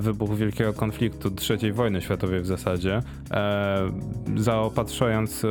wybuch 0.00 0.36
wielkiego 0.36 0.72
konfliktu 0.72 1.30
III 1.50 1.72
wojny 1.72 2.02
światowej 2.02 2.40
w 2.40 2.46
zasadzie, 2.46 3.00
e, 3.30 3.92
zaopatrzając 4.36 5.44
e, 5.44 5.48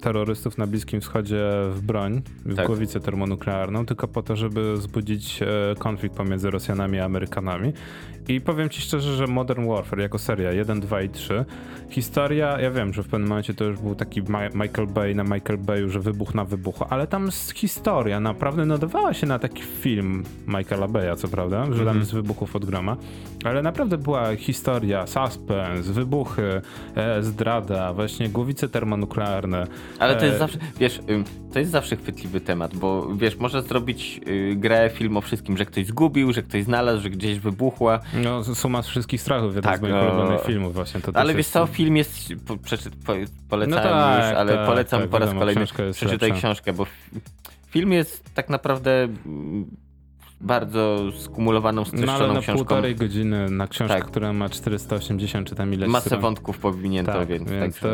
terrorystów 0.00 0.58
na 0.58 0.66
Bliskim 0.66 1.00
Wschodzie 1.00 1.44
w 1.70 1.80
broń, 1.80 2.22
w 2.44 2.56
Tak. 2.56 2.66
głowicę 2.66 3.00
termonuklearną, 3.00 3.86
tylko 3.86 4.08
po 4.08 4.22
to, 4.22 4.36
żeby 4.36 4.74
wzbudzić 4.74 5.42
e, 5.42 5.46
konflikt 5.78 6.16
pomiędzy 6.16 6.50
Rosjanami 6.50 6.98
a 6.98 7.04
Amerykanami. 7.04 7.72
I 8.28 8.40
powiem 8.40 8.68
ci 8.68 8.82
szczerze, 8.82 9.16
że 9.16 9.26
Modern 9.26 9.68
Warfare 9.68 9.98
jako 10.00 10.18
seria 10.18 10.52
1, 10.52 10.80
2 10.80 11.02
i 11.02 11.08
3, 11.08 11.44
historia, 11.90 12.60
ja 12.60 12.70
wiem, 12.70 12.92
że 12.92 13.02
w 13.02 13.08
pewnym 13.08 13.28
momencie 13.28 13.54
to 13.54 13.64
już 13.64 13.78
był 13.78 13.94
taki 13.94 14.22
Michael 14.54 14.88
Bay 14.88 15.14
na 15.14 15.24
Michael 15.24 15.58
Bayu, 15.58 15.90
że 15.90 16.00
wybuch 16.00 16.34
na 16.34 16.44
wybuchu, 16.44 16.84
ale 16.90 17.06
tam 17.06 17.28
historia 17.54 18.20
naprawdę 18.20 18.66
nadawała 18.66 19.14
się 19.14 19.26
na 19.26 19.38
taki 19.38 19.62
film 19.62 20.24
Michaela 20.46 20.88
Baya, 20.88 21.16
co 21.16 21.28
prawda, 21.28 21.66
że 21.72 21.84
tam 21.84 22.04
z 22.04 22.12
wybuchów 22.12 22.56
od 22.56 22.64
groma, 22.64 22.96
ale 23.44 23.55
naprawdę 23.62 23.98
była 23.98 24.36
historia, 24.36 25.06
suspense, 25.06 25.92
wybuchy, 25.92 26.60
e, 26.94 27.22
zdrada, 27.22 27.92
właśnie 27.92 28.28
głowice 28.28 28.68
termonuklearne. 28.68 29.66
Ale 29.98 30.16
to 30.16 30.24
jest 30.24 30.36
E, 30.36 30.38
zawsze, 30.38 30.58
wiesz, 30.78 31.00
to 31.52 31.58
jest 31.58 31.70
zawsze 31.70 31.96
chwytliwy 31.96 32.40
temat, 32.40 32.76
bo 32.76 33.14
wiesz, 33.14 33.36
można 33.36 33.60
zrobić 33.62 34.20
y, 34.28 34.54
grę, 34.56 34.90
film 34.94 35.16
o 35.16 35.20
wszystkim, 35.20 35.56
że 35.56 35.66
ktoś 35.66 35.86
zgubił, 35.86 36.32
że 36.32 36.42
ktoś 36.42 36.64
znalazł, 36.64 37.02
że 37.02 37.10
gdzieś 37.10 37.38
wybuchła, 37.38 38.00
No, 38.24 38.44
suma 38.44 38.82
z 38.82 38.86
wszystkich 38.86 39.20
strachów, 39.20 39.48
jeden 39.56 39.62
Tak, 39.62 39.78
z 39.78 39.82
moich 39.82 39.94
no. 39.94 40.02
ulubionych 40.02 40.44
filmów 40.44 40.74
właśnie. 40.74 41.00
To 41.00 41.12
ale 41.14 41.34
wiesz 41.34 41.46
co, 41.48 41.66
film 41.66 41.96
jest, 41.96 42.18
po, 42.46 42.56
przeczy, 42.56 42.90
po, 42.90 43.12
polecałem 43.48 43.84
No 43.84 43.90
tak, 43.90 44.24
już, 44.30 44.38
ale 44.38 44.54
tak, 44.54 44.66
polecam 44.66 45.00
tak, 45.00 45.10
po 45.10 45.18
raz 45.18 45.28
wiadomo, 45.28 45.40
kolejny, 45.40 45.64
przeczytaj 45.92 46.28
lepsza. 46.28 46.48
książkę, 46.48 46.72
bo 46.72 46.86
film 47.70 47.92
jest 47.92 48.34
tak 48.34 48.48
naprawdę 48.48 48.90
mm, 49.26 49.66
bardzo 50.40 50.98
skumulowaną, 51.18 51.82
No 51.82 51.88
ale 51.92 51.98
streszczoną 52.02 52.34
na 52.34 52.40
książką. 52.40 52.64
półtorej 52.64 52.96
godziny 52.96 53.50
na 53.50 53.66
książkę, 53.66 53.94
Tak. 53.94 54.04
która 54.06 54.32
ma 54.32 54.48
480 54.48 55.48
czy 55.48 55.54
tam 55.54 55.74
ileś 55.74 55.88
Masę 55.90 56.04
stron. 56.08 56.22
wątków 56.22 56.58
powinięto, 56.58 57.12
Tak, 57.12 57.28
więc, 57.28 57.50
więc 57.50 57.80
tak, 57.80 57.90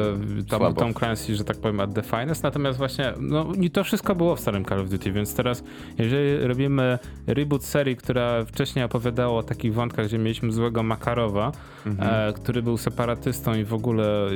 to, 0.49 0.59
tam. 0.59 0.75
Tom 0.75 0.95
Clancy, 0.95 1.37
że 1.37 1.45
tak 1.45 1.57
powiem, 1.57 1.81
at 1.81 1.95
the 1.95 2.03
finest, 2.03 2.43
natomiast 2.43 2.79
właśnie, 2.79 3.13
no 3.21 3.47
to 3.73 3.85
wszystko 3.85 4.15
było 4.15 4.37
w 4.37 4.41
starym 4.41 4.65
Call 4.65 4.81
of 4.81 4.89
Duty, 4.89 5.13
więc 5.13 5.35
teraz, 5.35 5.65
jeżeli 5.99 6.47
robimy 6.47 6.99
reboot 7.27 7.65
serii, 7.65 7.97
która 7.97 8.45
wcześniej 8.45 8.85
opowiadała 8.85 9.39
o 9.39 9.43
takich 9.43 9.75
wątkach, 9.75 10.07
gdzie 10.07 10.19
mieliśmy 10.19 10.53
złego 10.53 10.83
Makarowa, 10.83 11.53
Mhm. 11.87 12.29
e, 12.29 12.33
który 12.33 12.63
był 12.63 12.77
separatystą 12.79 13.55
i 13.55 13.65
w 13.65 13.75
ogóle 13.75 14.27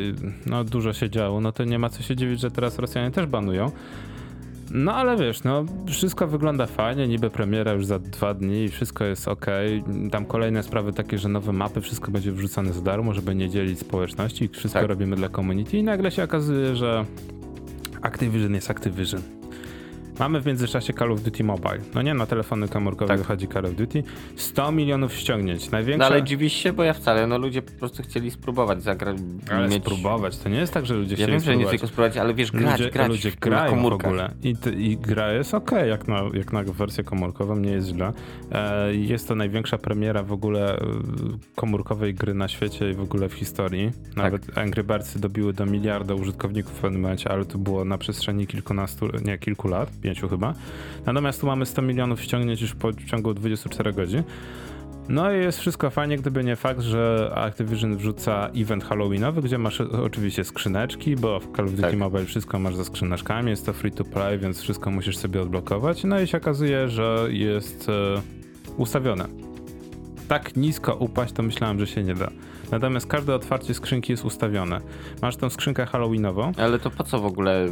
no, 0.47 0.65
dużo 0.65 0.93
się 0.93 1.11
działo, 1.11 1.41
no 1.41 1.53
to 1.53 1.65
nie 1.65 1.79
ma 1.79 1.89
co 1.89 2.03
się 2.03 2.17
dziwić, 2.17 2.41
że 2.41 2.51
teraz 2.51 2.79
Rosjanie 2.79 3.11
też 3.11 3.27
banują. 3.27 3.71
No 4.71 4.95
ale 4.95 5.17
wiesz, 5.17 5.45
no 5.45 5.65
wszystko 5.87 6.27
wygląda 6.27 6.67
fajnie, 6.67 7.09
niby 7.09 7.31
premiera 7.31 7.73
już 7.73 7.87
za 7.87 7.99
dwa 7.99 8.35
dni 8.35 8.65
i 8.65 8.69
wszystko 8.69 9.05
jest 9.05 9.29
ok. 9.29 9.47
Tam 10.11 10.27
kolejne 10.27 10.63
sprawy 10.63 10.93
takie, 10.93 11.19
że 11.19 11.29
nowe 11.29 11.53
mapy, 11.53 11.81
wszystko 11.81 12.11
będzie 12.11 12.33
wrzucane 12.33 12.73
za 12.73 12.81
darmo, 12.81 13.15
żeby 13.15 13.35
nie 13.35 13.49
dzielić 13.51 13.79
społeczności 13.79 14.49
wszystko 14.49 14.81
Tak. 14.81 14.89
robimy 14.89 15.17
dla 15.17 15.29
community 15.29 15.77
i 15.79 15.83
nagle 15.83 16.11
się 16.11 16.25
okazuje, 16.25 16.77
że 16.77 17.05
Activision 18.03 18.55
jest 18.55 18.71
Activision. 18.71 19.23
Mamy 20.19 20.41
w 20.41 20.47
międzyczasie 20.47 20.93
Call 20.93 21.13
of 21.13 21.23
Duty 21.23 21.45
Mobile. 21.45 21.79
No 21.95 22.03
nie, 22.03 22.15
na 22.15 22.27
telefony 22.27 22.69
komórkowe 22.69 23.09
Tak. 23.09 23.19
wychodzi 23.19 23.49
Call 23.49 23.67
of 23.67 23.75
Duty. 23.75 24.03
100 24.37 24.73
milionów 24.73 25.15
ściągnięć. 25.15 25.65
No 25.65 25.73
Największa... 25.73 26.07
ale 26.07 26.23
dziwisz 26.23 26.53
się, 26.53 26.73
bo 26.73 26.83
ja 26.83 26.93
wcale, 26.93 27.27
no 27.27 27.39
ludzie 27.39 27.63
po 27.63 27.73
prostu 27.73 28.03
chcieli 28.03 28.31
spróbować 28.31 28.83
zagrać, 28.83 29.17
ale 29.51 29.69
mieć... 29.69 29.83
spróbować. 29.83 30.39
To 30.39 30.49
nie 30.49 30.59
jest 30.59 30.73
tak, 30.73 30.87
że 30.87 30.95
ludzie 30.95 31.11
Ja 31.11 31.17
chcieli 31.17 31.33
wiem, 31.33 31.41
że 31.41 31.57
nie 31.57 31.67
tylko 31.67 31.87
spróbować, 31.87 32.17
ale 32.17 32.35
wiesz, 32.35 32.53
grać, 32.53 32.81
ludzie, 32.81 32.91
grać 32.91 33.09
ludzie 33.09 33.31
w, 33.31 33.37
grają 33.37 33.77
na 33.77 33.83
w 33.83 33.87
ogóle 33.87 34.31
I, 34.43 34.55
i 34.77 34.97
gra 34.97 35.33
jest 35.33 35.55
ok, 35.55 35.71
jak 35.89 36.09
na, 36.09 36.23
jak 36.35 36.53
na 36.53 36.63
wersję 36.63 37.05
komórkową, 37.05 37.57
nie 37.57 37.71
jest 37.71 37.89
źle. 37.89 38.13
E, 38.53 38.95
jest 38.95 39.29
to 39.29 39.35
największa 39.35 39.79
premiera 39.79 40.23
w 40.23 40.33
ogóle 40.33 40.79
e, 40.79 40.87
komórkowej 41.55 42.15
gry 42.15 42.35
na 42.35 42.49
świecie 42.49 42.91
i 42.91 42.95
w 42.95 43.01
ogóle 43.01 43.29
w 43.29 43.35
historii. 43.35 43.91
Nawet 44.17 44.59
Angry 44.59 44.85
Birdsy 44.85 45.21
dobiły 45.21 45.53
do 45.53 45.67
miliarda 45.67 46.15
użytkowników 46.15 46.73
w 46.73 46.81
pewnym 46.81 47.03
momencie, 47.03 47.31
ale 47.31 47.45
to 47.45 47.59
było 47.59 47.85
na 47.85 47.99
przestrzeni 47.99 48.47
kilkunastu, 48.47 49.09
nie 49.25 49.39
kilku 49.39 49.69
lat, 49.69 49.91
pięciu 50.07 50.29
chyba. 50.29 50.55
Natomiast 51.07 51.41
tu 51.41 51.47
mamy 51.47 51.67
100 51.67 51.83
milionów 51.83 52.23
ściągnięć 52.23 52.63
już 52.63 52.75
po 52.75 52.93
w 52.93 53.05
ciągu 53.05 53.35
24 53.35 53.93
godzin. 53.93 54.23
No 55.09 55.33
i 55.33 55.39
jest 55.39 55.59
wszystko 55.59 55.91
fajnie, 55.91 56.17
gdyby 56.17 56.45
nie 56.45 56.57
fakt, 56.57 56.81
że 56.81 57.33
Activision 57.35 57.97
wrzuca 57.97 58.51
event 58.57 58.85
halloweenowy, 58.85 59.43
gdzie 59.43 59.59
masz 59.59 59.81
oczywiście 59.81 60.45
skrzyneczki, 60.45 61.17
bo 61.17 61.41
w 61.41 61.57
Call 61.57 61.65
of 61.65 61.71
Duty 61.71 61.83
Tak. 61.83 61.97
Mobile 61.97 62.25
wszystko 62.25 62.59
masz 62.59 62.77
ze 62.77 62.85
skrzyneczkami, 62.85 63.51
jest 63.51 63.67
to 63.67 63.73
free 63.73 63.93
to 63.93 64.05
play, 64.05 64.39
więc 64.39 64.61
wszystko 64.61 64.91
musisz 64.91 65.17
sobie 65.17 65.43
odblokować. 65.43 66.05
No 66.05 66.21
i 66.21 66.27
się 66.27 66.39
okazuje, 66.39 66.89
że 66.89 67.27
jest 67.31 67.89
e, 67.89 68.23
ustawione. 68.77 69.27
Tak 70.29 70.57
nisko 70.57 70.95
upaść, 70.95 71.33
to 71.33 71.43
myślałem, 71.43 71.81
że 71.81 71.87
się 71.87 72.03
nie 72.03 72.15
da. 72.15 72.31
Natomiast 72.71 73.07
każde 73.07 73.35
otwarcie 73.35 73.75
skrzynki 73.75 74.13
jest 74.13 74.25
ustawione. 74.25 74.81
Masz 75.23 75.37
tą 75.37 75.51
skrzynkę 75.51 75.87
halloweenową, 75.87 76.53
Ale 76.57 76.79
to 76.79 76.91
po 76.91 77.05
co 77.05 77.19
w 77.19 77.27
ogóle 77.27 77.67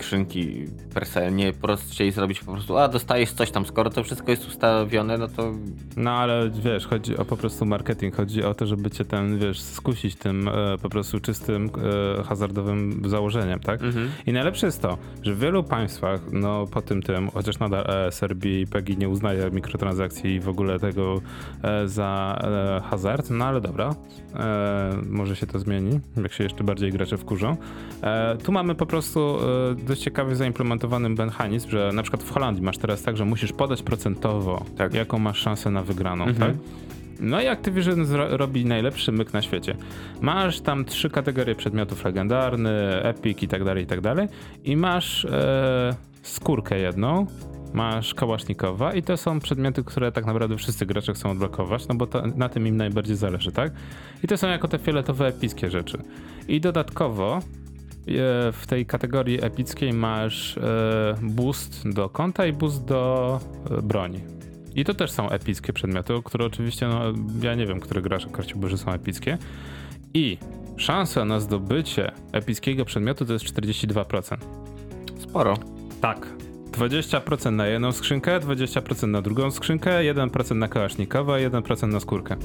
skrzynki 0.00 0.64
per 0.94 1.06
se? 1.06 1.32
Nie 1.32 1.52
prościej 1.52 2.12
zrobić 2.12 2.40
po 2.40 2.52
prostu, 2.52 2.78
a 2.78 2.88
dostajesz 2.88 3.32
coś 3.32 3.50
tam, 3.50 3.66
skoro 3.66 3.90
to 3.90 4.04
wszystko 4.04 4.30
jest 4.30 4.48
ustawione, 4.48 5.18
no 5.18 5.28
to 5.28 5.52
No 5.96 6.10
ale 6.10 6.50
wiesz, 6.50 6.86
chodzi 6.86 7.16
o 7.16 7.24
po 7.24 7.36
prostu 7.36 7.66
marketing, 7.66 8.16
chodzi 8.16 8.44
o 8.44 8.54
to, 8.54 8.66
żeby 8.66 8.90
cię 8.90 9.04
ten, 9.04 9.38
wiesz, 9.38 9.60
skusić 9.60 10.16
tym 10.16 10.48
e, 10.48 10.78
po 10.82 10.88
prostu 10.88 11.20
czystym, 11.20 11.70
e, 12.18 12.22
hazardowym 12.22 13.02
założeniem, 13.06 13.60
tak? 13.60 13.80
I 14.26 14.32
najlepsze 14.32 14.66
jest 14.66 14.82
to, 14.82 14.98
że 15.22 15.34
w 15.34 15.38
wielu 15.38 15.64
państwach, 15.64 16.20
no 16.32 16.66
po 16.66 16.82
tym 16.82 17.02
tym, 17.02 17.30
chociaż 17.30 17.58
nadal 17.58 17.84
ESRB 17.88 18.44
i 18.44 18.66
PEGI 18.66 18.96
nie 18.96 19.08
uznaje 19.08 19.50
mikrotransakcji 19.50 20.34
i 20.34 20.40
w 20.40 20.48
ogóle 20.48 20.78
tego 20.78 21.20
e, 21.62 21.88
za 21.88 22.40
e, 22.42 22.80
hazard, 22.90 23.30
no 23.30 23.44
ale 23.44 23.60
dobra, 23.60 23.94
e, 24.34 24.90
może 25.10 25.36
się 25.36 25.46
to 25.46 25.58
zmieni, 25.58 26.00
jak 26.22 26.32
się 26.32 26.44
jeszcze 26.44 26.64
bardziej 26.64 26.92
gracze 26.92 27.16
wkurzą. 27.16 27.56
E, 28.02 28.36
tu 28.36 28.52
mamy 28.52 28.74
po 28.74 28.86
prostu 28.86 29.38
dość 29.90 30.02
ciekawie 30.02 30.36
zaimplementowany 30.36 31.08
mechanizm, 31.08 31.70
że 31.70 31.90
na 31.94 32.02
przykład 32.02 32.22
w 32.22 32.30
Holandii 32.30 32.62
masz 32.62 32.78
teraz 32.78 33.02
tak, 33.02 33.16
że 33.16 33.24
musisz 33.24 33.52
podać 33.52 33.82
procentowo, 33.82 34.64
Tak. 34.76 34.94
jaką 34.94 35.18
masz 35.18 35.38
szansę 35.38 35.70
na 35.70 35.82
wygraną, 35.82 36.24
Mhm. 36.24 36.52
tak? 36.52 36.60
No 37.20 37.40
i 37.42 37.46
Activision 37.46 38.06
robi 38.30 38.64
najlepszy 38.64 39.12
myk 39.12 39.32
na 39.32 39.42
świecie. 39.42 39.76
Masz 40.20 40.60
tam 40.60 40.84
trzy 40.84 41.10
kategorie 41.10 41.54
przedmiotów 41.54 42.04
legendarny, 42.04 42.70
epic 43.02 43.42
i 43.42 43.48
tak 43.48 43.64
dalej, 43.64 43.84
i 43.84 43.86
tak 43.86 44.00
dalej. 44.00 44.28
I 44.64 44.76
masz 44.76 45.24
e, 45.24 45.94
skórkę 46.22 46.78
jedną, 46.78 47.26
masz 47.72 48.14
kałasznikowa 48.14 48.94
i 48.94 49.02
to 49.02 49.16
są 49.16 49.40
przedmioty, 49.40 49.84
które 49.84 50.12
tak 50.12 50.26
naprawdę 50.26 50.56
wszyscy 50.56 50.86
gracze 50.86 51.12
chcą 51.12 51.30
odblokować, 51.30 51.88
no 51.88 51.94
bo 51.94 52.06
to, 52.06 52.22
na 52.36 52.48
tym 52.48 52.66
im 52.66 52.76
najbardziej 52.76 53.16
zależy, 53.16 53.52
tak? 53.52 53.72
I 54.24 54.26
to 54.28 54.36
są 54.36 54.48
jako 54.48 54.68
te 54.68 54.78
fioletowe 54.78 55.26
epickie 55.26 55.70
rzeczy. 55.70 55.98
I 56.48 56.60
dodatkowo 56.60 57.40
w 58.52 58.64
tej 58.66 58.86
kategorii 58.86 59.44
epickiej 59.44 59.92
masz 59.92 60.58
e, 60.58 61.14
boost 61.22 61.88
do 61.88 62.08
konta 62.08 62.46
i 62.46 62.52
boost 62.52 62.84
do 62.84 63.40
e, 63.70 63.82
broni. 63.82 64.20
I 64.74 64.84
to 64.84 64.94
też 64.94 65.10
są 65.10 65.30
epickie 65.30 65.72
przedmioty, 65.72 66.14
które 66.24 66.44
oczywiście, 66.44 66.88
no, 66.88 67.02
ja 67.42 67.54
nie 67.54 67.66
wiem, 67.66 67.80
które 67.80 68.02
gracz 68.02 68.26
określiłby, 68.26 68.68
że 68.68 68.78
są 68.78 68.92
epickie. 68.92 69.38
I 70.14 70.38
szansa 70.76 71.24
na 71.24 71.40
zdobycie 71.40 72.12
epickiego 72.32 72.84
przedmiotu 72.84 73.26
to 73.26 73.32
jest 73.32 73.44
42%. 73.44 74.36
sporo. 75.18 75.56
Tak. 76.00 76.26
20% 76.72 77.52
na 77.52 77.66
jedną 77.66 77.92
skrzynkę, 77.92 78.40
20% 78.40 79.08
na 79.08 79.22
drugą 79.22 79.50
skrzynkę, 79.50 79.90
1% 79.90 80.56
na 80.56 80.68
kałasznikowa, 80.68 81.32
1% 81.32 81.88
na 81.88 82.00
skórkę. 82.00 82.36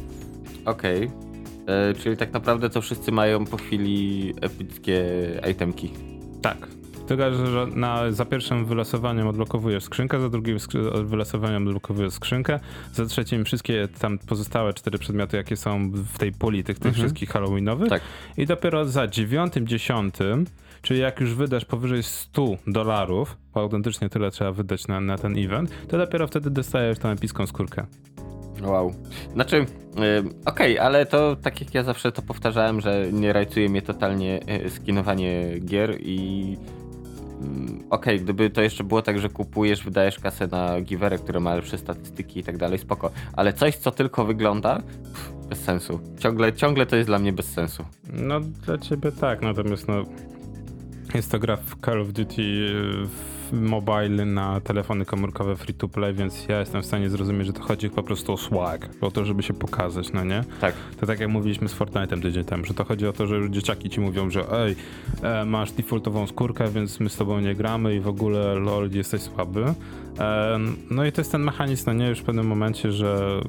Okej. 0.65 1.11
E, 1.67 1.93
Czyli 1.93 2.17
tak 2.17 2.33
naprawdę 2.33 2.69
to 2.69 2.81
wszyscy 2.81 3.11
mają 3.11 3.45
po 3.45 3.57
chwili 3.57 4.33
epickie 4.41 5.03
itemki. 5.51 5.91
Tak. 6.41 6.67
Tylko, 7.07 7.33
że 7.33 7.67
na, 7.75 8.11
za 8.11 8.25
pierwszym 8.25 8.65
wylosowaniem 8.65 9.27
odblokowujesz 9.27 9.83
skrzynkę, 9.83 10.19
za 10.19 10.29
drugim 10.29 10.57
skrzy- 10.57 11.03
wylosowaniem 11.05 11.67
odblokowujesz 11.67 12.13
skrzynkę, 12.13 12.59
za 12.93 13.05
trzecim 13.05 13.45
wszystkie 13.45 13.87
tam 13.99 14.17
pozostałe 14.17 14.73
cztery 14.73 14.97
przedmioty, 14.97 15.37
jakie 15.37 15.55
są 15.57 15.91
w 15.91 16.17
tej 16.17 16.31
puli 16.31 16.63
tych, 16.63 16.77
tych 16.79 16.87
Mhm. 16.87 16.95
wszystkich 16.95 17.29
halloweenowych. 17.29 17.89
Tak. 17.89 18.01
I 18.37 18.45
dopiero 18.45 18.85
za 18.85 19.07
dziewiątym, 19.07 19.67
dziesiątym 19.67 20.45
Czyli 20.81 20.99
jak 20.99 21.19
już 21.19 21.33
wydasz 21.33 21.65
powyżej 21.65 22.03
100 22.03 22.57
dolarów, 22.67 23.37
bo 23.53 23.61
autentycznie 23.61 24.09
tyle 24.09 24.31
trzeba 24.31 24.51
wydać 24.51 24.87
na, 24.87 25.01
na 25.01 25.17
ten 25.17 25.37
event, 25.37 25.71
to 25.87 25.97
dopiero 25.97 26.27
wtedy 26.27 26.49
dostajesz 26.49 26.99
tą 26.99 27.09
epicką 27.09 27.47
skórkę. 27.47 27.85
Wow. 28.65 28.93
Znaczy, 29.33 29.65
okej, 30.45 30.79
ale 30.79 31.05
to 31.05 31.35
tak 31.35 31.61
jak 31.61 31.73
ja 31.73 31.83
zawsze 31.83 32.11
to 32.11 32.21
powtarzałem, 32.21 32.81
że 32.81 33.07
nie 33.11 33.33
rajcuje 33.33 33.69
mnie 33.69 33.81
totalnie 33.81 34.39
y, 34.65 34.69
skinowanie 34.69 35.59
gier 35.59 35.97
i 35.99 36.57
mm, 37.41 37.83
okej, 37.89 38.19
gdyby 38.19 38.49
to 38.49 38.61
jeszcze 38.61 38.83
było 38.83 39.01
tak, 39.01 39.19
że 39.19 39.29
kupujesz, 39.29 39.83
wydajesz 39.83 40.19
kasę 40.19 40.47
na 40.47 40.81
giwerę, 40.81 41.17
które 41.17 41.39
ma 41.39 41.55
lepsze 41.55 41.77
statystyki 41.77 42.39
i 42.39 42.43
tak 42.43 42.57
dalej, 42.57 42.79
spoko. 42.79 43.11
Ale 43.33 43.53
coś, 43.53 43.75
co 43.75 43.91
tylko 43.91 44.25
wygląda, 44.25 44.81
pff, 45.13 45.31
bez 45.49 45.59
sensu. 45.59 45.99
Ciągle, 46.19 46.53
ciągle 46.53 46.85
to 46.85 46.95
jest 46.95 47.09
dla 47.09 47.19
mnie 47.19 47.33
bez 47.33 47.45
sensu. 47.45 47.83
No 48.13 48.39
dla 48.39 48.77
ciebie 48.77 49.11
tak, 49.11 49.41
natomiast 49.41 49.87
no 49.87 50.03
jest 51.15 51.31
to 51.31 51.39
gra 51.39 51.57
w 51.57 51.85
Call 51.85 52.01
of 52.01 52.07
Duty 52.07 52.41
y, 52.41 53.07
w 53.07 53.34
mobile 53.55 54.25
na 54.25 54.61
telefony 54.61 55.05
komórkowe 55.05 55.55
free 55.55 55.73
to 55.73 55.87
play, 55.87 56.13
więc 56.13 56.47
ja 56.47 56.59
jestem 56.59 56.81
w 56.81 56.85
stanie 56.85 57.09
zrozumieć, 57.09 57.47
że 57.47 57.53
to 57.53 57.61
chodzi 57.61 57.89
po 57.89 58.03
prostu 58.03 58.33
o 58.33 58.37
swag, 58.37 58.89
o 59.01 59.11
to, 59.11 59.25
żeby 59.25 59.43
się 59.43 59.53
pokazać, 59.53 60.13
no 60.13 60.23
nie? 60.23 60.43
Tak. 60.61 60.75
To 60.99 61.05
tak 61.05 61.19
jak 61.19 61.29
mówiliśmy 61.29 61.69
z 61.69 61.75
Fortnite'em 61.75 62.21
tydzień 62.21 62.45
temu, 62.45 62.65
że 62.65 62.73
to 62.73 62.83
chodzi 62.83 63.07
o 63.07 63.13
to, 63.13 63.27
że 63.27 63.49
dzieciaki 63.49 63.89
ci 63.89 64.01
mówią, 64.01 64.29
że 64.29 64.51
ej, 64.51 64.75
e, 65.21 65.45
masz 65.45 65.71
defaultową 65.71 66.27
skórkę, 66.27 66.67
więc 66.71 66.99
my 66.99 67.09
z 67.09 67.15
tobą 67.15 67.39
nie 67.39 67.55
gramy 67.55 67.95
i 67.95 67.99
w 67.99 68.07
ogóle 68.07 68.55
lol, 68.55 68.89
jesteś 68.91 69.21
słaby. 69.21 69.65
No 70.91 71.05
i 71.05 71.11
to 71.11 71.21
jest 71.21 71.31
ten 71.31 71.41
mechanizm, 71.43 71.83
no 71.87 71.93
nie, 71.93 72.09
już 72.09 72.19
w 72.19 72.23
pewnym 72.23 72.47
momencie, 72.47 72.91
że 72.91 73.39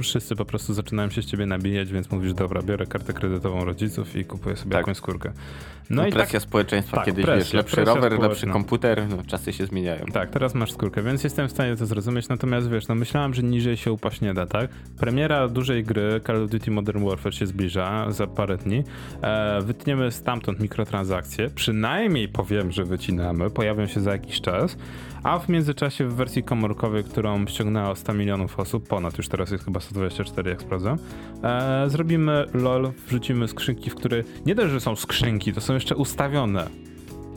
wszyscy 0.00 0.36
po 0.36 0.44
prostu 0.44 0.74
zaczynają 0.74 1.10
się 1.10 1.22
z 1.22 1.26
ciebie 1.26 1.46
nabijać, 1.46 1.92
więc 1.92 2.10
mówisz, 2.10 2.34
dobra, 2.34 2.62
biorę 2.62 2.86
kartę 2.86 3.12
kredytową 3.12 3.64
rodziców 3.64 4.16
i 4.16 4.24
kupuję 4.24 4.56
sobie 4.56 4.70
Tak. 4.70 4.78
jakąś 4.80 4.96
skórkę. 4.96 5.32
No 5.90 5.96
No 6.02 6.06
i 6.08 6.12
tak, 6.12 6.18
presja 6.20 6.40
społeczeństwa, 6.40 6.96
tak, 6.96 7.06
kiedyś 7.06 7.24
presja, 7.24 7.44
wiesz, 7.44 7.52
lepszy 7.52 7.76
presja 7.76 7.94
rower, 7.94 8.20
lepszy 8.20 8.46
komputer, 8.46 9.06
no, 9.10 9.16
czasy 9.26 9.52
się 9.52 9.66
zmieniają. 9.66 10.04
tak, 10.06 10.30
teraz 10.30 10.54
masz 10.54 10.72
skórkę, 10.72 11.02
więc 11.02 11.24
jestem 11.24 11.48
w 11.48 11.50
stanie 11.50 11.76
to 11.76 11.86
zrozumieć, 11.86 12.28
natomiast 12.28 12.70
wiesz, 12.70 12.88
no 12.88 12.94
myślałem, 12.94 13.34
że 13.34 13.42
niżej 13.42 13.76
się 13.76 13.92
upaść 13.92 14.20
nie 14.20 14.34
da, 14.34 14.46
tak? 14.46 14.70
Premiera 14.98 15.48
dużej 15.48 15.84
gry 15.84 16.20
Call 16.26 16.44
of 16.44 16.50
Duty 16.50 16.70
Modern 16.70 17.04
Warfare 17.04 17.34
się 17.34 17.46
zbliża 17.46 18.10
za 18.12 18.26
parę 18.26 18.56
dni. 18.56 18.84
E, 19.22 19.60
wytniemy 19.62 20.10
stamtąd 20.12 20.60
mikrotransakcje, 20.60 21.50
przynajmniej 21.50 22.28
powiem, 22.28 22.72
że 22.72 22.84
wycinamy, 22.84 23.50
pojawią 23.50 23.86
się 23.86 24.00
za 24.00 24.12
jakiś 24.12 24.40
czas, 24.40 24.76
a 25.22 25.38
w 25.38 25.48
międzyczasie 25.48 26.06
w 26.06 26.14
wersji 26.14 26.42
komórkowej, 26.42 27.04
którą 27.04 27.46
ściągnęło 27.46 27.96
100 27.96 28.14
milionów 28.14 28.60
osób, 28.60 28.88
ponad 28.88 29.18
już 29.18 29.28
teraz 29.28 29.50
jest 29.50 29.64
chyba 29.64 29.80
124 29.80 30.50
jak 30.50 30.62
sprawdzę, 30.62 30.96
e, 31.42 31.84
zrobimy 31.90 32.46
LOL, 32.54 32.92
wrzucimy 33.06 33.48
skrzynki, 33.48 33.90
w 33.90 33.94
które 33.94 34.22
nie 34.46 34.54
dość, 34.54 34.72
że 34.72 34.80
są 34.80 34.96
skrzynki, 34.96 35.52
to 35.52 35.60
są 35.60 35.74
jeszcze 35.74 35.96
ustawione. 35.96 36.87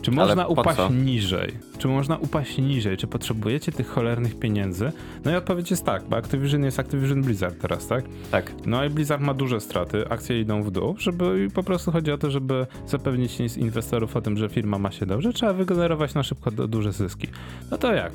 Czy 0.02 0.10
można 0.10 0.46
upaść 0.46 0.76
co? 0.76 0.88
niżej? 0.88 1.52
Czy 1.78 1.88
można 1.88 2.16
upaść 2.16 2.58
niżej? 2.58 2.96
Czy 2.96 3.06
potrzebujecie 3.06 3.72
tych 3.72 3.88
cholernych 3.88 4.38
pieniędzy? 4.38 4.92
No 5.24 5.30
i 5.30 5.34
odpowiedź 5.34 5.70
jest 5.70 5.84
tak, 5.84 6.04
bo 6.08 6.16
Activision 6.16 6.64
jest 6.64 6.78
Activision 6.78 7.22
Blizzard 7.22 7.60
teraz, 7.60 7.86
tak? 7.86 8.04
Tak. 8.30 8.52
No 8.66 8.84
i 8.84 8.90
Blizzard 8.90 9.22
ma 9.22 9.34
duże 9.34 9.60
straty, 9.60 10.08
akcje 10.08 10.40
idą 10.40 10.62
w 10.62 10.70
dół, 10.70 10.94
żeby 10.98 11.44
i 11.44 11.50
po 11.50 11.62
prostu 11.62 11.92
chodzi 11.92 12.12
o 12.12 12.18
to, 12.18 12.30
żeby 12.30 12.66
zapewnić 12.86 13.40
inwestorów 13.56 14.16
o 14.16 14.20
tym, 14.20 14.36
że 14.36 14.48
firma 14.48 14.78
ma 14.78 14.90
się 14.90 15.06
dobrze, 15.06 15.32
trzeba 15.32 15.52
wygenerować 15.52 16.14
na 16.14 16.22
szybko 16.22 16.50
du- 16.50 16.68
duże 16.68 16.92
zyski. 16.92 17.28
No 17.70 17.78
to 17.78 17.92
jak? 17.94 18.12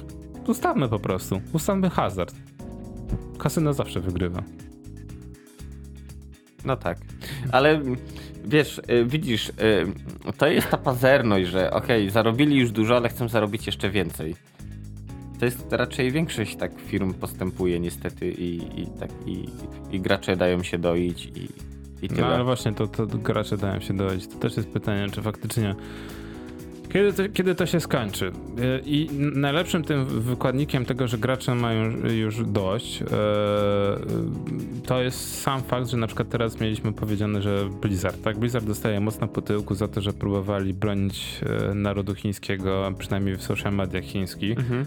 Ustawmy 0.48 0.90
po 0.90 1.00
prostu, 1.00 1.42
ustawmy 1.54 1.90
hazard. 1.90 2.36
Kasyno 3.38 3.74
zawsze 3.74 4.00
wygrywa. 4.00 4.44
No 6.66 6.78
tak. 6.78 6.97
Ale 7.51 7.82
wiesz, 8.45 8.82
y, 8.91 9.05
widzisz, 9.05 9.49
y, 9.49 9.53
to 10.38 10.47
jest 10.47 10.70
ta 10.70 10.78
pazerność, 10.78 11.49
że 11.49 11.72
okej, 11.72 12.10
zarobili 12.10 12.58
już 12.58 12.72
dużo, 12.72 12.97
ale 12.97 13.10
chcą 13.10 13.28
zarobić 13.28 13.66
jeszcze 13.68 13.89
więcej. 13.89 14.36
To 15.39 15.45
jest 15.45 15.72
raczej 15.72 16.12
większość 16.12 16.55
tak 16.55 16.72
firm 16.88 17.14
postępuje 17.14 17.80
niestety 17.80 18.32
i, 18.32 18.82
i 18.82 18.88
tak 18.99 19.10
i, 19.26 19.45
i 19.91 19.99
gracze 19.99 20.36
dają 20.36 20.64
się 20.64 20.78
doić 20.78 21.26
i, 21.26 21.43
i 22.05 22.10
No 22.10 22.16
tyle. 22.16 22.28
ale 22.28 22.43
właśnie 22.43 22.74
to, 22.74 22.88
to 22.88 23.05
gracze 23.08 23.58
dają 23.58 23.80
się 23.80 23.97
dojść. 23.97 24.28
To 24.28 24.36
też 24.36 24.58
jest 24.58 24.70
pytanie, 24.70 25.08
czy 25.12 25.22
faktycznie. 25.22 25.76
Kiedy 26.90 27.14
to, 27.14 27.24
kiedy 27.34 27.56
to 27.56 27.66
się 27.66 27.80
skończy? 27.80 28.28
E, 28.28 28.80
I 28.86 29.10
najlepszym 29.36 29.84
tym 29.84 30.06
wykładnikiem 30.06 30.86
tego, 30.86 31.08
że 31.08 31.18
gracze 31.18 31.56
mają 31.56 31.92
już 32.08 32.46
dość, 32.46 33.02
e, 33.02 33.06
to 34.86 35.02
jest 35.02 35.42
sam 35.42 35.62
fakt, 35.62 35.88
że 35.88 35.98
na 35.98 36.08
przykład 36.08 36.30
teraz 36.30 36.60
mieliśmy 36.60 36.94
powiedziane, 36.94 37.42
że 37.42 37.70
Blizzard, 37.82 38.24
tak? 38.24 38.38
Blizzard 38.38 38.66
dostaje 38.66 39.00
mocno 39.00 39.28
po 39.28 39.42
tyłku 39.42 39.76
za 39.76 39.88
to, 39.88 40.02
że 40.02 40.14
próbowali 40.14 40.74
bronić 40.74 41.42
e, 41.70 41.74
narodu 41.74 42.16
chińskiego, 42.16 42.92
przynajmniej 42.98 43.38
w 43.38 43.44
social 43.44 43.74
mediach 43.74 44.04
chińskich. 44.04 44.58
Mhm. 44.60 44.86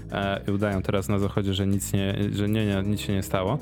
I 0.48 0.50
udają 0.50 0.82
teraz 0.82 1.08
na 1.08 1.18
zachodzie, 1.18 1.54
że 1.54 1.66
nic, 1.66 1.92
nie, 1.92 2.14
że 2.32 2.48
nie, 2.48 2.66
nie, 2.66 2.82
nic 2.82 3.00
się 3.00 3.12
nie 3.12 3.22
stało. 3.22 3.58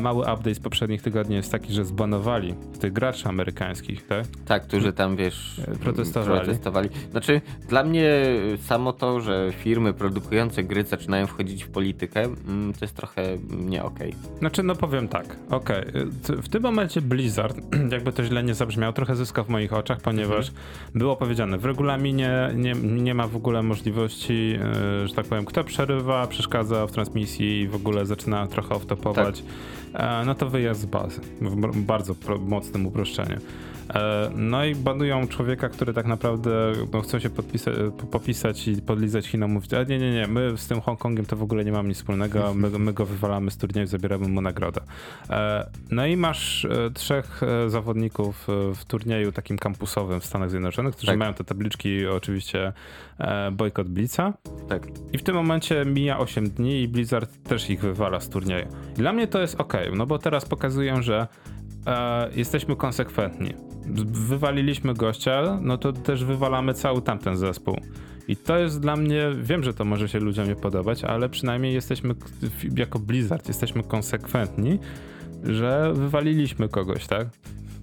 Mały 0.00 0.20
update 0.20 0.54
z 0.54 0.60
poprzednich 0.60 1.02
tygodni 1.02 1.36
jest 1.36 1.52
taki, 1.52 1.72
że 1.72 1.84
zbanowali 1.84 2.54
tych 2.80 2.92
graczy 2.92 3.28
amerykańskich, 3.28 4.06
tak? 4.06 4.26
Tak, 4.46 4.62
którzy 4.62 4.92
tam 4.92 5.16
wiesz. 5.16 5.60
Protestowali. 5.80 6.40
protestowali. 6.40 6.88
Znaczy, 7.10 7.41
dla 7.68 7.84
mnie 7.84 8.12
samo 8.62 8.92
to, 8.92 9.20
że 9.20 9.52
firmy 9.52 9.92
produkujące 9.92 10.62
gry 10.62 10.84
zaczynają 10.84 11.26
wchodzić 11.26 11.64
w 11.64 11.68
politykę, 11.68 12.22
mm, 12.22 12.72
to 12.72 12.84
jest 12.84 12.96
trochę 12.96 13.22
nie 13.50 13.84
okej. 13.84 14.14
Znaczy, 14.38 14.62
no 14.62 14.74
powiem 14.74 15.08
tak, 15.08 15.36
okej, 15.50 15.84
t- 16.26 16.36
w 16.36 16.48
tym 16.48 16.62
momencie 16.62 17.02
Blizzard, 17.02 17.56
jakby 17.92 18.12
to 18.12 18.24
źle 18.24 18.42
nie 18.42 18.54
zabrzmiał, 18.54 18.92
trochę 18.92 19.16
zyska 19.16 19.44
w 19.44 19.48
moich 19.48 19.72
oczach, 19.72 20.00
ponieważ 20.00 20.52
było 20.94 21.16
powiedziane, 21.16 21.58
w 21.58 21.64
regulaminie 21.64 22.50
nie, 22.54 22.72
nie 22.82 23.14
ma 23.14 23.26
w 23.26 23.36
ogóle 23.36 23.62
możliwości, 23.62 24.58
e, 25.02 25.08
że 25.08 25.14
tak 25.14 25.26
powiem, 25.26 25.44
kto 25.44 25.64
przerywa, 25.64 26.26
przeszkadza 26.26 26.86
w 26.86 26.92
transmisji 26.92 27.60
i 27.60 27.68
w 27.68 27.74
ogóle 27.74 28.06
zaczyna 28.06 28.46
trochę 28.46 28.74
off-topować, 28.74 29.42
e, 29.94 30.22
no 30.26 30.34
to 30.34 30.48
wyjazd 30.48 30.80
z 30.80 30.86
bazy, 30.86 31.20
w 31.40 31.80
bardzo 31.80 32.14
mocnym 32.40 32.86
uproszczeniu. 32.86 33.36
E, 33.94 34.30
No 34.36 34.64
i 34.64 34.74
banują 34.74 35.28
człowieka, 35.28 35.68
który 35.68 35.92
tak 35.94 36.06
naprawdę 36.06 36.50
no, 36.92 37.00
chcą 37.02 37.18
się 37.18 37.30
popisać 38.10 38.68
i 38.68 38.82
podlizać 38.82 39.26
Chinom, 39.26 39.50
mówić, 39.52 39.74
a 39.74 39.82
nie, 39.82 39.98
nie, 39.98 40.12
nie, 40.12 40.26
my 40.26 40.52
z 40.56 40.66
tym 40.66 40.80
Hongkongiem 40.80 41.26
to 41.26 41.36
w 41.36 41.42
ogóle 41.42 41.64
nie 41.64 41.72
mamy 41.72 41.88
nic 41.88 41.98
wspólnego, 41.98 42.54
my, 42.54 42.78
my 42.78 42.92
go 42.92 43.06
wywalamy 43.06 43.50
z 43.50 43.56
turnieju, 43.56 43.86
zabieramy 43.86 44.28
mu 44.28 44.40
nagrodę. 44.40 44.80
E, 45.30 45.70
No 45.90 46.06
i 46.06 46.16
masz 46.16 46.64
e, 46.64 46.90
trzech 46.94 47.40
e, 47.42 47.70
zawodników 47.70 48.48
e, 48.48 48.74
w 48.74 48.84
turnieju 48.84 49.32
takim 49.32 49.58
kampusowym 49.58 50.20
w 50.20 50.26
Stanach 50.26 50.50
Zjednoczonych, 50.50 50.92
którzy 50.94 51.06
Tak. 51.06 51.18
mają 51.18 51.34
te 51.34 51.44
tabliczki 51.44 52.06
oczywiście 52.06 52.72
e, 53.18 53.50
bojkot 53.50 53.88
Blitza. 53.88 54.32
Tak. 54.68 54.86
I 55.12 55.18
w 55.18 55.22
tym 55.22 55.34
momencie 55.34 55.84
mija 55.84 56.18
8 56.18 56.50
dni 56.50 56.82
i 56.82 56.88
Blizzard 56.88 57.30
też 57.48 57.70
ich 57.70 57.80
wywala 57.80 58.20
z 58.20 58.28
turnieju. 58.28 58.66
Dla 58.96 59.12
mnie 59.12 59.26
to 59.26 59.40
jest 59.40 59.60
ok, 59.60 59.72
no 59.96 60.06
bo 60.06 60.18
teraz 60.18 60.44
pokazują, 60.44 61.02
że 61.02 61.26
e, 61.86 62.30
jesteśmy 62.36 62.76
konsekwentni. 62.76 63.54
Wywaliliśmy 64.12 64.94
gościa, 64.94 65.58
no 65.62 65.78
to 65.78 65.92
też 65.92 66.24
wywalamy 66.24 66.74
cały 66.74 67.02
tamten 67.02 67.36
zespół. 67.36 67.76
I 68.28 68.36
to 68.36 68.58
jest 68.58 68.80
dla 68.80 68.96
mnie, 68.96 69.30
wiem, 69.42 69.62
że 69.62 69.74
to 69.74 69.84
może 69.84 70.08
się 70.08 70.18
ludziom 70.18 70.48
nie 70.48 70.56
podobać, 70.56 71.04
ale 71.04 71.28
przynajmniej 71.28 71.74
jesteśmy 71.74 72.14
jako 72.76 72.98
Blizzard, 72.98 73.48
jesteśmy 73.48 73.82
konsekwentni, 73.82 74.78
że 75.44 75.92
wywaliliśmy 75.94 76.68
kogoś, 76.68 77.06
tak? 77.06 77.26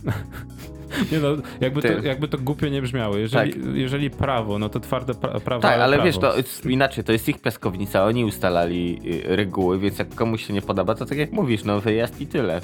Nie 1.11 1.19
no, 1.19 1.29
jakby 1.61 1.81
to, 1.81 1.87
jakby 1.87 2.27
to 2.27 2.37
głupio 2.37 2.67
nie 2.67 2.81
brzmiało. 2.81 3.17
Jeżeli, 3.17 3.79
jeżeli 3.81 4.09
prawo, 4.09 4.59
no 4.59 4.69
to 4.69 4.79
twarde 4.79 5.13
pra 5.13 5.39
prawo. 5.39 5.61
Tak, 5.61 5.79
ale 5.79 5.97
prawo. 5.97 6.05
wiesz, 6.05 6.17
to 6.17 6.33
inaczej, 6.69 7.03
to 7.03 7.11
jest 7.11 7.29
ich 7.29 7.41
piaskownica, 7.41 8.05
oni 8.05 8.25
ustalali 8.25 8.99
y, 9.25 9.35
reguły, 9.35 9.79
więc 9.79 9.99
jak 9.99 10.15
komuś 10.15 10.45
się 10.45 10.53
nie 10.53 10.61
podoba, 10.61 10.95
to 10.95 11.05
tak 11.05 11.17
jak 11.17 11.31
mówisz, 11.31 11.63
no 11.63 11.79
wyjazd 11.79 12.21
i 12.21 12.27
tyle. 12.27 12.61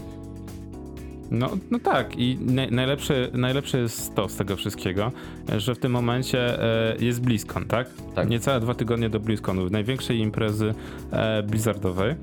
No, 1.32 1.50
no 1.72 1.80
tak, 1.80 2.18
i 2.18 2.38
naj, 2.42 2.72
najlepsze, 2.72 3.30
najlepsze 3.34 3.78
jest 3.78 4.16
to 4.16 4.30
z 4.30 4.36
tego 4.36 4.56
wszystkiego, 4.56 5.12
że 5.58 5.76
w 5.76 5.80
tym 5.80 5.92
momencie 5.92 6.64
e, 6.64 6.96
jest 7.00 7.22
BlizzCon, 7.22 7.66
tak? 7.66 7.88
Tak. 8.16 8.30
Niecałe 8.30 8.60
dwa 8.60 8.74
tygodnie 8.74 9.10
do 9.10 9.20
BlizzConu, 9.20 9.70
największej 9.70 10.20
imprezy 10.20 10.74
e, 11.12 11.44
Blizzardowej. 11.44 12.16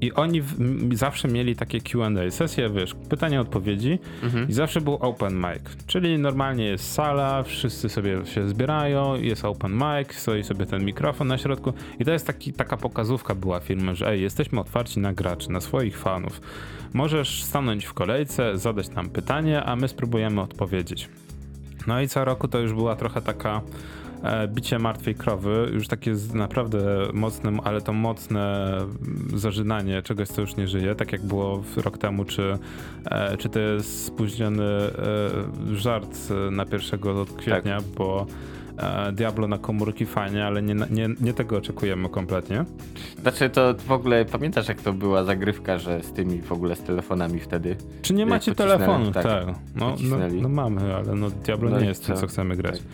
I 0.00 0.12
oni 0.12 0.42
w, 0.42 0.60
m, 0.60 0.96
zawsze 0.96 1.28
mieli 1.28 1.56
takie 1.56 1.80
QA, 1.80 2.10
sesje, 2.30 2.70
wiesz, 2.70 2.94
pytania, 3.08 3.40
odpowiedzi 3.40 3.98
Mhm. 4.22 4.48
i 4.48 4.52
zawsze 4.52 4.80
był 4.80 4.94
open 4.94 5.34
mic, 5.36 5.84
czyli 5.86 6.18
normalnie 6.18 6.64
jest 6.64 6.92
sala, 6.92 7.42
wszyscy 7.42 7.88
sobie 7.88 8.26
się 8.26 8.48
zbierają, 8.48 9.14
jest 9.14 9.44
open 9.44 9.72
mic, 9.72 10.14
stoi 10.18 10.44
sobie 10.44 10.66
ten 10.66 10.84
mikrofon 10.84 11.28
na 11.28 11.38
środku 11.38 11.72
i 11.98 12.04
to 12.04 12.10
jest 12.10 12.26
taki, 12.26 12.52
taka 12.52 12.76
pokazówka 12.76 13.34
była 13.34 13.60
firmy, 13.60 13.94
że 13.94 14.08
ej, 14.10 14.22
jesteśmy 14.22 14.60
otwarci 14.60 15.00
na 15.00 15.12
graczy, 15.12 15.50
na 15.50 15.60
swoich 15.60 15.98
fanów. 15.98 16.40
Możesz 16.94 17.42
stanąć 17.42 17.84
w 17.84 17.92
kolejce, 17.92 18.58
zadać 18.58 18.90
nam 18.90 19.08
pytanie, 19.10 19.62
a 19.64 19.76
my 19.76 19.88
spróbujemy 19.88 20.40
odpowiedzieć. 20.40 21.08
No 21.86 22.00
i 22.00 22.08
co 22.08 22.24
roku 22.24 22.48
to 22.48 22.58
już 22.58 22.72
była 22.72 22.96
trochę 22.96 23.22
taka 23.22 23.60
bicie 24.48 24.78
martwej 24.78 25.14
krowy, 25.14 25.70
już 25.72 25.88
takie 25.88 26.12
naprawdę 26.34 26.78
mocne, 27.12 27.52
ale 27.64 27.80
to 27.80 27.92
mocne 27.92 28.76
mm, 28.76 29.28
zażynanie 29.34 30.02
czegoś, 30.02 30.28
co 30.28 30.40
już 30.40 30.56
nie 30.56 30.68
żyje, 30.68 30.94
tak 30.94 31.12
jak 31.12 31.22
było 31.22 31.62
rok 31.76 31.98
temu, 31.98 32.24
czy, 32.24 32.58
e, 33.04 33.36
czy 33.36 33.48
to 33.48 33.58
jest 33.58 34.04
spóźniony 34.04 34.64
e, 34.64 34.90
żart 35.76 36.18
e, 36.30 36.50
na 36.50 36.64
1 36.72 37.00
kwietnia, 37.36 37.78
bo 37.98 38.26
e, 38.78 39.12
Diablo 39.12 39.48
na 39.48 39.58
komórki 39.58 40.06
fajnie, 40.06 40.46
ale 40.46 40.62
nie, 40.62 40.74
nie, 40.90 41.08
nie 41.20 41.32
tego 41.34 41.56
oczekujemy 41.56 42.08
kompletnie. 42.08 42.64
Znaczy 43.22 43.50
to 43.50 43.74
w 43.74 43.92
ogóle, 43.92 44.24
pamiętasz 44.24 44.68
jak 44.68 44.80
to 44.80 44.92
była 44.92 45.24
zagrywka, 45.24 45.78
że 45.78 46.02
z 46.02 46.12
tymi 46.12 46.42
w 46.42 46.52
ogóle 46.52 46.76
z 46.76 46.80
telefonami 46.82 47.40
wtedy? 47.40 47.76
Czy 48.02 48.14
nie 48.14 48.26
macie 48.26 48.54
telefonu? 48.54 49.12
tak. 49.12 49.22
Tak. 49.22 49.46
No, 49.76 49.96
no, 50.10 50.16
no 50.42 50.48
mamy, 50.48 50.94
ale 50.94 51.14
no 51.14 51.30
Diablo 51.30 51.70
No 51.70 51.80
nie 51.80 51.86
jest 51.86 52.06
tym, 52.06 52.14
co? 52.14 52.20
co 52.20 52.26
chcemy 52.26 52.56
grać. 52.56 52.78
Tak. 52.78 52.86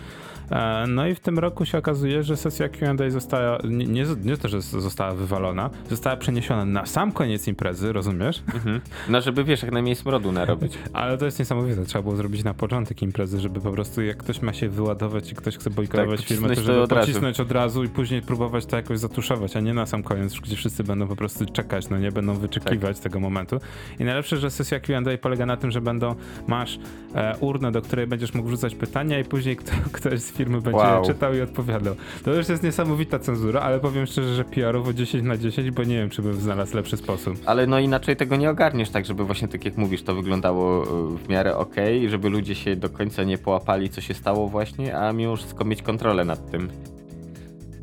E, 0.50 0.84
No 0.88 1.06
i 1.06 1.14
w 1.14 1.20
tym 1.20 1.38
roku 1.38 1.64
się 1.64 1.78
okazuje, 1.78 2.22
że 2.22 2.36
sesja 2.36 2.68
Q&A 2.68 3.10
została, 3.10 3.58
nie, 3.64 3.86
nie, 3.86 4.04
nie 4.24 4.36
to, 4.36 4.48
że 4.48 4.60
została 4.60 5.14
wywalona, 5.14 5.70
została 5.90 6.16
przeniesiona 6.16 6.64
na 6.64 6.86
sam 6.86 7.12
koniec 7.12 7.48
imprezy, 7.48 7.92
rozumiesz? 7.92 8.42
Mhm. 8.54 8.80
No 9.08 9.20
żeby 9.20 9.44
wiesz, 9.44 9.62
jak 9.62 9.72
najmniej 9.72 9.96
smrodu 9.96 10.32
narobić. 10.32 10.72
Ale 10.92 11.18
to 11.18 11.24
jest 11.24 11.38
niesamowite, 11.38 11.84
trzeba 11.84 12.02
było 12.02 12.16
zrobić 12.16 12.44
na 12.44 12.54
początek 12.54 13.02
imprezy, 13.02 13.40
żeby 13.40 13.60
po 13.60 13.70
prostu 13.72 14.02
jak 14.02 14.16
ktoś 14.16 14.42
ma 14.42 14.52
się 14.52 14.68
wyładować 14.68 15.32
i 15.32 15.34
ktoś 15.34 15.56
chce 15.56 15.70
bojkotować 15.70 16.20
Tak, 16.20 16.28
firmę, 16.28 16.48
to 16.48 16.54
pocisnąć 16.54 16.66
to 16.66 16.72
żeby 16.72 16.82
od 16.82 16.92
razu. 16.92 17.06
pocisnąć 17.06 17.40
od 17.40 17.52
razu 17.52 17.84
i 17.84 17.88
później 17.88 18.22
próbować 18.22 18.66
to 18.66 18.76
jakoś 18.76 18.98
zatuszować, 18.98 19.56
a 19.56 19.60
nie 19.60 19.74
na 19.74 19.86
sam 19.86 20.02
koniec, 20.02 20.34
gdzie 20.34 20.56
wszyscy 20.56 20.84
będą 20.84 21.08
po 21.08 21.16
prostu 21.16 21.46
czekać, 21.46 21.88
no 21.88 21.98
nie 21.98 22.12
będą 22.12 22.34
wyczekiwać 22.34 22.96
Tak. 22.96 23.02
tego 23.04 23.20
momentu. 23.20 23.60
I 23.98 24.04
najlepsze, 24.04 24.36
że 24.36 24.50
sesja 24.50 24.80
Q&A 24.80 25.18
polega 25.18 25.46
na 25.46 25.56
tym, 25.56 25.70
że 25.70 25.80
będą, 25.80 26.14
masz 26.46 26.78
e, 27.14 27.36
urnę, 27.40 27.72
do 27.72 27.82
której 27.82 28.06
będziesz 28.06 28.34
mógł 28.34 28.48
wrzucać 28.48 28.74
pytania 28.74 29.18
i 29.18 29.24
później 29.24 29.56
kto, 29.56 29.72
ktoś 29.92 30.20
z 30.20 30.31
firmy 30.32 30.60
będzie 30.60 30.78
Wow. 30.80 31.04
czytał 31.06 31.34
i 31.34 31.40
odpowiadał. 31.40 31.94
To 32.24 32.34
już 32.34 32.48
jest 32.48 32.62
niesamowita 32.62 33.18
cenzura, 33.18 33.60
ale 33.60 33.80
powiem 33.80 34.06
szczerze, 34.06 34.34
że 34.34 34.44
PR-owo 34.44 34.92
10 34.92 35.24
na 35.24 35.36
10, 35.36 35.70
bo 35.70 35.84
nie 35.84 35.96
wiem, 35.96 36.10
czy 36.10 36.22
bym 36.22 36.34
znalazł 36.40 36.76
lepszy 36.76 36.96
sposób. 36.96 37.36
Ale 37.46 37.66
no 37.66 37.78
inaczej 37.78 38.16
tego 38.16 38.36
nie 38.36 38.50
ogarniesz 38.50 38.90
tak, 38.90 39.06
żeby 39.06 39.24
właśnie 39.24 39.48
tak 39.48 39.64
jak 39.64 39.76
mówisz, 39.76 40.02
to 40.02 40.14
wyglądało 40.14 40.82
y, 41.14 41.18
w 41.18 41.28
miarę 41.28 41.56
okej, 41.56 42.10
żeby 42.10 42.28
ludzie 42.28 42.54
się 42.54 42.76
do 42.76 42.88
końca 42.90 43.24
nie 43.24 43.38
połapali, 43.38 43.90
co 43.90 44.00
się 44.00 44.14
stało 44.14 44.48
właśnie, 44.48 44.98
a 44.98 45.12
mimo 45.12 45.36
wszystko 45.36 45.64
mieć 45.64 45.82
kontrolę 45.82 46.24
nad 46.24 46.50
tym. 46.50 46.68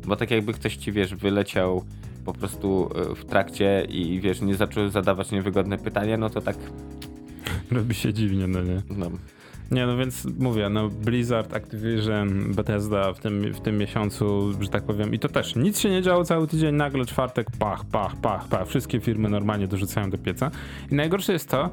Bo 0.06 0.16
tak 0.16 0.30
jakby 0.30 0.52
ktoś 0.52 0.76
ci, 0.76 0.92
wiesz, 0.92 1.14
wyleciał 1.14 1.84
po 2.24 2.32
prostu 2.32 2.90
y, 3.12 3.14
w 3.14 3.24
trakcie 3.24 3.86
i 3.88 4.20
wiesz, 4.20 4.40
nie 4.40 4.54
zaczął 4.54 4.88
zadawać 4.88 5.30
niewygodne 5.30 5.78
pytania, 5.78 6.16
no 6.16 6.30
to 6.30 6.40
tak, 6.40 6.56
Robi 7.70 7.94
się 7.94 8.12
dziwnie, 8.14 8.46
no 8.46 8.62
nie? 8.62 8.82
no, 8.90 9.10
Nie, 9.70 9.86
no 9.86 9.96
więc 9.96 10.26
mówię, 10.38 10.68
no 10.68 10.88
Blizzard, 10.88 11.54
Activision, 11.54 12.52
Bethesda 12.54 13.12
w 13.12 13.20
tym, 13.20 13.52
w 13.52 13.60
tym 13.60 13.78
miesiącu, 13.78 14.52
że 14.60 14.68
tak 14.68 14.82
powiem, 14.82 15.14
i 15.14 15.18
to 15.18 15.28
też 15.28 15.56
nic 15.56 15.80
się 15.80 15.90
nie 15.90 16.02
działo 16.02 16.24
cały 16.24 16.46
tydzień, 16.46 16.74
nagle 16.74 17.04
czwartek, 17.04 17.46
pach, 17.58 17.84
pach, 17.84 18.16
pach, 18.16 18.48
pach, 18.48 18.68
wszystkie 18.68 19.00
firmy 19.00 19.28
normalnie 19.28 19.66
dorzucają 19.68 20.10
do 20.10 20.18
pieca. 20.18 20.50
I 20.90 20.94
najgorsze 20.94 21.32
jest 21.32 21.48
to, 21.48 21.70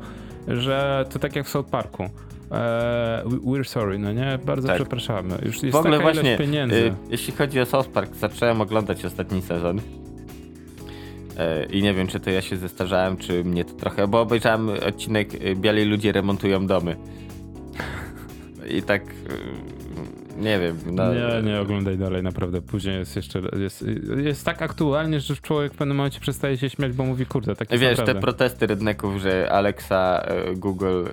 że 0.47 1.05
to 1.09 1.19
tak 1.19 1.35
jak 1.35 1.45
w 1.45 1.49
South 1.49 1.69
Parku. 1.69 2.03
E, 2.51 3.23
we're 3.25 3.63
sorry, 3.63 3.99
no 3.99 4.11
nie? 4.13 4.39
Bardzo 4.45 4.67
Tak. 4.67 4.77
przepraszamy. 4.77 5.37
Już 5.45 5.63
jest 5.63 5.73
w 5.73 5.75
ogóle 5.75 5.99
właśnie, 5.99 6.37
pieniędzy. 6.37 6.75
y, 6.75 6.93
jeśli 7.09 7.33
chodzi 7.33 7.59
o 7.59 7.65
South 7.65 7.89
Park, 7.89 8.15
zacząłem 8.15 8.61
oglądać 8.61 9.05
ostatni 9.05 9.41
sezon. 9.41 9.81
E, 11.37 11.65
I 11.65 11.81
nie 11.83 11.93
wiem, 11.93 12.07
czy 12.07 12.19
to 12.19 12.29
ja 12.29 12.41
się 12.41 12.57
zestarzałem, 12.57 13.17
czy 13.17 13.43
mnie 13.43 13.65
to 13.65 13.73
trochę. 13.73 14.07
Bo 14.07 14.21
obejrzałem 14.21 14.69
odcinek 14.69 15.33
y, 15.33 15.55
Biali 15.55 15.85
ludzie 15.85 16.11
remontują 16.11 16.67
domy. 16.67 16.95
I 18.69 18.81
tak. 18.81 19.03
y, 19.03 20.37
Nie 20.37 20.59
wiem. 20.59 20.77
No, 20.85 21.13
Nie, 21.13 21.41
nie 21.43 21.59
oglądaj 21.59 21.97
dalej, 21.97 22.23
naprawdę. 22.23 22.61
Później 22.61 22.99
jest 22.99 23.15
jeszcze. 23.15 23.41
Jest, 23.59 23.85
jest 24.17 24.45
tak 24.45 24.61
aktualnie, 24.61 25.19
że 25.19 25.35
człowiek 25.35 25.73
w 25.73 25.77
pewnym 25.77 25.97
momencie 25.97 26.19
przestaje 26.19 26.57
się 26.57 26.69
śmiać, 26.69 26.93
bo 26.93 27.03
mówi, 27.03 27.25
kurde, 27.25 27.55
tak 27.55 27.77
Wiesz, 27.79 27.99
te 28.05 28.15
protesty 28.15 28.67
redneków, 28.67 29.21
że 29.21 29.51
Alexa, 29.51 30.21
e, 30.25 30.55
Google 30.55 31.05
e, 31.07 31.11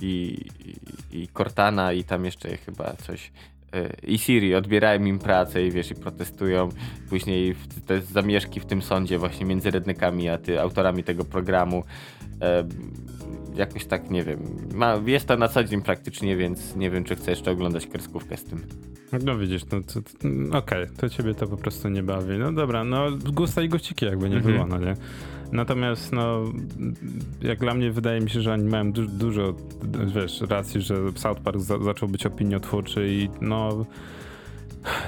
i, 0.00 0.38
i, 0.64 1.22
i 1.22 1.28
Cortana 1.28 1.92
i 1.92 2.04
tam 2.04 2.24
jeszcze 2.24 2.56
chyba 2.56 2.92
coś 2.92 3.30
i 4.06 4.18
Siri 4.18 4.54
odbierają 4.54 5.04
im 5.04 5.18
pracę 5.18 5.66
i 5.66 5.70
wiesz, 5.70 5.90
i 5.90 5.94
protestują. 5.94 6.68
Później 7.10 7.54
te 7.86 8.00
zamieszki 8.00 8.60
w 8.60 8.66
tym 8.66 8.82
sądzie 8.82 9.18
właśnie 9.18 9.46
między 9.46 9.70
rednekami 9.70 10.28
a 10.28 10.38
ty, 10.38 10.60
autorami 10.60 11.04
tego 11.04 11.24
programu. 11.24 11.84
Jakoś 13.56 13.84
tak, 13.86 14.10
nie 14.10 14.24
wiem. 14.24 14.38
Ma, 14.74 14.94
jest 15.06 15.26
to 15.28 15.36
na 15.36 15.48
co 15.48 15.64
dzień 15.64 15.82
praktycznie, 15.82 16.36
więc 16.36 16.76
nie 16.76 16.90
wiem, 16.90 17.04
czy 17.04 17.16
chcę 17.16 17.30
jeszcze 17.30 17.50
oglądać 17.50 17.86
kreskówkę 17.86 18.36
z 18.36 18.44
tym. 18.44 18.62
No 19.24 19.38
widzisz, 19.38 19.62
no 19.72 19.80
to, 19.80 20.00
mm, 20.28 20.52
okej, 20.52 20.86
to 20.96 21.08
ciebie 21.08 21.34
to 21.34 21.46
po 21.46 21.56
prostu 21.56 21.88
nie 21.88 22.02
bawi. 22.02 22.38
No 22.38 22.52
dobra, 22.52 22.84
no 22.84 23.06
gusta 23.32 23.62
i 23.62 23.68
gościki 23.68 24.04
jakby 24.06 24.30
nie 24.30 24.36
Mhm. 24.36 24.54
było, 24.54 24.66
no 24.66 24.78
nie? 24.78 24.94
Natomiast 25.52 26.12
no, 26.12 26.44
jak 27.42 27.58
dla 27.58 27.74
mnie 27.74 27.90
wydaje 27.92 28.20
mi 28.20 28.30
się, 28.30 28.40
że 28.40 28.52
oni 28.52 28.64
mają 28.64 28.92
du 28.92 29.06
dużo, 29.06 29.54
wiesz, 30.14 30.40
racji, 30.40 30.80
że 30.80 30.94
South 31.14 31.40
Park 31.40 31.60
za 31.60 31.78
zaczął 31.78 32.08
być 32.08 32.26
opiniotwórczy 32.26 33.08
i 33.08 33.28
no... 33.40 33.86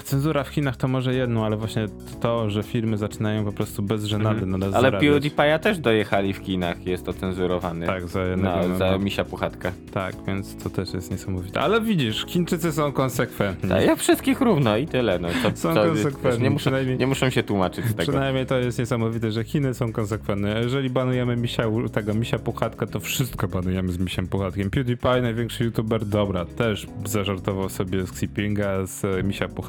Cenzura 0.05 0.45
w 0.45 0.49
Chinach 0.49 0.77
to 0.77 0.89
może 0.89 1.15
jedno, 1.15 1.47
ale 1.47 1.57
właśnie 1.57 1.87
to, 2.21 2.51
że 2.51 2.63
firmy 2.63 2.99
zaczynają 2.99 3.45
po 3.45 3.53
prostu 3.53 3.83
bez 3.83 4.05
żenady 4.05 4.29
Mhm. 4.43 4.63
Ale 4.63 4.73
zarabiać. 4.73 5.03
PewDiePie'a 5.03 5.59
też 5.59 5.79
dojechali 5.79 6.33
w 6.33 6.41
kinach, 6.41 6.87
jest 6.87 7.07
to 7.07 7.13
cenzurowany. 7.13 7.87
Tak, 7.87 8.09
za 8.09 8.25
jednego 8.25 8.77
za 8.79 8.99
misia 8.99 9.25
puchatka. 9.25 9.73
Tak, 9.93 10.15
więc 10.27 10.57
to 10.57 10.71
też 10.71 10.95
jest 10.95 11.11
niesamowite. 11.11 11.61
Ale 11.61 11.81
widzisz, 11.81 12.27
Chińczycy 12.27 12.73
są 12.73 12.93
konsekwentni. 12.93 13.69
Tak, 13.69 13.85
ja 13.87 13.97
wszystkich 13.97 14.41
równo 14.41 14.77
i 14.77 14.87
tyle. 14.87 15.19
No. 15.19 15.29
Co, 15.43 15.51
Są 15.57 15.75
co, 15.75 15.85
konsekwentni, 15.85 16.43
nie, 16.43 16.51
muszą, 16.51 16.71
nie 16.99 17.07
muszą 17.07 17.31
się 17.31 17.43
tłumaczyć 17.43 17.85
z 17.85 17.95
tego. 17.95 18.03
Przynajmniej 18.13 18.47
to 18.47 18.59
jest 18.59 18.79
niesamowite, 18.79 19.33
że 19.33 19.45
Chiny 19.45 19.75
są 19.75 19.93
konsekwentne. 19.93 20.61
Jeżeli 20.63 20.91
banujemy 20.91 21.37
misia, 21.37 21.65
tego 21.93 22.15
misia 22.15 22.39
puchatka, 22.39 22.87
to 22.87 23.01
wszystko 23.01 23.49
banujemy 23.49 23.93
z 23.93 23.99
misiem 23.99 24.27
puchatkiem. 24.27 24.71
PewDiePie, 24.71 25.23
największy 25.23 25.65
youtuber, 25.65 26.05
dobra, 26.07 26.45
też 26.45 26.87
zażartował 27.05 27.69
sobie 27.69 28.07
z 28.07 28.11
Xipinga, 28.11 28.87
z 28.87 29.27
misia 29.27 29.49
puchatka. 29.49 29.68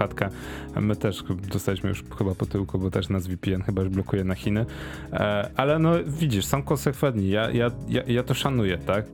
My 0.81 0.95
też 0.95 1.23
dostaliśmy 1.53 1.89
już 1.89 2.03
chyba 2.17 2.35
po 2.35 2.45
tyłku, 2.45 2.79
bo 2.79 2.91
też 2.91 3.09
nas 3.09 3.27
VPN 3.27 3.61
chyba 3.61 3.81
już 3.81 3.91
blokuje 3.91 4.23
na 4.23 4.35
Chiny. 4.35 4.65
E, 5.13 5.49
ale 5.55 5.79
no 5.79 5.93
widzisz, 6.07 6.45
są 6.45 6.63
konsekwentni. 6.63 7.29
Ja, 7.29 7.51
ja, 7.51 7.71
ja, 7.87 8.03
ja 8.07 8.23
to 8.23 8.33
szanuję, 8.33 8.77
tak? 8.77 9.05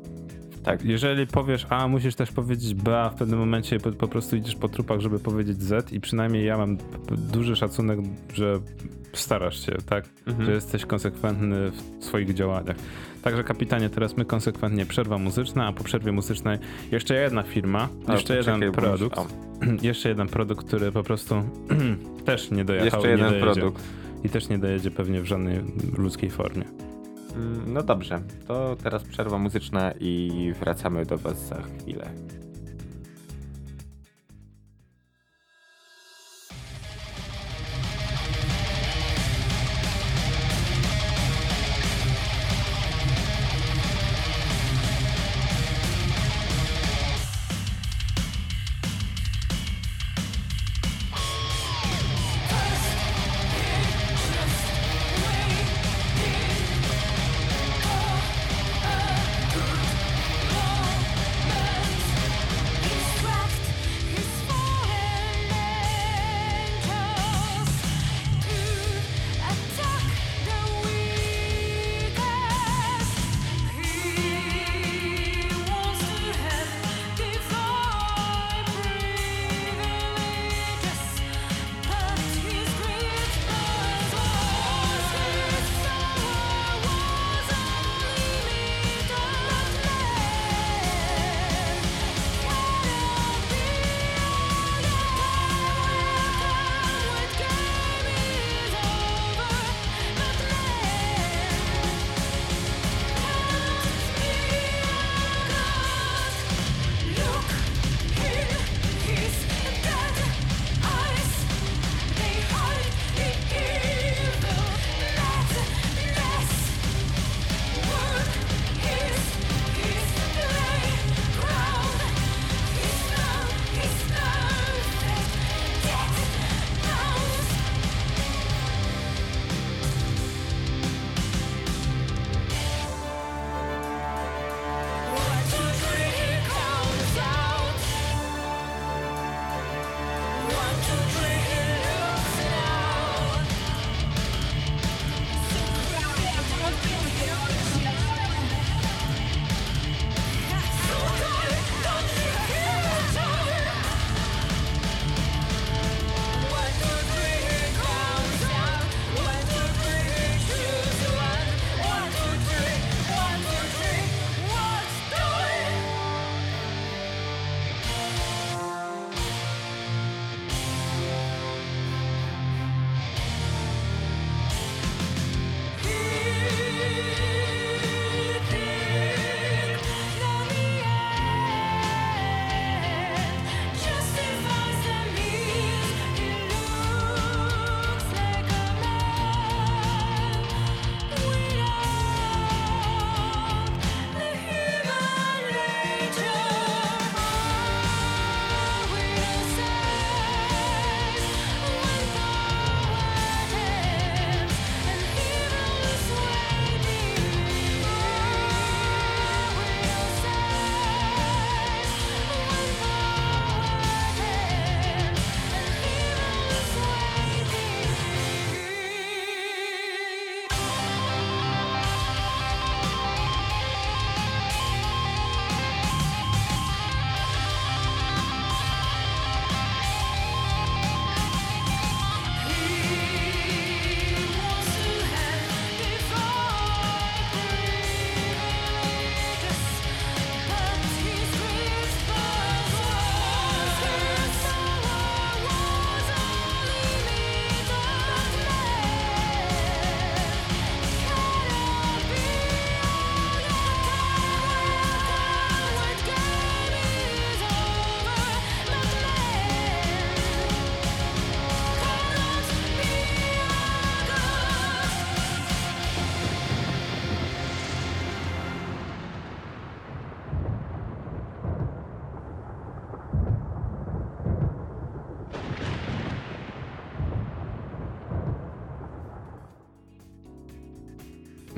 Tak. 0.65 0.85
Jeżeli 0.85 1.27
powiesz 1.27 1.65
A, 1.69 1.87
musisz 1.87 2.15
też 2.15 2.31
powiedzieć 2.31 2.73
B, 2.73 2.99
a 3.01 3.09
w 3.09 3.15
pewnym 3.15 3.39
momencie 3.39 3.79
po, 3.79 3.91
po 3.91 4.07
prostu 4.07 4.35
idziesz 4.35 4.55
po 4.55 4.69
trupach, 4.69 4.99
żeby 4.99 5.19
powiedzieć 5.19 5.61
Z 5.63 5.93
i 5.93 5.99
przynajmniej 5.99 6.45
ja 6.45 6.57
mam 6.57 6.77
duży 7.11 7.55
szacunek, 7.55 7.99
że 8.33 8.59
starasz 9.13 9.65
się, 9.65 9.71
tak? 9.89 10.05
Mhm. 10.27 10.45
Że 10.45 10.51
jesteś 10.51 10.85
konsekwentny 10.85 11.71
w 11.99 12.05
swoich 12.05 12.33
działaniach. 12.33 12.75
Także 13.21 13.43
kapitanie, 13.43 13.89
teraz 13.89 14.17
my 14.17 14.25
konsekwentnie 14.25 14.85
przerwa 14.85 15.17
muzyczna, 15.17 15.67
a 15.67 15.73
po 15.73 15.83
przerwie 15.83 16.11
muzycznej 16.11 16.57
jeszcze 16.91 17.15
jedna 17.15 17.43
firma, 17.43 17.89
A, 18.07 18.13
jeszcze 18.13 18.35
jeden 18.37 18.61
już- 18.61 18.75
produkt, 18.75 19.19
jeszcze 19.81 20.09
jeden 20.09 20.27
produkt, 20.27 20.67
który 20.67 20.91
po 20.91 21.03
prostu 21.03 21.35
też 22.25 22.51
nie 22.51 22.65
dojechał 22.65 22.85
Jeszcze 22.85 23.13
i 23.13 23.17
nie 23.17 23.23
jeden 23.23 23.29
dojedzie. 23.39 23.61
produkt. 23.61 23.83
I 24.23 24.29
też 24.29 24.49
nie 24.49 24.57
dojedzie 24.57 24.91
pewnie 24.91 25.21
w 25.21 25.25
żadnej 25.25 25.59
ludzkiej 25.97 26.29
formie. 26.29 26.63
Mm, 27.35 27.73
No 27.73 27.83
dobrze, 27.83 28.21
to 28.47 28.75
teraz 28.83 29.03
przerwa 29.03 29.37
muzyczna 29.37 29.93
i 29.99 30.53
wracamy 30.59 31.05
do 31.05 31.17
Was 31.17 31.47
za 31.47 31.61
chwilę. 31.61 32.09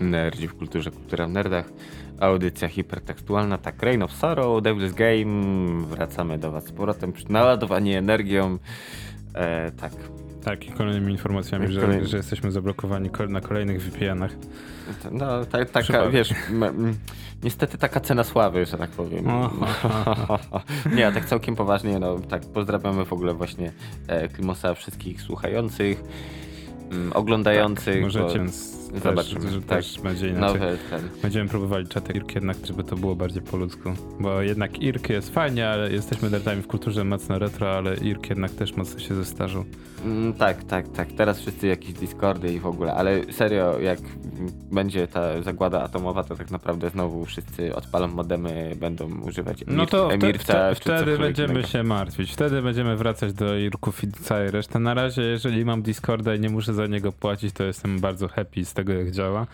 Nerdzi 0.07 0.47
w 0.47 0.55
kulturze, 0.57 0.91
kultura 0.91 1.27
w 1.27 1.29
nerdach. 1.29 1.69
Audycja 2.19 2.67
hipertekstualna, 2.67 3.57
tak, 3.57 3.83
Reign 3.83 4.03
of 4.03 4.11
Sorrow, 4.11 4.63
Devil's 4.63 4.93
Game. 4.93 5.85
Wracamy 5.85 6.37
do 6.37 6.51
was 6.51 6.65
z 6.65 6.71
powrotem. 6.71 7.13
Naładowani 7.29 7.93
energią. 7.93 8.57
E, 9.35 9.71
tak. 9.71 9.91
Tak, 10.43 10.67
i 10.67 10.71
kolejnymi 10.71 11.11
informacjami, 11.11 11.67
że, 11.67 11.81
Kolejny- 11.81 12.05
że 12.07 12.17
jesteśmy 12.17 12.51
zablokowani 12.51 13.09
ko- 13.09 13.27
na 13.27 13.41
kolejnych 13.41 13.81
VPN-ach. 13.81 14.31
No, 15.11 15.45
ta, 15.45 15.65
taka, 15.65 16.09
wiesz, 16.09 16.33
niestety 17.43 17.77
taka 17.77 17.99
cena 17.99 18.23
sławy, 18.23 18.65
że 18.65 18.77
tak 18.77 18.89
powiem. 18.89 19.25
Nie, 20.95 21.07
a 21.07 21.11
tak 21.11 21.25
całkiem 21.25 21.55
poważnie, 21.55 21.99
no 21.99 22.19
tak, 22.19 22.41
pozdrawiamy 22.45 23.05
w 23.05 23.13
ogóle 23.13 23.33
właśnie 23.33 23.71
e, 24.07 24.27
Klimosa, 24.27 24.73
wszystkich 24.73 25.21
słuchających, 25.21 26.03
m, 26.91 27.11
oglądających. 27.15 27.93
Tak, 27.93 28.03
Możecie, 28.03 28.39
bo 28.39 28.45
też, 28.93 29.03
zobaczymy, 29.03 29.51
że 29.51 29.61
tak. 29.61 29.67
też 29.67 29.99
będzie 30.01 30.29
inaczej. 30.29 30.59
Nowe 30.59 30.77
ten. 30.89 31.09
Będziemy 31.21 31.49
próbowali 31.49 31.87
czaty 31.87 32.13
IRK 32.13 32.35
jednak, 32.35 32.57
żeby 32.65 32.83
to 32.83 32.95
było 32.95 33.15
bardziej 33.15 33.41
po 33.41 33.57
ludzku. 33.57 33.93
Bo 34.19 34.41
jednak 34.41 34.81
IRK 34.81 35.09
jest 35.09 35.33
fajnie, 35.33 35.69
ale 35.69 35.91
jesteśmy 35.91 36.29
nerdami 36.29 36.61
w 36.61 36.67
kulturze 36.67 37.03
mocno 37.03 37.39
retro, 37.39 37.77
ale 37.77 37.95
IRK 37.95 38.29
jednak 38.29 38.51
też 38.51 38.75
mocno 38.75 38.99
się 38.99 39.15
zestarzył. 39.15 39.65
Mm, 40.05 40.33
tak, 40.33 40.63
tak, 40.63 40.87
tak. 40.87 41.11
Teraz 41.11 41.39
wszyscy 41.39 41.67
jakieś 41.67 41.93
Discordy 41.93 42.53
i 42.53 42.59
w 42.59 42.65
ogóle, 42.67 42.93
ale 42.93 43.33
serio, 43.33 43.79
jak 43.79 43.99
będzie 44.71 45.07
ta 45.07 45.41
zagłada 45.41 45.83
atomowa, 45.83 46.23
to 46.23 46.35
tak 46.35 46.51
naprawdę 46.51 46.89
znowu 46.89 47.25
wszyscy 47.25 47.75
odpalą 47.75 48.07
modemy, 48.07 48.75
będą 48.79 49.21
używać 49.21 49.63
emir, 49.63 49.75
No 49.75 49.85
to 49.85 50.13
emirca, 50.13 50.75
wtedy 50.75 51.17
będziemy 51.17 51.53
innego. 51.53 51.67
się 51.67 51.83
martwić. 51.83 52.31
Wtedy 52.33 52.61
będziemy 52.61 52.95
wracać 52.97 53.33
do 53.33 53.57
IRKów 53.57 54.03
i 54.03 54.11
całej 54.11 54.51
reszty. 54.51 54.79
Na 54.79 54.93
razie, 54.93 55.21
jeżeli 55.21 55.65
mam 55.65 55.81
Discorda 55.81 56.35
i 56.35 56.39
nie 56.39 56.49
muszę 56.49 56.73
za 56.73 56.87
niego 56.87 57.11
płacić, 57.11 57.53
to 57.53 57.63
jestem 57.63 57.99
bardzo 57.99 58.27
happy 58.27 58.65
z 58.65 58.73
tego, 58.73 58.86
jak 58.93 59.11
działa. 59.11 59.47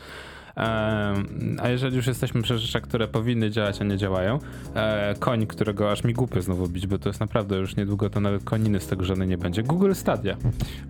A 1.61 1.69
jeżeli 1.69 1.95
już 1.95 2.07
jesteśmy 2.07 2.41
przy 2.41 2.57
rzeczach, 2.57 2.81
które 2.81 3.07
powinny 3.07 3.51
działać, 3.51 3.81
a 3.81 3.83
nie 3.83 3.97
działają, 3.97 4.39
e, 4.75 5.15
koń, 5.19 5.47
którego 5.47 5.91
aż 5.91 6.03
mi 6.03 6.13
głupio 6.13 6.41
znowu 6.41 6.67
bić, 6.67 6.87
bo 6.87 6.97
to 6.97 7.09
jest 7.09 7.19
naprawdę 7.19 7.57
już 7.57 7.75
niedługo 7.75 8.09
to 8.09 8.19
nawet 8.19 8.43
koniny 8.43 8.79
z 8.79 8.87
tego 8.87 9.05
żadnej 9.05 9.27
nie 9.27 9.37
będzie. 9.37 9.63
Google 9.63 9.93
Stadia. 9.93 10.37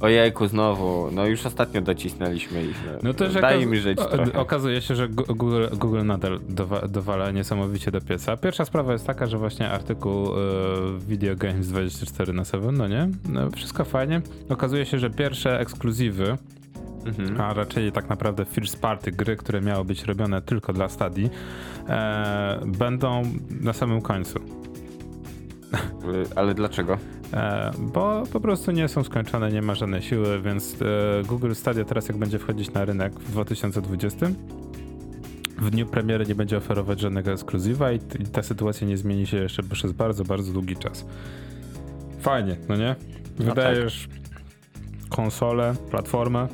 Ojejku, 0.01 0.47
znowu, 0.47 1.09
no 1.11 1.25
już 1.25 1.45
ostatnio 1.45 1.81
docisnęliśmy 1.81 2.65
ich. 2.65 2.83
No 3.03 3.13
to, 3.13 3.29
że 3.29 3.41
Daj 3.41 3.65
mi 3.65 3.77
żyć 3.77 3.97
trochę. 3.97 4.33
Okazuje 4.33 4.81
się, 4.81 4.95
że 4.95 5.07
Google, 5.09 5.65
Google 5.73 6.05
nadal 6.05 6.39
dowa 6.49 6.87
dowala 6.87 7.31
niesamowicie 7.31 7.91
do 7.91 8.01
pieca. 8.01 8.37
Pierwsza 8.37 8.65
sprawa 8.65 8.93
jest 8.93 9.07
taka, 9.07 9.27
że 9.27 9.37
właśnie 9.37 9.69
artykuł 9.69 10.27
y, 10.27 10.33
Video 11.07 11.35
Games 11.35 11.67
24 11.67 12.33
na 12.33 12.45
7, 12.45 12.77
no 12.77 12.87
nie? 12.87 13.09
No, 13.29 13.51
wszystko 13.51 13.85
fajnie. 13.85 14.21
Okazuje 14.49 14.85
się, 14.85 14.99
że 14.99 15.09
pierwsze 15.09 15.59
ekskluzywy, 15.59 16.37
Mhm. 17.05 17.41
a 17.41 17.53
raczej 17.53 17.91
tak 17.91 18.09
naprawdę 18.09 18.45
first 18.45 18.81
party 18.81 19.11
gry, 19.11 19.35
które 19.35 19.61
miały 19.61 19.85
być 19.85 20.03
robione 20.03 20.41
tylko 20.41 20.73
dla 20.73 20.89
Stadii, 20.89 21.29
e, 21.87 22.59
będą 22.65 23.23
na 23.61 23.73
samym 23.73 24.01
końcu. 24.01 24.39
Ale 26.35 26.53
dlaczego? 26.53 26.97
E, 27.33 27.71
bo 27.79 28.23
po 28.33 28.39
prostu 28.39 28.71
nie 28.71 28.87
są 28.87 29.03
skończone, 29.03 29.51
nie 29.51 29.61
ma 29.61 29.75
żadnej 29.75 30.01
siły, 30.01 30.41
więc 30.41 30.77
e, 30.81 31.23
Google 31.23 31.53
Stadia 31.53 31.85
teraz 31.85 32.07
jak 32.07 32.17
będzie 32.17 32.39
wchodzić 32.39 32.73
na 32.73 32.85
rynek 32.85 33.19
w 33.19 33.31
2020, 33.31 34.27
w 35.57 35.69
dniu 35.69 35.85
premiery 35.85 36.25
nie 36.25 36.35
będzie 36.35 36.57
oferować 36.57 36.99
żadnego 36.99 37.31
ekskluzywa 37.31 37.91
i, 37.91 37.99
ta 38.33 38.43
sytuacja 38.43 38.87
nie 38.87 38.97
zmieni 38.97 39.27
się 39.27 39.37
jeszcze 39.37 39.63
przez 39.63 39.91
bardzo, 39.91 40.23
bardzo 40.23 40.53
długi 40.53 40.75
czas. 40.75 41.05
Fajnie, 42.19 42.57
no 42.69 42.75
nie? 42.75 42.95
No 43.39 43.45
Wydajesz 43.45 44.07
konsolę, 45.09 45.75
platformę 45.91 46.47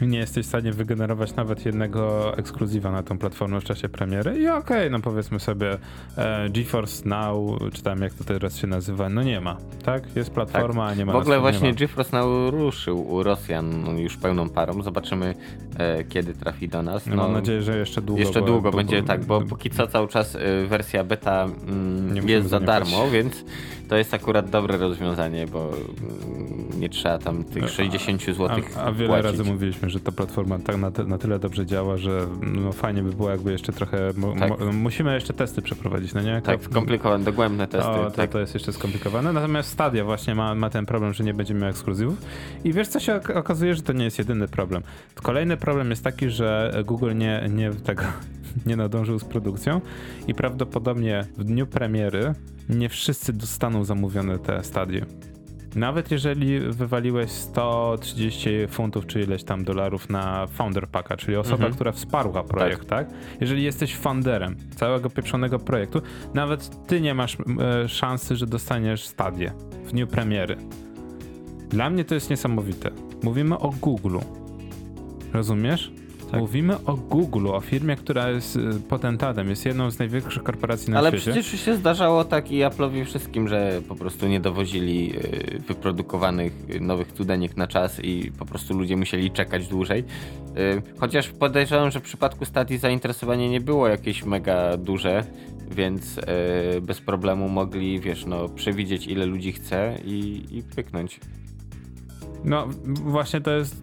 nie 0.06 0.18
jesteś 0.18 0.46
w 0.46 0.48
stanie 0.48 0.72
wygenerować 0.72 1.36
nawet 1.36 1.66
jednego 1.66 2.36
ekskluzywa 2.38 2.90
na 2.90 3.02
tą 3.02 3.18
platformę 3.18 3.60
w 3.60 3.64
czasie 3.64 3.88
premiery 3.88 4.38
i 4.38 4.48
okej, 4.48 4.90
no 4.90 5.00
powiedzmy 5.00 5.40
sobie 5.40 5.78
e, 6.16 6.48
GeForce 6.50 7.08
Now, 7.08 7.58
czy 7.72 7.82
tam 7.82 8.02
jak 8.02 8.14
to 8.14 8.24
teraz 8.24 8.56
się 8.56 8.66
nazywa, 8.66 9.08
no 9.08 9.22
nie 9.22 9.40
ma, 9.40 9.56
tak? 9.84 10.16
Jest 10.16 10.30
platforma, 10.30 10.86
a 10.86 10.94
nie 10.94 11.06
ma 11.06 11.12
W 11.12 11.16
ogóle 11.16 11.40
właśnie. 11.40 11.74
GeForce 11.74 12.16
Now 12.16 12.52
ruszył 12.52 13.12
u 13.12 13.22
Rosjan 13.22 13.98
już 13.98 14.16
pełną 14.16 14.48
parą. 14.48 14.82
Zobaczymy, 14.82 15.34
e, 15.78 16.04
kiedy 16.04 16.34
trafi 16.34 16.68
do 16.68 16.82
nas. 16.82 17.06
No, 17.06 17.16
mam 17.16 17.32
nadzieję, 17.32 17.62
że 17.62 17.78
jeszcze 17.78 18.02
długo. 18.02 18.20
Jeszcze 18.22 18.40
bo- 18.40 18.46
długo 18.46 18.70
bo- 18.70 18.76
będzie 18.76 19.00
bo- 19.02 19.06
tak, 19.08 19.24
bo 19.24 19.40
póki 19.40 19.70
co 19.70 19.86
cały 19.86 20.08
czas 20.08 20.34
y, 20.34 20.66
wersja 20.68 21.04
beta 21.04 21.44
mm, 21.68 22.28
jest 22.28 22.48
za 22.48 22.60
darmo, 22.60 23.10
więc 23.10 23.44
to 23.88 23.96
jest 23.96 24.14
akurat 24.14 24.50
dobre 24.50 24.78
rozwiązanie, 24.78 25.46
bo 25.46 25.68
mm, 25.68 26.80
nie 26.80 26.88
trzeba 26.88 27.18
tam 27.18 27.44
tych 27.44 27.64
A- 27.64 27.68
60 27.68 28.22
zł 28.24 28.48
A, 28.76 28.80
a 28.80 28.92
wiele 28.92 29.08
płacić. 29.08 29.38
razy 29.38 29.44
mówiliśmy, 29.52 29.89
że 29.90 30.00
ta 30.00 30.12
platforma 30.12 30.58
tak 30.58 30.76
na, 30.76 30.90
na 31.06 31.18
tyle 31.18 31.38
dobrze 31.38 31.66
działa, 31.66 31.96
że 31.96 32.26
no 32.42 32.72
fajnie 32.72 33.02
by 33.02 33.10
było, 33.10 33.30
jakby 33.30 33.52
jeszcze 33.52 33.72
trochę. 33.72 34.10
Tak. 34.38 34.52
musimy 34.72 35.14
jeszcze 35.14 35.32
testy 35.32 35.62
przeprowadzić, 35.62 36.14
no 36.14 36.20
nie? 36.22 36.42
Tak, 36.42 36.64
skomplikowane, 36.64 37.24
dogłębne 37.24 37.66
testy. 37.66 37.90
O, 37.90 38.04
to, 38.04 38.10
tak. 38.10 38.30
to 38.30 38.40
jest 38.40 38.54
jeszcze 38.54 38.72
skomplikowane. 38.72 39.32
Natomiast 39.32 39.70
Stadia 39.70 40.04
właśnie 40.04 40.34
ma, 40.34 40.54
ma 40.54 40.70
ten 40.70 40.86
problem, 40.86 41.12
że 41.12 41.24
nie 41.24 41.34
będzie 41.34 41.54
miał 41.54 41.68
ekskluzywów. 41.68 42.18
I 42.64 42.72
wiesz, 42.72 42.88
co 42.88 43.00
się 43.00 43.14
ok- 43.14 43.36
okazuje, 43.36 43.74
że 43.74 43.82
to 43.82 43.92
nie 43.92 44.04
jest 44.04 44.18
jedyny 44.18 44.48
problem. 44.48 44.82
Kolejny 45.14 45.56
problem 45.56 45.90
jest 45.90 46.04
taki, 46.04 46.30
że 46.30 46.72
Google 46.86 47.16
nie, 47.16 47.48
nie 47.50 47.70
tego 47.70 48.02
nie 48.66 48.76
nadążył 48.76 49.18
z 49.18 49.24
produkcją 49.24 49.80
i 50.28 50.34
prawdopodobnie 50.34 51.26
w 51.36 51.44
dniu 51.44 51.66
premiery 51.66 52.34
nie 52.68 52.88
wszyscy 52.88 53.32
dostaną 53.32 53.84
zamówione 53.84 54.38
te 54.38 54.64
Stadie. 54.64 55.06
Nawet 55.74 56.10
jeżeli 56.10 56.60
wywaliłeś 56.60 57.30
130 57.30 58.50
funtów 58.68 59.06
czy 59.06 59.20
ileś 59.20 59.44
tam 59.44 59.64
dolarów 59.64 60.10
na 60.10 60.46
founder 60.46 60.88
packa, 60.88 61.16
czyli 61.16 61.36
osoba, 61.36 61.54
Mhm. 61.54 61.72
która 61.74 61.92
wsparła 61.92 62.42
projekt, 62.44 62.88
tak. 62.88 63.10
Jeżeli 63.40 63.62
jesteś 63.62 63.96
founderem 63.96 64.56
całego 64.76 65.10
pieprzonego 65.10 65.58
projektu, 65.58 66.02
nawet 66.34 66.86
ty 66.86 67.00
nie 67.00 67.14
masz 67.14 67.36
e, 67.84 67.88
szansy, 67.88 68.36
że 68.36 68.46
dostaniesz 68.46 69.04
stadię 69.04 69.52
w 69.84 69.90
dniu 69.92 70.06
premiery. 70.06 70.56
Dla 71.68 71.90
mnie 71.90 72.04
to 72.04 72.14
jest 72.14 72.30
niesamowite. 72.30 72.90
Mówimy 73.22 73.58
o 73.58 73.70
Google. 73.80 74.18
Rozumiesz? 75.32 75.92
Tak. 76.30 76.40
Mówimy 76.40 76.84
o 76.86 76.96
Google, 76.96 77.48
o 77.48 77.60
firmie, 77.60 77.96
która 77.96 78.30
jest 78.30 78.56
e, 78.56 78.60
potentatem, 78.88 79.50
jest 79.50 79.66
jedną 79.66 79.90
z 79.90 79.98
największych 79.98 80.42
korporacji 80.42 80.92
na 80.92 80.98
Ale 80.98 81.08
świecie. 81.10 81.30
przecież 81.30 81.52
już 81.52 81.62
się 81.62 81.76
zdarzało 81.76 82.24
tak 82.24 82.50
i 82.52 82.58
Apple'owi 82.58 83.04
wszystkim, 83.04 83.48
że 83.48 83.82
po 83.88 83.94
prostu 83.96 84.28
nie 84.28 84.40
dowozili 84.40 85.16
y, 85.16 85.58
wyprodukowanych 85.68 86.52
y, 86.70 86.80
nowych 86.80 87.12
cudeniek 87.12 87.56
na 87.56 87.66
czas 87.66 88.00
i 88.04 88.32
po 88.38 88.46
prostu 88.46 88.74
ludzie 88.78 88.96
musieli 88.96 89.30
czekać 89.30 89.68
dłużej. 89.68 90.04
Y, 90.56 90.82
Chociaż 90.98 91.28
podejrzewam, 91.28 91.90
że 91.90 92.00
w 92.00 92.02
przypadku 92.02 92.44
Statii 92.44 92.78
zainteresowanie 92.78 93.48
nie 93.48 93.60
było 93.60 93.88
jakieś 93.88 94.24
mega 94.24 94.76
duże, 94.76 95.24
więc 95.70 96.18
y, 96.18 96.80
bez 96.80 97.00
problemu 97.00 97.48
mogli, 97.48 98.00
wiesz, 98.00 98.26
no, 98.26 98.48
przewidzieć 98.48 99.06
ile 99.06 99.26
ludzi 99.26 99.52
chce 99.52 99.98
i, 100.04 100.42
i 100.50 100.62
pyknąć. 100.62 101.20
No 102.44 102.68
właśnie 102.84 103.40
to 103.40 103.50
jest, 103.50 103.82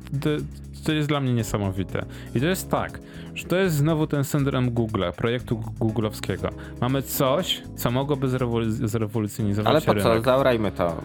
to, 0.83 0.91
jest 0.91 1.07
dla 1.09 1.19
mnie 1.19 1.33
niesamowite. 1.33 2.05
I 2.35 2.39
to 2.39 2.45
jest 2.45 2.69
tak, 2.69 2.99
że 3.35 3.43
to 3.45 3.55
jest 3.55 3.75
znowu 3.75 4.07
ten 4.07 4.23
syndrom 4.23 4.71
Google, 4.71 5.03
projektu 5.17 5.61
googlowskiego. 5.79 6.49
Mamy 6.81 7.01
coś, 7.01 7.63
co 7.75 7.91
mogłoby 7.91 8.27
zrewolu- 8.27 8.87
zrewolucjonizować 8.87 9.67
Ale 9.71 9.81
po 9.81 10.01
co? 10.03 10.09
rynek. 10.09 10.25
Zaorajmy 10.25 10.71
to. 10.71 11.01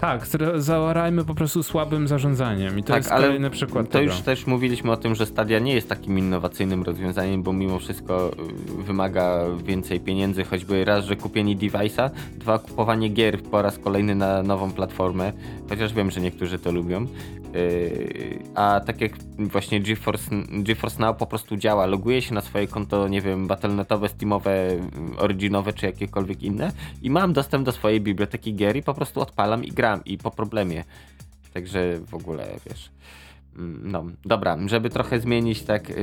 Tak, 0.00 0.24
zre- 0.26 0.60
zaorajmy 0.60 1.24
po 1.24 1.34
prostu 1.34 1.62
słabym 1.62 2.08
zarządzaniem 2.08 2.78
i 2.78 2.82
to 2.82 2.88
tak, 2.88 2.96
jest 2.96 3.10
kolejny 3.10 3.50
przykład 3.50 3.86
to 3.86 3.92
tego. 3.92 4.04
już 4.12 4.20
też 4.20 4.46
mówiliśmy 4.46 4.92
o 4.92 4.96
tym, 4.96 5.14
że 5.14 5.26
Stadia 5.26 5.58
nie 5.58 5.74
jest 5.74 5.88
takim 5.88 6.18
innowacyjnym 6.18 6.82
rozwiązaniem, 6.82 7.42
bo 7.42 7.52
mimo 7.52 7.78
wszystko 7.78 8.30
y, 8.80 8.82
wymaga 8.82 9.44
więcej 9.64 10.00
pieniędzy, 10.00 10.44
choćby 10.44 10.84
raz, 10.84 11.04
że 11.04 11.16
kupienie 11.16 11.56
device'a, 11.56 12.10
dwa, 12.36 12.58
kupowanie 12.58 13.08
gier 13.08 13.42
po 13.42 13.62
raz 13.62 13.78
kolejny 13.78 14.14
na 14.14 14.42
nową 14.42 14.72
platformę, 14.72 15.32
chociaż 15.68 15.94
wiem, 15.94 16.10
że 16.10 16.20
niektórzy 16.20 16.58
to 16.58 16.72
lubią. 16.72 17.06
Yy, 17.54 18.38
a 18.54 18.80
tak 18.86 19.00
jak 19.00 19.12
właśnie 19.38 19.80
GeForce, 19.80 20.30
GeForce 20.48 21.00
Now 21.00 21.16
po 21.16 21.26
prostu 21.26 21.56
działa, 21.56 21.86
loguje 21.86 22.22
się 22.22 22.34
na 22.34 22.40
swoje 22.40 22.66
konto, 22.66 23.08
nie 23.08 23.20
wiem, 23.20 23.46
battle.netowe, 23.46 24.08
steamowe, 24.08 24.70
y, 24.70 24.80
originowe 25.18 25.72
czy 25.72 25.86
jakiekolwiek 25.86 26.42
inne 26.42 26.72
i 27.02 27.10
mam 27.10 27.32
dostęp 27.32 27.64
do 27.64 27.72
swojej 27.72 28.00
biblioteki 28.00 28.54
gier 28.54 28.76
i 28.76 28.82
po 28.82 28.94
prostu 28.94 29.20
odpalam 29.20 29.64
i 29.64 29.72
gram 29.72 30.04
i 30.04 30.18
po 30.18 30.30
problemie. 30.30 30.84
Także 31.54 31.98
w 32.06 32.14
ogóle, 32.14 32.48
wiesz. 32.66 32.90
Mm, 33.58 33.90
No, 33.90 34.04
dobra, 34.24 34.58
żeby 34.66 34.90
trochę 34.90 35.20
zmienić 35.20 35.62
tak 35.62 35.88
yy, 35.88 35.96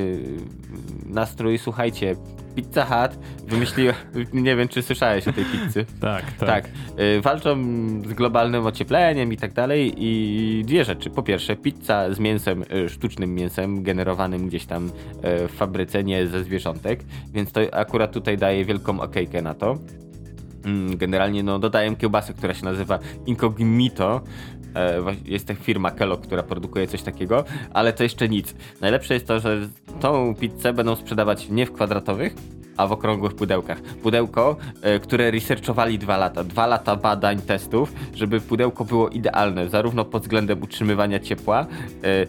nastrój, 1.05 1.57
słuchajcie, 1.57 2.15
Pizza 2.55 2.85
Hut 2.85 3.19
wymyśliła, 3.47 3.93
nie 4.33 4.55
wiem 4.55 4.67
czy 4.67 4.81
słyszałeś 4.81 5.27
o 5.27 5.33
tej 5.33 5.45
pizzy. 5.45 5.85
Tak, 5.99 6.31
tak. 6.31 6.49
Tak, 6.49 6.69
y, 6.99 7.21
walczą 7.21 7.63
z 8.07 8.13
globalnym 8.13 8.65
ociepleniem 8.65 9.33
i 9.33 9.37
tak 9.37 9.53
dalej 9.53 9.93
i 9.97 10.63
dwie 10.65 10.85
rzeczy. 10.85 11.09
Po 11.09 11.23
pierwsze, 11.23 11.55
pizza 11.55 12.13
z 12.13 12.19
mięsem, 12.19 12.63
y, 12.85 12.89
sztucznym 12.89 13.35
mięsem, 13.35 13.83
generowanym 13.83 14.47
gdzieś 14.47 14.65
tam 14.65 14.87
y, 14.87 14.91
w 15.47 15.51
fabryce, 15.51 16.03
nie 16.03 16.27
ze 16.27 16.43
zwierzątek, 16.43 17.03
więc 17.33 17.51
to 17.51 17.61
akurat 17.71 18.11
tutaj 18.11 18.37
daje 18.37 18.65
wielką 18.65 18.99
okejkę 18.99 19.41
na 19.41 19.53
to. 19.53 19.77
Mm, 20.65 20.97
Generalnie 20.97 21.43
no, 21.43 21.59
dodaję 21.59 21.95
kiełbasę, 21.95 22.33
która 22.33 22.53
się 22.53 22.65
nazywa 22.65 22.99
Incognito 23.25 24.21
jest 25.25 25.47
ta 25.47 25.55
firma 25.55 25.91
Kellogg, 25.91 26.23
która 26.23 26.43
produkuje 26.43 26.87
coś 26.87 27.01
takiego, 27.01 27.43
ale 27.73 27.93
to 27.93 28.03
jeszcze 28.03 28.29
nic. 28.29 28.55
Najlepsze 28.81 29.13
jest 29.13 29.27
to, 29.27 29.39
że 29.39 29.67
tą 29.99 30.35
pizzę 30.35 30.73
będą 30.73 30.95
sprzedawać 30.95 31.49
nie 31.49 31.65
w 31.65 31.71
kwadratowych, 31.71 32.35
a 32.77 32.87
w 32.87 32.91
okrągłych 32.91 33.35
pudełkach. 33.35 33.81
Pudełko, 33.81 34.55
e, 34.81 34.99
które 34.99 35.31
researchowali 35.31 35.99
dwa 35.99 36.17
lata. 36.17 36.43
Dwa 36.43 36.67
lata 36.67 36.95
badań, 36.95 37.41
testów, 37.41 37.93
żeby 38.13 38.41
pudełko 38.41 38.85
było 38.85 39.09
idealne, 39.09 39.69
zarówno 39.69 40.05
pod 40.05 40.21
względem 40.21 40.63
utrzymywania 40.63 41.19
ciepła, 41.19 41.65
e, 42.03 42.25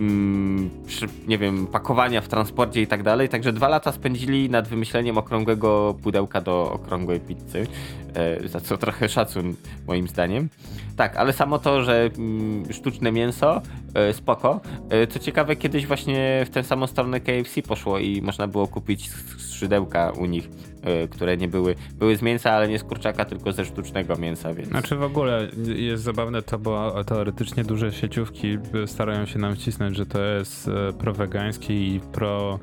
mm, 0.00 0.70
przy, 0.86 1.06
nie 1.28 1.38
wiem, 1.38 1.66
pakowania 1.66 2.20
w 2.20 2.28
transporcie 2.28 2.82
i 2.82 2.86
tak 2.86 3.02
dalej. 3.02 3.28
Także 3.28 3.52
dwa 3.52 3.68
lata 3.68 3.92
spędzili 3.92 4.50
nad 4.50 4.68
wymyśleniem 4.68 5.18
okrągłego 5.18 5.94
pudełka 6.02 6.40
do 6.40 6.72
okrągłej 6.72 7.20
pizzy, 7.20 7.66
e, 8.14 8.48
za 8.48 8.60
co 8.60 8.76
trochę 8.76 9.08
szacun 9.08 9.54
moim 9.86 10.08
zdaniem. 10.08 10.48
Tak, 10.96 11.16
ale 11.16 11.32
samo 11.32 11.58
to, 11.58 11.82
że 11.82 12.10
mm, 12.18 12.72
sztuczne 12.72 13.12
mięso, 13.12 13.62
e, 13.94 14.12
spoko. 14.12 14.60
E, 14.90 15.06
co 15.06 15.18
ciekawe, 15.18 15.56
kiedyś 15.56 15.86
właśnie 15.86 16.42
w 16.46 16.50
tę 16.50 16.64
samą 16.64 16.86
stronę 16.86 17.20
KFC 17.20 17.62
poszło 17.62 17.98
i 17.98 18.22
można 18.22 18.48
było 18.48 18.66
kupić 18.68 19.10
skrzydełka 19.38 20.10
u 20.10 20.26
nich, 20.26 20.48
e, 20.82 21.08
które 21.08 21.36
nie 21.36 21.48
były, 21.48 21.74
były 21.94 22.16
z 22.16 22.22
mięsa, 22.22 22.50
ale 22.52 22.68
nie 22.68 22.78
z 22.78 22.84
kurczaka, 22.84 23.24
tylko 23.24 23.52
ze 23.52 23.64
sztucznego 23.64 24.16
mięsa, 24.16 24.54
więc... 24.54 24.68
Znaczy 24.68 24.96
w 24.96 25.02
ogóle 25.02 25.48
jest 25.76 26.02
zabawne 26.02 26.42
to, 26.42 26.58
bo 26.58 27.04
teoretycznie 27.04 27.64
duże 27.64 27.92
sieciówki 27.92 28.58
starają 28.86 29.26
się 29.26 29.38
nam 29.38 29.54
wcisnąć, 29.54 29.96
że 29.96 30.06
to 30.06 30.22
jest 30.22 30.70
prowegańskie 30.98 31.86
i 31.86 32.00
pro, 32.12 32.58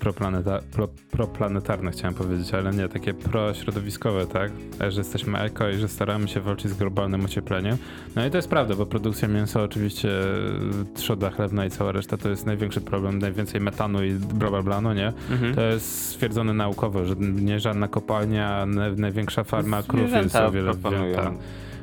proplaneta, 0.00 0.60
pro, 0.72 0.88
proplanetarne 1.10 1.90
chciałem 1.90 2.14
powiedzieć, 2.14 2.54
ale 2.54 2.70
nie, 2.70 2.88
takie 2.88 3.14
prośrodowiskowe, 3.14 4.26
tak? 4.26 4.52
E, 4.80 4.90
Że 4.90 5.00
jesteśmy 5.00 5.38
eko 5.38 5.68
i 5.68 5.76
że 5.76 5.88
staramy 5.88 6.28
się 6.28 6.40
walczyć 6.40 6.70
z 6.70 6.74
globalnym 6.74 7.24
ociepleniem. 7.24 7.76
No 8.16 8.26
i 8.26 8.30
to 8.30 8.36
jest 8.38 8.48
prawda, 8.48 8.74
bo 8.74 8.86
produkcja 8.86 9.28
mięsa 9.28 9.62
oczywiście, 9.62 10.08
e, 10.10 10.94
trzoda 10.94 11.30
chlebna 11.30 11.66
i 11.66 11.70
cała 11.70 11.92
reszta 11.92 12.16
to 12.16 12.28
jest 12.28 12.46
największy 12.46 12.80
problem, 12.80 13.18
najwięcej 13.18 13.60
metanu 13.60 14.04
i 14.04 14.12
bla 14.12 14.50
bla 14.50 14.62
bla, 14.62 14.80
no 14.80 14.94
nie? 14.94 15.12
Mhm. 15.30 15.54
To 15.54 15.60
jest 15.60 16.08
stwierdzone 16.08 16.54
naukowo, 16.54 17.04
że 17.04 17.14
nie 17.18 17.60
żadna 17.60 17.88
kopalnia, 17.88 18.66
na- 18.66 18.90
największa 18.90 19.44
farma 19.44 19.82
krów 19.82 20.10
jest 20.12 20.36
o 20.36 20.50
wiele 20.50 20.72
proponują. 20.72 21.02
większa. 21.04 21.32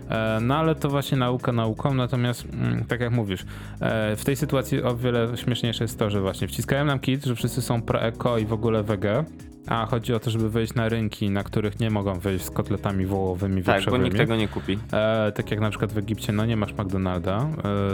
E, 0.10 0.40
No 0.42 0.56
ale 0.56 0.76
to 0.76 0.90
właśnie 0.90 1.18
nauka 1.18 1.52
nauką, 1.52 1.94
natomiast 1.94 2.46
mm, 2.54 2.86
tak 2.86 3.00
jak 3.02 3.12
mówisz, 3.12 3.46
e, 3.80 4.16
w 4.16 4.26
tej 4.26 4.36
sytuacji 4.36 4.84
o 4.84 4.96
wiele 4.96 5.28
śmieszniejsze 5.38 5.84
jest 5.84 6.00
to, 6.00 6.10
że 6.10 6.22
właśnie 6.22 6.48
wciskają 6.48 6.86
nam 6.86 7.00
kit, 7.00 7.26
że 7.26 7.36
wszyscy 7.36 7.62
są 7.62 7.82
pro-eko 7.82 8.38
i 8.38 8.46
w 8.46 8.54
ogóle 8.54 8.84
wege, 8.84 9.24
a 9.72 9.86
chodzi 9.86 10.14
o 10.14 10.20
to, 10.20 10.30
żeby 10.30 10.50
wejść 10.50 10.74
na 10.74 10.90
rynki, 10.90 11.30
na 11.30 11.44
których 11.44 11.80
nie 11.80 11.90
mogą 11.90 12.20
wejść 12.20 12.46
z 12.46 12.52
kotletami 12.52 13.06
wołowymi, 13.06 13.64
Tak, 13.64 13.86
bo 13.90 13.98
nikt 13.98 14.18
tego 14.18 14.36
nie 14.36 14.48
kupi. 14.48 14.78
E, 14.94 15.32
tak 15.36 15.52
jak 15.52 15.60
na 15.60 15.70
przykład 15.70 15.94
w 15.94 15.98
Egipcie, 15.98 16.34
no 16.34 16.46
nie 16.46 16.58
masz 16.58 16.74
McDonalda, 16.74 17.48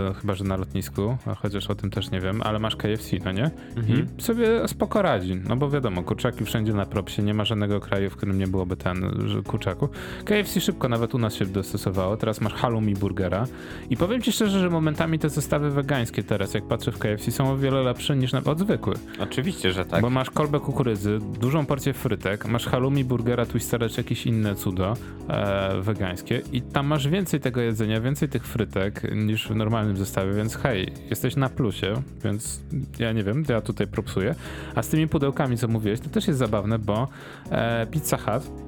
e, 0.09 0.13
chyba 0.13 0.33
że 0.33 0.43
na 0.43 0.57
lotnisku, 0.57 1.17
a 1.25 1.35
chociaż 1.35 1.69
o 1.69 1.75
tym 1.75 1.89
też 1.89 2.11
nie 2.11 2.19
wiem, 2.19 2.41
ale 2.41 2.59
masz 2.59 2.75
KFC, 2.75 3.17
no 3.25 3.31
nie? 3.31 3.51
Mhm. 3.75 4.07
I 4.17 4.21
sobie 4.21 4.67
spoko 4.67 5.01
radzi, 5.01 5.35
no 5.49 5.55
bo 5.55 5.69
wiadomo, 5.69 6.03
kurczaki 6.03 6.45
wszędzie 6.45 6.73
na 6.73 6.85
propsie, 6.85 7.23
nie 7.23 7.33
ma 7.33 7.45
żadnego 7.45 7.79
kraju, 7.79 8.09
w 8.09 8.15
którym 8.15 8.37
nie 8.37 8.47
byłoby 8.47 8.77
ten 8.77 9.11
kurczaku. 9.47 9.89
KFC 10.25 10.61
szybko 10.61 10.89
nawet 10.89 11.15
u 11.15 11.17
nas 11.17 11.33
się 11.33 11.45
dostosowało, 11.45 12.17
teraz 12.17 12.41
masz 12.41 12.53
halloumi 12.53 12.93
burgera 12.93 13.47
i 13.89 13.97
powiem 13.97 14.21
ci 14.21 14.31
szczerze, 14.31 14.59
że 14.59 14.69
momentami 14.69 15.19
te 15.19 15.29
zestawy 15.29 15.71
wegańskie 15.71 16.23
teraz, 16.23 16.53
jak 16.53 16.67
patrzę 16.67 16.91
w 16.91 16.99
KFC, 16.99 17.31
są 17.31 17.51
o 17.51 17.57
wiele 17.57 17.81
lepsze 17.81 18.15
niż 18.15 18.33
na 18.33 18.41
od 18.43 18.59
zwykłych. 18.59 18.97
Oczywiście, 19.19 19.71
że 19.71 19.85
tak. 19.85 20.01
Bo 20.01 20.09
masz 20.09 20.29
kolbę 20.29 20.59
kukurydzy, 20.59 21.19
dużą 21.39 21.66
porcję 21.67 21.93
frytek, 21.93 22.45
masz 22.45 22.65
halloumi, 22.65 23.05
burgera, 23.05 23.45
twistera 23.45 23.89
czy 23.89 23.99
jakieś 23.99 24.25
inne 24.25 24.55
cudo 24.55 24.93
e, 25.29 25.81
wegańskie 25.81 26.41
i 26.51 26.61
tam 26.61 26.85
masz 26.85 27.07
więcej 27.07 27.39
tego 27.39 27.61
jedzenia, 27.61 28.01
więcej 28.01 28.29
tych 28.29 28.47
frytek 28.47 29.01
niż 29.15 29.47
w 29.47 29.55
normalnym 29.55 29.97
zestawie, 29.97 30.33
więc 30.33 30.55
hej, 30.55 30.93
jesteś 31.09 31.35
na 31.35 31.49
plusie, 31.49 31.93
więc 32.23 32.61
ja 32.99 33.11
nie 33.11 33.23
wiem, 33.23 33.43
ja 33.49 33.61
tutaj 33.61 33.87
propsuję. 33.87 34.35
A 34.75 34.83
z 34.83 34.87
tymi 34.87 35.07
pudełkami, 35.07 35.57
co 35.57 35.67
mówiłeś, 35.67 35.99
to 35.99 36.09
też 36.09 36.27
jest 36.27 36.39
zabawne, 36.39 36.79
bo 36.79 37.07
e, 37.51 37.87
Pizza 37.91 38.17
Hut 38.17 38.66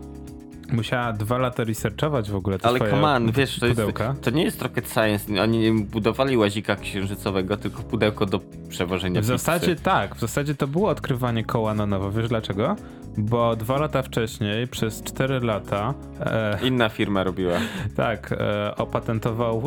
musiała 0.71 1.13
dwa 1.13 1.37
lata 1.37 1.63
researchować 1.63 2.31
w 2.31 2.35
ogóle 2.35 2.59
te 2.59 2.67
Ale 2.67 2.75
swoje 2.79 2.91
come 2.91 3.07
on, 3.07 3.31
wiesz, 3.31 3.59
to, 3.59 3.65
jest, 3.65 3.79
pudełka. 3.79 4.15
to 4.21 4.29
nie 4.29 4.43
jest 4.43 4.61
rocket 4.61 4.89
science. 4.93 5.41
Oni 5.43 5.57
nie 5.59 5.83
budowali 5.85 6.37
łazika 6.37 6.75
księżycowego, 6.75 7.57
tylko 7.57 7.83
pudełko 7.83 8.25
do 8.25 8.39
przewożenia 8.69 9.21
W 9.21 9.23
pizzy. 9.23 9.33
zasadzie 9.37 9.75
tak, 9.75 10.15
w 10.15 10.19
zasadzie 10.19 10.55
to 10.55 10.67
było 10.67 10.89
odkrywanie 10.89 11.43
koła 11.43 11.73
na 11.73 11.85
nowo. 11.85 12.11
Wiesz 12.11 12.27
dlaczego? 12.29 12.75
Bo 13.17 13.55
dwa 13.55 13.77
lata 13.79 14.01
wcześniej, 14.01 14.67
przez 14.67 15.03
cztery 15.03 15.39
lata, 15.39 15.93
e, 16.19 16.59
Inna 16.67 16.89
firma 16.89 17.23
robiła. 17.23 17.53
tak, 17.95 18.31
e, 18.31 18.75
opatentował 18.75 19.63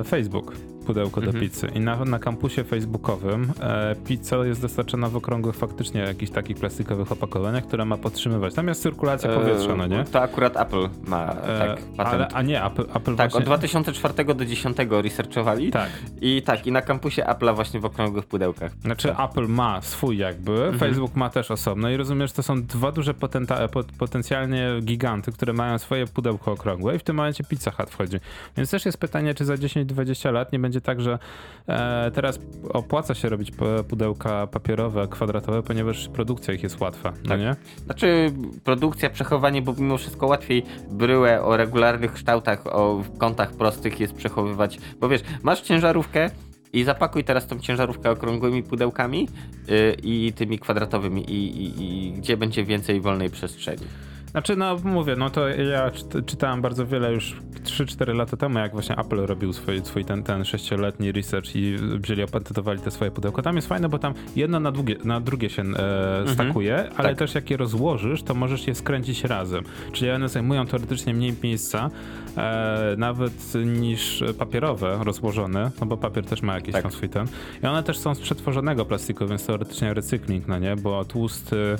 e, 0.00 0.04
Facebook 0.04 0.52
pudełko 0.88 1.20
do 1.20 1.32
pizzy. 1.32 1.66
I 1.74 1.80
na, 1.80 2.04
na 2.04 2.18
kampusie 2.18 2.64
facebookowym 2.64 3.52
e, 3.60 3.94
pizza 4.06 4.36
jest 4.46 4.62
dostarczana 4.62 5.08
w 5.08 5.16
okrągłych 5.16 5.56
faktycznie 5.56 6.00
jakichś 6.00 6.32
takich 6.32 6.56
plastikowych 6.56 7.12
opakowaniach, 7.12 7.66
które 7.66 7.84
ma 7.84 7.96
podtrzymywać. 7.96 8.54
Tam 8.54 8.68
jest 8.68 8.82
cyrkulacja 8.82 9.30
powietrza, 9.34 9.76
no 9.76 9.86
nie? 9.86 10.00
E, 10.00 10.04
To 10.04 10.20
akurat 10.22 10.56
Apple 10.56 10.88
ma 11.06 11.24
E, 11.32 11.58
tak 11.58 11.78
patent. 11.96 11.98
ale, 12.14 12.28
a 12.28 12.42
nie, 12.42 12.64
Apple, 12.64 12.82
Apple 12.94 13.16
Tak, 13.16 13.30
właśnie... 13.30 13.38
od 13.38 13.44
2004 13.44 14.14
do 14.14 14.24
2010 14.34 14.76
researchowali. 14.90 15.70
Tak. 15.70 15.88
I 16.20 16.42
tak, 16.42 16.66
i 16.66 16.72
na 16.72 16.82
kampusie 16.82 17.22
Apple'a 17.22 17.54
właśnie 17.54 17.80
w 17.80 17.84
okrągłych 17.84 18.26
pudełkach. 18.26 18.72
Znaczy 18.82 19.14
Apple 19.24 19.46
ma 19.48 19.80
swój 19.82 20.18
jakby, 20.18 20.52
Mhm. 20.52 20.78
Facebook 20.78 21.16
ma 21.16 21.30
też 21.30 21.50
osobno 21.50 21.90
i 21.90 21.96
rozumiesz, 21.96 22.32
to 22.32 22.42
są 22.42 22.62
dwa 22.62 22.92
duże 22.92 23.14
potenta- 23.14 23.68
pot- 23.68 23.92
potencjalnie 23.98 24.68
giganty, 24.82 25.32
które 25.32 25.52
mają 25.52 25.78
swoje 25.78 26.06
pudełko 26.06 26.52
okrągłe 26.52 26.96
i 26.96 26.98
w 26.98 27.02
tym 27.02 27.16
momencie 27.16 27.44
Pizza 27.44 27.70
Hut 27.70 27.90
wchodzi. 27.90 28.16
Więc 28.56 28.70
też 28.70 28.86
jest 28.86 28.98
pytanie, 28.98 29.34
czy 29.34 29.44
za 29.44 29.54
10-20 29.54 30.32
lat 30.32 30.52
nie 30.52 30.58
będzie 30.58 30.77
tak, 30.80 31.00
że 31.00 31.18
e, 31.66 32.10
teraz 32.10 32.38
opłaca 32.68 33.14
się 33.14 33.28
robić 33.28 33.52
pudełka 33.88 34.46
papierowe, 34.46 35.08
kwadratowe, 35.08 35.62
ponieważ 35.62 36.08
produkcja 36.08 36.54
ich 36.54 36.62
jest 36.62 36.80
łatwa, 36.80 37.12
no 37.22 37.28
Tak. 37.28 37.40
nie? 37.40 37.56
Znaczy, 37.84 38.32
produkcja, 38.64 39.10
przechowanie, 39.10 39.62
bo 39.62 39.74
mimo 39.78 39.98
wszystko 39.98 40.26
łatwiej 40.26 40.64
bryłę 40.90 41.42
o 41.42 41.56
regularnych 41.56 42.12
kształtach, 42.12 42.66
o 42.66 43.02
kątach 43.18 43.52
prostych 43.52 44.00
jest 44.00 44.14
przechowywać. 44.14 44.78
Bo 45.00 45.08
wiesz, 45.08 45.22
masz 45.42 45.60
ciężarówkę 45.60 46.30
i 46.72 46.84
zapakuj 46.84 47.24
teraz 47.24 47.46
tą 47.46 47.58
ciężarówkę 47.58 48.10
okrągłymi 48.10 48.62
pudełkami 48.62 49.28
yy, 49.68 49.96
i 50.02 50.32
tymi 50.32 50.58
kwadratowymi 50.58 51.30
i, 51.30 51.62
i, 51.62 51.82
i 51.82 52.12
gdzie 52.12 52.36
będzie 52.36 52.64
więcej 52.64 53.00
wolnej 53.00 53.30
przestrzeni. 53.30 53.86
Znaczy, 54.30 54.56
no 54.56 54.76
mówię, 54.84 55.16
no 55.16 55.30
to 55.30 55.48
ja 55.48 55.90
czyt- 55.90 56.26
czytałem 56.26 56.62
bardzo 56.62 56.86
wiele 56.86 57.12
już 57.12 57.36
3-4 57.64 58.14
lata 58.14 58.36
temu, 58.36 58.58
jak 58.58 58.72
właśnie 58.72 58.96
Apple 58.98 59.16
robił 59.26 59.52
swój, 59.52 59.80
swój 59.84 60.04
ten, 60.04 60.22
ten 60.22 60.42
6-letni 60.42 61.12
research 61.12 61.56
i 61.56 61.76
wzięli, 61.76 62.22
opatentowali 62.22 62.80
te 62.80 62.90
swoje 62.90 63.10
pudełko. 63.10 63.42
Tam 63.42 63.56
jest 63.56 63.68
fajne, 63.68 63.88
bo 63.88 63.98
tam 63.98 64.14
jedno 64.36 64.60
na, 64.60 64.72
długie, 64.72 64.96
na 65.04 65.20
drugie 65.20 65.50
się 65.50 65.62
e, 65.62 66.24
stakuje, 66.34 66.90
ale 66.96 67.08
tak. 67.08 67.18
też 67.18 67.34
jak 67.34 67.50
je 67.50 67.56
rozłożysz, 67.56 68.22
to 68.22 68.34
możesz 68.34 68.66
je 68.66 68.74
skręcić 68.74 69.24
razem. 69.24 69.64
Czyli 69.92 70.10
one 70.10 70.28
zajmują 70.28 70.66
teoretycznie 70.66 71.14
mniej 71.14 71.34
miejsca, 71.42 71.90
e, 72.36 72.94
nawet 72.98 73.54
niż 73.64 74.24
papierowe 74.38 74.98
rozłożone, 75.04 75.70
no 75.80 75.86
bo 75.86 75.96
papier 75.96 76.24
też 76.26 76.42
ma 76.42 76.54
jakiś 76.54 76.72
Tak. 76.72 76.82
tam 76.82 76.92
swój 76.92 77.08
ten. 77.08 77.26
I 77.62 77.66
one 77.66 77.82
też 77.82 77.98
są 77.98 78.14
z 78.14 78.20
przetworzonego 78.20 78.84
plastiku, 78.84 79.26
więc 79.26 79.46
teoretycznie 79.46 79.94
recykling, 79.94 80.48
no 80.48 80.58
nie? 80.58 80.76
Bo 80.76 81.04
tłusty 81.04 81.76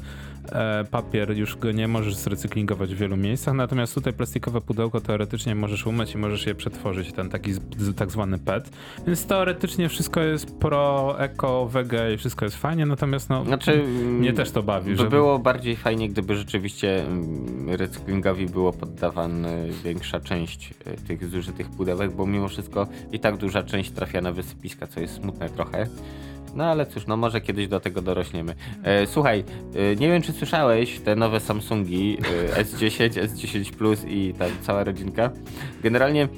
papier 0.91 1.37
już 1.37 1.57
go 1.57 1.73
nie 1.73 1.89
możesz 1.89 2.15
zrecyklingować 2.15 2.95
w 2.95 2.99
wielu 2.99 3.17
miejscach, 3.17 3.55
natomiast 3.55 3.95
tutaj 3.95 4.13
plastikowe 4.13 4.61
pudełko 4.61 5.01
teoretycznie 5.01 5.55
możesz 5.55 5.87
umyć 5.87 6.15
i 6.15 6.19
możesz 6.19 6.47
je 6.47 6.55
przetworzyć, 6.55 7.13
ten 7.13 7.29
taki 7.29 7.53
tak 7.97 8.11
zwany 8.11 8.39
PET. 8.39 8.71
Więc 9.07 9.27
teoretycznie 9.27 9.89
wszystko 9.89 10.21
jest 10.21 10.59
pro, 10.59 11.17
eko, 11.19 11.67
wege 11.67 12.15
i 12.15 12.17
wszystko 12.17 12.45
jest 12.45 12.57
fajnie, 12.57 12.87
natomiast 12.87 13.31
no 13.31 13.45
Znaczy, 13.45 13.83
mnie 14.05 14.33
też 14.33 14.51
to 14.51 14.63
bawi, 14.63 14.91
By 14.91 14.97
że 14.97 15.09
było 15.11 15.39
bardziej 15.39 15.77
fajnie, 15.77 16.09
gdyby 16.09 16.37
rzeczywiście 16.37 17.07
mm, 17.07 17.71
recyklingowi 17.71 18.47
było 18.47 18.73
poddawana 18.73 19.49
większa 19.85 20.21
część 20.21 20.75
e, 20.85 20.97
tych 20.97 21.29
zużytych 21.29 21.71
pudełek, 21.71 22.13
bo 22.13 22.27
mimo 22.27 22.49
wszystko 22.49 22.87
i 23.13 23.21
tak 23.21 23.37
duża 23.37 23.63
część 23.63 23.91
trafia 23.91 24.21
na 24.21 24.33
wysypiska, 24.33 24.87
co 24.87 25.01
jest 25.01 25.15
smutne 25.15 25.49
trochę. 25.49 25.87
No 26.55 26.65
ale 26.65 26.87
cóż, 26.87 27.07
no 27.07 27.17
może 27.17 27.41
kiedyś 27.41 27.69
do 27.69 27.81
tego 27.81 28.03
dorośniemy. 28.03 28.55
E, 28.83 29.07
słuchaj, 29.07 29.45
e, 29.75 29.97
nie 29.97 30.09
wiem 30.09 30.23
czy 30.23 30.33
słyszałeś 30.33 31.01
te 31.01 31.17
nowe 31.17 31.41
Samsungi 31.41 32.19
e, 32.57 32.65
S10, 32.65 33.11
S10 33.11 33.73
Plus 33.73 34.05
i 34.09 34.35
ta 34.39 34.45
cała 34.63 34.85
rodzinka. 34.85 35.31
Generalnie 35.83 36.23
e, 36.25 36.29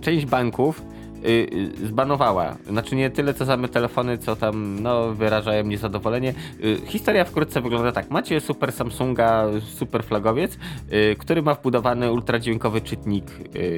część 0.00 0.26
banków 0.26 0.82
y, 1.24 1.86
zbanowała. 1.86 2.56
Znaczy 2.68 2.96
nie 2.96 3.10
tyle 3.10 3.34
co 3.34 3.46
same 3.46 3.68
telefony, 3.68 4.18
co 4.18 4.36
tam 4.36 4.82
no, 4.82 5.14
wyrażają 5.14 5.64
niezadowolenie. 5.64 6.34
Y, 6.64 6.78
historia 6.86 7.24
wkrótce 7.24 7.60
wygląda 7.60 7.92
tak. 7.92 8.10
Macie 8.10 8.40
super 8.40 8.72
Samsunga, 8.72 9.44
super 9.74 10.04
flagowiec, 10.04 10.58
który 11.18 11.42
ma 11.42 11.54
wbudowany 11.54 12.12
ultradźwiękowy 12.12 12.80
czytnik 12.80 13.24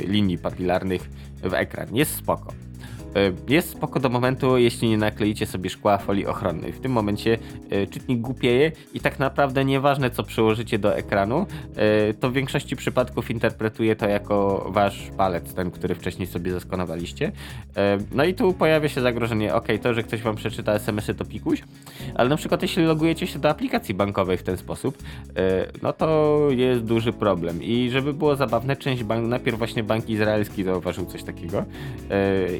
linii 0.07 0.39
papilarnych 0.39 1.11
w 1.43 1.55
ekran. 1.55 1.87
Jest 1.93 2.17
spoko. 2.17 2.53
E, 3.17 3.33
Jest 3.49 3.71
spoko 3.71 4.01
do 4.01 4.09
momentu, 4.09 4.59
jeśli 4.59 4.89
nie 4.89 4.99
nakleicie 4.99 5.47
sobie 5.47 5.71
szkła 5.71 5.99
folii 5.99 6.27
ochronnej. 6.27 6.73
W 6.73 6.81
tym 6.81 6.93
momencie 6.93 7.39
e, 7.71 7.87
czytnik 7.87 8.21
głupieje 8.21 8.73
i 8.95 9.01
tak 9.01 9.19
naprawdę 9.19 9.65
nieważne 9.65 10.11
co 10.11 10.23
przyłożycie 10.23 10.79
do 10.79 10.97
ekranu, 10.97 11.47
e, 11.77 12.15
to 12.15 12.31
w 12.31 12.33
większości 12.33 12.77
przypadków 12.77 13.31
interpretuje 13.31 13.97
to 13.97 14.09
jako 14.09 14.67
wasz 14.71 15.11
palec, 15.17 15.55
ten, 15.55 15.71
który 15.71 15.95
wcześniej 15.95 16.27
sobie 16.27 16.53
zaskonowaliście. 16.53 17.33
No 18.13 18.25
i 18.25 18.35
tu 18.35 18.53
pojawia 18.53 18.89
się 18.89 19.01
zagrożenie, 19.01 19.55
ok, 19.55 19.69
to, 19.83 19.95
że 19.95 20.03
ktoś 20.03 20.23
wam 20.23 20.37
przeczyta 20.37 20.73
SMS-y 20.73 21.15
to 21.15 21.25
pikuś, 21.25 21.63
ale 22.15 22.29
na 22.29 22.37
przykład 22.37 22.63
jeśli 22.63 22.85
logujecie 22.85 23.27
się 23.27 23.39
do 23.39 23.49
aplikacji 23.49 23.95
bankowej 23.95 24.37
w 24.37 24.43
ten 24.43 24.57
sposób, 24.57 24.99
no 25.83 25.93
to 25.93 26.39
jest 26.51 26.85
duży 26.85 27.13
problem. 27.13 27.63
I 27.63 27.91
żeby 27.91 28.15
było 28.15 28.37
zabawne, 28.37 28.77
część 28.77 29.05
bank, 29.05 29.29
najpierw 29.29 29.59
właśnie 29.59 29.85
bank 29.85 30.11
izraelski 30.11 30.65
zauważył 30.65 31.07
coś 31.07 31.23
takiego, 31.23 31.65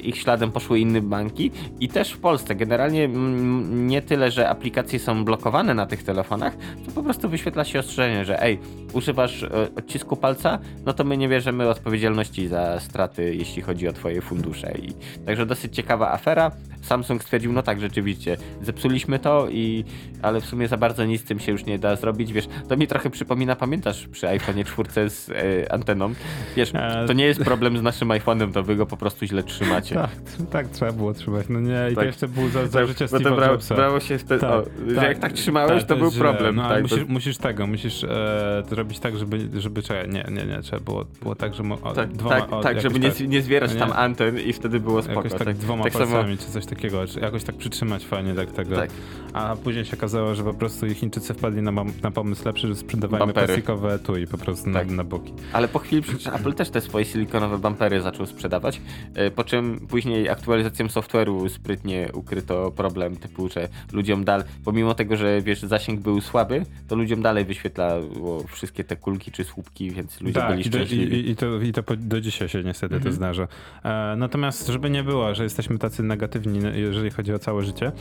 ich 0.03 0.19
śladem 0.41 0.53
poszły 0.53 0.79
inne 0.79 1.01
banki 1.01 1.51
i 1.81 1.89
też 1.89 2.13
w 2.13 2.19
Polsce. 2.19 2.55
Generalnie 2.55 3.05
mm, 3.05 3.87
nie 3.87 4.03
tyle, 4.03 4.31
że 4.31 4.49
aplikacje 4.49 4.99
są 4.99 5.25
blokowane 5.25 5.75
na 5.75 5.87
tych 5.87 6.03
telefonach, 6.03 6.57
to 6.87 6.93
po 6.93 7.03
prostu 7.03 7.29
wyświetla 7.29 7.65
się 7.65 7.79
ostrzeżenie, 7.79 8.25
że 8.25 8.43
ej, 8.43 8.59
używasz 8.93 9.43
e, 9.43 9.49
odcisku 9.77 10.17
palca, 10.17 10.59
no 10.87 10.93
to 10.93 11.05
my 11.05 11.17
nie 11.17 11.29
bierzemy 11.29 11.69
odpowiedzialności 11.69 12.49
za 12.49 12.81
straty, 12.81 13.35
jeśli 13.35 13.63
chodzi 13.63 13.89
o 13.89 13.93
twoje 13.93 14.21
fundusze. 14.21 14.73
I 14.73 14.95
także 15.27 15.47
dosyć 15.47 15.77
ciekawa 15.77 16.13
afera. 16.13 16.51
Samsung 16.83 17.23
stwierdził, 17.23 17.53
no 17.53 17.63
tak, 17.63 17.81
rzeczywiście, 17.81 18.37
zepsuliśmy 18.63 19.19
to, 19.19 19.49
i, 19.49 19.85
ale 20.23 20.41
w 20.41 20.45
sumie 20.45 20.69
za 20.69 20.77
bardzo 20.77 21.05
nic 21.05 21.21
z 21.21 21.25
tym 21.25 21.39
się 21.39 21.53
już 21.53 21.65
nie 21.65 21.79
da 21.79 21.97
zrobić. 21.97 22.33
Wiesz, 22.33 22.49
to 22.69 22.77
mi 22.77 22.87
trochę 22.87 23.11
przypomina, 23.11 23.57
pamiętasz 23.57 24.09
przy 24.09 24.29
iPhone 24.29 24.65
4 24.65 25.11
z 25.11 25.31
e, 25.31 25.73
anteną? 25.73 26.15
Wiesz, 26.57 26.71
E, 26.75 27.07
to 27.07 27.13
nie 27.13 27.25
jest 27.25 27.45
problem 27.45 27.79
z 27.79 27.83
naszym 27.83 28.09
iPhone'em, 28.09 28.53
to 28.53 28.63
wy 28.63 28.77
go 28.77 28.87
po 28.87 28.97
prostu 28.97 29.27
źle 29.27 29.43
trzymacie. 29.43 29.95
Tak, 29.95 30.11
tak 30.53 30.69
trzeba 30.69 30.93
było 30.93 31.15
trzymać. 31.15 31.47
No 31.49 31.61
nie, 31.61 31.87
i 31.93 31.95
to 31.95 32.01
Tak. 32.01 32.07
jeszcze 32.07 32.29
był 32.29 32.49
za, 32.49 32.67
za 32.67 32.87
życia 32.87 33.07
Bo 33.11 33.21
to 33.21 33.25
Steve'a 33.31 33.37
brało, 33.37 33.59
brało 33.77 34.01
się 34.01 34.19
wtedy, 34.19 34.47
o, 34.47 34.65
że 34.89 35.05
jak 35.07 35.19
tak 35.19 35.33
trzymałeś, 35.33 35.79
tak, 35.81 35.89
to, 35.89 35.97
był 35.97 36.13
problem. 36.13 36.57
No, 36.57 36.65
ale 36.65 36.75
tak, 36.75 36.83
musisz, 36.83 36.99
to- 37.07 37.13
musisz 37.13 37.39
tego, 37.39 37.67
musisz 37.67 38.05
e, 38.05 38.63
zrobić 38.71 38.99
tak, 38.99 39.17
żeby, 39.17 39.61
żeby 39.61 39.83
czekaj, 39.83 40.09
nie, 40.09 40.25
nie, 40.31 40.45
nie, 40.45 40.63
trzeba 40.63 40.81
było, 40.85 41.05
było 41.23 41.35
tak, 41.35 41.55
że 41.55 41.63
o, 41.83 41.93
tak, 41.93 42.13
dwoma, 42.13 42.41
tak, 42.41 42.53
o, 42.53 42.61
tak, 42.61 42.81
żeby 42.81 43.01
nie, 43.01 43.11
tak, 43.11 43.29
nie 43.29 43.43
zwierać 43.43 43.75
nie? 43.75 43.81
tam 43.81 43.93
anten 43.93 44.39
i 44.39 44.53
wtedy 44.53 44.81
było 44.81 45.03
spoko. 45.03 45.23
Jakoś 45.23 45.47
tak, 45.47 45.57
dwoma 45.57 45.85
tak 45.85 45.93
samo- 45.93 46.07
palcami 46.13 46.39
czy 46.39 46.47
coś 46.47 46.67
takiego, 46.67 47.07
czy 47.07 47.21
jakoś 47.21 47.45
tak 47.45 47.57
przytrzymać 47.57 48.07
fajnie 48.07 48.35
tak 48.35 48.53
tego. 48.53 48.77
Tak. 48.77 48.91
A 49.33 49.57
później 49.57 49.85
się 49.85 49.97
okazało, 49.97 50.35
że 50.35 50.45
po 50.45 50.55
prostu 50.55 50.87
i 50.87 50.95
Chińczycy 50.95 51.35
wpadli 51.35 51.63
na, 51.63 51.73
na 52.03 52.11
pomysł 52.11 52.43
lepszy, 52.45 52.69
że 52.69 52.75
sprzedawajmy 52.75 53.27
Bumpery. 53.27 53.47
plastikowe 53.47 53.95
etui 53.95 54.27
po 54.27 54.39
prostu 54.39 54.73
Tak. 54.73 54.87
na, 54.91 54.93
na 54.97 55.05
boki. 55.05 55.33
Ale 55.53 55.69
po 55.69 55.79
chwili 55.79 56.03
przecież 56.03 56.27
Apple 56.27 56.53
też 56.53 56.71
te 56.71 56.81
swoje 56.81 57.05
silikonowe 57.05 57.59
bumpery 57.59 58.01
zaczął 58.01 58.27
sprzedawać, 58.27 58.81
e, 59.15 59.31
po 59.31 59.45
czym 59.45 59.87
później 59.89 60.20
aktualizacją 60.29 60.87
software'u 60.87 61.49
sprytnie 61.49 62.09
ukryto 62.15 62.71
problem 62.71 63.17
typu, 63.17 63.49
że 63.49 63.69
ludziom 63.93 64.25
dal, 64.25 64.45
pomimo 64.65 64.95
tego, 64.95 65.17
że 65.17 65.41
wiesz, 65.43 65.63
zasięg 65.63 66.01
był 66.01 66.21
słaby, 66.21 66.63
to 66.89 66.97
ludziom 66.97 67.23
dalej 67.23 67.45
wyświetlało 67.45 68.45
wszystkie 68.49 68.85
te 68.85 68.97
kulki 68.97 69.31
czy 69.33 69.45
słupki, 69.45 69.91
więc 69.91 70.21
ludzie 70.21 70.41
byli 70.49 70.67
i, 70.67 70.71
do, 70.71 70.79
i, 70.79 70.83
szczęśliwi. 70.87 71.17
i, 71.17 71.31
i 71.31 71.37
to, 71.37 71.61
i 71.61 71.73
to 71.73 71.83
do 71.97 72.21
dzisiaj 72.21 72.49
się 72.49 72.63
niestety 72.63 72.95
Mhm. 72.95 73.13
to 73.13 73.17
zdarza. 73.17 73.49
E, 73.85 74.15
natomiast, 74.17 74.67
żeby 74.69 74.91
nie 74.91 75.03
było, 75.05 75.35
że 75.35 75.43
jesteśmy 75.45 75.79
tacy 75.79 76.03
negatywni, 76.03 76.61
jeżeli 76.75 77.11
chodzi 77.11 77.35
o 77.35 77.39
całe 77.39 77.63
życie, 77.65 77.93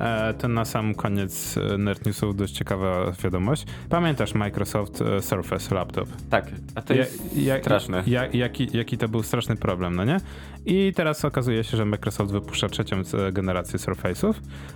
e, 0.00 0.34
to 0.34 0.48
na 0.48 0.64
sam 0.64 0.94
koniec 0.94 1.58
e, 1.74 1.78
Nerd 1.78 2.06
Newsów 2.06 2.36
dość 2.36 2.54
ciekawa 2.54 3.12
wiadomość. 3.24 3.64
Pamiętasz 3.88 4.34
Microsoft 4.34 5.02
e, 5.02 5.22
Surface 5.22 5.74
Laptop? 5.74 6.08
Tak, 6.30 6.46
a 6.74 6.82
to 6.82 6.94
Ja- 6.94 7.00
jest 7.00 7.36
ja- 7.36 7.58
straszne. 7.60 8.02
Ja, 8.06 8.26
jaki, 8.26 8.68
jaki 8.72 8.98
to 8.98 9.08
był 9.08 9.22
straszny 9.22 9.56
problem, 9.56 9.96
no 9.96 10.04
nie? 10.04 10.16
I 10.66 10.92
teraz 10.96 11.24
okazuje 11.24 11.64
się, 11.64 11.67
że 11.76 11.84
Microsoft 11.84 12.32
wypuszcza 12.32 12.68
trzecią 12.68 12.96
e, 13.28 13.32
generację 13.32 13.78
Surface'ów 13.78 14.34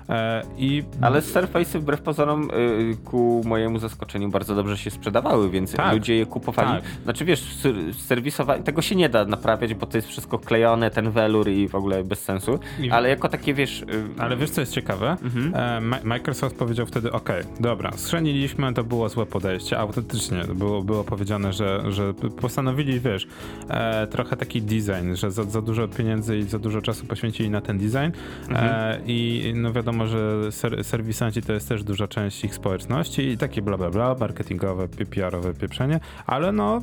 e, 0.08 0.42
i 0.58 0.82
Ale 1.00 1.20
Surface'y 1.20 1.78
wbrew 1.78 2.00
pozorom 2.00 2.50
y, 2.50 2.96
ku 3.04 3.42
mojemu 3.44 3.78
zaskoczeniu 3.78 4.28
bardzo 4.30 4.54
dobrze 4.54 4.76
się 4.78 4.90
sprzedawały, 4.90 5.50
więc 5.50 5.72
Tak. 5.72 5.92
ludzie 5.94 6.16
je 6.16 6.26
kupowali. 6.26 6.68
Tak. 6.82 6.90
Znaczy 7.04 7.24
wiesz, 7.24 7.40
ser- 7.56 7.94
serwisowanie, 7.94 8.62
tego 8.62 8.82
się 8.82 8.94
nie 8.96 9.08
da 9.08 9.24
naprawiać, 9.24 9.74
bo 9.74 9.86
to 9.86 9.98
jest 9.98 10.08
wszystko 10.08 10.38
klejone, 10.38 10.90
ten 10.90 11.10
welur 11.10 11.48
i 11.48 11.68
w 11.68 11.74
ogóle 11.74 12.04
bez 12.04 12.18
sensu. 12.22 12.58
I- 12.80 12.90
Ale 12.90 13.08
jako 13.08 13.28
takie 13.28 13.54
wiesz... 13.54 13.82
y, 13.82 13.86
Ale 14.18 14.36
wiesz, 14.36 14.50
co 14.50 14.60
jest 14.60 14.72
ciekawe? 14.72 15.16
Mhm. 15.22 15.54
E, 15.54 16.04
Microsoft 16.04 16.56
powiedział 16.56 16.86
wtedy, 16.86 17.12
ok, 17.12 17.28
dobra, 17.60 17.92
schrzaniliśmy, 17.96 18.74
to 18.74 18.84
było 18.84 19.08
złe 19.08 19.26
podejście, 19.26 19.78
autentycznie 19.78 20.38
było, 20.54 20.82
było 20.82 21.04
powiedziane, 21.04 21.52
że, 21.52 21.82
że 21.88 22.14
postanowili, 22.40 23.00
wiesz, 23.00 23.26
e, 23.68 24.06
trochę 24.06 24.36
taki 24.36 24.62
design, 24.62 25.14
że 25.14 25.30
za, 25.30 25.44
za 25.44 25.62
dużo 25.62 25.88
pieniędzy 25.88 26.38
i 26.38 26.42
za 26.42 26.58
dużo 26.58 26.81
czasu 26.82 27.06
poświęcili 27.06 27.50
na 27.50 27.60
ten 27.60 27.78
design 27.78 28.18
e, 28.50 29.00
i 29.06 29.52
no 29.56 29.72
wiadomo, 29.72 30.06
że 30.06 30.52
ser, 30.52 30.84
serwisanci 30.84 31.42
to 31.42 31.52
jest 31.52 31.68
też 31.68 31.84
duża 31.84 32.08
część 32.08 32.44
ich 32.44 32.54
społeczności 32.54 33.28
i 33.28 33.36
takie 33.36 33.62
bla 33.62 33.76
bla 33.76 33.90
bla, 33.90 34.16
marketingowe, 34.20 34.88
PR-owe 34.88 35.54
pieprzenie, 35.54 36.00
ale 36.26 36.52
no 36.52 36.82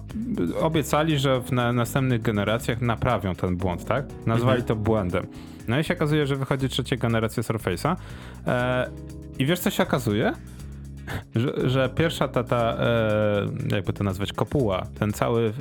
obiecali, 0.62 1.20
że 1.20 1.42
w 1.42 1.52
na, 1.52 1.74
następnych 1.74 2.22
generacjach 2.22 2.82
naprawią 2.82 3.36
ten 3.36 3.58
błąd, 3.58 3.86
tak? 3.86 4.06
Nazwali 4.26 4.64
to 4.64 4.76
błędem. 4.76 5.28
No 5.68 5.80
i 5.80 5.84
się 5.84 5.94
okazuje, 5.94 6.28
że 6.28 6.36
wychodzi 6.36 6.70
trzecia 6.70 6.96
generacja 6.96 7.44
Surface'a. 7.44 7.96
E, 8.48 8.90
I 9.40 9.46
wiesz, 9.46 9.60
co 9.60 9.70
się 9.70 9.84
okazuje? 9.84 10.34
Że, 11.36 11.70
że 11.70 11.90
pierwsza 11.90 12.28
ta, 12.28 12.44
ta 12.44 12.78
e, 12.80 13.76
jakby 13.76 13.94
to 13.94 14.04
nazwać, 14.04 14.34
kopuła, 14.34 14.84
ten 15.00 15.14
cały 15.14 15.48
e, 15.48 15.52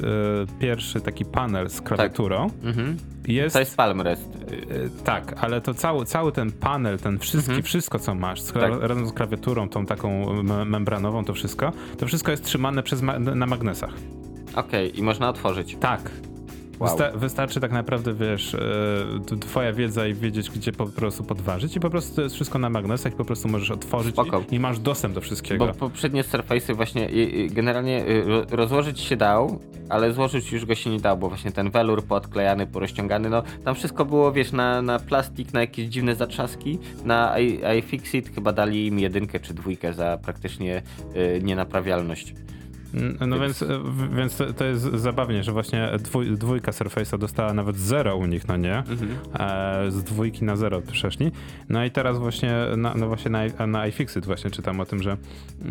pierwszy 0.61 1.01
taki 1.01 1.25
panel 1.25 1.71
z 1.71 1.81
klawiaturą 1.81 2.51
Mhm. 2.65 2.97
jest... 3.29 3.53
To 3.53 3.61
jest 3.61 3.77
Palm 3.77 4.01
Rest. 4.01 4.23
e, 4.71 5.05
tak, 5.05 5.35
ale 5.41 5.61
to 5.61 5.75
cały, 5.75 6.05
cały 6.05 6.33
ten 6.33 6.53
panel, 6.53 6.99
ten 6.99 7.19
wszystki, 7.19 7.51
Mhm. 7.51 7.63
wszystko 7.63 7.99
co 7.99 8.15
masz, 8.15 8.41
z, 8.41 8.53
Tak. 8.53 8.73
razem 8.81 9.07
z 9.09 9.13
klawiaturą, 9.13 9.69
tą 9.69 9.87
taką 9.87 10.33
me- 10.43 10.65
membranową, 10.65 11.25
to 11.25 11.35
wszystko, 11.35 11.73
to 11.99 12.07
wszystko 12.07 12.31
jest 12.31 12.45
trzymane 12.45 12.83
przez 12.83 13.03
ma- 13.03 13.19
na 13.19 13.47
magnesach. 13.47 13.93
Okej, 14.55 14.99
i 14.99 15.03
można 15.03 15.29
otworzyć. 15.29 15.77
Tak. 15.81 16.11
Wow. 16.79 16.89
Wysta- 16.91 17.19
wystarczy 17.19 17.61
tak 17.61 17.73
naprawdę, 17.73 18.15
wiesz, 18.15 18.55
e, 18.55 19.37
twoja 19.41 19.73
wiedza 19.73 20.07
i 20.07 20.15
wiedzieć, 20.15 20.51
gdzie 20.51 20.73
po 20.73 20.87
prostu 20.87 21.25
podważyć 21.25 21.77
i 21.77 21.81
po 21.81 21.91
prostu 21.91 22.17
to 22.17 22.23
jest 22.23 22.35
wszystko 22.35 22.59
na 22.59 22.71
magnesach 22.71 23.13
i 23.13 23.17
po 23.17 23.25
prostu 23.25 23.49
możesz 23.49 23.71
otworzyć 23.71 24.17
i, 24.51 24.55
i 24.55 24.61
masz 24.61 24.79
dostęp 24.79 25.15
do 25.15 25.21
wszystkiego. 25.21 25.67
Bo 25.67 25.75
poprzednie 25.75 26.23
Surface'y 26.25 26.75
właśnie 26.77 27.09
y, 27.11 27.13
y, 27.13 27.49
generalnie 27.53 28.07
y, 28.07 28.25
ro- 28.25 28.45
rozłożyć 28.51 29.01
się 29.01 29.17
dał, 29.17 29.59
ale 29.89 30.13
złożyć 30.13 30.53
już 30.53 30.65
go 30.67 30.75
się 30.75 30.91
nie 30.91 31.01
dało, 31.01 31.17
bo 31.17 31.29
właśnie 31.29 31.53
ten 31.53 31.71
welur 31.71 32.05
podklejany, 32.05 32.67
porozciągany, 32.67 33.31
no 33.31 33.43
tam 33.65 33.75
wszystko 33.75 34.05
było, 34.05 34.33
wiesz, 34.33 34.53
na, 34.53 34.83
na 34.83 34.99
plastik, 34.99 35.53
na 35.53 35.61
jakieś 35.61 35.87
dziwne 35.89 36.15
zatrzaski, 36.15 36.79
na 37.05 37.39
i- 37.39 37.79
iFixit 37.79 38.35
chyba 38.35 38.53
dali 38.53 38.87
im 38.87 38.99
jedynkę 38.99 39.41
czy 39.41 39.55
dwójkę 39.55 39.93
za 39.95 40.19
praktycznie 40.23 40.83
y, 41.17 41.41
nienaprawialność. 41.43 42.35
N- 42.95 43.19
No 43.29 43.39
więc, 43.41 43.65
więc 44.17 44.37
to, 44.37 44.53
to 44.53 44.65
jest 44.65 44.83
zabawnie, 44.83 45.43
że 45.43 45.53
właśnie 45.53 45.89
dwój, 45.99 46.31
dwójka 46.39 46.73
Surface'a 46.73 47.19
dostała 47.19 47.55
nawet 47.55 47.77
zero 47.77 48.17
u 48.17 48.27
nich, 48.27 48.49
no 48.49 48.57
nie? 48.57 48.77
Mhm. 48.79 49.11
E, 49.39 49.91
z 49.91 50.03
dwójki 50.05 50.45
na 50.45 50.57
zero 50.57 50.81
przeszli. 50.81 51.31
No 51.69 51.85
i 51.85 51.91
teraz 51.91 52.19
właśnie 52.19 52.55
na, 52.77 52.95
no 52.95 53.07
właśnie 53.09 53.31
na, 53.31 53.67
na 53.67 53.87
iFixit 53.87 54.27
właśnie 54.27 54.51
czytam 54.51 54.81
o 54.81 54.85
tym, 54.87 55.03
że 55.03 55.17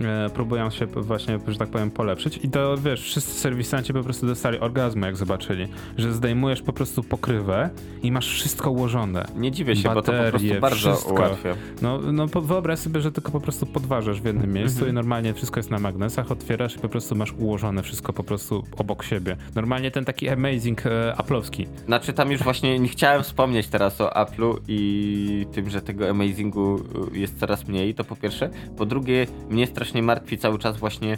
e, 0.03 0.29
próbują 0.29 0.69
się 0.69 0.85
właśnie, 0.85 1.39
że 1.47 1.57
tak 1.57 1.69
powiem, 1.69 1.91
polepszyć 1.91 2.39
i 2.43 2.49
to 2.49 2.77
wiesz, 2.77 3.01
wszyscy 3.01 3.31
serwisanci 3.39 3.93
po 3.93 4.03
prostu 4.03 4.27
dostali 4.27 4.59
orgazmu, 4.59 5.05
jak 5.05 5.17
zobaczyli, 5.17 5.67
że 5.97 6.13
zdejmujesz 6.13 6.61
po 6.61 6.73
prostu 6.73 7.03
pokrywę 7.03 7.69
i 8.03 8.11
masz 8.11 8.29
wszystko 8.33 8.71
ułożone. 8.71 9.25
Nie 9.35 9.51
dziwię 9.51 9.75
się, 9.75 9.89
bo 9.89 10.01
to 10.01 10.11
po 10.11 10.17
prostu 10.17 10.31
Baterie, 10.33 10.61
bardzo 10.61 10.91
wszystko. 10.93 11.13
ułatwia. 11.13 11.55
No, 11.81 11.99
no 12.11 12.27
wyobraź 12.27 12.79
sobie, 12.79 13.01
że 13.01 13.11
tylko 13.11 13.31
po 13.31 13.39
prostu 13.41 13.65
podważasz 13.65 14.21
w 14.21 14.25
jednym 14.25 14.53
miejscu 14.53 14.77
Mhm. 14.77 14.91
i 14.91 14.93
normalnie 14.95 15.33
wszystko 15.33 15.59
jest 15.59 15.71
na 15.71 15.79
magnesach, 15.79 16.31
otwierasz 16.31 16.75
i 16.75 16.79
po 16.79 16.89
prostu 16.89 17.06
masz 17.15 17.33
ułożone 17.33 17.83
wszystko 17.83 18.13
po 18.13 18.23
prostu 18.23 18.63
obok 18.77 19.03
siebie. 19.03 19.37
Normalnie 19.55 19.91
ten 19.91 20.05
taki 20.05 20.29
amazing 20.29 20.85
e, 20.85 21.15
aplowski. 21.17 21.67
Znaczy 21.85 22.13
tam 22.13 22.31
już 22.31 22.43
właśnie 22.43 22.79
nie 22.79 22.87
chciałem 22.87 23.23
wspomnieć 23.23 23.67
teraz 23.67 24.01
o 24.01 24.09
Apple'u 24.09 24.57
i 24.67 25.45
tym, 25.51 25.69
że 25.69 25.81
tego 25.81 26.09
amazingu 26.09 26.75
y, 27.13 27.17
jest 27.19 27.39
coraz 27.39 27.67
mniej, 27.67 27.95
to 27.95 28.03
po 28.03 28.15
pierwsze. 28.15 28.49
Po 28.77 28.85
drugie, 28.85 29.27
mnie 29.49 29.67
strasznie 29.67 30.03
martwi 30.03 30.37
cały 30.37 30.59
czas 30.59 30.77
właśnie 30.77 31.17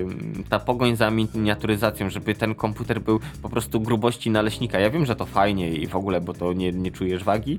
ym, 0.00 0.44
ta 0.48 0.58
pogoń 0.58 0.96
za 0.96 1.10
miniaturyzacją, 1.10 2.10
żeby 2.10 2.34
ten 2.34 2.54
komputer 2.54 3.00
był 3.00 3.20
po 3.42 3.48
prostu 3.48 3.80
grubości 3.80 4.30
naleśnika. 4.30 4.78
Ja 4.80 4.90
wiem, 4.90 5.06
że 5.06 5.16
to 5.16 5.26
fajnie 5.26 5.72
i 5.72 5.86
w 5.86 5.96
ogóle, 5.96 6.20
bo 6.20 6.32
to 6.32 6.52
nie, 6.52 6.72
nie 6.72 6.90
czujesz 6.90 7.24
wagi, 7.24 7.58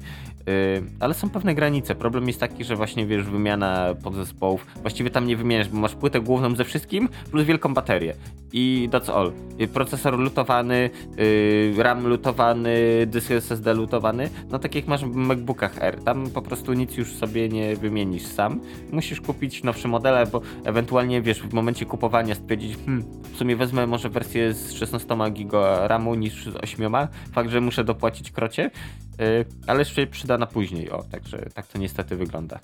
y, 0.50 0.84
ale 1.00 1.14
są 1.14 1.30
pewne 1.30 1.56
granice. 1.56 1.96
Problem 1.96 2.28
jest 2.28 2.40
taki, 2.40 2.64
że 2.64 2.76
właśnie 2.76 3.06
wiesz, 3.06 3.24
wymiana 3.24 3.96
podzespołów, 4.04 4.66
właściwie 4.82 5.10
tam 5.10 5.28
nie 5.28 5.38
wymieniasz, 5.38 5.70
bo 5.70 5.78
masz 5.78 5.96
płytę 5.96 6.22
główną 6.22 6.56
ze 6.56 6.64
wszystkim, 6.64 7.10
plus 7.32 7.45
wielką 7.46 7.74
baterię. 7.74 8.14
I 8.54 8.90
that's 8.92 9.12
all. 9.12 9.32
Procesor 9.74 10.20
lutowany, 10.20 10.90
yy, 11.18 11.84
RAM 11.84 12.08
lutowany, 12.08 13.08
dysk 13.08 13.32
SSD 13.32 13.74
lutowany. 13.74 14.30
No 14.50 14.60
tak 14.60 14.76
jak 14.76 14.88
masz 14.88 15.06
w 15.06 15.16
MacBookach 15.16 15.78
R. 15.82 16.04
Tam 16.04 16.30
po 16.30 16.42
prostu 16.42 16.74
nic 16.74 16.98
już 16.98 17.14
sobie 17.14 17.50
nie 17.50 17.76
wymienisz 17.76 18.26
sam. 18.26 18.62
Musisz 18.92 19.22
kupić 19.22 19.64
nowsze 19.64 19.88
modele, 19.88 20.26
bo 20.26 20.42
ewentualnie 20.64 21.22
wiesz, 21.22 21.42
w 21.42 21.54
momencie 21.54 21.86
kupowania 21.86 22.36
stwierdzić, 22.36 22.78
hmm, 22.86 23.06
w 23.34 23.38
sumie 23.38 23.56
wezmę 23.56 23.88
może 23.88 24.10
wersję 24.10 24.54
z 24.54 24.74
16 24.74 25.16
giga 25.32 25.88
RAMu 25.88 26.16
niż 26.16 26.46
z 26.46 26.56
8. 26.56 26.94
Fakt, 27.32 27.50
że 27.50 27.62
muszę 27.62 27.84
dopłacić 27.84 28.32
krocie, 28.32 28.72
yy, 29.20 29.46
ale 29.68 29.80
jeszcze 29.80 30.08
przyda 30.08 30.38
na 30.38 30.46
później. 30.46 30.92
O, 30.92 31.04
także 31.04 31.50
tak 31.54 31.68
to 31.68 31.78
niestety 31.78 32.16
wygląda. 32.16 32.60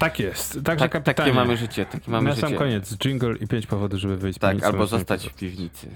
Tak 0.00 0.18
jest. 0.18 0.52
Także 0.64 0.84
Tak, 0.84 0.92
kapitanie, 0.92 1.14
takie 1.14 1.32
mamy 1.32 1.56
życie, 1.56 1.86
takie 1.86 2.10
mamy 2.10 2.28
na 2.28 2.34
życie. 2.34 2.48
sam 2.48 2.56
koniec 2.58 2.96
jingle 2.98 3.34
i 3.36 3.46
pięć 3.48 3.66
powodów, 3.66 4.00
żeby 4.00 4.16
wyjść 4.16 4.36
z 4.38 4.40
Tak, 4.40 4.50
piwnicy 4.50 4.66
albo 4.66 4.86
zostać 4.86 5.28
w 5.28 5.34
piwnicy. 5.34 5.88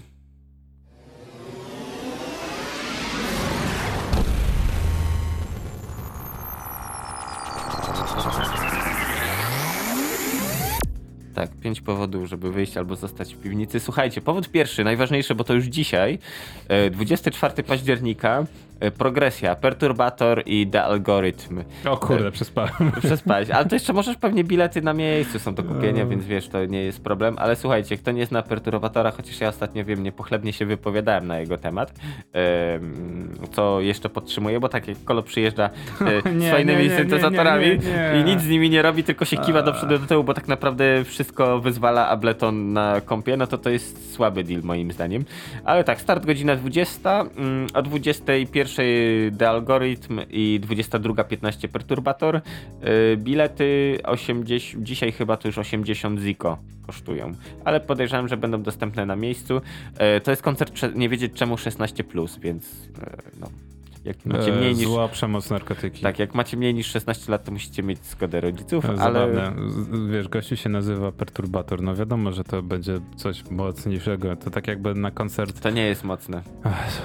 Tak, 11.35 11.51
pięć 11.61 11.81
powodów, 11.81 12.29
żeby 12.29 12.53
wyjść 12.53 12.77
albo 12.77 12.97
zostać 12.97 13.35
w 13.35 13.39
piwnicy. 13.39 13.81
Słuchajcie, 13.81 14.21
powód 14.21 14.49
pierwszy, 14.51 14.85
najważniejszy, 14.85 15.35
bo 15.35 15.45
to 15.45 15.55
już 15.55 15.65
dzisiaj, 15.65 16.19
e, 16.69 16.91
24 16.91 17.63
października, 17.63 18.39
e, 18.41 18.45
progresja, 18.91 19.55
perturbator 19.55 20.43
i 20.47 20.67
the 20.67 20.85
algorytm. 20.85 21.65
O 21.85 21.97
kurde, 21.97 22.31
przespałem. 22.31 22.93
Przespać, 22.99 23.51
ale 23.51 23.65
to 23.65 23.75
jeszcze 23.75 23.93
możesz 23.93 24.17
pewnie 24.17 24.45
bilety 24.45 24.83
na 24.83 24.93
miejscu 24.93 25.39
są 25.39 25.55
do 25.55 25.63
kupienia, 25.63 26.07
więc 26.07 26.25
wiesz, 26.25 26.49
to 26.49 26.65
nie 26.65 26.83
jest 26.83 27.05
problem. 27.05 27.37
Ale 27.39 27.57
słuchajcie, 27.57 27.97
kto 27.97 28.13
nie 28.13 28.27
zna 28.27 28.43
perturbatora, 28.43 29.11
chociaż 29.11 29.41
ja 29.41 29.49
ostatnio 29.49 29.85
wiem, 29.85 30.03
niepochlebnie 30.03 30.53
się 30.53 30.67
wypowiadałem 30.67 31.27
na 31.27 31.39
jego 31.39 31.59
temat, 31.59 31.95
em, 32.33 33.39
co 33.53 33.81
jeszcze 33.81 34.09
podtrzymuję, 34.09 34.61
bo 34.61 34.69
tak 34.69 34.89
jak 34.89 35.05
Kolo 35.05 35.23
przyjeżdża 35.23 35.71
e, 36.01 36.31
Nie, 36.35 36.49
z 36.49 36.51
fajnymi 36.51 36.83
nie, 36.83 36.89
nie, 36.89 36.97
syntezatorami 36.97 37.67
i 38.21 38.25
nic 38.25 38.41
z 38.41 38.49
nimi 38.49 38.71
nie 38.71 38.83
robi, 38.83 39.05
tylko 39.05 39.25
się 39.25 39.37
kiwa 39.37 39.63
do 39.63 39.73
przodu 39.73 39.99
do 39.99 40.07
tyłu, 40.07 40.25
bo 40.25 40.35
tak 40.35 40.49
naprawdę 40.49 41.05
wszystko 41.05 41.61
wyzwala 41.61 42.09
Ableton 42.09 42.73
na 42.73 43.01
kompie, 43.01 43.37
no 43.37 43.47
to 43.47 43.59
to 43.59 43.71
jest 43.71 44.15
słaby 44.15 44.45
deal 44.45 44.63
moim 44.63 44.93
zdaniem. 44.93 45.25
Ale 45.65 45.85
tak, 45.85 46.01
start 46.01 46.27
godzina 46.27 46.57
20, 46.57 47.21
mm, 47.21 47.67
o 47.75 47.83
21 47.83 48.74
The 49.39 49.49
Algorytm 49.49 50.21
i 50.31 50.61
22.15 50.63 51.69
Perturbator. 51.69 52.41
Yy, 52.83 53.17
Bilety 53.17 53.99
80, 54.05 54.85
dzisiaj 54.85 55.13
chyba 55.13 55.37
to 55.37 55.49
już 55.49 55.59
80 55.59 56.21
ziko 56.21 56.59
kosztują, 56.87 57.33
ale 57.65 57.81
podejrzewam, 57.81 58.29
że 58.29 58.37
będą 58.37 58.63
dostępne 58.63 59.07
na 59.07 59.17
miejscu. 59.17 59.55
Yy, 59.55 60.21
To 60.21 60.31
jest 60.31 60.43
koncert, 60.43 60.83
nie 60.95 61.09
wiedzieć 61.09 61.33
czemu 61.33 61.55
16+, 61.55 62.41
więc 62.41 62.85
yy, 62.85 62.91
no, 63.41 63.47
jak 64.05 64.27
macie 64.27 64.53
mniej 64.53 64.71
E, 64.71 64.75
niż... 64.75 64.87
Zła 64.89 65.09
przemoc, 65.09 65.51
narkotyki. 65.51 66.03
Tak, 66.03 66.19
jak 66.19 66.35
macie 66.35 66.57
mniej 66.57 66.75
niż 66.75 66.87
16 66.87 67.33
lat, 67.33 67.45
to 67.45 67.53
musicie 67.53 67.83
mieć 67.83 68.05
zgodę 68.07 68.41
rodziców, 68.41 68.85
E, 68.85 68.89
ale... 68.89 69.35
Zabawne. 69.35 69.71
Z- 69.71 70.11
Wiesz, 70.13 70.29
gościu 70.29 70.57
się 70.57 70.69
nazywa 70.69 71.13
perturbator. 71.13 71.83
No 71.83 71.95
wiadomo, 71.97 72.33
że 72.33 72.45
to 72.45 72.63
będzie 72.63 72.99
coś 73.17 73.51
mocniejszego. 73.51 74.37
To 74.37 74.51
tak 74.51 74.67
jakby 74.69 74.95
na 74.95 75.11
koncert. 75.11 75.61
To 75.61 75.71
nie 75.71 75.87
jest 75.87 76.05
mocne. 76.05 76.43
Ach, 76.65 77.01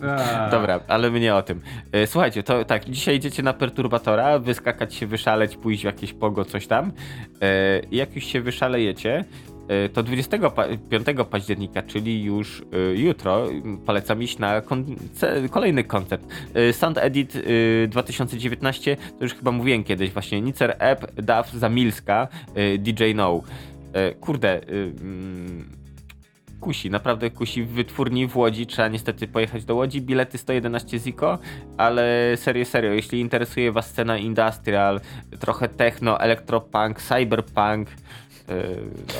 dobra. 0.00 0.48
Dobra, 0.50 0.80
ale 0.88 1.10
my 1.10 1.20
nie 1.20 1.34
o 1.34 1.42
tym. 1.42 1.60
E, 1.92 2.06
Słuchajcie, 2.06 2.42
to 2.42 2.64
tak, 2.64 2.84
dzisiaj 2.84 3.16
idziecie 3.16 3.42
na 3.42 3.52
perturbatora, 3.52 4.38
wyskakać 4.38 4.94
się, 4.94 5.06
wyszaleć, 5.06 5.56
pójść 5.56 5.82
w 5.82 5.84
jakieś 5.84 6.12
pogo, 6.12 6.44
coś 6.44 6.66
tam. 6.66 6.92
I 7.90 7.96
Jak 7.96 8.14
już 8.16 8.24
się 8.24 8.40
wyszalejecie, 8.40 9.24
to 9.92 10.02
25 10.02 11.06
października, 11.30 11.82
czyli 11.82 12.24
już 12.24 12.62
e, 12.72 12.94
jutro, 12.94 13.48
polecam 13.86 14.22
iść 14.22 14.38
na 14.38 14.60
kon- 14.60 14.96
kolejny 15.50 15.84
koncert. 15.84 16.22
E, 16.54 16.72
Sound 16.72 16.98
Edit 16.98 17.32
e, 17.84 17.88
2019, 17.88 18.96
to 19.18 19.24
już 19.24 19.34
chyba 19.34 19.50
mówiłem 19.50 19.84
kiedyś 19.84 20.10
właśnie, 20.10 20.40
Nicer 20.40 20.76
App, 20.78 21.12
Daw 21.22 21.50
Zamilska, 21.52 22.28
e, 22.54 22.78
DJ 22.78 23.04
No. 23.14 23.42
E, 23.92 24.14
Kurde, 24.14 24.48
e, 24.48 24.60
mm, 25.00 25.76
kusi, 26.60 26.90
naprawdę 26.90 27.30
kusi 27.30 27.62
w 27.62 27.68
wytwórni 27.68 28.26
w 28.26 28.36
Łodzi. 28.36 28.66
Trzeba 28.66 28.88
niestety 28.88 29.28
pojechać 29.28 29.64
do 29.64 29.74
Łodzi. 29.74 30.00
Bilety 30.00 30.38
111 30.38 30.98
ziko, 30.98 31.38
ale 31.76 32.32
serio, 32.36 32.64
serio, 32.64 32.92
jeśli 32.92 33.20
interesuje 33.20 33.72
was 33.72 33.86
scena 33.86 34.18
industrial, 34.18 35.00
trochę 35.40 35.68
techno, 35.68 36.20
elektropunk, 36.20 37.02
cyberpunk, 37.02 37.88
yy, 38.48 38.54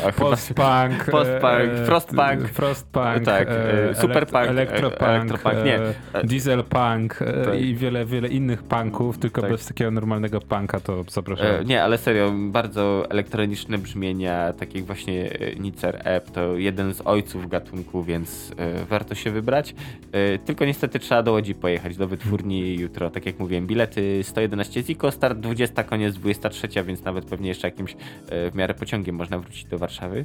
a 0.09 0.13
chyba- 0.13 0.31
Postpunk. 0.31 1.05
Postpunk, 1.17 1.71
e, 1.81 1.85
frostpunk. 1.87 2.49
Frostpunk. 2.53 3.25
Tak, 3.25 3.49
e, 3.51 3.95
superpunk, 3.95 4.47
e, 4.47 4.49
elektropunk. 4.49 5.03
elektropunk, 5.03 5.65
nie. 5.65 5.79
e, 6.13 6.25
Dieselpunk 6.25 7.23
e, 7.23 7.45
Tak. 7.45 7.61
i 7.61 7.75
wiele, 7.75 8.05
wiele 8.07 8.29
innych 8.29 8.63
punków, 8.63 9.19
tylko 9.19 9.41
Tak. 9.41 9.51
bez 9.51 9.67
takiego 9.67 9.91
normalnego 9.91 10.41
punka 10.41 10.81
to 10.81 11.05
zapraszam. 11.09 11.47
E, 11.47 11.65
nie, 11.65 11.83
ale 11.83 11.99
serio, 11.99 12.33
bardzo 12.37 13.07
elektroniczne 13.11 13.79
brzmienia, 13.79 14.53
tak 14.53 14.75
jak 14.75 14.85
właśnie 14.85 15.33
e, 15.41 15.55
Nicer 15.57 16.01
App, 16.05 16.31
to 16.31 16.57
jeden 16.57 16.95
z 16.95 17.01
ojców 17.05 17.49
gatunku, 17.49 18.03
więc 18.03 18.53
e, 18.57 18.85
warto 18.85 19.15
się 19.15 19.31
wybrać. 19.31 19.75
E, 20.13 20.39
tylko 20.39 20.65
niestety 20.65 20.99
trzeba 20.99 21.23
do 21.23 21.33
Łodzi 21.33 21.55
pojechać, 21.55 21.97
do 21.97 22.09
wytwórni 22.09 22.75
jutro. 22.77 23.11
Tak 23.11 23.27
jak 23.27 23.39
mówiłem, 23.39 23.67
bilety 23.67 24.21
111 24.23 24.83
ziko, 24.83 25.11
start 25.11 25.39
20, 25.39 25.85
koniec 25.85 26.15
23, 26.15 26.69
więc 26.85 27.05
nawet 27.05 27.25
pewnie 27.25 27.49
jeszcze 27.49 27.69
jakimś 27.69 27.93
e, 28.29 28.51
w 28.51 28.55
miarę 28.55 28.75
pociągiem 28.75 29.16
można 29.17 29.39
wrócić 29.39 29.65
do 29.65 29.79
Warszawy. 29.79 30.25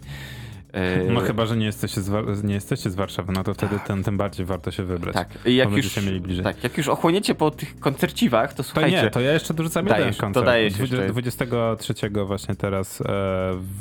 E, 0.74 1.04
No 1.14 1.20
chyba, 1.20 1.46
że 1.46 1.58
nie 1.58 1.66
jesteście, 1.66 2.02
z 2.02 2.44
nie 2.44 2.54
jesteście 2.54 2.90
z 2.90 2.96
Warszawy, 2.96 3.34
no 3.36 3.44
to 3.44 3.54
wtedy 3.54 3.80
ten, 3.88 4.04
tym 4.04 4.18
bardziej 4.18 4.46
warto 4.46 4.72
się 4.72 4.84
wybrać. 4.84 5.14
Tak, 5.14 5.28
i 5.46 5.56
jak 5.56 5.72
już, 5.72 5.98
mieli 6.06 6.20
bliżej. 6.22 6.44
tak, 6.44 6.64
jak 6.64 6.78
już 6.78 6.88
ochłoniecie 6.88 7.36
po 7.36 7.52
tych 7.52 7.80
koncerciwach, 7.80 8.52
to 8.54 8.58
To 8.58 8.64
słuchajcie. 8.64 9.04
nie, 9.04 9.10
to 9.10 9.20
ja 9.20 9.34
jeszcze 9.34 9.54
dorzucam 9.54 9.86
Dajesz, 9.86 10.00
jeden 10.00 10.14
to 10.16 10.22
koncert. 10.22 10.46
dajesz 10.46 10.74
Dwudzie- 10.74 10.96
jeszcze. 10.96 11.10
23 11.12 12.26
właśnie 12.26 12.56
teraz, 12.56 13.02
e, 13.02 13.06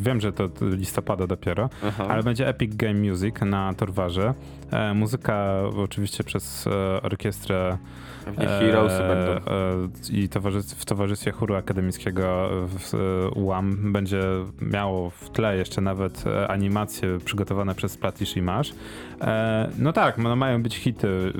wiem, 0.00 0.20
że 0.20 0.32
to 0.32 0.48
to 0.48 0.64
listopada 0.68 1.26
dopiero, 1.26 1.70
Aha. 1.84 2.06
ale 2.08 2.22
będzie 2.22 2.48
Epic 2.48 2.74
Game 2.76 2.94
Music 2.94 3.34
na 3.40 3.74
Torwarze. 3.74 4.34
E, 4.70 4.94
muzyka 4.94 5.60
oczywiście 5.76 6.24
przez 6.24 6.66
e, 6.66 7.02
orkiestrę 7.02 7.78
Pewnie 8.24 8.46
Heroesy 8.46 9.02
e, 9.04 9.08
będą. 9.08 9.32
e, 9.32 9.88
i 10.12 10.28
towarzys- 10.28 10.74
w 10.74 10.84
Towarzystwie 10.84 11.30
Chóru 11.32 11.54
Akademickiego 11.54 12.48
w 12.68 12.92
UAM 13.34 13.92
będzie 13.92 14.20
miało 14.62 15.10
w 15.10 15.30
tle 15.30 15.56
jeszcze 15.56 15.80
nawet 15.80 16.24
e, 16.26 16.48
animacje 16.50 17.18
przygotowane 17.24 17.74
przez 17.74 17.96
Platish 17.96 18.36
i 18.36 18.42
Masz. 18.42 18.72
E, 19.20 19.70
no 19.78 19.92
tak, 19.92 20.18
no 20.18 20.36
mają 20.36 20.62
być 20.62 20.76
hity. 20.76 21.32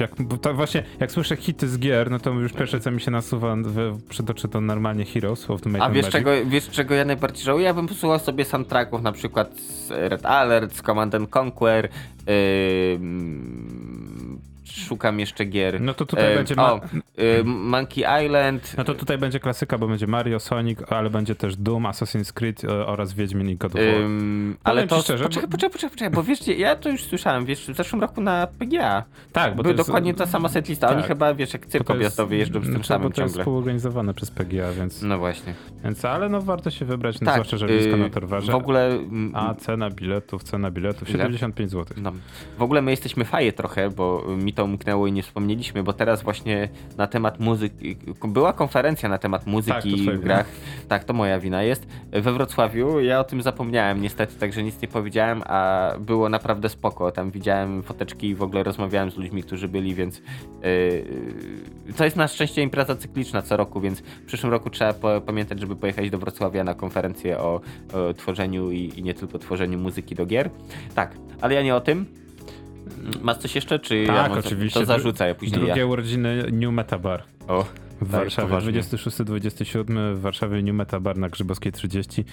Jak, 0.00 0.10
to 0.42 0.54
właśnie, 0.54 0.82
jak 1.00 1.12
słyszę 1.12 1.36
hity 1.36 1.68
z 1.68 1.78
gier, 1.78 2.10
no 2.10 2.18
to 2.18 2.30
już 2.30 2.52
pierwsze 2.52 2.80
co 2.80 2.90
mi 2.90 3.00
się 3.00 3.10
nasuwa 3.10 3.56
przed 4.08 4.30
oczy 4.30 4.48
to 4.48 4.60
normalnie 4.60 5.04
Heroes 5.04 5.50
of 5.50 5.60
the 5.60 5.68
Might 5.70 5.82
A 5.82 5.90
wiesz 5.90 5.96
Magic. 5.96 6.12
czego, 6.12 6.30
wiesz 6.46 6.70
czego 6.70 6.94
ja 6.94 7.04
najbardziej 7.04 7.44
żałuję? 7.44 7.64
Ja 7.64 7.74
bym 7.74 7.86
posłuchał 7.86 8.18
sobie 8.18 8.44
soundtracków 8.44 9.02
na 9.02 9.12
przykład 9.12 9.56
z 9.60 9.90
Red 9.90 10.26
Alert, 10.26 10.74
z 10.76 10.82
Command 10.82 11.14
and 11.14 11.36
Conquer, 11.36 11.88
ym, 12.28 13.67
szukam 14.86 15.20
jeszcze 15.20 15.44
gier. 15.44 15.80
No 15.80 15.94
to 15.94 16.06
tutaj 16.06 16.30
Ym, 16.30 16.36
będzie 16.36 16.54
ma- 16.54 16.72
o, 16.72 16.80
ym, 17.40 17.46
Monkey 17.68 18.24
Island. 18.26 18.74
No 18.76 18.84
to 18.84 18.94
tutaj 18.94 19.18
będzie 19.18 19.40
klasyka, 19.40 19.78
bo 19.78 19.88
będzie 19.88 20.06
Mario, 20.06 20.40
Sonic, 20.40 20.78
ale 20.88 21.10
będzie 21.10 21.34
też 21.34 21.56
Doom, 21.56 21.82
Assassin's 21.84 22.32
Creed 22.32 22.64
e, 22.64 22.86
oraz 22.86 23.12
Wiedźmin 23.12 23.48
i 23.50 23.56
God 23.56 23.74
of 23.74 23.80
War. 23.80 23.94
Ym, 24.00 24.56
ale 24.64 24.86
to. 24.86 25.00
szczerze, 25.02 25.24
poczekaj, 25.24 25.48
poczekaj, 25.50 25.70
poczekaj, 25.70 25.90
poczekaj, 25.90 26.10
bo 26.14 26.22
wiesz, 26.22 26.46
ja 26.48 26.76
to 26.76 26.88
już 26.88 27.02
słyszałem, 27.04 27.44
wiesz, 27.44 27.66
w 27.66 27.76
zeszłym 27.76 28.00
roku 28.02 28.20
na 28.20 28.46
PGA. 28.58 29.04
tak, 29.32 29.56
bo 29.56 29.62
Była 29.62 29.74
to 29.74 29.78
jest, 29.78 29.88
dokładnie 29.88 30.14
ta 30.14 30.26
sama 30.26 30.48
setlista. 30.48 30.88
Oni 30.88 30.98
tak. 30.98 31.06
chyba, 31.08 31.34
wiesz, 31.34 31.52
jak 31.52 31.66
cyrk 31.66 31.90
objazdowy 31.90 32.36
jeżdżą 32.36 32.60
z 32.60 32.62
tym 32.62 32.72
znaczy, 32.72 32.88
samym 32.88 33.08
bo 33.08 33.14
to 33.14 33.22
jest 33.22 33.38
współorganizowane 33.38 34.14
przez 34.14 34.30
PGA, 34.30 34.72
więc, 34.72 35.02
No 35.02 35.18
właśnie. 35.18 35.54
więc 35.84 36.04
ale 36.04 36.28
no 36.28 36.42
warto 36.42 36.70
się 36.70 36.84
wybrać, 36.84 37.20
no, 37.20 37.24
Tak, 37.24 37.34
zwłaszcza, 37.34 37.56
że 37.56 37.66
blisko 37.66 37.90
yy, 37.90 37.96
na 37.96 38.10
Torwarze. 38.10 38.52
W 38.52 38.54
ogóle. 38.54 38.86
mm, 38.88 39.32
A 39.34 39.54
cena 39.54 39.90
biletów, 39.90 40.42
cena 40.42 40.70
biletów 40.70 41.10
Ile? 41.10 41.18
75 41.18 41.70
zł. 41.70 41.96
No. 42.02 42.12
W 42.58 42.62
ogóle 42.62 42.82
my 42.82 42.90
jesteśmy 42.90 43.24
faje 43.24 43.52
trochę, 43.52 43.90
bo 43.90 44.24
mi 44.36 44.52
to 44.52 44.66
umknęło 44.68 45.06
i 45.06 45.12
nie 45.12 45.22
wspomnieliśmy, 45.22 45.82
bo 45.82 45.92
teraz 45.92 46.22
właśnie 46.22 46.68
na 46.96 47.06
temat 47.06 47.40
muzyki, 47.40 47.96
była 48.24 48.52
konferencja 48.52 49.08
na 49.08 49.18
temat 49.18 49.40
Tak, 49.40 49.52
muzyki 49.52 50.02
twoja 50.02 50.18
w 50.18 50.20
grach. 50.20 50.46
Tak, 50.88 51.04
to 51.04 51.12
moja 51.12 51.40
wina 51.40 51.62
jest. 51.62 51.86
We 52.12 52.32
Wrocławiu 52.32 53.00
ja 53.00 53.20
o 53.20 53.24
tym 53.24 53.42
zapomniałem 53.42 54.02
niestety, 54.02 54.34
także 54.34 54.62
nic 54.62 54.82
nie 54.82 54.88
powiedziałem, 54.88 55.42
a 55.46 55.90
było 56.00 56.28
naprawdę 56.28 56.68
spoko. 56.68 57.10
Tam 57.10 57.30
widziałem 57.30 57.82
foteczki 57.82 58.28
i 58.28 58.34
w 58.34 58.42
ogóle 58.42 58.62
rozmawiałem 58.62 59.10
z 59.10 59.16
ludźmi, 59.16 59.42
którzy 59.42 59.68
byli, 59.68 59.94
więc 59.94 60.22
yy, 60.62 61.92
to 61.96 62.04
jest 62.04 62.16
na 62.16 62.28
szczęście 62.28 62.62
impreza 62.62 62.96
cykliczna 62.96 63.42
co 63.42 63.56
roku, 63.56 63.80
więc 63.80 64.00
w 64.00 64.26
przyszłym 64.26 64.52
roku 64.52 64.70
trzeba 64.70 64.92
po, 64.92 65.20
pamiętać, 65.20 65.60
żeby 65.60 65.76
pojechać 65.76 66.10
do 66.10 66.18
Wrocławia 66.18 66.64
na 66.64 66.74
konferencję 66.74 67.38
o, 67.38 67.60
o 67.92 68.14
tworzeniu 68.14 68.70
i, 68.70 68.92
i 68.96 69.02
nie 69.02 69.14
tylko 69.14 69.38
tworzeniu 69.38 69.78
muzyki 69.78 70.14
do 70.14 70.26
gier. 70.26 70.50
Tak, 70.94 71.14
ale 71.40 71.54
ja 71.54 71.62
nie 71.62 71.74
o 71.74 71.80
tym. 71.80 72.06
Masz 73.22 73.36
coś 73.36 73.54
jeszcze, 73.54 73.78
czy 73.78 73.96
ja 73.98 74.14
Tak, 74.14 74.28
może- 74.28 74.40
oczywiście. 74.48 74.80
To 74.80 74.86
zarzucę, 74.86 75.28
ja 75.28 75.34
później 75.34 75.60
Drugie 75.60 75.80
ja. 75.80 75.86
urodziny 75.86 76.44
New 76.52 76.72
Metabar. 76.72 77.22
O, 77.48 77.64
W 78.00 78.10
Tak, 78.10 78.20
Warszawie 78.20 78.48
poważnie. 78.48 78.72
26-27 78.82 80.14
w 80.14 80.20
Warszawie 80.20 80.62
New 80.62 80.74
Meta 80.74 81.00
Bar 81.00 81.16
na 81.18 81.28
Grzybowskiej 81.28 81.72
30. 81.72 82.24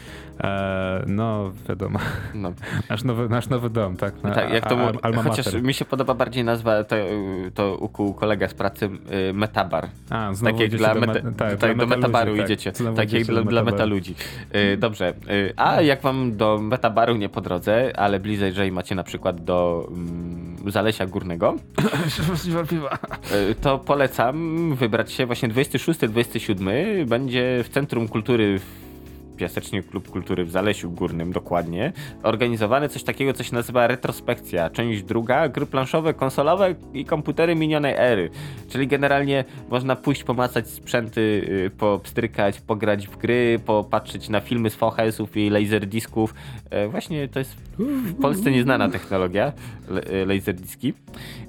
E, 0.43 1.03
no 1.07 1.51
wiadomo, 1.69 1.99
No. 2.33 2.53
nasz 2.89 3.03
nowy, 3.03 3.29
nasz 3.29 3.49
nowy 3.49 3.69
dom, 3.69 3.97
tak? 3.97 4.23
Na, 4.23 4.31
Tak, 4.31 4.53
jak 4.53 4.69
to 4.69 4.77
a- 4.87 4.91
Alma 5.07 5.23
chociaż 5.23 5.45
Mater. 5.45 5.63
mi 5.63 5.73
się 5.73 5.85
podoba 5.85 6.13
bardziej 6.13 6.43
nazwa, 6.43 6.83
to, 6.83 6.95
to 7.53 7.77
ukuł 7.77 8.13
kolega 8.13 8.47
z 8.47 8.53
pracy 8.53 8.89
y, 9.29 9.33
Metabar. 9.33 9.87
A, 10.09 10.33
znowu 10.33 10.53
Takie 10.55 10.65
idziecie 10.67 10.77
dla, 10.77 10.93
meta, 10.93 11.13
me- 11.13 11.33
tak, 11.33 11.57
tak, 11.57 11.77
do 11.77 11.85
meta 11.85 11.95
metabaru 11.97 12.31
ludzi, 12.31 12.41
tak. 12.41 12.49
idziecie. 12.49 12.71
Znowu 12.75 12.97
Tak 12.97 13.13
jak 13.13 13.23
dla, 13.23 13.41
dla 13.43 13.63
meta 13.63 13.85
ludzi. 13.85 14.15
Y, 14.55 14.77
dobrze. 14.77 15.13
Y, 15.29 15.53
a 15.57 15.81
jak 15.81 16.01
wam 16.01 16.37
do 16.37 16.59
metabaru 16.61 17.15
nie 17.15 17.29
po 17.29 17.41
drodze, 17.41 17.99
ale 17.99 18.19
bliżej 18.19 18.71
macie 18.71 18.95
na 18.95 19.03
przykład 19.03 19.43
do 19.43 19.87
mm, 19.91 20.54
Zalesia 20.71 21.05
Górnego, 21.05 21.55
y, 23.51 23.55
to 23.55 23.77
polecam 23.77 24.75
wybrać 24.75 25.11
się 25.11 25.25
właśnie 25.25 25.49
26-27 25.49 27.05
będzie 27.05 27.63
w 27.63 27.69
Centrum 27.69 28.07
Kultury 28.07 28.59
w 28.59 28.84
Piasecznie 29.37 29.83
Klub 29.83 30.09
Kultury 30.09 30.45
w 30.45 30.51
Zalesiu 30.51 30.91
Górnym 30.91 31.31
dokładnie, 31.31 31.93
organizowane 32.23 32.89
coś 32.89 33.03
takiego, 33.03 33.33
co 33.33 33.43
się 33.43 33.55
nazywa 33.55 33.87
retrospekcja. 33.87 34.69
Część 34.69 35.03
druga, 35.03 35.49
gry 35.49 35.65
planszowe, 35.65 36.13
konsolowe 36.13 36.75
i 36.93 37.05
komputery 37.05 37.55
minionej 37.55 37.93
ery. 37.97 38.29
Czyli 38.69 38.87
generalnie 38.87 39.45
można 39.69 39.95
pójść 39.95 40.23
pomacać 40.23 40.67
sprzęty, 40.67 41.21
y, 41.21 41.69
popstrykać, 41.77 42.61
pograć 42.61 43.07
w 43.07 43.17
gry, 43.17 43.59
popatrzeć 43.65 44.29
na 44.29 44.39
filmy 44.39 44.69
z 44.69 44.75
VHS-ów 44.75 45.37
i 45.37 45.49
laserdisków. 45.49 46.33
E, 46.69 46.87
Właśnie 46.87 47.27
to 47.27 47.39
jest 47.39 47.55
w 47.79 48.21
Polsce 48.21 48.51
nieznana 48.51 48.89
technologia, 48.89 49.53
e, 50.11 50.25
laserdiski. 50.25 50.93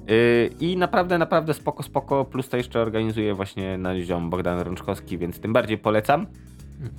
Y, 0.09 0.49
I 0.59 0.77
naprawdę, 0.77 1.17
naprawdę 1.17 1.53
spoko, 1.53 1.83
spoko. 1.83 2.25
Plus 2.25 2.49
to 2.49 2.57
jeszcze 2.57 2.79
organizuje 2.79 3.33
właśnie 3.33 3.77
nasz 3.77 3.97
ziom 3.97 4.29
Bogdan 4.29 4.59
Rączkowski, 4.59 5.17
więc 5.17 5.39
tym 5.39 5.53
bardziej 5.53 5.77
polecam. 5.77 6.27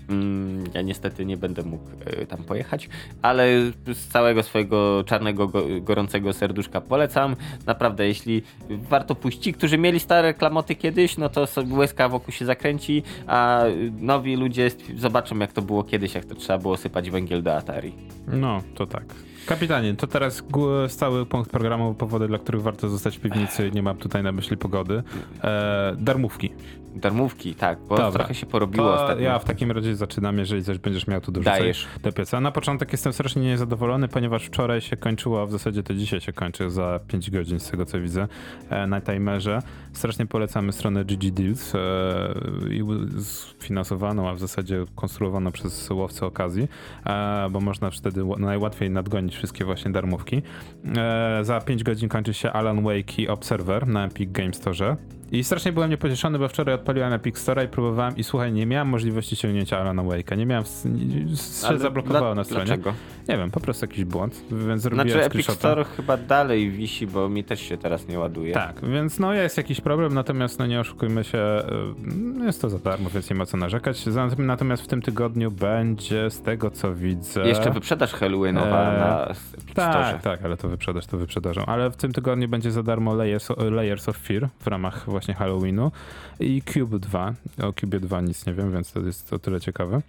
Mm, 0.08 0.64
Ja 0.74 0.82
niestety 0.82 1.26
nie 1.26 1.36
będę 1.36 1.62
mógł 1.62 1.84
e, 2.06 2.26
tam 2.26 2.44
pojechać, 2.44 2.88
ale 3.22 3.46
z 3.92 4.06
całego 4.08 4.42
swojego 4.42 5.04
czarnego, 5.06 5.48
go, 5.48 5.62
gorącego 5.80 6.32
serduszka 6.32 6.80
polecam. 6.80 7.36
Naprawdę, 7.66 8.06
jeśli 8.06 8.42
warto 8.70 9.14
pójść 9.14 9.38
ci, 9.38 9.52
którzy 9.52 9.78
mieli 9.78 10.00
stare 10.00 10.34
klamoty 10.34 10.74
kiedyś, 10.74 11.16
no 11.18 11.28
to 11.28 11.46
łezka 11.70 12.08
wokół 12.08 12.32
się 12.32 12.44
zakręci, 12.44 13.02
a 13.26 13.62
nowi 14.00 14.36
ludzie 14.36 14.70
zobaczą 14.96 15.38
jak 15.38 15.52
to 15.52 15.62
było 15.62 15.84
kiedyś, 15.84 16.14
jak 16.14 16.24
to 16.24 16.34
trzeba 16.34 16.58
było 16.58 16.76
sypać 16.76 17.10
węgiel 17.10 17.42
do 17.42 17.56
Atari. 17.56 17.92
No, 18.26 18.62
to 18.74 18.86
tak. 18.86 19.04
Kapitanie, 19.46 19.94
to 19.94 20.06
teraz 20.06 20.42
stały 20.88 21.26
punkt 21.26 21.50
programu, 21.50 21.94
powody, 21.94 22.28
dla 22.28 22.38
których 22.38 22.62
warto 22.62 22.88
zostać 22.88 23.16
w 23.16 23.20
piwnicy. 23.20 23.70
Nie 23.74 23.82
mam 23.82 23.96
tutaj 23.96 24.22
na 24.22 24.32
myśli 24.32 24.56
pogody. 24.56 25.02
E, 25.44 25.96
darmówki. 25.98 26.50
Darmówki, 26.94 27.54
tak, 27.54 27.78
bo 27.88 27.96
Dobra. 27.96 28.10
trochę 28.10 28.34
się 28.34 28.46
porobiło 28.46 28.86
To 28.86 29.02
ostatnio. 29.02 29.24
ja 29.24 29.38
w 29.38 29.44
takim 29.44 29.70
razie 29.72 29.96
zaczynam, 29.96 30.38
jeżeli 30.38 30.64
coś 30.64 30.78
będziesz 30.78 31.06
miał 31.06 31.20
tu 31.20 31.32
dorzucać 31.32 31.58
Dajesz. 31.60 31.86
do 32.02 32.12
pieca. 32.12 32.40
Na 32.40 32.52
początek 32.52 32.92
jestem 32.92 33.12
strasznie 33.12 33.42
niezadowolony, 33.42 34.08
ponieważ 34.08 34.44
wczoraj 34.46 34.80
się 34.80 34.96
kończyło, 34.96 35.42
a 35.42 35.46
w 35.46 35.50
zasadzie 35.50 35.82
to 35.82 35.94
dzisiaj 35.94 36.20
się 36.20 36.32
kończy 36.32 36.70
za 36.70 37.00
5 37.08 37.30
godzin 37.30 37.60
z 37.60 37.70
tego 37.70 37.86
co 37.86 38.00
widzę 38.00 38.28
e, 38.70 38.86
na 38.86 39.00
timerze. 39.00 39.62
Strasznie 39.92 40.26
polecamy 40.26 40.72
stronę 40.72 41.04
GG 41.04 41.30
Deals, 41.30 41.74
e, 41.74 41.78
finansowaną, 43.60 44.28
a 44.28 44.34
w 44.34 44.38
zasadzie 44.38 44.84
konstruowaną 44.94 45.52
przez 45.52 45.90
łowcę 45.90 46.26
okazji, 46.26 46.68
e, 47.06 47.48
bo 47.50 47.60
można 47.60 47.90
wtedy 47.90 48.20
ła- 48.22 48.38
najłatwiej 48.40 48.90
nadgonić 48.90 49.36
wszystkie 49.36 49.64
właśnie 49.64 49.90
darmówki. 49.90 50.42
Za 51.42 51.60
5 51.60 51.84
godzin 51.84 52.08
kończy 52.08 52.34
się 52.34 52.52
Alan 52.52 52.82
Wake 52.82 53.18
i 53.22 53.28
Observer 53.28 53.86
na 53.86 54.04
Epic 54.06 54.32
Game 54.32 54.52
Store. 54.54 54.96
I 55.32 55.44
strasznie 55.44 55.72
byłem 55.72 55.90
niepocieszony, 55.90 56.38
bo 56.38 56.48
wczoraj 56.48 56.74
odpaliłem 56.74 57.12
Epic 57.12 57.38
Store 57.38 57.64
i 57.64 57.68
próbowałem 57.68 58.16
i 58.16 58.24
słuchaj, 58.24 58.52
nie 58.52 58.66
miałem 58.66 58.88
możliwości 58.88 59.36
ściągnięcia 59.36 59.78
Alana 59.78 60.02
Wake'a. 60.02 60.36
Nie 60.38 60.46
miałem, 60.46 60.64
nie- 60.84 61.36
się 61.36 61.66
Ale 61.68 61.78
zablokowało 61.78 62.24
dla- 62.26 62.34
na 62.34 62.44
stronie. 62.44 62.64
Dlaczego? 62.66 62.92
Nie 63.28 63.36
wiem, 63.38 63.50
po 63.50 63.60
prostu 63.60 63.84
jakiś 63.86 64.04
błąd, 64.04 64.44
więc 64.50 64.82
zrobiłem 64.82 65.08
Znaczy 65.10 65.24
Epic. 65.24 65.46
Store 65.50 65.84
chyba 65.84 66.16
dalej 66.16 66.70
wisi, 66.70 67.06
bo 67.06 67.28
mi 67.28 67.44
też 67.44 67.60
się 67.60 67.76
teraz 67.78 68.08
nie 68.08 68.18
ładuje. 68.18 68.54
Tak, 68.54 68.80
więc 68.90 69.18
no 69.18 69.32
jest 69.32 69.56
jakiś 69.56 69.80
problem, 69.80 70.14
natomiast 70.14 70.58
no 70.58 70.66
nie 70.66 70.80
oszukujmy 70.80 71.24
się, 71.24 71.38
y, 72.40 72.44
jest 72.44 72.62
to 72.62 72.70
za 72.70 72.78
darmo, 72.78 73.10
więc 73.10 73.30
nie 73.30 73.36
ma 73.36 73.46
co 73.46 73.56
narzekać. 73.56 74.04
Natomiast 74.38 74.82
w 74.82 74.86
tym 74.86 75.02
tygodniu 75.02 75.50
będzie, 75.50 76.30
z 76.30 76.42
tego 76.42 76.70
co 76.70 76.94
widzę... 76.94 77.48
Jeszcze 77.48 77.70
wyprzedaż 77.70 78.12
Halloweenowa 78.12 78.92
Eee, 78.92 78.98
na 79.00 79.24
Epic 79.26 79.38
Store. 79.72 79.92
Tak, 79.92 80.22
tak, 80.22 80.44
ale 80.44 80.56
to 80.56 80.68
wyprzedaż, 80.68 81.06
to 81.06 81.18
wyprzedażą. 81.18 81.66
Ale 81.66 81.90
w 81.90 81.96
tym 81.96 82.12
tygodniu 82.12 82.48
będzie 82.48 82.70
za 82.70 82.82
darmo 82.82 83.14
Layers, 83.14 83.48
Layers 83.70 84.08
of 84.08 84.16
Fear 84.16 84.48
w 84.60 84.66
ramach 84.66 85.08
właśnie 85.18 85.34
Halloweenu 85.34 85.92
i 86.40 86.62
Cube 86.62 86.98
2. 86.98 87.34
O 87.62 87.72
Cube 87.72 88.00
2 88.00 88.20
nic 88.20 88.46
nie 88.46 88.54
wiem, 88.54 88.72
więc 88.72 88.92
to 88.92 89.00
jest 89.00 89.32
o 89.32 89.38
tyle 89.38 89.60
ciekawe. 89.60 90.02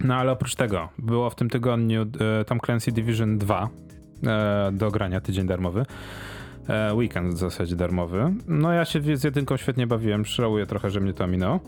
No 0.00 0.14
ale 0.14 0.32
oprócz 0.32 0.54
tego 0.54 0.88
było 0.98 1.30
w 1.30 1.34
tym 1.34 1.50
tygodniu 1.50 2.06
e, 2.40 2.44
Tom 2.44 2.60
Clancy 2.60 2.92
Division 2.92 3.38
2 3.38 3.68
e, 4.26 4.70
do 4.72 4.90
grania, 4.90 5.20
tydzień 5.20 5.46
darmowy. 5.46 5.86
E, 6.68 6.94
weekend 6.94 7.34
w 7.34 7.38
zasadzie 7.38 7.76
darmowy. 7.76 8.34
No 8.48 8.72
ja 8.72 8.84
się 8.84 9.16
z 9.16 9.24
jedynką 9.24 9.56
świetnie 9.56 9.86
bawiłem, 9.86 10.24
żałuję 10.24 10.66
trochę, 10.66 10.90
że 10.90 11.00
mnie 11.00 11.12
to 11.12 11.26
minęło. 11.26 11.60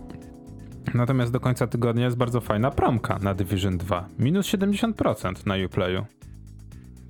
Natomiast 0.94 1.32
do 1.32 1.40
końca 1.40 1.66
tygodnia 1.66 2.04
jest 2.04 2.16
bardzo 2.16 2.40
fajna 2.40 2.70
promka 2.70 3.18
na 3.18 3.34
Division 3.34 3.78
2. 3.78 4.08
Minus 4.18 4.46
70% 4.46 5.46
na 5.46 5.54
Uplayu. 5.66 6.04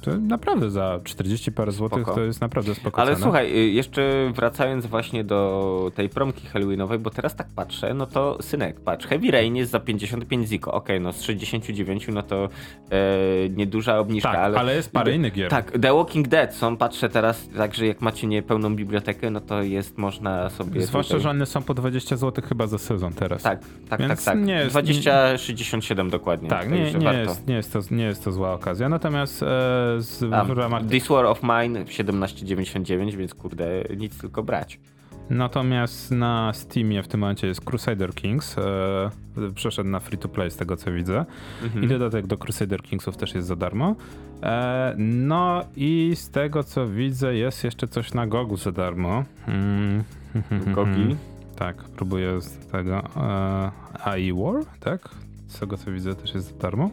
To 0.00 0.18
naprawdę 0.18 0.70
za 0.70 1.00
40 1.04 1.52
parę 1.52 1.72
złotych 1.72 2.02
Spoko. 2.02 2.14
to 2.14 2.24
jest 2.24 2.40
naprawdę 2.40 2.74
spoko 2.74 3.00
Ale 3.00 3.12
cena. 3.12 3.22
słuchaj, 3.24 3.56
y, 3.56 3.70
jeszcze 3.70 4.32
wracając 4.34 4.86
właśnie 4.86 5.24
do 5.24 5.90
tej 5.94 6.08
promki 6.08 6.46
halloweenowej, 6.46 6.98
bo 6.98 7.10
teraz 7.10 7.36
tak 7.36 7.46
patrzę, 7.56 7.94
no 7.94 8.06
to 8.06 8.38
synek, 8.40 8.80
patrz, 8.80 9.06
Heavy 9.06 9.30
Rain 9.30 9.56
jest 9.56 9.70
za 9.72 9.80
55 9.80 10.48
ziko, 10.48 10.72
okej, 10.72 11.00
no 11.00 11.12
z 11.12 11.22
69 11.22 12.08
no 12.08 12.22
to 12.22 12.48
e, 12.90 13.48
nieduża 13.48 13.98
obniżka, 13.98 14.32
tak, 14.32 14.40
ale... 14.40 14.58
ale, 14.58 14.74
jest 14.74 14.92
parę 14.92 15.14
innych 15.14 15.32
gier. 15.32 15.50
Tak, 15.50 15.70
The 15.70 15.92
Walking 15.94 16.28
Dead 16.28 16.54
są, 16.54 16.76
patrzę 16.76 17.08
teraz, 17.08 17.48
także 17.56 17.86
jak 17.86 18.00
macie 18.00 18.26
niepełną 18.26 18.76
bibliotekę, 18.76 19.30
no 19.30 19.40
to 19.40 19.62
jest, 19.62 19.98
można 19.98 20.50
sobie 20.50 20.82
Zwłaszcza, 20.82 21.10
tutaj... 21.10 21.22
że 21.22 21.30
one 21.30 21.46
są 21.46 21.62
po 21.62 21.74
20 21.74 22.16
zł 22.16 22.44
chyba 22.48 22.66
za 22.66 22.78
sezon 22.78 23.12
teraz. 23.12 23.42
Tak, 23.42 23.60
tak, 23.88 24.00
Więc 24.00 24.24
tak, 24.24 24.34
tak. 24.34 24.44
nie 24.44 24.54
jest- 24.54 24.76
20-67 24.76 26.10
dokładnie. 26.10 26.48
Tak, 26.48 26.70
nie, 26.70 26.92
nie, 26.92 26.98
warto. 26.98 27.20
jest, 27.20 27.48
nie, 27.48 27.54
jest 27.54 27.72
to, 27.72 27.80
nie 27.90 28.04
jest 28.04 28.24
to 28.24 28.32
zła 28.32 28.52
okazja. 28.52 28.88
Natomiast 28.88 29.42
e, 29.42 29.87
z, 29.98 30.32
A, 30.32 30.44
w 30.44 30.50
ramach 30.50 30.86
This 30.86 31.08
War 31.08 31.26
of 31.26 31.42
Mine 31.42 31.84
17,99, 31.84 33.16
więc 33.16 33.34
kurde, 33.34 33.84
nic 33.96 34.18
tylko 34.18 34.42
brać. 34.42 34.80
Natomiast 35.30 36.10
na 36.10 36.52
Steamie 36.54 37.02
w 37.02 37.08
tym 37.08 37.20
momencie 37.20 37.46
jest 37.46 37.64
Crusader 37.64 38.14
Kings. 38.14 38.58
E, 38.58 39.10
przeszedł 39.54 39.90
na 39.90 40.00
free 40.00 40.18
to 40.18 40.28
play 40.28 40.50
z 40.50 40.56
tego 40.56 40.76
co 40.76 40.92
widzę. 40.92 41.24
Mhm. 41.62 41.84
I 41.84 41.88
dodatek 41.88 42.26
do 42.26 42.36
Crusader 42.36 42.82
Kingsów 42.82 43.16
też 43.16 43.34
jest 43.34 43.48
za 43.48 43.56
darmo. 43.56 43.94
E, 44.42 44.94
no 44.98 45.64
i 45.76 46.12
z 46.16 46.30
tego 46.30 46.64
co 46.64 46.86
widzę 46.86 47.34
jest 47.34 47.64
jeszcze 47.64 47.88
coś 47.88 48.14
na 48.14 48.26
Gogu 48.26 48.56
za 48.56 48.72
darmo. 48.72 49.24
Mm. 49.48 50.04
Gogi. 50.74 51.16
Tak, 51.56 51.76
próbuję 51.76 52.40
z 52.40 52.66
tego. 52.66 53.02
E, 53.16 53.70
AI 54.04 54.32
War, 54.32 54.64
tak? 54.80 55.08
Z 55.46 55.58
tego 55.58 55.76
co 55.76 55.92
widzę 55.92 56.14
też 56.14 56.34
jest 56.34 56.52
za 56.52 56.58
darmo. 56.58 56.90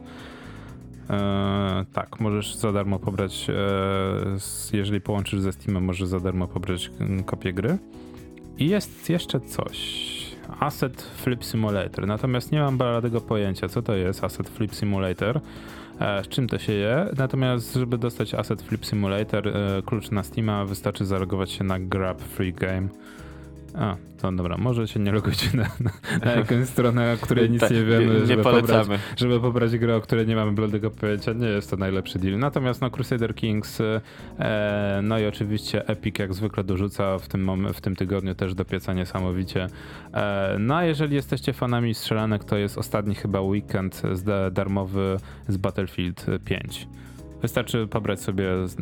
E, 1.09 1.85
tak, 1.93 2.19
możesz 2.19 2.55
za 2.55 2.71
darmo 2.71 2.99
pobrać, 2.99 3.47
e, 3.49 4.77
jeżeli 4.77 5.01
połączysz 5.01 5.39
ze 5.39 5.51
Steamem, 5.51 5.83
możesz 5.83 6.07
za 6.07 6.19
darmo 6.19 6.47
pobrać 6.47 6.91
kopię 7.25 7.53
gry. 7.53 7.77
I 8.57 8.69
jest 8.69 9.09
jeszcze 9.09 9.39
coś. 9.39 10.15
Asset 10.59 11.01
Flip 11.01 11.43
Simulator. 11.43 12.07
Natomiast 12.07 12.51
nie 12.51 12.59
mam 12.59 12.77
bladego 12.77 13.21
pojęcia, 13.21 13.69
co 13.69 13.81
to 13.81 13.95
jest 13.95 14.23
Asset 14.23 14.49
Flip 14.49 14.75
Simulator. 14.75 15.41
E, 15.99 16.23
z 16.23 16.27
czym 16.27 16.47
to 16.47 16.59
się 16.59 16.73
je? 16.73 17.09
Natomiast, 17.17 17.73
żeby 17.73 17.97
dostać 17.97 18.33
Asset 18.33 18.61
Flip 18.61 18.85
Simulator, 18.85 19.47
e, 19.47 19.81
klucz 19.85 20.11
na 20.11 20.23
Steama, 20.23 20.65
wystarczy 20.65 21.05
zalogować 21.05 21.51
się 21.51 21.63
na 21.63 21.79
Grab 21.79 22.21
Free 22.21 22.53
Game. 22.53 22.87
A, 23.77 23.95
to 24.21 24.31
dobra, 24.31 24.57
może 24.57 24.87
się 24.87 24.99
nie 24.99 25.11
logujcie 25.11 25.57
na, 25.57 25.63
na, 25.63 25.91
na 26.25 26.31
jakąś 26.31 26.67
stronę, 26.67 27.13
o 27.13 27.25
której 27.25 27.49
nic 27.49 27.61
Tak, 27.61 27.71
nie 27.71 27.83
wiemy, 27.83 28.19
nie, 28.19 28.25
żeby, 28.25 28.43
pobrać, 28.43 28.65
polecamy. 28.65 28.99
żeby 29.17 29.39
pobrać 29.39 29.77
grę, 29.77 29.95
o 29.95 30.01
której 30.01 30.27
nie 30.27 30.35
mamy 30.35 30.51
bladego 30.51 30.91
pojęcia. 30.91 31.33
Nie 31.33 31.47
jest 31.47 31.69
to 31.69 31.77
najlepszy 31.77 32.19
deal. 32.19 32.39
Natomiast 32.39 32.81
no, 32.81 32.89
Crusader 32.89 33.35
Kings, 33.35 33.81
e, 33.81 34.99
no 35.03 35.19
i 35.19 35.25
oczywiście 35.25 35.87
Epic 35.87 36.19
jak 36.19 36.33
zwykle 36.33 36.63
dorzuca 36.63 37.17
w 37.19 37.27
tym, 37.27 37.73
w 37.73 37.81
tym 37.81 37.95
tygodniu 37.95 38.35
też 38.35 38.55
do 38.55 38.65
pieca 38.65 38.93
niesamowicie. 38.93 39.67
E, 40.13 40.55
no 40.59 40.75
a 40.75 40.83
jeżeli 40.83 41.15
jesteście 41.15 41.53
fanami 41.53 41.93
strzelanek, 41.93 42.43
to 42.43 42.57
jest 42.57 42.77
ostatni 42.77 43.15
chyba 43.15 43.41
weekend 43.41 44.01
z 44.13 44.23
da- 44.23 44.51
darmowy 44.51 45.17
z 45.47 45.57
Battlefield 45.57 46.25
5. 46.45 46.87
Wystarczy 47.45 47.87
pobrać 47.87 48.21
sobie 48.21 48.67
z, 48.67 48.75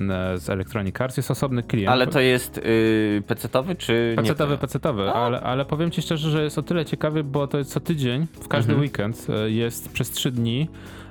z 0.43 0.49
Electronic 0.49 1.01
Arts, 1.01 1.17
jest 1.17 1.31
osobny 1.31 1.63
klient. 1.63 1.89
Ale 1.91 2.07
to 2.07 2.19
jest 2.19 2.57
yy, 2.57 3.23
PC-towy 3.27 3.75
czy 3.77 4.13
Pecetowy, 4.15 4.51
nie? 4.51 4.57
pecetowy, 4.57 5.11
ale, 5.11 5.41
ale 5.41 5.65
powiem 5.65 5.91
ci 5.91 6.01
szczerze, 6.01 6.29
że 6.31 6.43
jest 6.43 6.57
o 6.57 6.63
tyle 6.63 6.85
ciekawy, 6.85 7.23
bo 7.23 7.47
to 7.47 7.57
jest 7.57 7.71
co 7.71 7.79
tydzień, 7.79 8.27
w 8.41 8.47
każdy 8.47 8.71
Mhm. 8.73 8.81
weekend 8.81 9.27
e, 9.29 9.49
jest 9.49 9.91
przez 9.93 10.11
trzy 10.11 10.31
dni. 10.31 10.67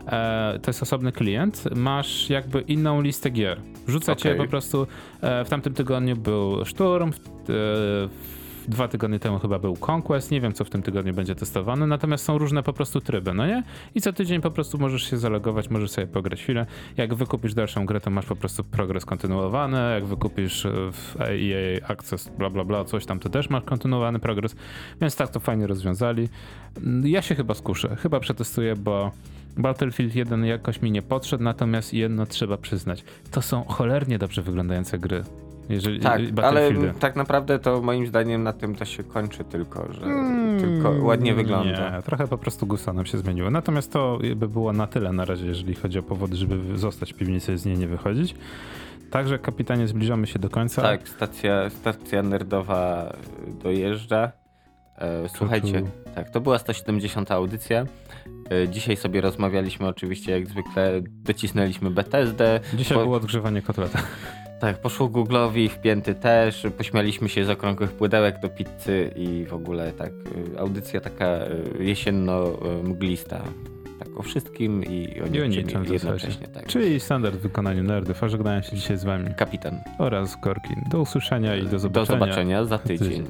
E, 0.06 0.58
to 0.62 0.70
jest 0.70 0.82
osobny 0.82 1.12
klient, 1.12 1.64
masz 1.76 2.30
jakby 2.30 2.60
inną 2.60 3.00
listę 3.00 3.30
gier. 3.30 3.60
Wrzuca 3.86 4.16
cię 4.16 4.28
Okej. 4.32 4.44
po 4.44 4.50
prostu. 4.50 4.86
E, 5.20 5.44
w 5.44 5.48
tamtym 5.48 5.74
tygodniu 5.74 6.16
był 6.16 6.64
Szturm, 6.64 7.12
w, 7.12 7.18
w 7.48 8.08
dwa 8.68 8.88
tygodnie 8.88 9.18
temu 9.18 9.38
chyba 9.38 9.58
był 9.58 9.76
Conquest, 9.80 10.30
nie 10.30 10.40
wiem 10.40 10.52
co 10.52 10.64
w 10.64 10.70
tym 10.70 10.82
tygodniu 10.82 11.14
będzie 11.14 11.34
testowane, 11.34 11.86
natomiast 11.86 12.24
są 12.24 12.38
różne 12.38 12.62
po 12.62 12.72
prostu 12.72 13.00
tryby, 13.00 13.34
no 13.34 13.46
nie? 13.46 13.62
I 13.94 14.00
co 14.00 14.12
tydzień 14.12 14.40
po 14.40 14.50
prostu 14.50 14.78
możesz 14.78 15.10
się 15.10 15.18
zalogować, 15.18 15.70
możesz 15.70 15.90
sobie 15.90 16.06
pograć 16.06 16.42
chwilę. 16.42 16.66
Jak 16.96 17.14
wykupisz 17.14 17.54
dalszą 17.54 17.86
grę, 17.86 18.00
to 18.00 18.10
masz 18.10 18.26
po 18.26 18.36
prostu 18.36 18.64
progres 18.64 19.04
kontynuowany, 19.04 19.94
jak 19.94 20.04
wykupisz 20.04 20.66
e, 20.66 20.72
w 20.92 21.16
EA 21.20 21.88
Access, 21.88 22.28
bla 22.38 22.50
bla 22.50 22.64
bla, 22.64 22.84
coś 22.84 23.06
tam, 23.06 23.18
to 23.18 23.28
też 23.28 23.50
masz 23.50 23.64
kontynuowany 23.64 24.18
progres, 24.18 24.56
więc 25.00 25.16
tak 25.16 25.30
to 25.30 25.40
fajnie 25.40 25.66
rozwiązali. 25.66 26.28
Ja 27.04 27.22
się 27.22 27.34
chyba 27.34 27.54
skuszę, 27.54 27.96
chyba 27.96 28.20
przetestuję, 28.20 28.76
bo 28.76 29.10
Battlefield 29.56 30.14
1 30.14 30.44
jakoś 30.44 30.82
mi 30.82 30.90
nie 30.90 31.02
podszedł, 31.02 31.44
natomiast 31.44 31.94
jedno 31.94 32.26
trzeba 32.26 32.56
przyznać, 32.56 33.04
to 33.30 33.42
są 33.42 33.64
cholernie 33.64 34.18
dobrze 34.18 34.42
wyglądające 34.42 34.98
gry. 34.98 35.24
Jeżeli, 35.68 36.00
Tak, 36.00 36.20
ale 36.42 36.70
tak 37.00 37.16
naprawdę 37.16 37.58
to 37.58 37.82
moim 37.82 38.06
zdaniem 38.06 38.42
na 38.42 38.52
tym 38.52 38.74
to 38.74 38.84
się 38.84 39.04
kończy 39.04 39.44
tylko, 39.44 39.92
że 39.92 40.00
tylko 40.60 40.90
ładnie 41.00 41.34
wygląda. 41.34 41.76
Hmm, 41.76 41.96
Nie, 41.96 42.02
trochę 42.02 42.28
po 42.28 42.38
prostu 42.38 42.66
gusta 42.66 42.92
nam 42.92 43.06
się 43.06 43.18
zmieniło. 43.18 43.50
Natomiast 43.50 43.92
to 43.92 44.18
by 44.36 44.48
było 44.48 44.72
na 44.72 44.86
tyle 44.86 45.12
na 45.12 45.24
razie, 45.24 45.46
jeżeli 45.46 45.74
chodzi 45.74 45.98
o 45.98 46.02
powody, 46.02 46.36
żeby 46.36 46.78
zostać 46.78 47.12
w 47.12 47.16
piwnicy 47.16 47.52
i 47.52 47.58
z 47.58 47.66
niej 47.66 47.78
nie 47.78 47.86
wychodzić. 47.88 48.34
Także 49.10 49.38
kapitanie 49.38 49.86
zbliżamy 49.88 50.26
się 50.26 50.38
do 50.38 50.50
końca. 50.50 50.82
Tak, 50.82 51.08
stacja, 51.08 51.70
stacja 51.70 52.22
nerdowa 52.22 53.12
dojeżdża. 53.62 54.32
E, 54.98 55.28
słuchajcie, 55.28 55.82
tak, 56.14 56.30
to 56.30 56.40
była 56.40 56.58
170 56.58 57.30
audycja. 57.30 57.86
E, 58.50 58.68
dzisiaj 58.68 58.96
sobie 58.96 59.20
rozmawialiśmy 59.20 59.86
oczywiście 59.86 60.32
jak 60.32 60.46
zwykle, 60.46 61.00
docisnęliśmy 61.06 61.90
BTSD. 61.90 62.60
Dzisiaj 62.74 62.98
Po- 62.98 63.04
było 63.04 63.16
odgrzewanie 63.16 63.62
kotleta. 63.62 63.98
Tak, 64.62 64.78
poszło 64.78 65.08
Google'owi, 65.08 65.68
wpięty 65.68 66.14
też, 66.14 66.66
pośmialiśmy 66.78 67.28
się 67.28 67.44
z 67.44 67.50
okrągłych 67.50 67.92
pudełek 67.92 68.40
do 68.40 68.48
pizzy 68.48 69.10
i 69.16 69.44
w 69.48 69.54
ogóle 69.54 69.92
tak, 69.92 70.12
y, 70.54 70.58
audycja 70.58 71.00
taka 71.00 71.26
y, 71.80 71.84
jesienno-mglista. 71.84 73.42
Tak 73.98 74.08
o 74.16 74.22
wszystkim 74.22 74.84
i 74.84 75.20
o 75.20 75.26
I 75.26 75.42
o 75.42 75.46
niczym 75.46 75.66
niczym 75.66 75.84
jednocześnie. 75.92 76.48
Tak. 76.48 76.66
Czyli 76.66 77.00
standard 77.00 77.36
w 77.36 77.40
wykonaniu 77.40 77.82
nerdów. 77.82 78.24
A 78.24 78.28
żegnają 78.28 78.62
się 78.62 78.76
dzisiaj 78.76 78.96
z 78.96 79.04
wami 79.04 79.34
Kapitan. 79.36 79.80
oraz 79.98 80.36
Korkin. 80.36 80.76
Do 80.90 81.00
usłyszenia 81.00 81.56
i 81.56 81.62
do 81.62 81.68
Do 81.68 81.78
zobaczenia. 81.78 82.20
zobaczenia 82.20 82.64
za 82.64 82.78
tydzień. 82.78 83.24